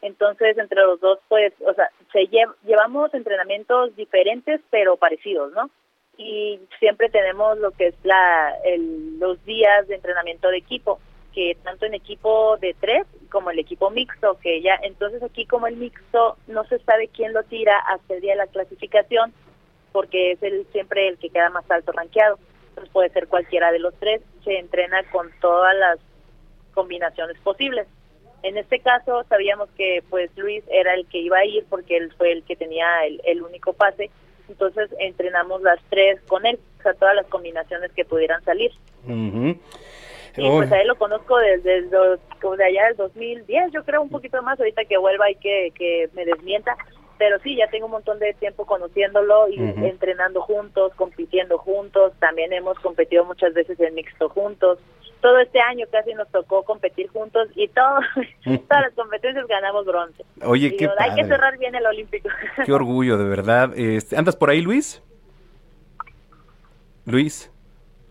Entonces, 0.03 0.59
entre 0.59 0.83
los 0.83 1.01
dos, 1.01 1.19
pues, 1.29 1.53
o 1.65 1.73
sea, 1.75 1.91
se 2.13 2.29
llevamos 2.65 3.15
entrenamientos 3.15 3.95
diferentes 3.97 4.61
pero 4.71 4.97
parecidos, 4.97 5.53
¿no? 5.53 5.71
Y 6.19 6.61
siempre 6.81 7.09
tenemos 7.09 7.57
lo 7.59 7.71
que 7.71 7.87
es 7.87 7.95
la, 8.03 8.53
los 9.19 9.43
días 9.45 9.87
de 9.87 9.95
entrenamiento 9.95 10.49
de 10.49 10.59
equipo, 10.59 10.99
que 11.33 11.57
tanto 11.63 11.87
en 11.87 11.95
equipo 11.95 12.57
de 12.57 12.75
tres 12.79 13.07
como 13.31 13.51
el 13.51 13.59
equipo 13.61 13.89
mixto, 13.91 14.37
que 14.43 14.61
ya 14.61 14.79
entonces 14.83 15.23
aquí 15.23 15.47
como 15.47 15.69
el 15.69 15.77
mixto 15.77 16.37
no 16.49 16.65
se 16.65 16.81
sabe 16.81 17.09
quién 17.09 17.33
lo 17.33 17.45
tira 17.45 17.79
hasta 17.79 18.15
el 18.15 18.21
día 18.21 18.33
de 18.33 18.39
la 18.39 18.47
clasificación, 18.49 19.33
porque 19.93 20.33
es 20.33 20.43
el 20.43 20.67
siempre 20.73 21.07
el 21.07 21.19
que 21.19 21.31
queda 21.31 21.51
más 21.51 21.71
alto 21.71 21.93
rankeado. 21.93 22.39
Entonces 22.71 22.93
puede 22.93 23.11
ser 23.11 23.29
cualquiera 23.29 23.71
de 23.71 23.79
los 23.79 23.95
tres, 23.95 24.21
se 24.43 24.59
entrena 24.59 25.05
con 25.13 25.31
todas 25.41 25.77
las 25.77 26.01
combinaciones 26.75 27.39
posibles. 27.41 27.87
En 28.43 28.57
este 28.57 28.81
caso 28.81 29.25
sabíamos 29.29 29.69
que 29.77 30.03
pues 30.11 30.37
Luis 30.37 30.65
era 30.69 30.95
el 30.95 31.07
que 31.07 31.19
iba 31.19 31.39
a 31.39 31.45
ir 31.45 31.65
porque 31.71 31.97
él 31.97 32.13
fue 32.19 32.33
el 32.33 32.43
que 32.43 32.57
tenía 32.57 33.05
el, 33.07 33.21
el 33.25 33.43
único 33.43 33.73
pase 33.73 34.11
entonces 34.49 34.91
entrenamos 34.99 35.63
las 35.63 35.79
tres 35.91 36.21
con 36.23 36.47
él, 36.47 36.59
o 36.79 36.83
sea, 36.83 36.95
todas 36.95 37.15
las 37.15 37.27
combinaciones 37.27 37.93
que 37.93 38.05
pudieran 38.05 38.43
salir. 38.45 38.73
Y 40.37 40.49
pues 40.51 40.71
a 40.71 40.81
él 40.81 40.87
lo 40.87 40.97
conozco 40.97 41.37
desde, 41.39 41.83
desde, 41.83 42.65
allá 42.65 42.87
del 42.87 42.97
2010, 42.97 43.73
yo 43.73 43.85
creo 43.85 44.03
un 44.03 44.09
poquito 44.09 44.41
más, 44.43 44.59
ahorita 44.59 44.85
que 44.85 44.97
vuelva 44.97 45.31
y 45.31 45.35
que, 45.37 45.73
que 45.75 46.09
me 46.15 46.25
desmienta, 46.25 46.77
pero 47.19 47.39
sí, 47.41 47.57
ya 47.57 47.67
tengo 47.69 47.87
un 47.87 47.93
montón 47.93 48.21
de 48.21 48.33
tiempo 48.35 48.65
conociéndolo 48.65 49.49
y 49.49 49.59
entrenando 49.59 50.41
juntos, 50.41 50.93
compitiendo 50.95 51.59
juntos, 51.59 52.13
también 52.21 52.53
hemos 52.53 52.79
competido 52.79 53.25
muchas 53.25 53.53
veces 53.53 53.79
en 53.81 53.95
mixto 53.95 54.29
juntos, 54.29 54.79
todo 55.21 55.39
este 55.39 55.61
año 55.61 55.87
casi 55.91 56.15
nos 56.15 56.29
tocó 56.29 56.63
competir 56.63 57.09
juntos 57.09 57.49
y 57.55 57.69
todo, 57.69 58.01
todas 58.45 58.83
las 58.83 58.95
competencias 58.95 59.47
ganamos 59.47 59.87
bronce. 59.87 60.25
Oye, 60.43 60.77
qué 60.77 60.89
Hay 60.99 61.15
que 61.15 61.25
cerrar 61.25 61.59
bien 61.59 61.75
el 61.75 61.87
Olímpico. 61.87 62.29
Qué 62.65 62.73
orgullo, 62.73 63.19
de 63.19 63.29
verdad. 63.29 63.77
Este, 63.77 64.17
¿Andas 64.17 64.37
por 64.37 64.51
ahí, 64.51 64.61
Luis? 64.61 65.03
Luis, 67.07 67.51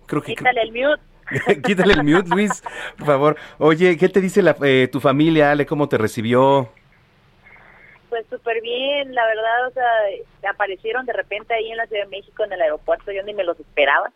creo 0.05 0.21
que... 0.21 0.35
Quítale 0.35 0.61
el 0.61 0.71
mute. 0.71 1.61
Quítale 1.63 1.93
el 1.93 2.03
mute, 2.03 2.29
Luis, 2.29 2.63
por 2.97 3.07
favor. 3.07 3.37
Oye, 3.59 3.97
¿qué 3.97 4.09
te 4.09 4.21
dice 4.21 4.41
la, 4.41 4.55
eh, 4.63 4.87
tu 4.91 4.99
familia, 4.99 5.51
Ale? 5.51 5.65
¿Cómo 5.65 5.87
te 5.87 5.97
recibió? 5.97 6.69
Pues 8.09 8.25
súper 8.29 8.61
bien, 8.61 9.13
la 9.13 9.25
verdad, 9.27 9.67
o 9.67 9.71
sea, 9.71 10.49
aparecieron 10.49 11.05
de 11.05 11.13
repente 11.13 11.53
ahí 11.53 11.69
en 11.69 11.77
la 11.77 11.85
Ciudad 11.87 12.05
de 12.05 12.09
México, 12.09 12.43
en 12.43 12.53
el 12.53 12.61
aeropuerto, 12.61 13.11
yo 13.11 13.21
ni 13.23 13.33
me 13.33 13.43
los 13.43 13.59
esperaba. 13.59 14.11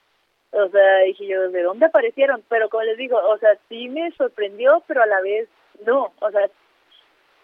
O 0.51 0.69
sea, 0.69 0.97
dije 1.05 1.27
yo, 1.27 1.49
¿de 1.49 1.63
dónde 1.63 1.85
aparecieron? 1.85 2.43
Pero 2.49 2.69
como 2.69 2.83
les 2.83 2.97
digo, 2.97 3.17
o 3.17 3.37
sea, 3.37 3.51
sí 3.69 3.87
me 3.87 4.11
sorprendió, 4.11 4.83
pero 4.87 5.01
a 5.01 5.05
la 5.05 5.21
vez 5.21 5.47
no, 5.85 6.11
o 6.19 6.31
sea, 6.31 6.49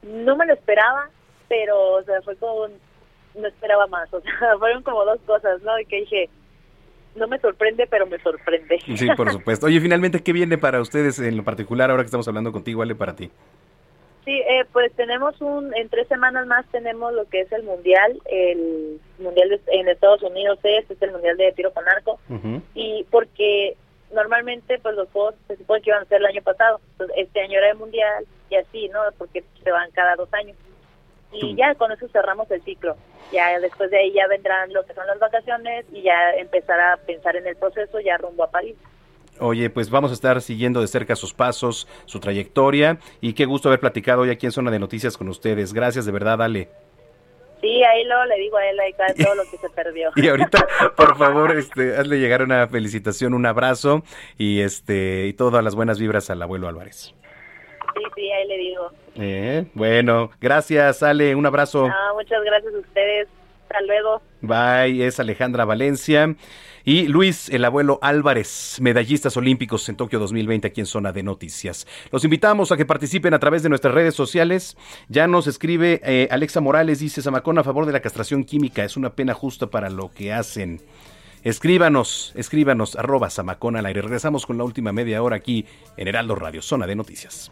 no 0.04 0.36
me 0.36 0.46
lo 0.46 0.54
esperaba, 0.54 1.10
pero, 1.48 1.96
o 1.96 2.04
sea, 2.04 2.22
fue 2.22 2.36
como, 2.36 2.68
no 3.36 3.48
esperaba 3.48 3.88
más, 3.88 4.14
o 4.14 4.22
sea, 4.40 4.58
fueron 4.60 4.84
como 4.84 5.06
dos 5.06 5.20
cosas, 5.26 5.62
¿no? 5.62 5.80
Y 5.80 5.86
que 5.86 6.02
dije, 6.02 6.30
no 7.16 7.28
me 7.28 7.40
sorprende, 7.40 7.88
pero 7.88 8.06
me 8.06 8.20
sorprende. 8.20 8.80
Sí, 8.96 9.08
por 9.16 9.32
supuesto. 9.32 9.66
Oye, 9.66 9.80
finalmente, 9.80 10.22
¿qué 10.22 10.34
viene 10.34 10.58
para 10.58 10.82
ustedes 10.82 11.20
en 11.20 11.38
lo 11.38 11.44
particular 11.44 11.90
ahora 11.90 12.04
que 12.04 12.08
estamos 12.08 12.28
hablando 12.28 12.52
contigo, 12.52 12.82
Ale, 12.82 12.96
para 12.96 13.16
ti? 13.16 13.32
Sí, 14.28 14.44
eh, 14.46 14.66
pues 14.74 14.92
tenemos 14.98 15.40
un, 15.40 15.74
en 15.74 15.88
tres 15.88 16.06
semanas 16.10 16.46
más 16.48 16.66
tenemos 16.70 17.14
lo 17.14 17.30
que 17.30 17.40
es 17.40 17.52
el 17.54 17.64
mundial, 17.64 18.22
el 18.26 19.00
mundial 19.20 19.62
en 19.68 19.88
Estados 19.88 20.22
Unidos, 20.22 20.60
este 20.64 20.96
es 20.96 21.02
el 21.02 21.14
mundial 21.14 21.38
de 21.38 21.54
tiro 21.54 21.72
con 21.72 21.88
arco, 21.88 22.20
y 22.76 23.06
porque 23.10 23.78
normalmente 24.12 24.80
pues 24.80 24.96
los 24.96 25.08
juegos 25.12 25.36
se 25.48 25.56
supone 25.56 25.82
que 25.82 25.92
iban 25.92 26.02
a 26.02 26.08
ser 26.08 26.18
el 26.20 26.26
año 26.26 26.42
pasado, 26.42 26.82
Entonces, 26.92 27.16
este 27.20 27.40
año 27.40 27.58
era 27.58 27.70
el 27.70 27.78
mundial 27.78 28.26
y 28.50 28.56
así, 28.56 28.90
¿no? 28.90 29.00
Porque 29.18 29.46
se 29.64 29.72
van 29.72 29.92
cada 29.92 30.18
dos 30.18 30.28
años. 30.34 30.58
Y 31.32 31.56
ya 31.56 31.74
con 31.76 31.94
eso 31.94 32.10
cerramos 32.10 32.52
el 32.52 32.62
ciclo. 32.64 32.98
Ya 33.32 33.58
después 33.62 33.90
de 33.92 34.00
ahí 34.00 34.12
ya 34.12 34.28
vendrán 34.28 34.74
lo 34.74 34.84
que 34.84 34.94
son 34.94 35.08
las 35.08 35.20
vacaciones 35.20 35.86
y 35.94 36.02
ya 36.02 36.34
empezar 36.36 36.82
a 36.82 36.98
pensar 36.98 37.38
en 37.38 37.48
el 37.48 37.56
proceso 37.56 38.02
ya 38.02 38.18
rumbo 38.18 38.44
a 38.44 38.52
París. 38.52 38.76
Oye, 39.40 39.70
pues 39.70 39.90
vamos 39.90 40.12
a 40.12 40.14
estar 40.14 40.42
siguiendo 40.42 40.82
de 40.82 40.88
cerca 40.88 41.16
sus 41.16 41.34
pasos, 41.34 41.88
su 42.06 42.20
trayectoria 42.20 43.00
y 43.22 43.34
qué 43.34 43.46
gusto 43.46 43.70
haber 43.70 43.80
platicado 43.80 44.22
hoy 44.22 44.30
aquí 44.30 44.46
en 44.46 44.52
Zona 44.52 44.72
de 44.72 44.80
Noticias 44.80 45.18
con 45.18 45.30
ustedes. 45.30 45.74
Gracias 45.74 46.06
de 46.06 46.12
verdad, 46.12 46.42
Ale. 46.42 46.70
Sí, 47.62 47.84
ahí 47.84 48.04
luego 48.06 48.26
le 48.26 48.36
digo 48.38 48.58
a 48.58 48.70
él 48.70 48.80
ahí 48.80 48.94
todo 49.24 49.36
lo 49.36 49.44
que 49.50 49.58
se 49.58 49.70
perdió. 49.70 50.12
Y 50.16 50.28
ahorita, 50.28 50.68
por 50.96 51.18
favor, 51.18 51.58
este, 51.58 51.96
hazle 51.98 52.20
llegar 52.20 52.44
una 52.44 52.68
felicitación, 52.68 53.34
un 53.34 53.46
abrazo 53.46 54.04
y 54.38 54.62
este 54.62 55.26
y 55.28 55.34
todas 55.34 55.64
las 55.64 55.76
buenas 55.76 56.00
vibras 56.00 56.30
al 56.30 56.42
abuelo 56.42 56.68
Álvarez. 56.68 57.16
Sí, 57.96 58.04
sí, 58.16 58.32
ahí 58.32 58.48
le 58.48 58.58
digo. 58.58 58.92
Eh, 59.16 59.66
bueno, 59.74 60.30
gracias, 60.40 61.02
Ale, 61.02 61.34
un 61.34 61.46
abrazo. 61.48 61.90
muchas 62.14 62.44
gracias 62.44 62.74
a 62.76 62.78
ustedes. 62.78 63.28
Hasta 63.64 63.82
luego. 63.82 64.22
Bye, 64.42 65.06
es 65.06 65.20
Alejandra 65.20 65.66
Valencia. 65.66 66.36
Y 66.88 67.10
Luis, 67.10 67.50
el 67.50 67.66
abuelo 67.66 68.00
Álvarez, 68.02 68.78
medallistas 68.80 69.36
olímpicos 69.36 69.90
en 69.90 69.98
Tokio 69.98 70.20
2020 70.20 70.70
aquí 70.70 70.80
en 70.80 70.86
Zona 70.86 71.12
de 71.12 71.22
Noticias. 71.22 71.86
Los 72.14 72.24
invitamos 72.24 72.72
a 72.72 72.78
que 72.78 72.86
participen 72.86 73.34
a 73.34 73.40
través 73.40 73.62
de 73.62 73.68
nuestras 73.68 73.94
redes 73.94 74.16
sociales. 74.16 74.78
Ya 75.10 75.28
nos 75.28 75.48
escribe 75.48 76.00
eh, 76.06 76.30
Alexa 76.32 76.62
Morales, 76.62 77.00
dice 77.00 77.22
Zamacón 77.22 77.58
a 77.58 77.66
favor 77.66 77.88
de 77.88 77.92
la 77.92 78.00
castración 78.00 78.46
química. 78.46 78.86
Es 78.86 78.96
una 78.96 79.16
pena 79.16 79.34
justa 79.34 79.68
para 79.68 79.90
lo 79.90 80.12
que 80.12 80.32
hacen. 80.32 80.82
Escríbanos, 81.44 82.32
escríbanos, 82.38 82.96
arroba 82.96 83.30
Zamacón 83.30 83.76
al 83.76 83.86
aire. 83.86 84.02
Regresamos 84.02 84.46
con 84.46 84.58
la 84.58 84.64
última 84.64 84.94
media 84.94 85.22
hora 85.22 85.36
aquí 85.36 85.66
en 85.98 86.08
Heraldo 86.08 86.36
Radio, 86.36 86.62
Zona 86.62 86.88
de 86.88 86.96
Noticias. 86.96 87.52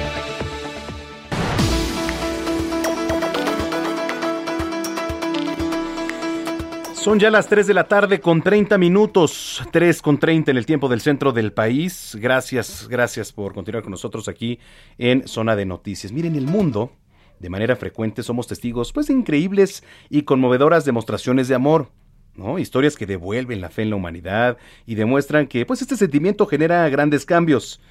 Son 7.01 7.17
ya 7.17 7.31
las 7.31 7.47
3 7.47 7.65
de 7.65 7.73
la 7.73 7.87
tarde 7.87 8.19
con 8.19 8.43
30 8.43 8.77
minutos, 8.77 9.63
3 9.71 10.03
con 10.03 10.19
30 10.19 10.51
en 10.51 10.57
el 10.57 10.67
tiempo 10.67 10.87
del 10.87 11.01
centro 11.01 11.31
del 11.31 11.51
país. 11.51 12.15
Gracias, 12.21 12.87
gracias 12.87 13.33
por 13.33 13.55
continuar 13.55 13.81
con 13.81 13.89
nosotros 13.89 14.27
aquí 14.27 14.59
en 14.99 15.27
Zona 15.27 15.55
de 15.55 15.65
Noticias. 15.65 16.11
Miren, 16.11 16.35
el 16.35 16.45
mundo, 16.45 16.91
de 17.39 17.49
manera 17.49 17.75
frecuente 17.75 18.21
somos 18.21 18.45
testigos 18.45 18.93
pues 18.93 19.07
de 19.07 19.13
increíbles 19.13 19.83
y 20.11 20.21
conmovedoras 20.21 20.85
demostraciones 20.85 21.47
de 21.47 21.55
amor. 21.55 21.89
¿no? 22.35 22.59
Historias 22.59 22.95
que 22.95 23.07
devuelven 23.07 23.61
la 23.61 23.71
fe 23.71 23.81
en 23.81 23.89
la 23.89 23.95
humanidad 23.95 24.59
y 24.85 24.93
demuestran 24.93 25.47
que 25.47 25.65
pues 25.65 25.81
este 25.81 25.97
sentimiento 25.97 26.45
genera 26.45 26.87
grandes 26.89 27.25
cambios. 27.25 27.81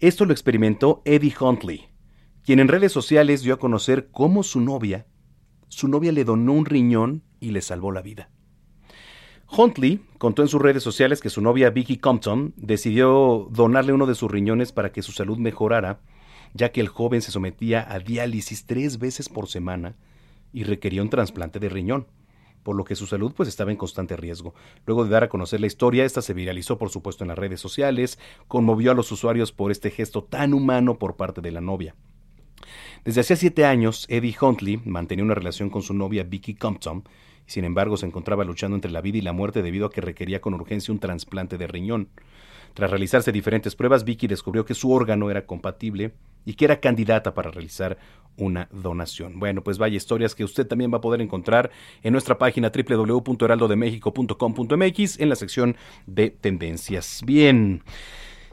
Esto 0.00 0.24
lo 0.24 0.32
experimentó 0.32 1.00
Eddie 1.04 1.36
Huntley, 1.38 1.86
quien 2.44 2.58
en 2.58 2.66
redes 2.66 2.90
sociales 2.90 3.42
dio 3.42 3.54
a 3.54 3.60
conocer 3.60 4.08
cómo 4.10 4.42
su 4.42 4.60
novia, 4.60 5.06
su 5.68 5.86
novia 5.86 6.10
le 6.10 6.24
donó 6.24 6.54
un 6.54 6.66
riñón 6.66 7.22
y 7.38 7.52
le 7.52 7.60
salvó 7.60 7.92
la 7.92 8.02
vida. 8.02 8.31
Huntley 9.54 10.00
contó 10.16 10.40
en 10.40 10.48
sus 10.48 10.62
redes 10.62 10.82
sociales 10.82 11.20
que 11.20 11.28
su 11.28 11.42
novia 11.42 11.68
Vicky 11.68 11.98
Compton 11.98 12.54
decidió 12.56 13.48
donarle 13.50 13.92
uno 13.92 14.06
de 14.06 14.14
sus 14.14 14.30
riñones 14.30 14.72
para 14.72 14.92
que 14.92 15.02
su 15.02 15.12
salud 15.12 15.36
mejorara, 15.36 16.00
ya 16.54 16.72
que 16.72 16.80
el 16.80 16.88
joven 16.88 17.20
se 17.20 17.30
sometía 17.30 17.86
a 17.92 17.98
diálisis 17.98 18.64
tres 18.64 18.98
veces 18.98 19.28
por 19.28 19.48
semana 19.48 19.94
y 20.54 20.64
requería 20.64 21.02
un 21.02 21.10
trasplante 21.10 21.58
de 21.58 21.68
riñón, 21.68 22.06
por 22.62 22.76
lo 22.76 22.84
que 22.84 22.96
su 22.96 23.06
salud 23.06 23.32
pues 23.36 23.48
estaba 23.48 23.70
en 23.70 23.76
constante 23.76 24.16
riesgo. 24.16 24.54
Luego 24.86 25.04
de 25.04 25.10
dar 25.10 25.24
a 25.24 25.28
conocer 25.28 25.60
la 25.60 25.66
historia, 25.66 26.06
esta 26.06 26.22
se 26.22 26.32
viralizó 26.32 26.78
por 26.78 26.88
supuesto 26.88 27.22
en 27.22 27.28
las 27.28 27.38
redes 27.38 27.60
sociales, 27.60 28.18
conmovió 28.48 28.92
a 28.92 28.94
los 28.94 29.12
usuarios 29.12 29.52
por 29.52 29.70
este 29.70 29.90
gesto 29.90 30.24
tan 30.24 30.54
humano 30.54 30.98
por 30.98 31.16
parte 31.16 31.42
de 31.42 31.52
la 31.52 31.60
novia. 31.60 31.94
Desde 33.04 33.20
hacía 33.20 33.36
siete 33.36 33.66
años, 33.66 34.06
Eddie 34.08 34.36
Huntley 34.40 34.80
mantenía 34.84 35.24
una 35.24 35.34
relación 35.34 35.68
con 35.68 35.82
su 35.82 35.92
novia 35.92 36.22
Vicky 36.22 36.54
Compton, 36.54 37.04
sin 37.52 37.66
embargo, 37.66 37.98
se 37.98 38.06
encontraba 38.06 38.44
luchando 38.44 38.76
entre 38.76 38.90
la 38.90 39.02
vida 39.02 39.18
y 39.18 39.20
la 39.20 39.34
muerte 39.34 39.62
debido 39.62 39.84
a 39.84 39.90
que 39.90 40.00
requería 40.00 40.40
con 40.40 40.54
urgencia 40.54 40.90
un 40.90 41.00
trasplante 41.00 41.58
de 41.58 41.66
riñón. 41.66 42.08
Tras 42.72 42.90
realizarse 42.90 43.30
diferentes 43.30 43.76
pruebas, 43.76 44.04
Vicky 44.04 44.26
descubrió 44.26 44.64
que 44.64 44.72
su 44.72 44.90
órgano 44.90 45.30
era 45.30 45.44
compatible 45.44 46.14
y 46.46 46.54
que 46.54 46.64
era 46.64 46.80
candidata 46.80 47.34
para 47.34 47.50
realizar 47.50 47.98
una 48.38 48.70
donación. 48.72 49.38
Bueno, 49.38 49.62
pues 49.62 49.76
vaya 49.76 49.98
historias 49.98 50.34
que 50.34 50.44
usted 50.44 50.66
también 50.66 50.90
va 50.90 50.96
a 50.96 51.02
poder 51.02 51.20
encontrar 51.20 51.70
en 52.02 52.12
nuestra 52.12 52.38
página 52.38 52.72
www.heraldodemexico.com.mx 52.74 55.20
en 55.20 55.28
la 55.28 55.36
sección 55.36 55.76
de 56.06 56.30
tendencias. 56.30 57.20
Bien, 57.26 57.82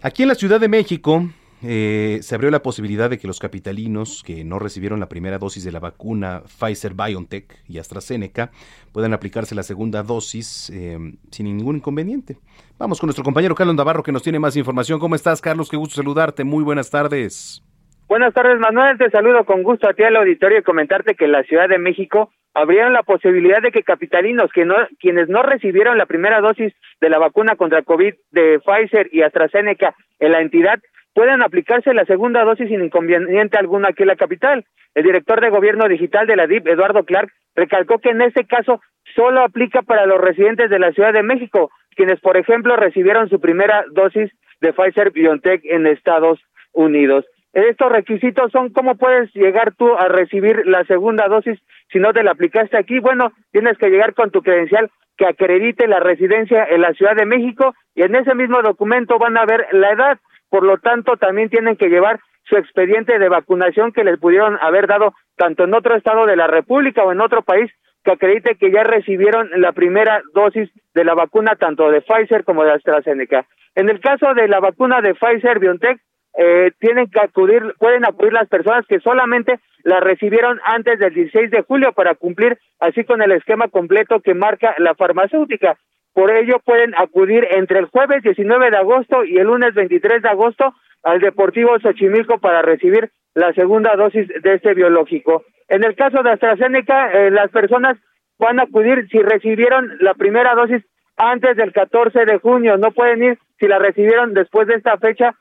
aquí 0.01 0.23
en 0.23 0.27
la 0.27 0.35
Ciudad 0.35 0.59
de 0.59 0.67
México 0.67 1.29
eh, 1.61 2.19
se 2.21 2.35
abrió 2.35 2.51
la 2.51 2.61
posibilidad 2.61 3.09
de 3.09 3.17
que 3.17 3.27
los 3.27 3.39
capitalinos 3.39 4.23
que 4.25 4.43
no 4.43 4.59
recibieron 4.59 4.99
la 4.99 5.09
primera 5.09 5.37
dosis 5.37 5.63
de 5.63 5.71
la 5.71 5.79
vacuna 5.79 6.41
Pfizer 6.43 6.93
BioNTech 6.93 7.53
y 7.67 7.79
AstraZeneca 7.79 8.51
puedan 8.93 9.13
aplicarse 9.13 9.55
la 9.55 9.63
segunda 9.63 10.03
dosis 10.03 10.69
eh, 10.73 10.97
sin 11.31 11.45
ningún 11.45 11.77
inconveniente. 11.77 12.37
Vamos 12.77 12.99
con 12.99 13.07
nuestro 13.07 13.25
compañero 13.25 13.55
Carlos 13.55 13.75
Navarro 13.75 14.03
que 14.03 14.11
nos 14.11 14.23
tiene 14.23 14.39
más 14.39 14.55
información. 14.55 14.99
¿Cómo 14.99 15.15
estás, 15.15 15.41
Carlos? 15.41 15.69
Qué 15.69 15.75
gusto 15.75 15.95
saludarte. 15.95 16.45
Muy 16.45 16.63
buenas 16.63 16.89
tardes. 16.89 17.61
Buenas 18.07 18.33
tardes, 18.33 18.57
Manuel. 18.59 18.97
Te 18.97 19.09
saludo 19.11 19.43
con 19.43 19.61
gusto 19.61 19.87
a 19.87 19.93
ti 19.93 20.03
al 20.03 20.15
auditorio 20.15 20.59
y 20.59 20.63
comentarte 20.63 21.15
que 21.15 21.25
en 21.25 21.33
la 21.33 21.43
Ciudad 21.43 21.67
de 21.67 21.77
México 21.77 22.31
abrieron 22.53 22.93
la 22.93 23.03
posibilidad 23.03 23.61
de 23.61 23.71
que 23.71 23.83
capitalinos 23.83 24.49
que 24.51 24.65
no, 24.65 24.75
quienes 24.99 25.29
no 25.29 25.43
recibieron 25.43 25.97
la 25.97 26.05
primera 26.05 26.41
dosis 26.41 26.73
de 27.01 27.09
la 27.09 27.19
vacuna 27.19 27.55
contra 27.55 27.83
COVID 27.83 28.13
de 28.31 28.59
Pfizer 28.59 29.09
y 29.11 29.21
AstraZeneca 29.21 29.93
en 30.19 30.31
la 30.31 30.41
entidad 30.41 30.79
pueden 31.13 31.41
aplicarse 31.41 31.93
la 31.93 32.05
segunda 32.05 32.43
dosis 32.43 32.67
sin 32.67 32.83
inconveniente 32.83 33.57
alguno 33.57 33.87
aquí 33.87 34.03
en 34.03 34.09
la 34.09 34.15
capital. 34.15 34.65
El 34.95 35.03
director 35.03 35.41
de 35.41 35.49
Gobierno 35.49 35.87
Digital 35.87 36.27
de 36.27 36.35
la 36.35 36.47
DIP, 36.47 36.67
Eduardo 36.67 37.03
Clark, 37.03 37.31
recalcó 37.55 37.99
que 37.99 38.09
en 38.09 38.21
este 38.21 38.45
caso 38.45 38.81
solo 39.15 39.41
aplica 39.41 39.81
para 39.81 40.05
los 40.05 40.19
residentes 40.19 40.69
de 40.69 40.79
la 40.79 40.91
Ciudad 40.91 41.13
de 41.13 41.23
México, 41.23 41.71
quienes, 41.95 42.19
por 42.19 42.37
ejemplo, 42.37 42.75
recibieron 42.75 43.29
su 43.29 43.39
primera 43.39 43.83
dosis 43.91 44.31
de 44.61 44.73
Pfizer 44.73 45.11
BioNTech 45.11 45.61
en 45.65 45.87
Estados 45.87 46.39
Unidos. 46.73 47.25
Estos 47.53 47.91
requisitos 47.91 48.51
son 48.51 48.71
cómo 48.71 48.95
puedes 48.95 49.33
llegar 49.33 49.73
tú 49.75 49.95
a 49.97 50.07
recibir 50.07 50.67
la 50.67 50.83
segunda 50.85 51.27
dosis 51.27 51.59
si 51.91 51.99
no 51.99 52.13
te 52.13 52.23
la 52.23 52.31
aplicaste 52.31 52.77
aquí. 52.77 52.99
Bueno, 52.99 53.31
tienes 53.51 53.77
que 53.77 53.89
llegar 53.89 54.13
con 54.13 54.29
tu 54.29 54.41
credencial 54.41 54.91
que 55.17 55.25
acredite 55.25 55.87
la 55.87 55.99
residencia 55.99 56.63
en 56.63 56.81
la 56.81 56.93
Ciudad 56.93 57.15
de 57.15 57.25
México 57.25 57.73
y 57.95 58.03
en 58.03 58.15
ese 58.15 58.35
mismo 58.35 58.61
documento 58.61 59.17
van 59.17 59.37
a 59.37 59.45
ver 59.45 59.67
la 59.71 59.91
edad 59.91 60.19
por 60.49 60.63
lo 60.63 60.77
tanto 60.77 61.17
también 61.17 61.49
tienen 61.49 61.75
que 61.75 61.89
llevar 61.89 62.19
su 62.43 62.57
expediente 62.57 63.19
de 63.19 63.29
vacunación 63.29 63.91
que 63.91 64.03
les 64.03 64.19
pudieron 64.19 64.57
haber 64.61 64.87
dado 64.87 65.13
tanto 65.37 65.63
en 65.63 65.73
otro 65.73 65.95
estado 65.95 66.25
de 66.25 66.35
la 66.35 66.47
República 66.47 67.03
o 67.03 67.11
en 67.11 67.21
otro 67.21 67.43
país 67.43 67.71
que 68.03 68.11
acredite 68.11 68.55
que 68.55 68.71
ya 68.71 68.83
recibieron 68.83 69.49
la 69.57 69.71
primera 69.73 70.21
dosis 70.33 70.69
de 70.93 71.03
la 71.03 71.13
vacuna 71.13 71.55
tanto 71.55 71.91
de 71.91 72.01
Pfizer 72.01 72.43
como 72.43 72.63
de 72.63 72.71
AstraZeneca. 72.71 73.45
En 73.75 73.89
el 73.89 73.99
caso 73.99 74.33
de 74.33 74.47
la 74.47 74.59
vacuna 74.59 75.01
de 75.01 75.13
Pfizer 75.13 75.59
BioNTech, 75.59 75.99
eh, 76.37 76.71
tienen 76.79 77.09
que 77.09 77.19
acudir, 77.19 77.73
pueden 77.79 78.05
acudir 78.05 78.33
las 78.33 78.47
personas 78.47 78.85
que 78.87 78.99
solamente 78.99 79.59
la 79.83 79.99
recibieron 79.99 80.59
antes 80.63 80.99
del 80.99 81.13
16 81.13 81.51
de 81.51 81.63
julio 81.63 81.91
para 81.93 82.15
cumplir 82.15 82.57
así 82.79 83.03
con 83.03 83.21
el 83.21 83.31
esquema 83.31 83.67
completo 83.67 84.21
que 84.21 84.33
marca 84.33 84.75
la 84.77 84.95
farmacéutica. 84.95 85.77
Por 86.19 86.35
ello 86.35 86.59
pueden 86.65 86.93
acudir 86.97 87.47
entre 87.49 87.79
el 87.79 87.85
jueves 87.85 88.21
19 88.23 88.71
de 88.71 88.75
agosto 88.75 89.23
y 89.23 89.37
el 89.37 89.47
lunes 89.47 89.73
23 89.73 90.21
de 90.21 90.27
agosto 90.27 90.73
al 91.01 91.21
Deportivo 91.21 91.79
Xochimilco 91.79 92.39
para 92.39 92.61
recibir 92.61 93.09
la 93.35 93.53
segunda 93.53 93.95
dosis 93.95 94.27
de 94.27 94.55
este 94.55 94.73
biológico. 94.73 95.45
En 95.69 95.85
el 95.85 95.95
caso 95.95 96.21
de 96.21 96.31
AstraZeneca, 96.31 97.13
eh, 97.13 97.31
las 97.31 97.49
personas 97.51 97.97
van 98.37 98.59
a 98.59 98.63
acudir 98.63 99.07
si 99.09 99.19
recibieron 99.19 99.95
la 100.01 100.13
primera 100.13 100.55
dosis 100.55 100.83
antes 101.15 101.55
del 101.55 101.71
14 101.71 102.25
de 102.25 102.37
junio, 102.39 102.75
no 102.75 102.91
pueden 102.91 103.23
ir 103.23 103.39
si 103.57 103.67
la 103.69 103.79
recibieron 103.79 104.33
después 104.33 104.67
de 104.67 104.75
esta 104.75 104.97
fecha. 104.97 105.35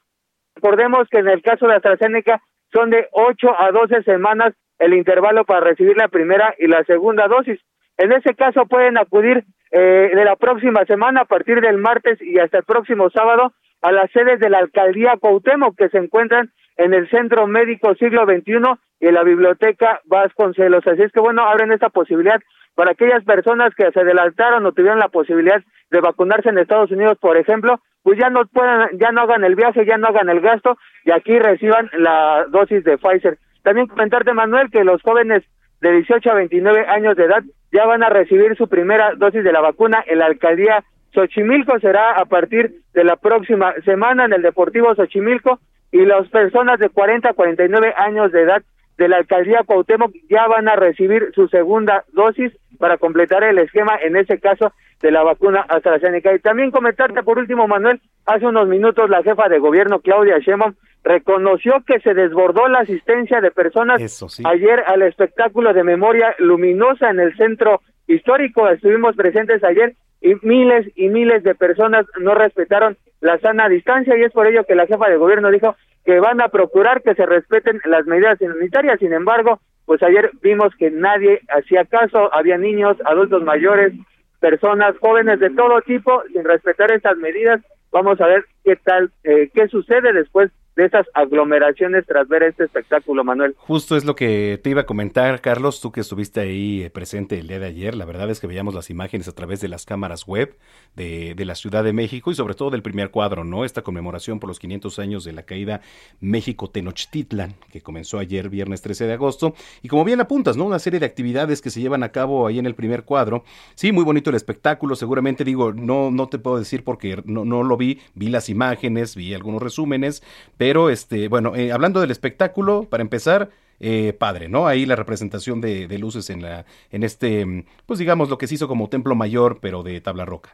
Recordemos 0.55 1.09
que 1.11 1.19
en 1.19 1.29
el 1.29 1.43
caso 1.43 1.67
de 1.67 1.75
AstraZeneca 1.75 2.41
son 2.73 2.91
de 2.91 3.09
8 3.11 3.49
a 3.59 3.73
12 3.73 4.05
semanas 4.05 4.55
el 4.79 4.95
intervalo 4.95 5.45
para 5.45 5.59
recibir 5.59 5.97
la 5.97 6.07
primera 6.07 6.55
y 6.57 6.69
la 6.69 6.85
segunda 6.85 7.27
dosis. 7.27 7.59
En 7.97 8.13
ese 8.13 8.37
caso 8.37 8.67
pueden 8.67 8.97
acudir 8.97 9.43
eh, 9.71 10.11
de 10.15 10.25
la 10.25 10.37
próxima 10.37 10.85
semana 10.87 11.23
a 11.23 11.25
partir 11.25 11.61
del 11.61 11.79
martes 11.79 12.21
y 12.23 12.39
hasta 12.39 12.59
el 12.59 12.65
próximo 12.65 13.11
sábado 13.11 13.53
a 13.83 13.93
las 13.93 14.11
sedes 14.11 14.41
de 14.41 14.51
la 14.51 14.59
alcaldía 14.59 15.17
Cuauhtémoc 15.21 15.77
que 15.77 15.89
se 15.89 15.99
encuentran 15.99 16.51
en 16.77 16.95
el 16.95 17.09
Centro 17.11 17.47
Médico 17.47 17.95
Siglo 17.95 18.25
XXI 18.25 18.63
y 19.01 19.07
en 19.09 19.15
la 19.15 19.23
Biblioteca 19.23 20.01
Vasconcelos. 20.05 20.87
Así 20.87 21.03
es 21.03 21.13
que 21.13 21.21
bueno, 21.21 21.43
abren 21.43 21.73
esta 21.73 21.91
posibilidad 21.91 22.41
para 22.75 22.93
aquellas 22.93 23.25
personas 23.25 23.75
que 23.75 23.91
se 23.91 24.01
adelantaron 24.01 24.65
o 24.65 24.73
tuvieron 24.73 24.99
la 24.99 25.09
posibilidad 25.09 25.63
de 25.91 26.01
vacunarse 26.01 26.49
en 26.49 26.59
Estados 26.59 26.91
Unidos, 26.91 27.19
por 27.21 27.37
ejemplo, 27.37 27.81
pues 28.03 28.19
ya 28.19 28.31
no 28.31 28.47
puedan, 28.47 28.89
ya 28.99 29.11
no 29.11 29.23
hagan 29.23 29.45
el 29.45 29.57
viaje, 29.57 29.85
ya 29.85 29.99
no 29.99 30.07
hagan 30.07 30.29
el 30.29 30.41
gasto 30.41 30.79
y 31.05 31.11
aquí 31.11 31.39
reciban 31.39 31.91
la 31.99 32.47
dosis 32.49 32.85
de 32.85 32.97
Pfizer. 32.97 33.39
También 33.63 33.89
comentarte, 33.89 34.33
Manuel, 34.33 34.71
que 34.71 34.85
los 34.85 35.03
jóvenes 35.03 35.43
de 35.81 35.93
18 35.93 36.31
a 36.31 36.35
29 36.35 36.87
años 36.87 37.17
de 37.17 37.25
edad 37.25 37.43
ya 37.73 37.87
van 37.87 38.03
a 38.03 38.09
recibir 38.09 38.57
su 38.57 38.69
primera 38.69 39.15
dosis 39.17 39.45
de 39.45 39.53
la 39.53 39.61
vacuna 39.61 40.03
en 40.07 40.19
la 40.19 40.27
alcaldía 40.27 40.85
Xochimilco. 41.15 41.79
Será 41.81 42.13
a 42.13 42.25
partir 42.25 42.83
de 42.95 43.05
la 43.05 43.17
próxima 43.17 43.75
semana 43.85 44.25
en 44.25 44.33
el 44.33 44.43
Deportivo 44.43 44.95
Xochimilco 44.95 45.59
y 45.93 46.05
las 46.05 46.29
personas 46.29 46.79
de 46.79 46.89
40 46.89 47.31
a 47.31 47.35
49 47.35 47.95
años 47.97 48.33
de 48.33 48.43
edad 48.43 48.63
de 48.99 49.09
la 49.09 49.19
alcaldía 49.19 49.63
Cuauhtémoc 49.65 50.13
ya 50.29 50.47
van 50.49 50.69
a 50.69 50.77
recibir 50.77 51.31
su 51.35 51.49
segunda 51.49 52.05
dosis 52.13 52.53
para 52.79 52.99
completar 52.99 53.45
el 53.45 53.59
esquema, 53.59 53.97
en 54.03 54.17
ese 54.17 54.39
caso, 54.41 54.73
de 55.01 55.11
la 55.13 55.23
vacuna 55.23 55.65
AstraZeneca. 55.69 56.35
Y 56.35 56.41
también 56.41 56.71
comentarte 56.71 57.23
por 57.23 57.39
último, 57.39 57.69
Manuel, 57.69 58.01
hace 58.27 58.47
unos 58.47 58.69
minutos 58.69 59.09
la 59.09 59.23
jefa 59.23 59.49
de 59.49 59.59
gobierno, 59.59 60.01
Claudia 60.01 60.39
Sheinbaum, 60.39 60.75
reconoció 61.05 61.83
que 61.87 62.01
se 62.01 62.15
desbordó 62.15 62.69
la 62.69 62.81
asistencia 62.81 63.41
de 63.41 63.51
personas 63.51 64.01
ayer 64.45 64.83
al 64.87 65.03
espectáculo 65.03 65.73
de 65.73 65.85
memoria 65.85 66.35
luminosa 66.39 67.11
en 67.11 67.21
el 67.21 67.37
centro 67.37 67.81
histórico. 68.07 68.69
Estuvimos 68.69 69.17
presentes 69.17 69.63
ayer 69.65 69.95
y 70.21 70.35
miles 70.43 70.91
y 70.97 71.09
miles 71.09 71.43
de 71.45 71.55
personas 71.55 72.07
no 72.21 72.35
respetaron 72.35 72.97
la 73.21 73.39
sana 73.39 73.69
distancia 73.69 74.17
y 74.17 74.23
es 74.23 74.33
por 74.33 74.47
ello 74.47 74.65
que 74.65 74.75
la 74.75 74.87
jefa 74.87 75.09
de 75.09 75.17
gobierno 75.17 75.51
dijo 75.51 75.77
que 76.05 76.21
van 76.21 76.41
a 76.41 76.49
procurar 76.49 77.03
que 77.03 77.15
se 77.15 77.27
respeten 77.27 77.81
las 77.85 78.07
medidas 78.07 78.39
sanitarias. 78.39 78.99
Sin 78.99 79.13
embargo, 79.13 79.61
pues 79.85 80.03
ayer 80.03 80.31
vimos 80.43 80.75
que 80.77 80.91
nadie 80.91 81.41
hacía 81.49 81.85
caso, 81.85 82.33
había 82.35 82.59
niños, 82.59 82.97
adultos 83.05 83.43
mayores, 83.43 83.93
personas 84.41 84.97
jóvenes 84.99 85.41
de 85.41 85.51
todo 85.51 85.81
tipo 85.83 86.23
sin 86.33 86.45
respetar 86.45 86.91
estas 86.93 87.17
medidas. 87.19 87.61
Vamos 87.91 88.21
a 88.21 88.27
ver 88.27 88.45
qué 88.65 88.77
tal, 88.77 89.11
eh, 89.25 89.51
qué 89.55 89.69
sucede 89.69 90.13
después 90.13 90.51
de 90.79 90.85
esas 90.85 91.07
aglomeraciones 91.13 92.07
tras 92.07 92.29
ver 92.29 92.45
este 92.45 92.63
espectáculo, 92.63 93.25
Manuel. 93.25 93.57
Justo 93.59 93.97
es 93.97 94.05
lo 94.05 94.15
que 94.15 94.61
te 94.63 94.71
iba 94.71 94.83
a 94.83 94.87
comentar, 94.87 95.41
Carlos, 95.41 95.81
tú 95.81 95.91
que 95.91 96.03
estuviste 96.03 96.39
ahí 96.39 96.85
eh, 96.85 96.89
presente 96.89 97.37
el 97.37 97.49
día 97.49 97.59
de 97.59 97.67
ayer. 97.67 97.97
La 97.97 98.05
verdad 98.05 98.31
es 98.31 98.39
que 98.39 98.47
veíamos 98.47 98.77
las 98.77 98.89
imágenes 98.89 99.27
a 99.27 99.33
través 99.33 99.61
de 99.61 99.67
las 99.67 99.85
cámaras 99.85 100.25
web 100.25 100.57
de, 100.95 101.35
de 101.35 101.45
la 101.45 101.57
Ciudad 101.57 101.83
de 101.83 101.93
México 101.93 102.31
y 102.31 102.37
sobre 102.37 102.55
todo 102.55 102.71
del 102.71 102.83
primer 102.83 103.11
cuadro, 103.11 103.43
¿no? 103.43 103.65
Esta 103.65 103.83
conmemoración 103.83 104.39
por 104.39 104.47
los 104.47 104.61
500 104.61 105.01
años 105.01 105.25
de 105.25 105.33
la 105.33 105.43
caída 105.43 105.81
México-Tenochtitlan, 106.21 107.55
que 107.73 107.81
comenzó 107.81 108.21
ayer, 108.21 108.49
viernes 108.49 108.81
13 108.81 109.09
de 109.09 109.15
agosto. 109.15 109.57
Y 109.83 109.89
como 109.89 110.05
bien 110.05 110.21
apuntas, 110.21 110.57
¿no? 110.57 110.65
Una 110.65 110.79
serie 110.79 111.01
de 111.01 111.07
actividades 111.07 111.61
que 111.61 111.71
se 111.71 111.81
llevan 111.81 112.05
a 112.05 112.13
cabo 112.13 112.47
ahí 112.47 112.61
en 112.61 112.67
el 112.67 112.77
primer 112.77 113.03
cuadro. 113.03 113.43
Sí, 113.75 113.91
muy 113.91 114.05
bonito 114.05 114.31
el 114.31 114.37
espectáculo, 114.37 114.95
seguramente 114.95 115.43
digo, 115.43 115.73
no, 115.73 116.13
no 116.13 116.29
te 116.29 116.39
puedo 116.39 116.57
decir 116.57 116.85
porque 116.85 117.21
no, 117.25 117.45
no 117.45 117.65
lo 117.65 117.77
vi, 117.77 117.99
vi 118.15 118.29
las 118.29 118.49
imágenes, 118.49 119.17
vi 119.17 119.35
algunos 119.35 119.61
resúmenes, 119.61 120.23
pero 120.57 120.68
pero, 120.69 120.91
este, 120.91 121.29
bueno, 121.29 121.57
eh, 121.57 121.73
hablando 121.73 121.99
del 121.99 122.11
espectáculo, 122.11 122.85
para 122.91 123.01
empezar, 123.01 123.49
eh, 123.81 124.13
padre, 124.13 124.51
¿no? 124.51 124.67
Ahí 124.67 124.85
la 124.85 124.97
representación 124.97 125.63
de, 125.63 125.89
luces 125.99 126.29
en 126.29 126.43
la, 126.43 126.67
en 126.91 127.05
este, 127.05 127.65
pues 127.87 127.99
digamos 127.99 128.29
lo 128.29 128.37
que 128.37 128.47
se 128.47 128.57
hizo 128.57 128.69
como 128.69 128.91
templo 128.91 129.15
mayor, 129.15 129.61
pero 129.63 129.83
de 129.83 129.99
tabla 130.03 130.27
roca. 130.27 130.51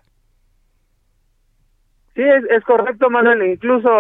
Sí, 2.15 2.23
es, 2.23 2.63
correcto, 2.63 3.11
Manuel. 3.11 3.43
Incluso 3.43 3.91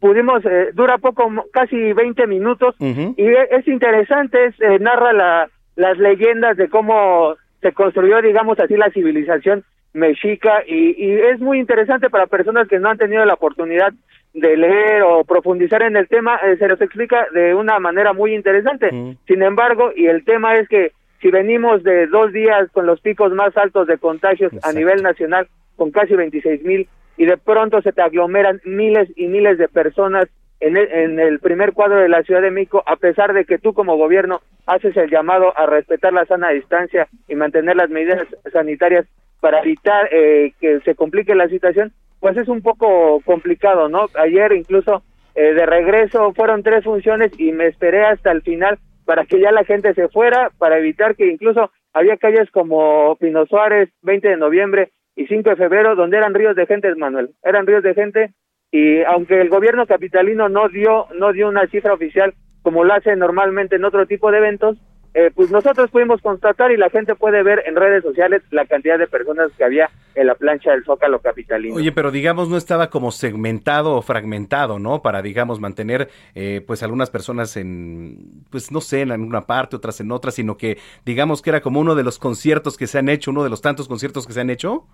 pudimos, 0.00 0.44
eh, 0.46 0.70
dura 0.74 0.98
poco, 0.98 1.30
casi 1.52 1.92
20 1.92 2.26
minutos, 2.26 2.74
y 2.80 3.24
es, 3.24 3.68
interesante, 3.68 4.46
es, 4.46 4.80
narra 4.80 5.12
la, 5.12 5.48
las 5.76 5.96
leyendas 5.96 6.56
de 6.56 6.68
cómo 6.68 7.36
se 7.60 7.70
construyó, 7.70 8.20
digamos 8.20 8.58
así, 8.58 8.76
la 8.76 8.90
civilización 8.90 9.62
mexica, 9.92 10.64
y, 10.66 10.96
y 10.98 11.12
es 11.12 11.38
muy 11.38 11.60
interesante 11.60 12.10
para 12.10 12.26
personas 12.26 12.66
que 12.66 12.80
no 12.80 12.88
han 12.88 12.98
tenido 12.98 13.24
la 13.24 13.34
oportunidad 13.34 13.92
de 14.34 14.56
leer 14.56 15.02
o 15.02 15.24
profundizar 15.24 15.82
en 15.82 15.96
el 15.96 16.08
tema, 16.08 16.36
eh, 16.36 16.56
se 16.58 16.66
nos 16.66 16.80
explica 16.80 17.26
de 17.34 17.54
una 17.54 17.78
manera 17.78 18.12
muy 18.12 18.34
interesante. 18.34 18.90
Sin 19.26 19.42
embargo, 19.42 19.92
y 19.94 20.06
el 20.06 20.24
tema 20.24 20.56
es 20.56 20.68
que 20.68 20.92
si 21.20 21.30
venimos 21.30 21.82
de 21.82 22.06
dos 22.06 22.32
días 22.32 22.70
con 22.72 22.86
los 22.86 23.00
picos 23.00 23.32
más 23.32 23.56
altos 23.56 23.86
de 23.86 23.98
contagios 23.98 24.52
a 24.62 24.72
nivel 24.72 25.02
nacional, 25.02 25.48
con 25.76 25.90
casi 25.90 26.14
26 26.14 26.64
mil, 26.64 26.88
y 27.16 27.26
de 27.26 27.36
pronto 27.36 27.82
se 27.82 27.92
te 27.92 28.02
aglomeran 28.02 28.60
miles 28.64 29.08
y 29.16 29.26
miles 29.28 29.58
de 29.58 29.68
personas 29.68 30.26
en 30.60 30.76
el, 30.76 30.90
en 30.92 31.20
el 31.20 31.38
primer 31.40 31.72
cuadro 31.72 31.96
de 31.96 32.08
la 32.08 32.22
Ciudad 32.22 32.40
de 32.40 32.50
México, 32.50 32.82
a 32.86 32.96
pesar 32.96 33.32
de 33.34 33.44
que 33.44 33.58
tú 33.58 33.74
como 33.74 33.96
gobierno 33.96 34.40
haces 34.66 34.96
el 34.96 35.10
llamado 35.10 35.56
a 35.58 35.66
respetar 35.66 36.12
la 36.12 36.24
sana 36.24 36.50
distancia 36.50 37.08
y 37.28 37.34
mantener 37.34 37.76
las 37.76 37.90
medidas 37.90 38.26
sanitarias 38.52 39.06
para 39.40 39.60
evitar 39.60 40.08
eh, 40.12 40.52
que 40.60 40.80
se 40.80 40.94
complique 40.94 41.34
la 41.34 41.48
situación, 41.48 41.92
pues 42.22 42.36
es 42.36 42.46
un 42.46 42.62
poco 42.62 43.20
complicado, 43.24 43.88
¿no? 43.88 44.06
Ayer 44.14 44.52
incluso 44.52 45.02
eh, 45.34 45.54
de 45.54 45.66
regreso 45.66 46.32
fueron 46.32 46.62
tres 46.62 46.84
funciones 46.84 47.32
y 47.36 47.50
me 47.50 47.66
esperé 47.66 48.04
hasta 48.04 48.30
el 48.30 48.42
final 48.42 48.78
para 49.04 49.24
que 49.24 49.40
ya 49.40 49.50
la 49.50 49.64
gente 49.64 49.92
se 49.92 50.08
fuera, 50.08 50.52
para 50.56 50.78
evitar 50.78 51.16
que 51.16 51.26
incluso 51.26 51.72
había 51.92 52.16
calles 52.18 52.48
como 52.52 53.16
Pino 53.16 53.44
Suárez, 53.46 53.90
20 54.02 54.28
de 54.28 54.36
noviembre 54.36 54.92
y 55.16 55.26
5 55.26 55.50
de 55.50 55.56
febrero, 55.56 55.96
donde 55.96 56.16
eran 56.16 56.32
ríos 56.32 56.54
de 56.54 56.66
gente, 56.66 56.94
Manuel, 56.94 57.30
eran 57.42 57.66
ríos 57.66 57.82
de 57.82 57.94
gente 57.94 58.30
y 58.70 59.02
aunque 59.02 59.40
el 59.40 59.48
gobierno 59.48 59.84
capitalino 59.86 60.48
no 60.48 60.68
dio 60.68 61.06
no 61.18 61.32
dio 61.32 61.48
una 61.48 61.66
cifra 61.66 61.92
oficial 61.92 62.34
como 62.62 62.84
lo 62.84 62.94
hace 62.94 63.16
normalmente 63.16 63.74
en 63.74 63.84
otro 63.84 64.06
tipo 64.06 64.30
de 64.30 64.38
eventos, 64.38 64.78
eh, 65.14 65.30
pues 65.34 65.50
nosotros 65.50 65.90
pudimos 65.90 66.22
constatar 66.22 66.72
y 66.72 66.78
la 66.78 66.88
gente 66.88 67.14
puede 67.14 67.42
ver 67.42 67.62
en 67.66 67.76
redes 67.76 68.02
sociales 68.02 68.42
la 68.50 68.64
cantidad 68.64 68.98
de 68.98 69.06
personas 69.06 69.50
que 69.58 69.64
había 69.64 69.90
en 70.14 70.26
la 70.26 70.34
plancha 70.34 70.70
del 70.70 70.84
Zócalo 70.84 71.20
Capitalino. 71.20 71.74
Oye, 71.74 71.92
pero 71.92 72.10
digamos 72.10 72.48
no 72.48 72.56
estaba 72.56 72.88
como 72.88 73.10
segmentado 73.10 73.94
o 73.94 74.02
fragmentado, 74.02 74.78
¿no? 74.78 75.02
Para, 75.02 75.20
digamos, 75.20 75.60
mantener 75.60 76.08
eh, 76.34 76.62
pues 76.66 76.82
algunas 76.82 77.10
personas 77.10 77.56
en, 77.58 78.44
pues 78.50 78.72
no 78.72 78.80
sé, 78.80 79.02
en 79.02 79.22
una 79.22 79.42
parte, 79.46 79.76
otras 79.76 80.00
en 80.00 80.12
otra, 80.12 80.30
sino 80.30 80.56
que 80.56 80.78
digamos 81.04 81.42
que 81.42 81.50
era 81.50 81.60
como 81.60 81.80
uno 81.80 81.94
de 81.94 82.04
los 82.04 82.18
conciertos 82.18 82.78
que 82.78 82.86
se 82.86 82.98
han 82.98 83.10
hecho, 83.10 83.32
uno 83.32 83.44
de 83.44 83.50
los 83.50 83.60
tantos 83.60 83.88
conciertos 83.88 84.26
que 84.26 84.32
se 84.32 84.40
han 84.40 84.48
hecho. 84.48 84.86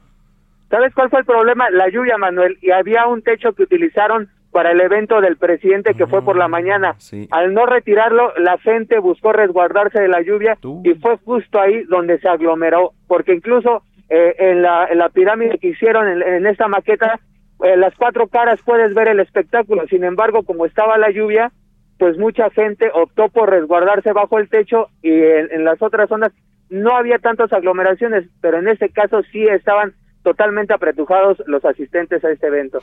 ¿Sabes 0.69 0.93
cuál 0.95 1.11
fue 1.11 1.21
el 1.21 1.27
problema? 1.27 1.71
La 1.71 1.89
lluvia, 1.89 2.19
Manuel, 2.19 2.59
y 2.61 2.73
había 2.73 3.07
un 3.07 3.23
techo 3.23 3.53
que 3.53 3.63
utilizaron 3.63 4.29
para 4.51 4.73
el 4.73 4.81
evento 4.81 5.21
del 5.21 5.37
presidente 5.37 5.95
que 5.95 6.07
fue 6.07 6.23
por 6.23 6.37
la 6.37 6.49
mm, 6.49 6.51
mañana. 6.51 6.97
Al 7.31 7.55
no 7.55 7.67
retirarlo, 7.67 8.33
la 8.39 8.59
gente 8.59 8.99
buscó 8.99 9.33
resguardarse 9.33 10.01
de 10.01 10.09
la 10.09 10.23
lluvia 10.23 10.59
y 10.85 10.95
fue 10.95 11.17
justo 11.19 11.61
ahí 11.61 11.83
donde 11.85 12.19
se 12.19 12.29
aglomeró, 12.29 12.93
porque 13.07 13.35
incluso 13.35 13.83
eh, 14.09 14.35
en, 14.39 14.63
la, 14.63 14.87
en 14.87 14.99
la 14.99 15.11
pirámide 15.11 15.59
que 15.59 15.69
hicieron 15.69 16.23
en, 16.23 16.47
esta 16.47 16.67
maqueta, 16.69 17.21
eh, 17.63 17.77
las 17.77 17.95
cuatro 17.97 18.29
caras 18.29 18.61
puedes 18.65 18.95
ver 18.95 19.09
el 19.09 19.21
espectáculo, 19.21 19.87
sin 19.89 20.05
embargo, 20.05 20.43
como 20.45 20.65
estaba 20.65 20.97
la 20.97 21.11
lluvia, 21.11 21.53
pues 21.99 22.17
mucha 22.17 22.49
gente 22.51 22.91
optó 22.95 23.29
por 23.29 23.51
resguardarse 23.51 24.13
bajo 24.13 24.39
el 24.39 24.49
techo 24.49 24.89
y 25.03 25.11
en, 25.11 25.49
en 25.51 25.65
las 25.65 25.83
otras 25.83 26.09
zonas 26.09 26.33
no 26.71 26.97
había 26.97 27.19
tantas 27.19 27.53
aglomeraciones, 27.53 28.27
pero 28.41 28.59
en 28.59 28.69
este 28.69 28.89
caso 28.91 29.23
sí 29.33 29.45
estaban 29.45 29.95
totalmente 30.29 30.75
apretujados 30.75 31.43
los 31.47 31.65
asistentes 31.65 32.23
a 32.23 32.31
este 32.31 32.49
evento. 32.49 32.81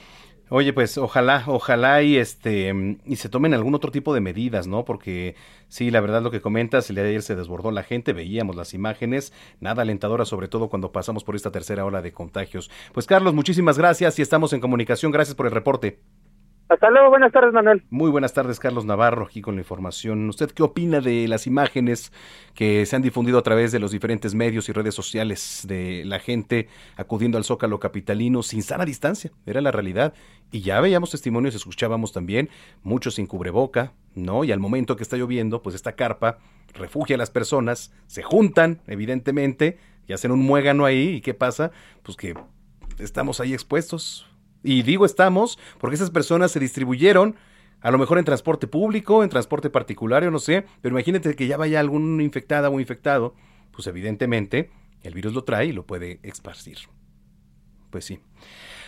Oye, 0.49 0.73
pues 0.73 0.97
ojalá, 0.97 1.43
ojalá 1.45 2.01
y 2.01 2.17
este 2.17 2.73
y 3.05 3.15
se 3.17 3.30
tomen 3.30 3.53
algún 3.53 3.76
otro 3.76 3.91
tipo 3.91 4.15
de 4.15 4.22
medidas, 4.22 4.65
¿no? 4.65 4.84
Porque 4.84 5.35
sí, 5.67 5.91
la 5.91 6.01
verdad 6.01 6.23
lo 6.23 6.31
que 6.31 6.41
comentas, 6.41 6.89
el 6.89 6.95
día 6.95 7.03
de 7.03 7.11
ayer 7.11 7.22
se 7.22 7.35
desbordó 7.35 7.69
la 7.69 7.84
gente, 7.84 8.13
veíamos 8.13 8.55
las 8.55 8.73
imágenes, 8.73 9.31
nada 9.59 9.84
alentadora, 9.84 10.26
sobre 10.26 10.47
todo 10.47 10.69
cuando 10.69 10.91
pasamos 10.91 11.23
por 11.23 11.35
esta 11.35 11.51
tercera 11.51 11.85
ola 11.85 12.01
de 12.01 12.13
contagios. 12.13 12.72
Pues 12.93 13.05
Carlos, 13.05 13.35
muchísimas 13.35 13.77
gracias 13.77 14.17
y 14.17 14.23
estamos 14.23 14.51
en 14.53 14.59
comunicación. 14.59 15.11
Gracias 15.11 15.35
por 15.35 15.45
el 15.45 15.51
reporte. 15.51 15.99
Hasta 16.67 16.89
luego, 16.89 17.09
buenas 17.09 17.31
tardes, 17.31 17.53
Manuel. 17.53 17.83
Muy 17.91 18.09
buenas 18.09 18.33
tardes, 18.33 18.59
Carlos 18.59 18.85
Navarro, 18.85 19.25
aquí 19.25 19.39
con 19.39 19.53
la 19.53 19.61
información. 19.61 20.27
¿Usted 20.27 20.49
qué 20.49 20.63
opina 20.63 20.99
de 20.99 21.27
las 21.27 21.45
imágenes 21.45 22.11
que 22.55 22.83
se 22.87 22.95
han 22.95 23.03
difundido 23.03 23.37
a 23.37 23.43
través 23.43 23.71
de 23.71 23.77
los 23.77 23.91
diferentes 23.91 24.33
medios 24.33 24.67
y 24.67 24.71
redes 24.71 24.95
sociales 24.95 25.65
de 25.67 26.03
la 26.05 26.17
gente 26.17 26.67
acudiendo 26.97 27.37
al 27.37 27.43
Zócalo 27.43 27.79
Capitalino 27.79 28.41
sin 28.41 28.63
sana 28.63 28.83
distancia? 28.83 29.31
Era 29.45 29.61
la 29.61 29.71
realidad. 29.71 30.15
Y 30.51 30.61
ya 30.61 30.81
veíamos 30.81 31.11
testimonios, 31.11 31.53
escuchábamos 31.53 32.13
también, 32.13 32.49
muchos 32.81 33.15
sin 33.15 33.27
cubreboca, 33.27 33.93
¿no? 34.15 34.43
Y 34.43 34.51
al 34.51 34.59
momento 34.59 34.95
que 34.95 35.03
está 35.03 35.17
lloviendo, 35.17 35.61
pues 35.61 35.75
esta 35.75 35.91
carpa 35.91 36.39
refugia 36.73 37.15
a 37.15 37.19
las 37.19 37.29
personas, 37.29 37.93
se 38.07 38.23
juntan, 38.23 38.81
evidentemente, 38.87 39.77
y 40.07 40.13
hacen 40.13 40.31
un 40.31 40.39
muégano 40.39 40.85
ahí. 40.85 41.09
¿Y 41.09 41.21
qué 41.21 41.35
pasa? 41.35 41.69
Pues 42.01 42.17
que 42.17 42.33
estamos 42.97 43.39
ahí 43.39 43.53
expuestos 43.53 44.25
y 44.65 44.81
digo 44.83 45.05
estamos 45.05 45.57
porque 45.79 45.95
esas 45.95 46.09
personas 46.09 46.51
se 46.51 46.59
distribuyeron 46.59 47.35
a 47.81 47.91
lo 47.91 47.97
mejor 47.97 48.17
en 48.17 48.25
transporte 48.25 48.67
público, 48.67 49.23
en 49.23 49.29
transporte 49.29 49.69
particular, 49.69 50.23
yo 50.23 50.31
no 50.31 50.39
sé, 50.39 50.65
pero 50.81 50.95
imagínate 50.95 51.35
que 51.35 51.45
ya 51.45 51.55
vaya 51.55 51.79
algún 51.79 52.19
infectada 52.19 52.69
o 52.69 52.79
infectado, 52.79 53.35
pues 53.71 53.85
evidentemente 53.85 54.71
el 55.03 55.13
virus 55.13 55.33
lo 55.33 55.43
trae 55.43 55.67
y 55.67 55.71
lo 55.71 55.85
puede 55.85 56.19
esparcir. 56.23 56.79
Pues 57.91 58.05
sí. 58.05 58.19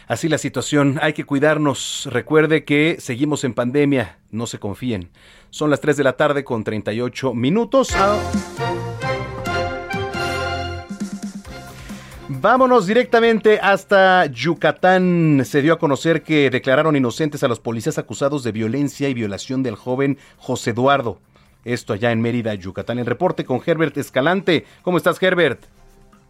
Así 0.07 0.29
la 0.29 0.37
situación, 0.37 0.99
hay 1.01 1.13
que 1.13 1.25
cuidarnos. 1.25 2.07
Recuerde 2.11 2.63
que 2.63 2.95
seguimos 2.99 3.43
en 3.43 3.53
pandemia, 3.53 4.19
no 4.31 4.47
se 4.47 4.57
confíen. 4.57 5.11
Son 5.49 5.69
las 5.69 5.81
3 5.81 5.97
de 5.97 6.03
la 6.03 6.13
tarde 6.13 6.43
con 6.43 6.63
38 6.63 7.33
minutos. 7.33 7.93
Vámonos 12.29 12.85
directamente 12.85 13.57
hasta 13.61 14.25
Yucatán. 14.25 15.45
Se 15.45 15.61
dio 15.61 15.73
a 15.73 15.79
conocer 15.79 16.23
que 16.23 16.49
declararon 16.49 16.97
inocentes 16.97 17.41
a 17.43 17.47
los 17.47 17.61
policías 17.61 17.97
acusados 17.97 18.43
de 18.43 18.51
violencia 18.51 19.07
y 19.07 19.13
violación 19.13 19.63
del 19.63 19.75
joven 19.75 20.17
José 20.37 20.71
Eduardo. 20.71 21.19
Esto 21.63 21.93
allá 21.93 22.11
en 22.11 22.21
Mérida, 22.21 22.53
Yucatán. 22.53 22.99
El 22.99 23.05
reporte 23.05 23.45
con 23.45 23.61
Herbert 23.65 23.95
Escalante. 23.95 24.65
¿Cómo 24.81 24.97
estás, 24.97 25.23
Herbert? 25.23 25.61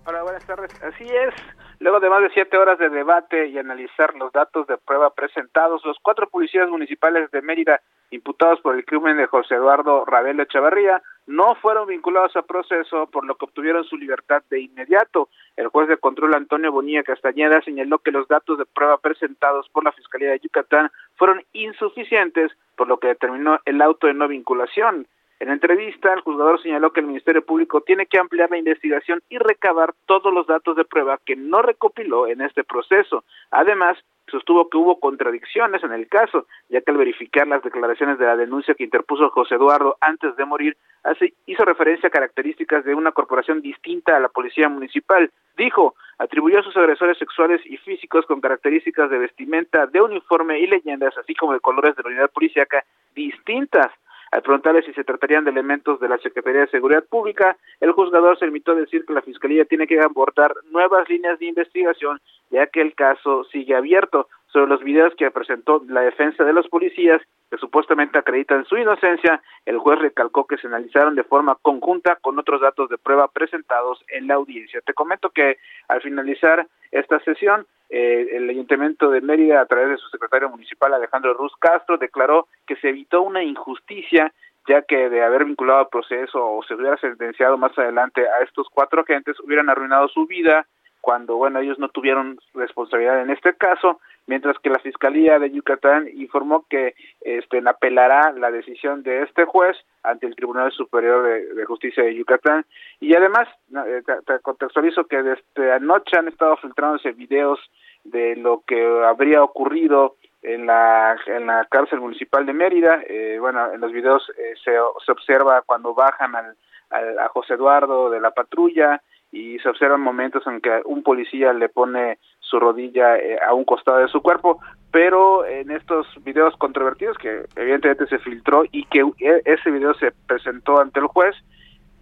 Hola, 0.06 0.22
buenas 0.22 0.46
tardes. 0.46 0.72
Así 0.84 1.04
es. 1.04 1.34
Luego 1.80 2.00
de 2.00 2.10
más 2.12 2.22
de 2.22 2.30
siete 2.30 2.58
horas 2.58 2.78
de 2.78 2.90
debate 2.90 3.48
y 3.48 3.58
analizar 3.58 4.14
los 4.16 4.32
datos 4.32 4.68
de 4.68 4.78
prueba 4.78 5.10
presentados, 5.16 5.82
los 5.84 5.98
cuatro 6.04 6.30
policías 6.30 6.70
municipales 6.70 7.32
de 7.32 7.42
Mérida 7.42 7.82
imputados 8.12 8.62
por 8.62 8.76
el 8.76 8.86
crimen 8.86 9.18
de 9.18 9.26
José 9.26 9.56
Eduardo 9.56 10.06
Rabel 10.06 10.40
Echeverría 10.40 11.02
no 11.28 11.56
fueron 11.56 11.88
vinculados 11.88 12.36
a 12.36 12.42
proceso, 12.42 13.08
por 13.08 13.26
lo 13.26 13.36
que 13.36 13.46
obtuvieron 13.46 13.84
su 13.84 13.98
libertad 13.98 14.42
de 14.50 14.62
inmediato. 14.62 15.30
El 15.58 15.68
juez 15.68 15.90
de 15.90 15.98
control 15.98 16.34
Antonio 16.34 16.72
Bonilla 16.72 17.04
Castañeda 17.04 17.62
señaló 17.62 18.00
que 18.00 18.12
los 18.12 18.28
datos 18.28 18.58
de 18.58 18.66
prueba 18.66 18.98
presentados 18.98 19.68
por 19.70 19.84
la 19.84 19.92
Fiscalía 19.92 20.32
de 20.32 20.40
Yucatán 20.40 20.90
fueron 21.16 21.44
insuficientes, 21.52 22.52
por 22.76 22.88
lo 22.88 22.98
que 22.98 23.08
determinó 23.08 23.60
el 23.66 23.82
auto 23.82 24.08
de 24.08 24.14
no 24.14 24.28
vinculación. 24.28 25.06
En 25.40 25.50
entrevista, 25.50 26.14
el 26.14 26.22
juzgador 26.22 26.62
señaló 26.62 26.92
que 26.92 27.02
el 27.02 27.08
Ministerio 27.08 27.46
Público 27.46 27.82
tiene 27.82 28.08
que 28.08 28.18
ampliar 28.18 28.50
la 28.50 28.58
investigación 28.58 29.22
y 29.30 29.38
recabar 29.38 29.94
todos 30.08 30.34
los 30.34 30.48
datos 30.48 30.76
de 30.76 30.86
prueba 30.86 31.20
que 31.24 31.36
no 31.36 31.62
recopiló 31.62 32.28
en 32.28 32.42
este 32.42 32.64
proceso. 32.64 33.24
Además, 33.52 33.98
sostuvo 34.32 34.68
que 34.70 34.78
hubo 34.78 35.00
contradicciones 35.00 35.84
en 35.84 35.94
el 35.94 36.08
caso, 36.08 36.48
ya 36.70 36.82
que 36.82 36.92
al 36.92 36.98
verificar 36.98 37.48
las 37.48 37.64
declaraciones 37.64 38.18
de 38.18 38.26
la 38.26 38.36
denuncia 38.36 38.74
que 38.74 38.84
interpuso 38.84 39.30
José 39.30 39.56
Eduardo 39.56 39.98
antes 40.02 40.36
de 40.36 40.46
morir, 40.46 40.76
así 41.04 41.34
hizo 41.46 41.64
referencia 41.66 42.08
a 42.08 42.12
características 42.12 42.84
de 42.84 42.96
una 42.96 43.12
corporación 43.12 43.62
distinta 43.62 44.18
a 44.18 44.20
la 44.20 44.30
policía 44.30 44.70
municipal. 44.70 45.32
Dijo, 45.56 45.96
atribuyó 46.18 46.60
a 46.60 46.64
sus 46.64 46.76
agresores 46.78 47.18
sexuales 47.18 47.62
y 47.66 47.78
físicos 47.78 48.26
con 48.26 48.42
características 48.42 49.10
de 49.10 49.20
vestimenta, 49.20 49.86
de 49.88 50.02
uniforme 50.02 50.60
y 50.60 50.68
leyendas, 50.68 51.18
así 51.18 51.36
como 51.36 51.54
de 51.54 51.60
colores 51.60 51.96
de 51.96 52.04
la 52.04 52.10
unidad 52.10 52.32
policíaca 52.32 52.84
distintas. 53.16 53.92
Al 54.32 54.42
preguntarle 54.42 54.82
si 54.84 54.94
se 54.94 55.04
tratarían 55.04 55.46
de 55.46 55.52
elementos 55.52 56.00
de 56.00 56.10
la 56.10 56.18
Secretaría 56.18 56.62
de 56.62 56.68
Seguridad 56.68 57.04
Pública, 57.06 57.58
el 57.80 57.92
juzgador 57.92 58.38
se 58.38 58.46
limitó 58.46 58.72
a 58.72 58.76
decir 58.76 59.06
que 59.06 59.14
la 59.14 59.22
Fiscalía 59.22 59.66
tiene 59.66 59.88
que 59.88 60.00
abordar 60.00 60.54
nuevas 60.72 61.08
líneas 61.10 61.40
de 61.40 61.46
investigación, 61.46 62.20
ya 62.50 62.68
que 62.68 62.82
el 62.82 62.94
caso 62.96 63.46
sigue 63.46 63.76
abierto. 63.76 64.28
Sobre 64.48 64.68
los 64.68 64.82
videos 64.82 65.14
que 65.16 65.30
presentó 65.30 65.84
la 65.88 66.02
defensa 66.02 66.44
de 66.44 66.54
los 66.54 66.68
policías, 66.68 67.22
que 67.50 67.58
supuestamente 67.58 68.18
acreditan 68.18 68.66
su 68.66 68.78
inocencia, 68.78 69.42
el 69.66 69.78
juez 69.78 70.00
recalcó 70.00 70.46
que 70.46 70.58
se 70.58 70.68
analizaron 70.68 71.16
de 71.16 71.24
forma 71.24 71.58
conjunta 71.62 72.16
con 72.16 72.40
otros 72.40 72.62
datos 72.62 72.90
de 72.90 72.98
prueba 72.98 73.28
presentados 73.28 74.04
en 74.10 74.28
la 74.28 74.36
audiencia. 74.36 74.82
Te 74.82 74.94
comento 74.94 75.30
que 75.30 75.58
al 75.88 76.02
finalizar 76.02 76.68
esta 76.92 77.20
sesión, 77.20 77.66
eh, 77.90 78.28
el 78.34 78.50
Ayuntamiento 78.50 79.10
de 79.10 79.22
Mérida, 79.22 79.62
a 79.62 79.66
través 79.66 79.90
de 79.90 79.98
su 79.98 80.10
secretario 80.10 80.50
municipal 80.50 80.94
Alejandro 80.94 81.34
Ruz 81.34 81.54
Castro, 81.60 81.98
declaró 81.98 82.48
que 82.66 82.76
se 82.78 82.90
evitó 82.90 83.22
una 83.22 83.44
injusticia 83.44 84.34
ya 84.68 84.82
que 84.82 85.10
de 85.10 85.24
haber 85.24 85.46
vinculado 85.46 85.80
al 85.80 85.88
proceso 85.88 86.46
o 86.46 86.62
se 86.64 86.76
hubiera 86.76 86.98
sentenciado 86.98 87.58
más 87.58 87.78
adelante 87.78 88.22
a 88.22 88.44
estos 88.44 88.68
cuatro 88.70 89.02
agentes, 89.02 89.40
hubieran 89.40 89.70
arruinado 89.70 90.10
su 90.10 90.28
vida 90.28 90.68
cuando, 91.00 91.38
bueno, 91.38 91.60
ellos 91.60 91.80
no 91.80 91.88
tuvieron 91.88 92.38
responsabilidad 92.54 93.22
en 93.22 93.30
este 93.30 93.54
caso, 93.54 94.02
mientras 94.28 94.58
que 94.60 94.70
la 94.70 94.80
Fiscalía 94.80 95.40
de 95.40 95.50
Yucatán 95.50 96.08
informó 96.14 96.66
que 96.70 96.94
este, 97.22 97.62
apelará 97.66 98.32
la 98.34 98.52
decisión 98.52 99.02
de 99.02 99.24
este 99.24 99.46
juez 99.46 99.76
ante 100.04 100.28
el 100.28 100.36
Tribunal 100.36 100.72
Superior 100.72 101.24
de, 101.56 101.66
Justicia 101.66 102.04
de 102.04 102.16
Yucatán. 102.16 102.66
Y 103.00 103.16
además, 103.16 103.48
eh, 103.88 104.04
te, 104.06 104.40
contextualizo 104.40 105.06
que 105.06 105.24
desde 105.24 105.72
anoche 105.72 106.18
han 106.18 106.28
estado 106.28 106.58
filtrándose 106.58 107.12
videos 107.14 107.60
de 108.04 108.36
lo 108.36 108.64
que 108.66 108.86
habría 109.06 109.44
ocurrido 109.44 110.16
en 110.44 110.66
la, 110.66 111.18
en 111.26 111.48
la 111.48 111.66
cárcel 111.70 112.00
municipal 112.00 112.46
de 112.46 112.54
Mérida. 112.54 113.02
Eh, 113.08 113.38
bueno, 113.40 113.74
en 113.74 113.82
los 113.82 113.92
videos 113.92 114.30
eh, 114.38 114.54
se, 114.64 114.72
se 115.06 115.12
observa 115.12 115.62
cuando 115.66 115.94
bajan 115.94 116.36
al, 116.36 116.56
al, 116.90 117.20
a 117.20 117.28
José 117.30 117.56
Eduardo 117.56 118.10
de 118.10 118.22
la 118.22 118.32
patrulla, 118.32 119.02
y 119.32 119.60
se 119.60 119.70
observan 119.70 120.02
momentos 120.02 120.46
en 120.48 120.62
que 120.62 120.82
un 120.86 121.04
policía 121.04 121.54
le 121.54 121.70
pone 121.70 122.20
su 122.40 122.60
rodilla 122.60 123.18
eh, 123.18 123.38
a 123.46 123.54
un 123.54 123.66
costado 123.66 123.98
de 123.98 124.08
su 124.08 124.22
cuerpo, 124.22 124.60
pero 124.92 125.46
en 125.46 125.70
estos 125.72 126.08
videos 126.24 126.56
controvertidos 126.58 127.18
que 127.18 127.46
evidentemente 127.56 128.08
se 128.08 128.20
filtró 128.20 128.64
y 128.72 128.86
que 128.86 129.02
e, 129.20 129.42
ese 129.46 129.70
video 129.70 129.94
se 129.96 130.12
presentó 130.28 130.80
ante 130.80 131.00
el 131.00 131.08
juez, 131.08 131.36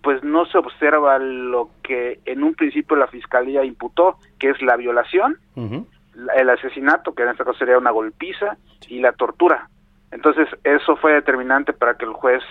pues 0.03 0.23
no 0.23 0.45
se 0.45 0.59
observa 0.59 1.17
lo 1.17 1.69
que 1.81 2.19
en 2.25 2.43
un 2.43 2.53
principio 2.53 2.95
la 2.95 3.07
fiscalía 3.07 3.63
imputó, 3.63 4.17
que 4.37 4.51
es 4.51 4.61
la 4.61 4.75
violación, 4.75 5.39
el 5.55 6.49
asesinato, 6.51 7.15
que 7.15 7.23
en 7.23 7.29
este 7.29 7.43
caso 7.43 7.57
sería 7.57 7.79
una 7.79 7.89
golpiza, 7.89 8.55
y 8.87 8.99
la 8.99 9.13
tortura. 9.13 9.67
Entonces, 10.11 10.47
eso 10.63 10.95
fue 10.97 11.13
determinante 11.13 11.73
para 11.73 11.95
que 11.95 12.05
el 12.05 12.13
juez 12.13 12.43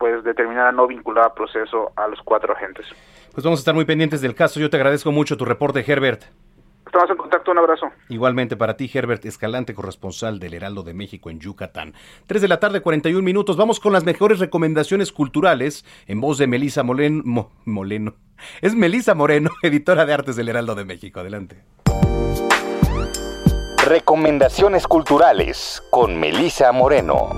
pues 0.00 0.24
determinara 0.24 0.72
no 0.72 0.86
vincular 0.86 1.26
a 1.26 1.34
proceso 1.34 1.92
a 1.94 2.08
los 2.08 2.18
cuatro 2.24 2.54
agentes. 2.54 2.86
Pues 3.32 3.44
vamos 3.44 3.60
a 3.60 3.62
estar 3.62 3.74
muy 3.74 3.84
pendientes 3.84 4.22
del 4.22 4.34
caso. 4.34 4.58
Yo 4.58 4.70
te 4.70 4.78
agradezco 4.78 5.12
mucho 5.12 5.36
tu 5.36 5.44
reporte, 5.44 5.84
Herbert. 5.86 6.24
Estamos 6.86 7.10
en 7.10 7.16
contacto, 7.18 7.52
un 7.52 7.58
abrazo. 7.58 7.86
Igualmente 8.08 8.56
para 8.56 8.76
ti, 8.76 8.90
Herbert 8.92 9.24
Escalante, 9.26 9.74
corresponsal 9.74 10.40
del 10.40 10.54
Heraldo 10.54 10.82
de 10.82 10.94
México 10.94 11.30
en 11.30 11.38
Yucatán. 11.38 11.94
3 12.26 12.42
de 12.42 12.48
la 12.48 12.58
tarde, 12.58 12.80
41 12.80 13.22
minutos. 13.22 13.58
Vamos 13.58 13.78
con 13.78 13.92
las 13.92 14.04
mejores 14.04 14.40
recomendaciones 14.40 15.12
culturales 15.12 15.84
en 16.08 16.20
voz 16.20 16.38
de 16.38 16.46
Melisa 16.46 16.82
Moleno. 16.82 17.50
Moleno. 17.66 18.14
Es 18.62 18.74
Melisa 18.74 19.14
Moreno, 19.14 19.50
editora 19.62 20.06
de 20.06 20.14
artes 20.14 20.34
del 20.34 20.48
Heraldo 20.48 20.74
de 20.74 20.86
México. 20.86 21.20
Adelante. 21.20 21.62
Recomendaciones 23.86 24.86
culturales 24.86 25.82
con 25.90 26.18
Melisa 26.18 26.72
Moreno. 26.72 27.30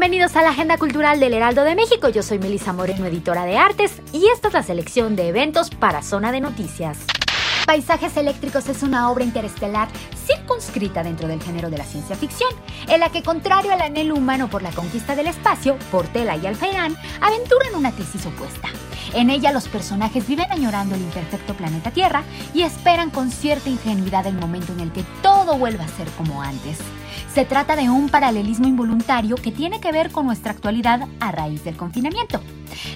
Bienvenidos 0.00 0.36
a 0.36 0.42
la 0.42 0.50
Agenda 0.50 0.78
Cultural 0.78 1.18
del 1.18 1.34
Heraldo 1.34 1.64
de 1.64 1.74
México. 1.74 2.08
Yo 2.08 2.22
soy 2.22 2.38
Melisa 2.38 2.72
Moreno, 2.72 3.04
editora 3.04 3.44
de 3.44 3.58
artes, 3.58 4.00
y 4.12 4.28
esta 4.28 4.46
es 4.46 4.54
la 4.54 4.62
selección 4.62 5.16
de 5.16 5.26
eventos 5.26 5.70
para 5.70 6.02
Zona 6.02 6.30
de 6.30 6.40
Noticias. 6.40 6.98
Paisajes 7.66 8.16
Eléctricos 8.16 8.68
es 8.68 8.84
una 8.84 9.10
obra 9.10 9.24
interestelar 9.24 9.88
circunscrita 10.24 11.02
dentro 11.02 11.26
del 11.26 11.42
género 11.42 11.68
de 11.68 11.78
la 11.78 11.84
ciencia 11.84 12.14
ficción, 12.14 12.50
en 12.86 13.00
la 13.00 13.10
que, 13.10 13.24
contrario 13.24 13.72
al 13.72 13.82
anhelo 13.82 14.14
humano 14.14 14.48
por 14.48 14.62
la 14.62 14.70
conquista 14.70 15.16
del 15.16 15.26
espacio, 15.26 15.76
Portela 15.90 16.36
y 16.36 16.46
Alfairán 16.46 16.96
aventuran 17.20 17.74
una 17.74 17.90
tesis 17.90 18.24
opuesta. 18.24 18.68
En 19.14 19.30
ella 19.30 19.52
los 19.52 19.68
personajes 19.68 20.26
viven 20.26 20.50
añorando 20.50 20.94
el 20.94 21.00
imperfecto 21.00 21.54
planeta 21.54 21.90
Tierra 21.90 22.22
y 22.54 22.62
esperan 22.62 23.10
con 23.10 23.30
cierta 23.30 23.70
ingenuidad 23.70 24.26
el 24.26 24.36
momento 24.36 24.72
en 24.72 24.80
el 24.80 24.92
que 24.92 25.04
todo 25.22 25.56
vuelva 25.56 25.84
a 25.84 25.88
ser 25.88 26.08
como 26.10 26.42
antes. 26.42 26.78
Se 27.32 27.44
trata 27.44 27.76
de 27.76 27.90
un 27.90 28.08
paralelismo 28.08 28.66
involuntario 28.66 29.36
que 29.36 29.52
tiene 29.52 29.80
que 29.80 29.92
ver 29.92 30.10
con 30.10 30.26
nuestra 30.26 30.52
actualidad 30.52 31.06
a 31.20 31.32
raíz 31.32 31.64
del 31.64 31.76
confinamiento. 31.76 32.40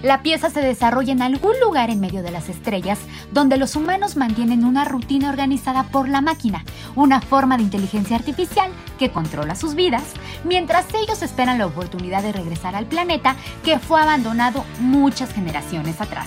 La 0.02 0.22
pieza 0.22 0.50
se 0.50 0.60
desarrolla 0.60 1.12
en 1.12 1.22
algún 1.22 1.58
lugar 1.60 1.90
en 1.90 2.00
medio 2.00 2.22
de 2.22 2.30
las 2.30 2.48
estrellas, 2.48 2.98
donde 3.32 3.56
los 3.56 3.74
humanos 3.76 4.16
mantienen 4.16 4.64
una 4.64 4.84
rutina 4.84 5.30
organizada 5.30 5.84
por 5.84 6.08
la 6.08 6.20
máquina, 6.20 6.64
una 6.94 7.20
forma 7.20 7.56
de 7.56 7.64
inteligencia 7.64 8.16
artificial 8.16 8.70
que 8.98 9.10
controla 9.10 9.54
sus 9.54 9.74
vidas, 9.74 10.04
mientras 10.44 10.86
ellos 10.94 11.22
esperan 11.22 11.58
la 11.58 11.66
oportunidad 11.66 12.22
de 12.22 12.32
regresar 12.32 12.74
al 12.74 12.86
planeta 12.86 13.36
que 13.64 13.78
fue 13.78 14.00
abandonado 14.00 14.64
muchas 14.80 15.32
generaciones 15.32 16.00
atrás. 16.02 16.26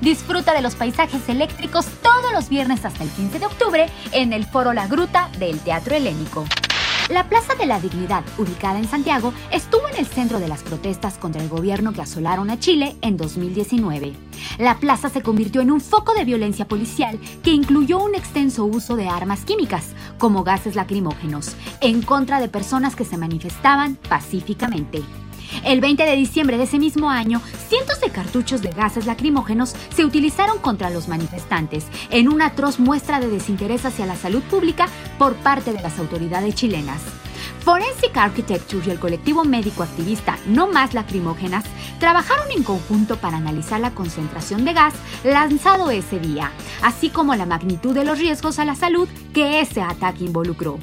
Disfruta 0.00 0.54
de 0.54 0.62
los 0.62 0.76
paisajes 0.76 1.28
eléctricos 1.28 1.86
todos 2.02 2.32
los 2.32 2.48
viernes 2.48 2.84
hasta 2.84 3.04
el 3.04 3.10
15 3.10 3.38
de 3.38 3.46
octubre 3.46 3.86
en 4.12 4.32
el 4.32 4.46
Foro 4.46 4.72
La 4.72 4.86
Gruta 4.86 5.28
del 5.38 5.60
Teatro 5.60 5.94
Helénico. 5.94 6.46
La 7.10 7.28
Plaza 7.28 7.56
de 7.56 7.66
la 7.66 7.80
Dignidad, 7.80 8.22
ubicada 8.38 8.78
en 8.78 8.88
Santiago, 8.88 9.34
estuvo 9.50 9.88
en 9.88 9.96
el 9.96 10.06
centro 10.06 10.38
de 10.38 10.46
las 10.46 10.62
protestas 10.62 11.18
contra 11.18 11.42
el 11.42 11.48
gobierno 11.48 11.92
que 11.92 12.02
asolaron 12.02 12.50
a 12.50 12.60
Chile 12.60 12.96
en 13.02 13.16
2019. 13.16 14.12
La 14.58 14.78
plaza 14.78 15.08
se 15.08 15.20
convirtió 15.20 15.60
en 15.60 15.72
un 15.72 15.80
foco 15.80 16.14
de 16.14 16.24
violencia 16.24 16.68
policial 16.68 17.18
que 17.42 17.50
incluyó 17.50 17.98
un 17.98 18.14
extenso 18.14 18.64
uso 18.64 18.94
de 18.94 19.08
armas 19.08 19.44
químicas, 19.44 19.88
como 20.18 20.44
gases 20.44 20.76
lacrimógenos, 20.76 21.56
en 21.80 22.00
contra 22.02 22.38
de 22.38 22.48
personas 22.48 22.94
que 22.94 23.04
se 23.04 23.16
manifestaban 23.16 23.96
pacíficamente. 23.96 25.02
El 25.64 25.80
20 25.80 26.04
de 26.04 26.16
diciembre 26.16 26.58
de 26.58 26.64
ese 26.64 26.78
mismo 26.78 27.10
año, 27.10 27.40
cientos 27.68 28.00
de 28.00 28.10
cartuchos 28.10 28.62
de 28.62 28.70
gases 28.70 29.06
lacrimógenos 29.06 29.74
se 29.94 30.04
utilizaron 30.04 30.58
contra 30.58 30.90
los 30.90 31.08
manifestantes, 31.08 31.86
en 32.10 32.28
una 32.28 32.46
atroz 32.46 32.78
muestra 32.78 33.20
de 33.20 33.28
desinterés 33.28 33.84
hacia 33.84 34.06
la 34.06 34.16
salud 34.16 34.42
pública 34.42 34.88
por 35.18 35.34
parte 35.36 35.72
de 35.72 35.82
las 35.82 35.98
autoridades 35.98 36.54
chilenas. 36.54 37.00
Forensic 37.60 38.16
Architecture 38.16 38.82
y 38.86 38.90
el 38.90 38.98
colectivo 38.98 39.44
médico 39.44 39.82
activista 39.82 40.38
No 40.46 40.66
Más 40.66 40.94
Lacrimógenas 40.94 41.64
trabajaron 41.98 42.50
en 42.50 42.62
conjunto 42.62 43.16
para 43.16 43.36
analizar 43.36 43.80
la 43.80 43.94
concentración 43.94 44.64
de 44.64 44.72
gas 44.72 44.94
lanzado 45.24 45.90
ese 45.90 46.18
día, 46.18 46.50
así 46.82 47.10
como 47.10 47.34
la 47.34 47.46
magnitud 47.46 47.94
de 47.94 48.04
los 48.04 48.18
riesgos 48.18 48.58
a 48.58 48.64
la 48.64 48.74
salud 48.74 49.08
que 49.34 49.60
ese 49.60 49.82
ataque 49.82 50.24
involucró. 50.24 50.78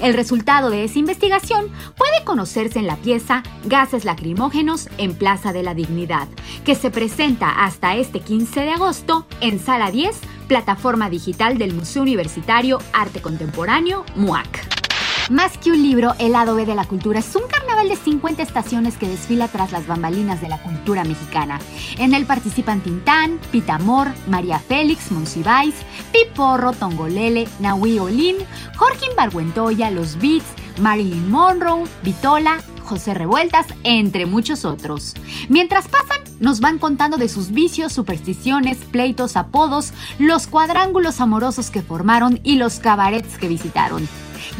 El 0.00 0.14
resultado 0.14 0.70
de 0.70 0.84
esa 0.84 0.98
investigación 0.98 1.68
puede 1.96 2.24
conocerse 2.24 2.78
en 2.78 2.86
la 2.86 2.96
pieza 2.96 3.42
Gases 3.66 4.06
lacrimógenos 4.06 4.88
en 4.96 5.14
Plaza 5.14 5.52
de 5.52 5.62
la 5.62 5.74
Dignidad, 5.74 6.26
que 6.64 6.74
se 6.74 6.90
presenta 6.90 7.50
hasta 7.64 7.96
este 7.96 8.20
15 8.20 8.60
de 8.60 8.70
agosto 8.72 9.26
en 9.42 9.58
Sala 9.58 9.90
10, 9.90 10.18
plataforma 10.48 11.10
digital 11.10 11.58
del 11.58 11.74
Museo 11.74 12.02
Universitario 12.02 12.78
Arte 12.94 13.20
Contemporáneo, 13.20 14.04
MUAC. 14.16 14.79
Más 15.28 15.58
que 15.58 15.70
un 15.70 15.82
libro, 15.82 16.14
El 16.18 16.32
lado 16.32 16.54
B 16.54 16.66
de 16.66 16.74
la 16.74 16.84
cultura 16.86 17.18
es 17.18 17.36
un 17.36 17.42
carnaval 17.48 17.88
de 17.88 17.96
50 17.96 18.42
estaciones 18.42 18.96
que 18.96 19.08
desfila 19.08 19.48
tras 19.48 19.70
las 19.70 19.86
bambalinas 19.86 20.40
de 20.40 20.48
la 20.48 20.60
cultura 20.62 21.04
mexicana. 21.04 21.60
En 21.98 22.14
él 22.14 22.26
participan 22.26 22.80
Tintán, 22.80 23.38
Pitamor, 23.52 24.08
María 24.26 24.58
Félix, 24.58 25.12
Monsiváis, 25.12 25.74
Piporro, 26.12 26.72
Tongolele, 26.72 27.46
Nahui 27.60 27.98
Olin, 27.98 28.36
Jorge 28.76 29.06
Barguentoya, 29.16 29.90
Los 29.90 30.16
Beats, 30.18 30.46
Marilyn 30.80 31.30
Monroe, 31.30 31.84
Vitola, 32.02 32.60
José 32.82 33.14
Revueltas, 33.14 33.66
entre 33.84 34.26
muchos 34.26 34.64
otros. 34.64 35.14
Mientras 35.48 35.86
pasan, 35.86 36.18
nos 36.40 36.60
van 36.60 36.78
contando 36.78 37.18
de 37.18 37.28
sus 37.28 37.52
vicios, 37.52 37.92
supersticiones, 37.92 38.78
pleitos, 38.78 39.36
apodos, 39.36 39.92
los 40.18 40.46
cuadrángulos 40.48 41.20
amorosos 41.20 41.70
que 41.70 41.82
formaron 41.82 42.40
y 42.42 42.56
los 42.56 42.80
cabarets 42.80 43.38
que 43.38 43.46
visitaron. 43.46 44.08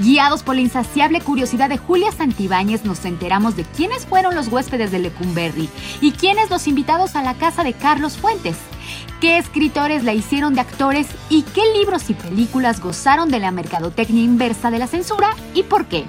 Guiados 0.01 0.43
por 0.43 0.55
la 0.55 0.63
insaciable 0.63 1.21
curiosidad 1.21 1.69
de 1.69 1.77
Julia 1.77 2.11
Santibáñez, 2.11 2.87
nos 2.87 3.05
enteramos 3.05 3.55
de 3.55 3.65
quiénes 3.65 4.07
fueron 4.07 4.35
los 4.35 4.49
huéspedes 4.49 4.91
de 4.91 4.99
Lecumberri 4.99 5.69
y 6.01 6.13
quiénes 6.13 6.49
los 6.49 6.67
invitados 6.67 7.17
a 7.17 7.23
la 7.23 7.35
casa 7.35 7.65
de 7.65 7.75
Carlos 7.75 8.17
Fuentes. 8.17 8.57
¿Qué 9.21 9.37
escritores 9.37 10.03
la 10.03 10.15
hicieron 10.15 10.55
de 10.55 10.63
actores 10.63 11.07
y 11.29 11.43
qué 11.43 11.61
libros 11.77 12.09
y 12.09 12.15
películas 12.15 12.81
gozaron 12.81 13.31
de 13.31 13.41
la 13.41 13.51
mercadotecnia 13.51 14.23
inversa 14.23 14.71
de 14.71 14.79
la 14.79 14.87
censura 14.87 15.37
y 15.53 15.65
por 15.65 15.85
qué? 15.85 16.07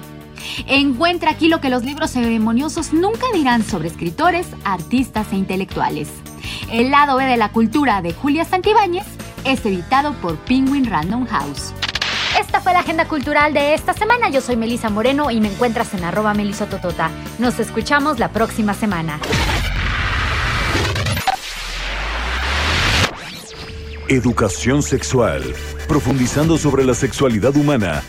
Encuentra 0.66 1.32
aquí 1.32 1.48
lo 1.48 1.60
que 1.60 1.68
los 1.68 1.84
libros 1.84 2.12
ceremoniosos 2.12 2.94
nunca 2.94 3.26
dirán 3.34 3.62
sobre 3.62 3.88
escritores, 3.88 4.46
artistas 4.64 5.26
e 5.32 5.36
intelectuales. 5.36 6.08
El 6.70 6.90
lado 6.90 7.18
B 7.18 7.26
de 7.26 7.36
la 7.36 7.52
cultura 7.52 8.00
de 8.00 8.14
Julia 8.14 8.46
Santibáñez 8.46 9.04
es 9.44 9.66
editado 9.66 10.14
por 10.14 10.38
Penguin 10.38 10.86
Random 10.86 11.26
House. 11.26 11.74
Esta 12.38 12.60
fue 12.60 12.72
la 12.72 12.80
agenda 12.80 13.06
cultural 13.06 13.52
de 13.52 13.74
esta 13.74 13.92
semana. 13.92 14.30
Yo 14.30 14.40
soy 14.40 14.56
Melisa 14.56 14.88
Moreno 14.88 15.30
y 15.30 15.40
me 15.40 15.48
encuentras 15.48 15.92
en 15.94 16.04
arroba 16.04 16.34
melisototota. 16.34 17.10
Nos 17.38 17.58
escuchamos 17.58 18.18
la 18.18 18.28
próxima 18.28 18.74
semana. 18.74 19.20
Educación 24.08 24.82
sexual, 24.82 25.42
profundizando 25.88 26.58
sobre 26.58 26.84
la 26.84 26.94
sexualidad 26.94 27.56
humana. 27.56 28.02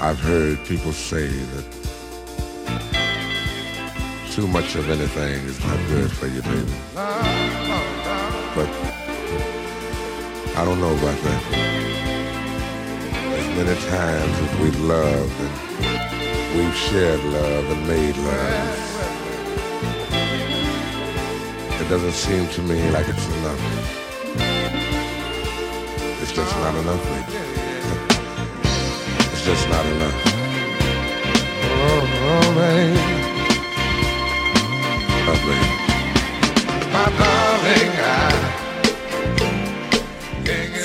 I've 0.00 0.20
heard 0.20 0.58
people 0.66 0.92
say 0.92 1.28
that 1.28 1.64
too 4.34 4.46
much 4.46 4.76
of 4.76 4.88
anything 4.90 5.44
is 5.46 5.58
not 5.64 5.78
good 5.88 6.10
for 6.10 6.26
you, 6.26 6.42
baby. 6.42 6.72
But 8.54 8.68
I 10.56 10.64
don't 10.64 10.80
know 10.80 10.94
about 10.94 11.22
that. 11.22 11.85
Many 13.56 13.80
times 13.86 14.38
as 14.40 14.60
we've 14.60 14.80
loved 14.80 15.40
and 15.40 16.58
we've 16.58 16.76
shared 16.76 17.24
love 17.24 17.64
and 17.70 17.88
made 17.88 18.14
love. 18.18 18.86
It 21.80 21.88
doesn't 21.88 22.12
seem 22.12 22.46
to 22.48 22.62
me 22.62 22.90
like 22.90 23.08
it's 23.08 23.26
enough. 23.38 23.62
It's 26.20 26.32
just 26.32 26.54
not 26.56 26.74
enough. 26.74 27.04
It's 29.32 29.44
just 29.46 29.68
not 29.70 29.86
enough. 29.86 30.22
Oh, 31.62 32.02
oh 32.28 32.54
baby. 32.60 33.00
Oh, 35.28 35.38
baby. 35.46 35.68
My 36.92 37.06
darling, 37.18 37.92
I 38.00 38.65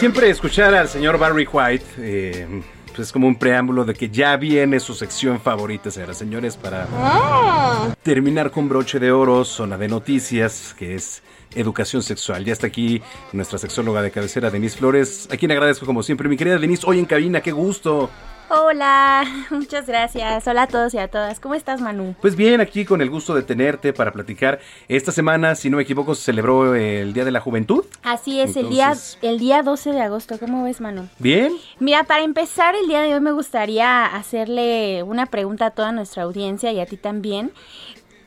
Siempre 0.01 0.31
escuchar 0.31 0.73
al 0.73 0.89
señor 0.89 1.19
Barry 1.19 1.45
White 1.45 1.85
eh, 1.99 2.47
pues 2.87 3.01
es 3.01 3.11
como 3.11 3.27
un 3.27 3.35
preámbulo 3.35 3.85
de 3.85 3.93
que 3.93 4.09
ya 4.09 4.35
viene 4.35 4.79
su 4.79 4.95
sección 4.95 5.39
favorita, 5.39 5.91
señoras 5.91 6.17
señores, 6.17 6.57
para 6.57 6.87
ah. 6.91 7.93
terminar 8.01 8.49
con 8.49 8.67
broche 8.67 8.97
de 8.97 9.11
oro, 9.11 9.45
zona 9.45 9.77
de 9.77 9.87
noticias, 9.87 10.73
que 10.75 10.95
es 10.95 11.21
educación 11.55 12.03
sexual. 12.03 12.45
Ya 12.45 12.53
está 12.53 12.67
aquí 12.67 13.01
nuestra 13.33 13.57
sexóloga 13.57 14.01
de 14.01 14.11
cabecera, 14.11 14.49
Denise 14.49 14.77
Flores, 14.77 15.27
a 15.31 15.37
quien 15.37 15.51
agradezco 15.51 15.85
como 15.85 16.03
siempre. 16.03 16.29
Mi 16.29 16.37
querida 16.37 16.57
Denise, 16.57 16.83
hoy 16.87 16.99
en 16.99 17.05
cabina, 17.05 17.41
qué 17.41 17.51
gusto. 17.51 18.09
Hola, 18.53 19.23
muchas 19.49 19.87
gracias. 19.87 20.45
Hola 20.45 20.63
a 20.63 20.67
todos 20.67 20.93
y 20.93 20.97
a 20.97 21.07
todas. 21.07 21.39
¿Cómo 21.39 21.55
estás, 21.55 21.79
Manu? 21.79 22.15
Pues 22.19 22.35
bien, 22.35 22.59
aquí 22.59 22.83
con 22.83 23.01
el 23.01 23.09
gusto 23.09 23.33
de 23.33 23.43
tenerte 23.43 23.93
para 23.93 24.11
platicar. 24.11 24.59
Esta 24.89 25.13
semana, 25.13 25.55
si 25.55 25.69
no 25.69 25.77
me 25.77 25.83
equivoco, 25.83 26.15
se 26.15 26.23
celebró 26.23 26.75
el 26.75 27.13
Día 27.13 27.23
de 27.23 27.31
la 27.31 27.39
Juventud. 27.39 27.85
Así 28.03 28.41
es, 28.41 28.57
el 28.57 28.69
día 28.69 28.93
el 29.21 29.39
día 29.39 29.63
12 29.63 29.93
de 29.93 30.01
agosto. 30.01 30.37
¿Cómo 30.37 30.65
ves, 30.65 30.81
Manu? 30.81 31.07
Bien. 31.17 31.53
Mira, 31.79 32.03
para 32.03 32.23
empezar 32.23 32.75
el 32.75 32.87
día 32.87 32.99
de 32.99 33.13
hoy 33.13 33.21
me 33.21 33.31
gustaría 33.31 34.05
hacerle 34.05 35.01
una 35.03 35.27
pregunta 35.27 35.67
a 35.67 35.71
toda 35.71 35.93
nuestra 35.93 36.23
audiencia 36.23 36.73
y 36.73 36.81
a 36.81 36.85
ti 36.85 36.97
también. 36.97 37.53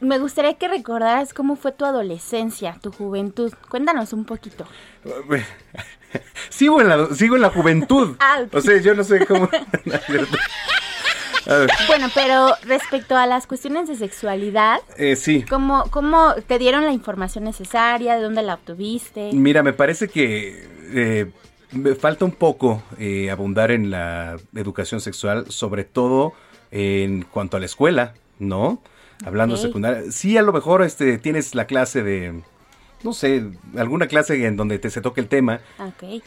Me 0.05 0.19
gustaría 0.19 0.55
que 0.55 0.69
recordaras 0.69 1.33
cómo 1.33 1.57
fue 1.57 1.73
tu 1.73 1.85
adolescencia, 1.85 2.79
tu 2.83 2.93
juventud. 2.93 3.53
Cuéntanos 3.69 4.13
un 4.13 4.25
poquito. 4.25 4.67
sigo, 6.51 6.81
en 6.81 6.89
la, 6.89 7.07
sigo 7.15 7.37
en 7.37 7.43
la 7.43 7.51
juventud. 7.51 8.17
Ah, 8.21 8.45
o 8.53 8.61
sea, 8.61 8.81
yo 8.81 8.95
no 8.95 9.05
sé 9.05 9.25
cómo... 9.27 9.49
Bueno, 11.89 12.09
pero 12.15 12.55
respecto 12.63 13.19
a 13.19 13.27
las 13.27 13.47
cuestiones 13.47 13.87
de 13.87 13.97
sexualidad, 13.97 14.81
eh, 14.97 15.15
sí. 15.15 15.43
¿cómo, 15.43 15.85
¿cómo 15.91 16.35
te 16.47 16.59
dieron 16.59 16.87
la 16.87 16.93
información 16.93 17.45
necesaria? 17.45 18.17
¿De 18.17 18.23
dónde 18.23 18.41
la 18.41 18.55
obtuviste? 18.55 19.31
Mira, 19.35 19.63
me 19.63 19.75
parece 19.75 20.09
que 20.09 20.67
eh, 20.95 21.31
me 21.71 21.95
falta 21.97 22.25
un 22.25 22.33
poco 22.33 22.83
eh, 22.99 23.31
abundar 23.31 23.73
en 23.73 23.91
la 23.91 24.39
educación 24.55 25.03
sexual, 25.03 25.45
sobre 25.51 25.85
todo 25.85 26.33
en 26.71 27.27
cuanto 27.31 27.59
a 27.59 27.61
la 27.61 27.67
escuela, 27.67 28.15
¿no? 28.39 28.81
Hablando 29.25 29.57
secundaria. 29.57 30.11
Sí, 30.11 30.37
a 30.37 30.43
lo 30.43 30.53
mejor 30.53 30.83
este, 30.83 31.19
tienes 31.19 31.55
la 31.55 31.67
clase 31.67 32.03
de 32.03 32.43
no 33.05 33.13
sé, 33.13 33.45
alguna 33.77 34.09
clase 34.09 34.47
en 34.47 34.57
donde 34.57 34.79
te 34.79 34.91
se 34.91 35.01
toque 35.01 35.21
el 35.21 35.29
tema. 35.29 35.61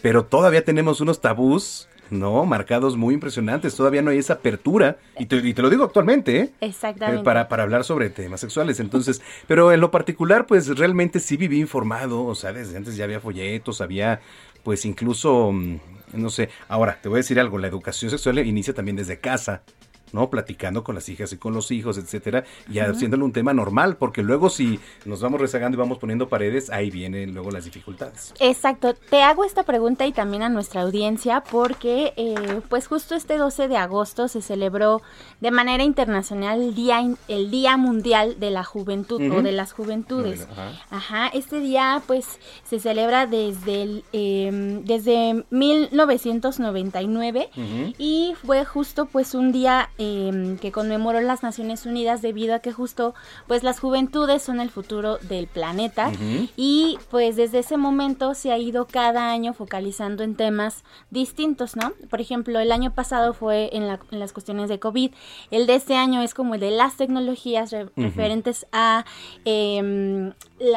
Pero 0.02 0.26
todavía 0.26 0.64
tenemos 0.64 1.02
unos 1.02 1.20
tabús, 1.20 1.90
¿no? 2.12 2.46
Marcados 2.46 2.96
muy 2.96 3.16
impresionantes. 3.16 3.76
Todavía 3.76 4.04
no 4.04 4.12
hay 4.12 4.20
esa 4.20 4.34
apertura. 4.34 4.98
Y 5.18 5.26
te, 5.26 5.62
lo 5.62 5.70
digo 5.70 5.84
actualmente, 5.84 6.40
¿eh? 6.40 6.52
Exactamente. 6.62 7.24
para, 7.24 7.50
para 7.50 7.64
hablar 7.64 7.84
sobre 7.84 8.12
temas 8.12 8.40
sexuales. 8.40 8.80
Entonces, 8.80 9.22
pero 9.48 9.72
en 9.72 9.82
lo 9.82 9.90
particular, 9.90 10.46
pues 10.46 10.68
realmente 10.78 11.20
sí 11.20 11.36
viví 11.36 11.60
informado. 11.60 12.24
O 12.24 12.36
sea, 12.36 12.54
desde 12.54 12.78
antes 12.78 12.96
ya 12.96 13.06
había 13.06 13.20
folletos, 13.20 13.82
había, 13.82 14.22
pues 14.64 14.86
incluso, 14.86 15.52
mm, 15.52 15.80
no 16.14 16.30
sé. 16.30 16.50
Ahora, 16.70 17.00
te 17.02 17.10
voy 17.10 17.18
a 17.18 17.22
decir 17.22 17.40
algo. 17.40 17.58
La 17.58 17.68
educación 17.68 18.12
sexual 18.12 18.38
inicia 18.40 18.76
también 18.76 18.96
desde 18.96 19.20
casa. 19.20 19.64
¿No? 20.12 20.30
Platicando 20.30 20.84
con 20.84 20.96
las 20.96 21.10
hijas 21.10 21.34
y 21.34 21.38
con 21.38 21.54
los 21.54 21.72
hijos, 21.72 21.98
etcétera, 21.98 22.44
y 22.70 22.80
haciéndolo 22.80 23.26
un 23.26 23.34
tema 23.34 23.54
normal, 23.54 23.98
porque 23.98 24.24
luego 24.24 24.50
si 24.50 24.80
nos 25.06 25.22
vamos 25.22 25.42
rezagando 25.42 25.78
y 25.78 25.80
vamos 25.80 25.98
poniendo 25.98 26.30
paredes, 26.30 26.70
ahí 26.70 26.90
vienen 26.90 27.34
luego 27.34 27.52
las 27.52 27.66
dificultades. 27.66 28.34
Exacto, 28.40 28.94
te 28.94 29.24
hago 29.24 29.44
esta 29.44 29.64
pregunta 29.64 30.06
y 30.06 30.12
también 30.12 30.44
a 30.44 30.50
nuestra 30.50 30.82
audiencia, 30.82 31.44
porque 31.50 32.14
eh, 32.18 32.62
pues 32.70 32.88
justo 32.88 33.16
este 33.16 33.38
12 33.38 33.68
de 33.68 33.78
agosto 33.78 34.28
se 34.28 34.42
celebró 34.42 35.02
de 35.42 35.52
manera 35.52 35.84
internacional 35.84 36.62
el 36.62 36.76
Día, 36.76 37.04
el 37.28 37.52
día 37.52 37.78
Mundial 37.78 38.40
de 38.40 38.52
la 38.52 38.64
Juventud 38.64 39.22
o 39.32 39.42
de 39.42 39.52
las 39.52 39.74
Juventudes. 39.74 40.48
Ajá. 40.90 41.28
este 41.28 41.60
día 41.60 42.02
pues 42.08 42.40
se 42.64 42.80
celebra 42.80 43.28
desde, 43.28 43.84
el, 43.84 44.04
em, 44.12 44.84
desde 44.84 45.46
1999 45.50 47.50
y 47.98 48.34
fue 48.44 48.66
justo 48.66 49.06
pues 49.06 49.36
un 49.36 49.52
día 49.52 49.90
Em, 50.00 50.60
que 50.60 50.72
conmemoró 50.72 51.22
las 51.22 51.42
Naciones 51.42 51.88
Unidas 51.88 52.22
debido 52.22 52.54
a 52.54 52.60
que 52.60 52.72
justo 52.72 53.16
pues 53.48 53.64
las 53.64 53.80
juventudes 53.80 54.44
son 54.44 54.60
el 54.60 54.70
futuro 54.70 55.18
del 55.18 55.48
planeta 55.48 56.12
y 56.56 57.00
pues 57.10 57.36
desde 57.36 57.60
ese 57.60 57.78
momento 57.78 58.36
se 58.36 58.52
ha 58.52 58.60
ido 58.60 58.86
cada 58.86 59.32
año 59.32 59.54
focalizando 59.54 60.22
en 60.22 60.36
temas 60.36 60.84
distintos, 61.10 61.76
¿no? 61.76 61.94
Por 62.12 62.22
ejemplo, 62.22 62.60
el 62.60 62.72
año 62.72 62.94
pasado 62.94 63.34
fue 63.34 63.72
en, 63.74 63.88
las 63.88 64.34
cuestiones 64.34 64.70
de 64.70 64.78
COVID, 64.78 65.14
el 65.50 65.66
de 65.66 65.74
este 65.74 65.96
año 65.96 66.22
es 66.22 66.36
como 66.36 66.54
el 66.54 66.60
de 66.60 66.70
las 66.70 66.96
tecnologías 66.96 67.74
referentes 67.96 68.68
a 68.72 69.04
em, 69.46 70.32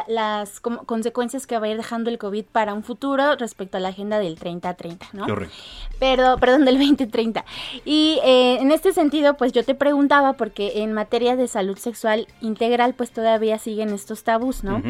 las 0.09 0.61
consecuencias 0.61 1.47
que 1.47 1.59
va 1.59 1.67
a 1.67 1.71
ir 1.71 1.77
dejando 1.77 2.09
el 2.09 2.17
COVID 2.17 2.45
para 2.47 2.73
un 2.73 2.85
futuro 2.85 3.37
respecto 3.37 3.77
a 3.77 3.81
la 3.81 3.89
agenda 3.89 4.19
del 4.19 4.39
30-30, 4.39 5.13
¿no? 5.13 5.27
Correcto. 5.27 5.55
Pero, 5.99 6.39
perdón, 6.39 6.65
del 6.65 6.79
2030. 6.79 7.45
Y 7.85 8.19
eh, 8.25 8.59
en 8.61 8.73
este 8.73 8.93
sentido, 8.93 9.10
pues 9.37 9.53
yo 9.53 9.65
te 9.65 9.75
preguntaba, 9.75 10.35
porque 10.35 10.83
en 10.83 10.93
materia 10.93 11.37
de 11.37 11.49
salud 11.49 11.77
sexual 11.77 12.27
integral, 12.41 12.95
pues 12.95 13.11
todavía 13.11 13.59
siguen 13.59 13.91
estos 13.91 14.25
tabús, 14.25 14.65
¿no? 14.65 14.83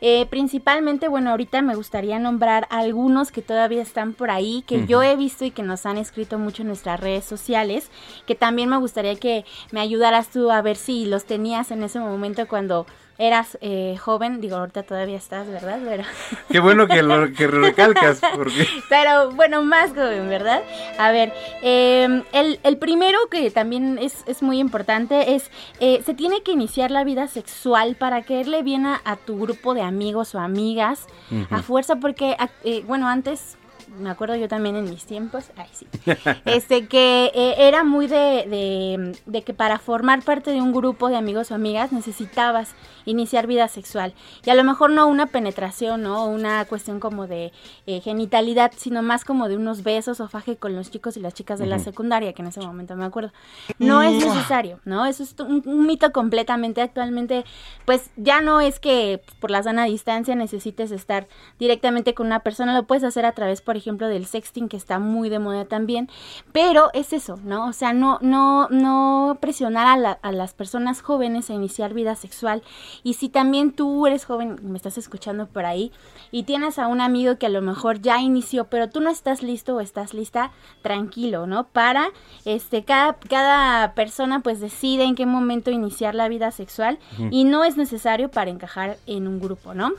Eh, 0.00 0.26
principalmente, 0.26 1.08
bueno, 1.08 1.30
ahorita 1.30 1.62
me 1.62 1.74
gustaría 1.74 2.18
nombrar 2.18 2.66
algunos 2.70 3.30
que 3.32 3.42
todavía 3.42 3.82
están 3.82 4.12
por 4.12 4.30
ahí, 4.30 4.62
que 4.66 4.86
yo 4.86 5.02
he 5.02 5.16
visto 5.16 5.44
y 5.44 5.50
que 5.50 5.62
nos 5.62 5.86
han 5.86 5.96
escrito 5.96 6.38
mucho 6.38 6.62
en 6.62 6.68
nuestras 6.68 7.00
redes 7.00 7.24
sociales, 7.24 7.90
que 8.26 8.34
también 8.34 8.68
me 8.68 8.76
gustaría 8.76 9.14
que 9.16 9.44
me 9.70 9.80
ayudaras 9.80 10.30
tú 10.30 10.50
a 10.50 10.62
ver 10.62 10.76
si 10.76 11.06
los 11.06 11.24
tenías 11.24 11.70
en 11.70 11.82
ese 11.82 12.00
momento 12.00 12.46
cuando 12.48 12.86
eras 13.18 13.58
eh, 13.60 13.96
joven, 14.00 14.40
digo, 14.40 14.56
ahorita 14.56 14.84
todavía 14.84 15.16
estás, 15.16 15.48
¿verdad? 15.48 15.80
Pero... 15.84 16.04
Qué 16.48 16.60
bueno 16.60 16.86
que 16.86 17.02
lo 17.02 17.32
que 17.32 17.48
recalcas, 17.48 18.20
porque... 18.34 18.66
Pero 18.88 19.32
bueno, 19.32 19.62
más 19.62 19.90
joven, 19.90 20.28
¿verdad? 20.28 20.62
A 20.98 21.10
ver, 21.10 21.32
em, 21.62 22.22
el, 22.32 22.60
el, 22.62 22.78
primero 22.78 23.18
que 23.30 23.50
también 23.50 23.98
es, 24.00 24.22
es 24.26 24.42
muy 24.42 24.60
importante 24.60 25.34
es, 25.34 25.50
eh, 25.80 26.02
se 26.06 26.14
tiene 26.14 26.42
que 26.42 26.52
iniciar 26.52 26.90
la 26.92 27.02
vida 27.02 27.26
sexual 27.26 27.96
para 27.96 28.22
caerle 28.22 28.62
bien 28.62 28.86
a, 28.86 29.00
a 29.04 29.16
tu 29.16 29.38
grupo 29.38 29.74
de 29.74 29.82
amigos 29.82 30.34
o 30.34 30.38
amigas, 30.38 31.06
a 31.50 31.62
fuerza, 31.62 31.96
porque, 31.96 32.36
eh, 32.64 32.84
bueno, 32.86 33.08
antes 33.08 33.58
me 33.98 34.10
acuerdo 34.10 34.36
yo 34.36 34.48
también 34.48 34.76
en 34.76 34.88
mis 34.88 35.04
tiempos, 35.04 35.50
ay 35.56 35.68
sí, 35.72 35.86
este 36.44 36.86
que 36.86 37.30
eh, 37.34 37.54
era 37.58 37.84
muy 37.84 38.06
de, 38.06 39.14
de, 39.26 39.42
que 39.42 39.54
para 39.54 39.78
formar 39.78 40.22
parte 40.22 40.50
de 40.52 40.60
un 40.60 40.72
grupo 40.72 41.08
de 41.08 41.16
amigos 41.16 41.50
o 41.50 41.54
amigas 41.54 41.92
necesitabas 41.92 42.74
iniciar 43.08 43.46
vida 43.46 43.68
sexual. 43.68 44.14
Y 44.44 44.50
a 44.50 44.54
lo 44.54 44.64
mejor 44.64 44.90
no 44.90 45.06
una 45.06 45.26
penetración, 45.26 46.02
¿no? 46.02 46.26
Una 46.26 46.64
cuestión 46.66 47.00
como 47.00 47.26
de 47.26 47.52
eh, 47.86 48.00
genitalidad, 48.00 48.72
sino 48.76 49.02
más 49.02 49.24
como 49.24 49.48
de 49.48 49.56
unos 49.56 49.82
besos 49.82 50.20
o 50.20 50.28
faje 50.28 50.56
con 50.56 50.76
los 50.76 50.90
chicos 50.90 51.16
y 51.16 51.20
las 51.20 51.34
chicas 51.34 51.58
de 51.58 51.66
la 51.66 51.78
secundaria, 51.78 52.32
que 52.32 52.42
en 52.42 52.48
ese 52.48 52.60
momento 52.60 52.94
me 52.96 53.04
acuerdo. 53.04 53.32
No 53.78 54.02
es 54.02 54.24
necesario, 54.24 54.80
¿no? 54.84 55.06
Eso 55.06 55.22
es 55.22 55.34
un, 55.40 55.62
un, 55.64 55.86
mito 55.86 56.12
completamente 56.12 56.82
actualmente, 56.82 57.44
pues 57.86 58.10
ya 58.16 58.40
no 58.42 58.60
es 58.60 58.78
que 58.78 59.22
por 59.40 59.50
la 59.50 59.62
sana 59.62 59.84
distancia 59.84 60.34
necesites 60.34 60.90
estar 60.90 61.26
directamente 61.58 62.12
con 62.12 62.26
una 62.26 62.40
persona, 62.40 62.74
lo 62.74 62.82
puedes 62.84 63.04
hacer 63.04 63.24
a 63.24 63.32
través, 63.32 63.62
por 63.62 63.76
ejemplo, 63.76 64.08
del 64.08 64.26
sexting, 64.26 64.68
que 64.68 64.76
está 64.76 64.98
muy 64.98 65.30
de 65.30 65.38
moda 65.38 65.64
también, 65.64 66.10
pero 66.52 66.90
es 66.92 67.12
eso, 67.14 67.38
¿no? 67.44 67.66
O 67.68 67.72
sea, 67.72 67.94
no, 67.94 68.18
no, 68.20 68.68
no 68.68 69.38
presionar 69.40 69.86
a, 69.86 70.12
a 70.12 70.32
las 70.32 70.52
personas 70.52 71.00
jóvenes 71.00 71.48
a 71.48 71.54
iniciar 71.54 71.94
vida 71.94 72.14
sexual 72.14 72.62
y 73.02 73.14
si 73.14 73.28
también 73.28 73.72
tú 73.72 74.06
eres 74.06 74.24
joven, 74.24 74.58
me 74.62 74.76
estás 74.76 74.98
escuchando 74.98 75.46
por 75.46 75.64
ahí, 75.64 75.92
y 76.30 76.42
tienes 76.42 76.78
a 76.78 76.86
un 76.86 77.00
amigo 77.00 77.38
que 77.38 77.46
a 77.46 77.50
lo 77.50 77.62
mejor 77.62 78.00
ya 78.00 78.20
inició, 78.20 78.64
pero 78.64 78.88
tú 78.88 79.00
no 79.00 79.10
estás 79.10 79.42
listo 79.42 79.76
o 79.76 79.80
estás 79.80 80.14
lista, 80.14 80.50
tranquilo, 80.82 81.46
¿no? 81.46 81.66
Para, 81.68 82.10
este, 82.44 82.84
cada, 82.84 83.14
cada 83.28 83.94
persona 83.94 84.40
pues 84.40 84.60
decide 84.60 85.04
en 85.04 85.14
qué 85.14 85.26
momento 85.26 85.70
iniciar 85.70 86.14
la 86.14 86.28
vida 86.28 86.50
sexual 86.50 86.98
y 87.30 87.44
no 87.44 87.64
es 87.64 87.76
necesario 87.76 88.30
para 88.30 88.50
encajar 88.50 88.98
en 89.06 89.26
un 89.26 89.40
grupo, 89.40 89.74
¿no? 89.74 89.92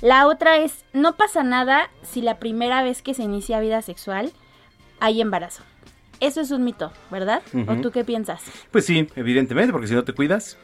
La 0.00 0.26
otra 0.26 0.58
es, 0.58 0.84
no 0.92 1.16
pasa 1.16 1.42
nada 1.42 1.90
si 2.02 2.20
la 2.20 2.38
primera 2.38 2.82
vez 2.82 3.02
que 3.02 3.14
se 3.14 3.22
inicia 3.22 3.60
vida 3.60 3.80
sexual 3.82 4.32
hay 5.00 5.20
embarazo. 5.20 5.62
Eso 6.20 6.40
es 6.40 6.50
un 6.50 6.64
mito, 6.64 6.92
¿verdad? 7.10 7.42
¿O 7.68 7.76
tú 7.76 7.90
qué 7.90 8.04
piensas? 8.04 8.42
Pues 8.70 8.86
sí, 8.86 9.08
evidentemente, 9.16 9.72
porque 9.72 9.86
si 9.86 9.94
no 9.94 10.04
te 10.04 10.14
cuidas. 10.14 10.56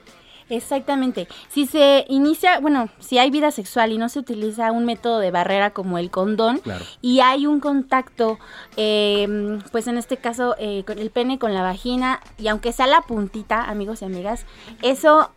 Exactamente. 0.53 1.29
Si 1.49 1.67
se 1.67 2.05
inicia, 2.09 2.61
bueno, 2.61 2.91
si 2.99 3.17
hay 3.17 3.31
vida 3.31 3.51
sexual 3.51 3.91
y 3.91 3.97
no 3.97 4.11
se 4.11 4.19
utiliza 4.19 4.71
un 4.71 4.85
método 4.85 5.19
de 5.19 5.31
barrera 5.31 5.71
como 5.71 5.97
el 5.97 6.11
condón 6.11 6.61
y 7.01 7.21
hay 7.21 7.47
un 7.47 7.59
contacto, 7.59 8.39
eh, 8.77 9.59
pues 9.73 9.87
en 9.87 9.97
este 9.97 10.19
caso 10.19 10.55
eh, 10.59 10.85
con 10.87 10.99
el 10.99 11.11
pene 11.11 11.39
con 11.39 11.55
la 11.55 11.63
vagina 11.63 12.21
y 12.37 12.49
aunque 12.49 12.73
sea 12.73 12.87
la 12.87 13.01
puntita, 13.01 13.63
amigos 13.63 14.03
y 14.03 14.05
amigas, 14.05 14.45
eso, 14.83 15.31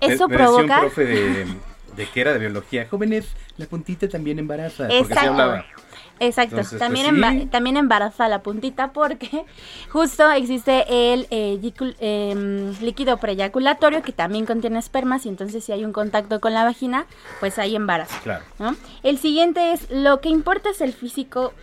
eso 0.00 0.28
provoca. 0.28 0.80
profe 0.80 1.06
de, 1.06 1.46
de 1.96 2.06
que 2.06 2.20
era 2.20 2.34
de 2.34 2.38
biología, 2.40 2.86
jóvenes, 2.86 3.28
la 3.56 3.64
puntita 3.64 4.10
también 4.10 4.38
embaraza. 4.38 4.88
Porque 4.88 5.14
se 5.14 5.20
hablaba. 5.20 5.64
Exacto, 6.20 6.56
pues, 6.56 6.78
también, 6.78 7.48
también 7.48 7.78
embaraza 7.78 8.28
la 8.28 8.42
puntita 8.42 8.92
porque 8.92 9.46
justo 9.88 10.30
existe 10.30 11.12
el 11.14 11.26
eh, 11.30 11.58
em, 11.98 12.78
líquido 12.80 13.16
preyaculatorio 13.16 14.02
que 14.02 14.12
también 14.12 14.44
contiene 14.44 14.78
espermas 14.78 15.24
y 15.24 15.30
entonces 15.30 15.64
si 15.64 15.72
hay 15.72 15.82
un 15.82 15.94
contacto 15.94 16.38
con 16.40 16.52
la 16.52 16.62
vagina, 16.62 17.06
pues 17.40 17.58
hay 17.58 17.74
embarazo. 17.74 18.14
Claro. 18.22 18.44
El 19.02 19.18
siguiente 19.18 19.72
es, 19.72 19.90
lo 19.90 20.20
que 20.20 20.28
importa 20.28 20.68
es 20.68 20.82
el 20.82 20.92
físico, 20.92 21.54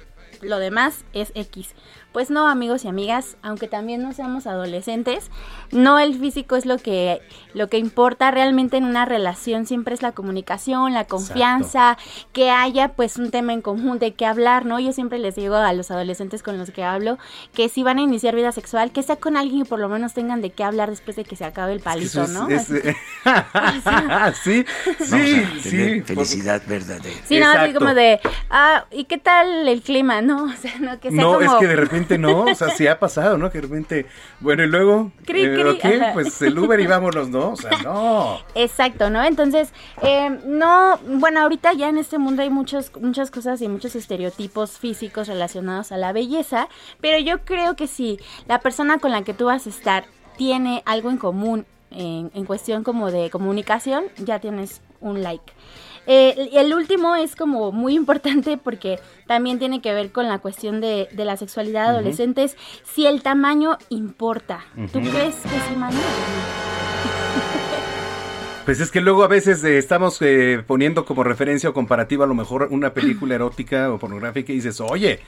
lo 0.42 0.58
demás 0.58 1.06
es 1.14 1.32
X. 1.36 1.76
Pues 2.18 2.32
no, 2.32 2.48
amigos 2.48 2.84
y 2.84 2.88
amigas, 2.88 3.38
aunque 3.44 3.68
también 3.68 4.02
no 4.02 4.12
seamos 4.12 4.48
adolescentes, 4.48 5.30
no 5.70 6.00
el 6.00 6.20
físico 6.20 6.56
es 6.56 6.66
lo 6.66 6.80
que, 6.80 7.22
lo 7.54 7.70
que 7.70 7.78
importa 7.78 8.32
realmente 8.32 8.78
en 8.78 8.86
una 8.86 9.06
relación, 9.06 9.68
siempre 9.68 9.94
es 9.94 10.02
la 10.02 10.14
comunicación, 10.14 10.96
la 10.96 11.06
confianza, 11.06 11.96
que 12.34 12.50
haya 12.50 12.94
pues 12.94 13.18
un 13.18 13.30
tema 13.30 13.54
en 13.54 13.62
común 13.62 14.00
de 14.00 14.16
qué 14.16 14.26
hablar, 14.26 14.66
¿no? 14.66 14.80
Yo 14.80 14.94
siempre 14.94 15.20
les 15.20 15.36
digo 15.36 15.58
a 15.58 15.72
los 15.74 15.92
adolescentes 15.92 16.42
con 16.42 16.58
los 16.58 16.72
que 16.72 16.84
hablo 16.84 17.20
que 17.54 17.70
si 17.70 17.84
van 17.84 18.00
a 18.00 18.02
iniciar 18.02 18.34
vida 18.34 18.52
sexual, 18.52 18.92
que 18.92 19.04
sea 19.04 19.18
con 19.18 19.38
alguien 19.38 19.62
y 19.62 19.66
por 19.66 19.78
lo 19.78 19.88
menos 19.88 20.16
tengan 20.16 20.42
de 20.42 20.50
qué 20.50 20.64
hablar 20.64 20.90
después 20.90 21.18
de 21.18 21.24
que 21.24 21.36
se 21.36 21.46
acabe 21.46 21.74
el 21.74 21.82
palito, 21.82 22.26
¿no? 22.30 22.48
sí, 24.44 24.66
sí, 25.06 25.46
sí. 25.62 26.02
Felicidad 26.02 26.64
verdadera. 26.66 27.16
Sí, 27.28 27.40
no, 27.40 27.52
así 27.52 27.74
como 27.76 27.94
de, 27.94 28.20
ah, 28.50 28.86
¿y 28.90 29.04
qué 29.04 29.20
tal 29.20 29.68
el 29.68 29.84
clima? 29.84 30.24
No, 30.24 30.46
o 30.52 30.54
sea, 30.60 30.74
no, 30.80 31.00
que 31.00 31.12
sea 31.12 31.22
no, 31.22 31.40
es 31.42 31.52
que 31.60 31.68
de 31.68 31.76
repente 31.76 32.07
no, 32.18 32.42
o 32.44 32.56
sea, 32.56 32.70
sí 32.70 32.86
ha 32.86 33.00
pasado, 33.00 33.38
¿no? 33.38 33.50
Que 33.50 33.60
de 33.60 33.68
repente, 33.68 34.06
bueno, 34.40 34.64
y 34.64 34.68
luego, 34.68 35.12
eh, 35.28 36.12
pues 36.14 36.42
el 36.42 36.58
Uber 36.60 36.80
y 36.80 36.86
vámonos, 36.86 37.30
¿no? 37.30 37.52
O 37.52 37.56
sea, 37.56 37.72
no. 37.84 38.40
Exacto, 38.56 39.10
¿no? 39.10 39.24
Entonces, 39.24 39.70
eh, 40.04 40.30
no, 40.46 41.00
bueno, 41.20 41.42
ahorita 41.42 41.74
ya 41.74 41.90
en 41.90 41.98
este 41.98 42.18
mundo 42.20 42.44
hay 42.44 42.50
muchos, 42.50 42.92
muchas 43.02 43.32
cosas 43.32 43.62
y 43.62 43.68
muchos 43.68 43.96
estereotipos 43.96 44.78
físicos 44.78 45.28
relacionados 45.28 45.92
a 45.92 45.98
la 45.98 46.14
belleza, 46.14 46.70
pero 47.02 47.18
yo 47.18 47.40
creo 47.46 47.76
que 47.76 47.88
si 47.88 48.20
la 48.48 48.60
persona 48.60 49.00
con 49.00 49.12
la 49.12 49.24
que 49.24 49.34
tú 49.34 49.46
vas 49.46 49.66
a 49.66 49.70
estar 49.70 50.06
tiene 50.38 50.84
algo 50.86 51.10
en 51.10 51.18
común 51.18 51.66
en, 51.90 52.30
en 52.34 52.46
cuestión 52.46 52.84
como 52.84 53.10
de 53.12 53.30
comunicación, 53.30 54.06
ya 54.18 54.40
tienes 54.40 54.82
un 55.02 55.24
like. 55.24 55.54
Eh, 56.08 56.50
el 56.54 56.74
último 56.74 57.16
es 57.16 57.36
como 57.36 57.72
muy 57.72 57.94
importante 57.94 58.58
porque 58.58 59.00
también 59.28 59.60
tiene 59.60 59.82
que 59.82 59.94
ver 59.94 60.12
con 60.12 60.28
la 60.28 60.40
cuestión 60.40 60.80
de, 60.82 61.10
la 61.14 61.38
sexualidad 61.38 61.84
de 61.84 61.90
adolescentes. 61.90 62.56
Si 62.84 63.06
el 63.06 63.22
tamaño 63.22 63.78
importa. 63.90 64.66
¿Tú 64.94 65.00
crees 65.02 65.36
que 65.36 65.50
sí, 65.50 65.76
Manuel? 65.78 66.02
Pues 68.68 68.82
es 68.82 68.92
que 68.92 69.00
luego 69.00 69.24
a 69.24 69.30
veces 69.30 69.64
eh, 69.64 69.78
estamos 69.78 70.22
eh, 70.22 70.62
poniendo 70.68 71.06
como 71.06 71.24
referencia 71.24 71.70
o 71.70 71.74
comparativa 71.74 72.26
a 72.26 72.28
lo 72.28 72.36
mejor 72.36 72.68
una 72.70 72.94
película 72.94 73.36
erótica 73.36 73.90
o 73.94 73.98
pornográfica 73.98 74.52
y 74.52 74.56
dices, 74.56 74.82
oye, 74.82 75.22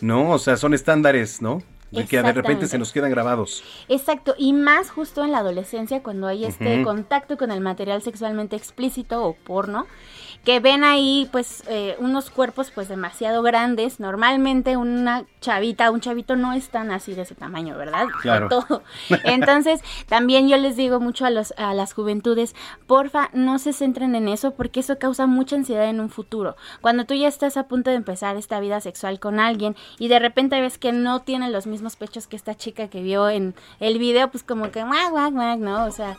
no, 0.00 0.30
o 0.30 0.38
sea, 0.38 0.56
son 0.56 0.72
estándares, 0.72 1.42
¿no? 1.42 1.62
De 1.90 2.06
que 2.06 2.22
de 2.22 2.32
repente 2.32 2.66
se 2.66 2.78
nos 2.78 2.92
quedan 2.92 3.10
grabados. 3.10 3.62
Exacto, 3.88 4.34
y 4.38 4.54
más 4.54 4.90
justo 4.90 5.24
en 5.24 5.32
la 5.32 5.38
adolescencia 5.38 6.02
cuando 6.02 6.26
hay 6.26 6.46
este 6.46 6.82
contacto 6.82 7.36
con 7.36 7.50
el 7.50 7.60
material 7.60 8.00
sexualmente 8.00 8.56
explícito 8.56 9.22
o 9.22 9.34
porno, 9.34 9.86
que 10.46 10.60
ven 10.60 10.84
ahí 10.84 11.28
pues 11.32 11.64
eh, 11.66 11.96
unos 11.98 12.30
cuerpos 12.30 12.70
pues 12.70 12.86
demasiado 12.86 13.42
grandes. 13.42 13.98
Normalmente 13.98 14.76
una 14.76 15.24
chavita, 15.40 15.90
un 15.90 16.00
chavito 16.00 16.36
no 16.36 16.52
es 16.52 16.68
tan 16.68 16.92
así 16.92 17.14
de 17.14 17.22
ese 17.22 17.34
tamaño, 17.34 17.76
¿verdad? 17.76 18.06
Claro. 18.22 18.48
Todo. 18.48 18.84
Entonces, 19.24 19.80
también 20.08 20.48
yo 20.48 20.56
les 20.56 20.76
digo 20.76 21.00
mucho 21.00 21.26
a, 21.26 21.30
los, 21.30 21.52
a 21.56 21.74
las 21.74 21.94
juventudes, 21.94 22.54
porfa, 22.86 23.28
no 23.32 23.58
se 23.58 23.72
centren 23.72 24.14
en 24.14 24.28
eso 24.28 24.52
porque 24.52 24.78
eso 24.78 25.00
causa 25.00 25.26
mucha 25.26 25.56
ansiedad 25.56 25.88
en 25.88 25.98
un 25.98 26.10
futuro. 26.10 26.54
Cuando 26.80 27.06
tú 27.06 27.14
ya 27.14 27.26
estás 27.26 27.56
a 27.56 27.66
punto 27.66 27.90
de 27.90 27.96
empezar 27.96 28.36
esta 28.36 28.60
vida 28.60 28.80
sexual 28.80 29.18
con 29.18 29.40
alguien 29.40 29.74
y 29.98 30.06
de 30.06 30.20
repente 30.20 30.60
ves 30.60 30.78
que 30.78 30.92
no 30.92 31.22
tiene 31.22 31.50
los 31.50 31.66
mismos 31.66 31.96
pechos 31.96 32.28
que 32.28 32.36
esta 32.36 32.54
chica 32.54 32.86
que 32.86 33.02
vio 33.02 33.28
en 33.28 33.56
el 33.80 33.98
video, 33.98 34.30
pues 34.30 34.44
como 34.44 34.70
que, 34.70 34.84
guac, 34.84 35.10
guac, 35.10 35.32
guac, 35.32 35.58
¿no? 35.58 35.86
O 35.86 35.90
sea, 35.90 36.16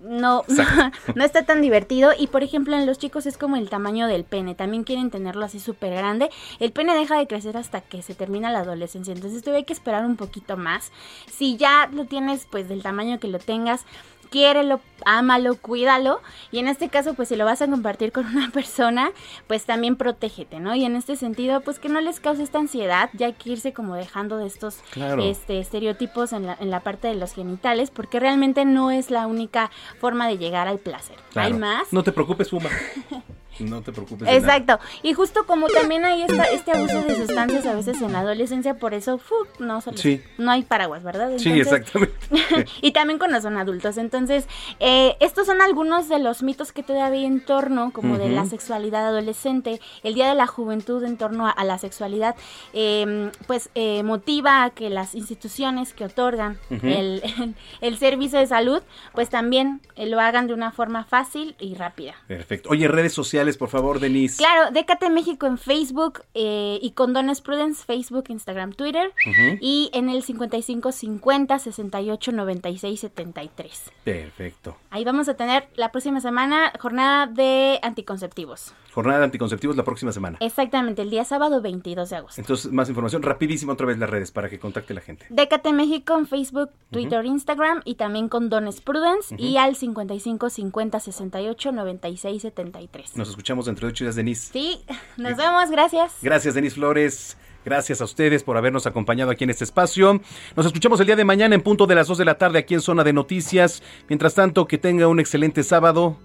no, 0.00 0.44
no 1.14 1.24
está 1.24 1.44
tan 1.44 1.60
divertido. 1.60 2.12
Y 2.18 2.28
por 2.28 2.42
ejemplo, 2.42 2.76
en 2.76 2.86
los 2.86 2.98
chicos 2.98 3.26
es 3.26 3.36
como 3.36 3.56
el 3.56 3.68
tamaño 3.68 4.06
del 4.06 4.24
pene. 4.24 4.54
También 4.54 4.84
quieren 4.84 5.10
tenerlo 5.10 5.44
así 5.44 5.60
súper 5.60 5.94
grande. 5.94 6.30
El 6.60 6.72
pene 6.72 6.94
deja 6.94 7.18
de 7.18 7.26
crecer 7.26 7.56
hasta 7.56 7.80
que 7.80 8.02
se 8.02 8.14
termina 8.14 8.50
la 8.50 8.60
adolescencia. 8.60 9.12
Entonces, 9.12 9.46
hay 9.48 9.64
que 9.64 9.72
esperar 9.72 10.04
un 10.04 10.16
poquito 10.16 10.56
más. 10.56 10.92
Si 11.30 11.56
ya 11.56 11.88
lo 11.92 12.04
tienes, 12.04 12.46
pues 12.50 12.68
del 12.68 12.82
tamaño 12.82 13.18
que 13.18 13.28
lo 13.28 13.38
tengas, 13.38 13.84
quiérelo, 14.30 14.80
ámalo, 15.04 15.56
cuídalo. 15.56 16.20
Y 16.50 16.58
en 16.58 16.68
este 16.68 16.88
caso, 16.88 17.14
pues 17.14 17.28
si 17.28 17.36
lo 17.36 17.44
vas 17.44 17.62
a 17.62 17.66
compartir 17.68 18.12
con 18.12 18.26
una 18.36 18.50
persona, 18.50 19.10
pues 19.46 19.64
también 19.64 19.96
protégete, 19.96 20.60
¿no? 20.60 20.74
Y 20.74 20.84
en 20.84 20.96
este 20.96 21.16
sentido, 21.16 21.60
pues 21.60 21.78
que 21.78 21.88
no 21.88 22.00
les 22.00 22.20
cause 22.20 22.42
esta 22.42 22.58
ansiedad, 22.58 23.10
ya 23.14 23.26
hay 23.26 23.32
que 23.34 23.50
irse 23.50 23.72
como 23.72 23.94
dejando 23.94 24.36
de 24.38 24.46
estos 24.46 24.76
Claro. 24.90 25.22
este, 25.22 25.58
estereotipos 25.60 26.32
en 26.32 26.46
la, 26.46 26.56
en 26.60 26.70
la 26.70 26.80
parte 26.80 27.08
de 27.08 27.14
los 27.14 27.32
genitales, 27.32 27.90
porque 27.90 28.20
realmente 28.20 28.64
no 28.64 28.90
es 28.90 29.10
la 29.10 29.26
única 29.26 29.70
forma 30.00 30.28
de 30.28 30.38
llegar 30.38 30.68
al 30.68 30.78
placer. 30.78 31.16
Claro. 31.32 31.54
Hay 31.54 31.58
más. 31.60 31.92
No 31.92 32.02
te 32.02 32.12
preocupes, 32.12 32.50
Fuma. 32.50 32.68
No 33.60 33.82
te 33.82 33.92
preocupes. 33.92 34.28
Exacto. 34.28 34.78
Y 35.02 35.12
justo 35.14 35.44
como 35.46 35.68
también 35.68 36.04
hay 36.04 36.22
esta, 36.22 36.44
este 36.44 36.72
abuso 36.72 37.02
de 37.02 37.16
sustancias 37.16 37.66
a 37.66 37.74
veces 37.74 38.00
en 38.02 38.12
la 38.12 38.20
adolescencia, 38.20 38.74
por 38.78 38.94
eso 38.94 39.20
no, 39.58 39.80
les- 39.86 40.00
Sí. 40.00 40.22
no 40.38 40.50
hay 40.50 40.62
paraguas, 40.62 41.02
¿verdad? 41.02 41.30
Sí, 41.38 41.50
exactamente. 41.52 42.14
y 42.82 42.92
también 42.92 43.18
cuando 43.18 43.40
son 43.40 43.56
adultos. 43.56 43.96
Entonces, 43.98 44.46
eh, 44.80 45.16
estos 45.20 45.46
son 45.46 45.60
algunos 45.60 46.08
de 46.08 46.18
los 46.18 46.42
mitos 46.42 46.72
que 46.72 46.82
todavía 46.82 47.20
hay 47.20 47.24
en 47.26 47.44
torno, 47.44 47.92
como 47.92 48.18
de 48.18 48.28
la 48.28 48.44
sexualidad 48.44 49.06
adolescente, 49.06 49.80
el 50.02 50.14
Día 50.14 50.28
de 50.28 50.34
la 50.34 50.46
Juventud 50.46 51.02
en 51.04 51.16
torno 51.16 51.46
a, 51.46 51.50
a 51.50 51.64
la 51.64 51.78
sexualidad, 51.78 52.36
eh, 52.72 53.30
pues 53.46 53.70
eh, 53.74 54.02
motiva 54.02 54.64
a 54.64 54.70
que 54.70 54.90
las 54.90 55.14
instituciones 55.14 55.92
que 55.94 56.04
otorgan 56.04 56.58
el, 56.70 57.22
el- 57.22 57.54
el 57.80 57.98
servicio 57.98 58.38
de 58.38 58.46
salud, 58.46 58.82
pues 59.14 59.28
también 59.30 59.80
eh, 59.96 60.06
lo 60.06 60.20
hagan 60.20 60.46
de 60.46 60.54
una 60.54 60.70
forma 60.72 61.04
fácil 61.04 61.56
y 61.58 61.74
rápida. 61.74 62.14
Perfecto. 62.26 62.68
Oye, 62.70 62.88
redes 62.88 63.12
sociales, 63.12 63.47
por 63.56 63.68
favor, 63.68 64.00
Denise. 64.00 64.36
Claro, 64.36 64.70
Décate 64.72 65.10
México 65.10 65.46
en 65.46 65.58
Facebook 65.58 66.22
eh, 66.34 66.78
y 66.82 66.90
Condones 66.92 67.40
Prudence, 67.40 67.84
Facebook, 67.84 68.24
Instagram, 68.28 68.72
Twitter. 68.72 69.12
Ujú. 69.26 69.58
Y 69.60 69.90
en 69.92 70.08
el 70.10 70.22
55 70.22 70.92
50 70.92 71.58
68 71.58 72.32
96 72.32 73.00
73. 73.00 73.92
Perfecto. 74.04 74.76
Ahí 74.90 75.04
vamos 75.04 75.28
a 75.28 75.34
tener 75.34 75.68
la 75.76 75.90
próxima 75.92 76.20
semana 76.20 76.72
jornada 76.80 77.26
de 77.26 77.78
anticonceptivos. 77.82 78.74
Jornada 78.92 79.20
de 79.20 79.24
anticonceptivos 79.26 79.76
la 79.76 79.84
próxima 79.84 80.12
semana. 80.12 80.38
Exactamente, 80.40 81.02
el 81.02 81.10
día 81.10 81.24
sábado 81.24 81.60
22 81.60 82.10
de 82.10 82.16
agosto. 82.16 82.40
Entonces, 82.40 82.72
más 82.72 82.88
información, 82.88 83.22
rapidísimo 83.22 83.72
otra 83.72 83.86
vez 83.86 83.98
las 83.98 84.10
redes 84.10 84.32
para 84.32 84.48
que 84.48 84.58
contacte 84.58 84.92
la 84.94 85.00
gente. 85.00 85.26
Décate 85.30 85.72
México 85.72 86.18
en 86.18 86.26
Facebook, 86.26 86.70
Twitter, 86.90 87.24
Instagram 87.24 87.82
y 87.84 87.94
también 87.94 88.28
Condones 88.28 88.80
Prudence 88.80 89.34
Ujú. 89.34 89.44
y 89.44 89.56
al 89.56 89.76
55 89.76 90.50
50 90.50 91.00
68 91.00 91.72
96 91.72 92.42
73. 92.42 93.16
Nos 93.16 93.28
escuchamos 93.38 93.66
dentro 93.66 93.86
de 93.86 93.92
ocho 93.92 94.02
días, 94.02 94.16
Denise. 94.16 94.50
Sí, 94.52 94.80
nos 95.16 95.36
vemos, 95.36 95.70
gracias. 95.70 96.16
Gracias, 96.22 96.54
Denis 96.54 96.74
Flores. 96.74 97.36
Gracias 97.64 98.00
a 98.00 98.04
ustedes 98.04 98.42
por 98.42 98.56
habernos 98.56 98.84
acompañado 98.84 99.30
aquí 99.30 99.44
en 99.44 99.50
este 99.50 99.62
espacio. 99.62 100.20
Nos 100.56 100.66
escuchamos 100.66 100.98
el 100.98 101.06
día 101.06 101.14
de 101.14 101.24
mañana 101.24 101.54
en 101.54 101.60
punto 101.60 101.86
de 101.86 101.94
las 101.94 102.08
2 102.08 102.18
de 102.18 102.24
la 102.24 102.36
tarde 102.36 102.58
aquí 102.58 102.74
en 102.74 102.80
Zona 102.80 103.04
de 103.04 103.12
Noticias. 103.12 103.80
Mientras 104.08 104.34
tanto, 104.34 104.66
que 104.66 104.76
tenga 104.76 105.06
un 105.06 105.20
excelente 105.20 105.62
sábado. 105.62 106.16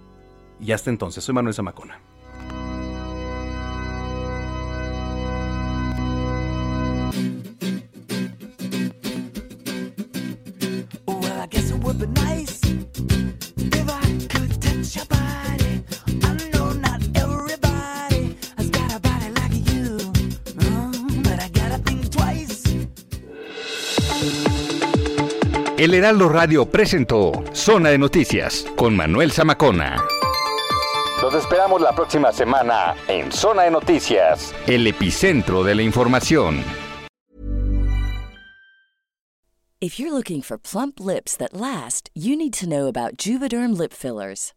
Y 0.60 0.72
hasta 0.72 0.90
entonces, 0.90 1.22
soy 1.22 1.36
Manuel 1.36 1.54
Zamacona. 1.54 2.00
Well, 11.06 12.63
El 25.76 25.92
Heraldo 25.92 26.28
Radio 26.28 26.66
presentó 26.66 27.32
Zona 27.52 27.90
de 27.90 27.98
Noticias 27.98 28.64
con 28.76 28.94
Manuel 28.94 29.32
Zamacona. 29.32 30.04
Los 31.20 31.34
esperamos 31.34 31.80
la 31.80 31.92
próxima 31.92 32.30
semana 32.30 32.94
en 33.08 33.32
Zona 33.32 33.62
de 33.62 33.72
Noticias, 33.72 34.54
el 34.68 34.86
epicentro 34.86 35.64
de 35.64 35.74
la 35.74 35.82
información. 35.82 36.62
If 39.80 39.98
you're 39.98 40.12
looking 40.12 40.42
for 40.42 40.56
plump 40.58 41.00
lips 41.00 41.36
that 41.38 41.52
last, 41.52 42.08
you 42.14 42.36
need 42.36 42.54
to 42.54 42.68
know 42.68 42.86
about 42.86 43.16
Juvederm 43.16 43.76
lip 43.76 43.92
fillers. 43.92 44.52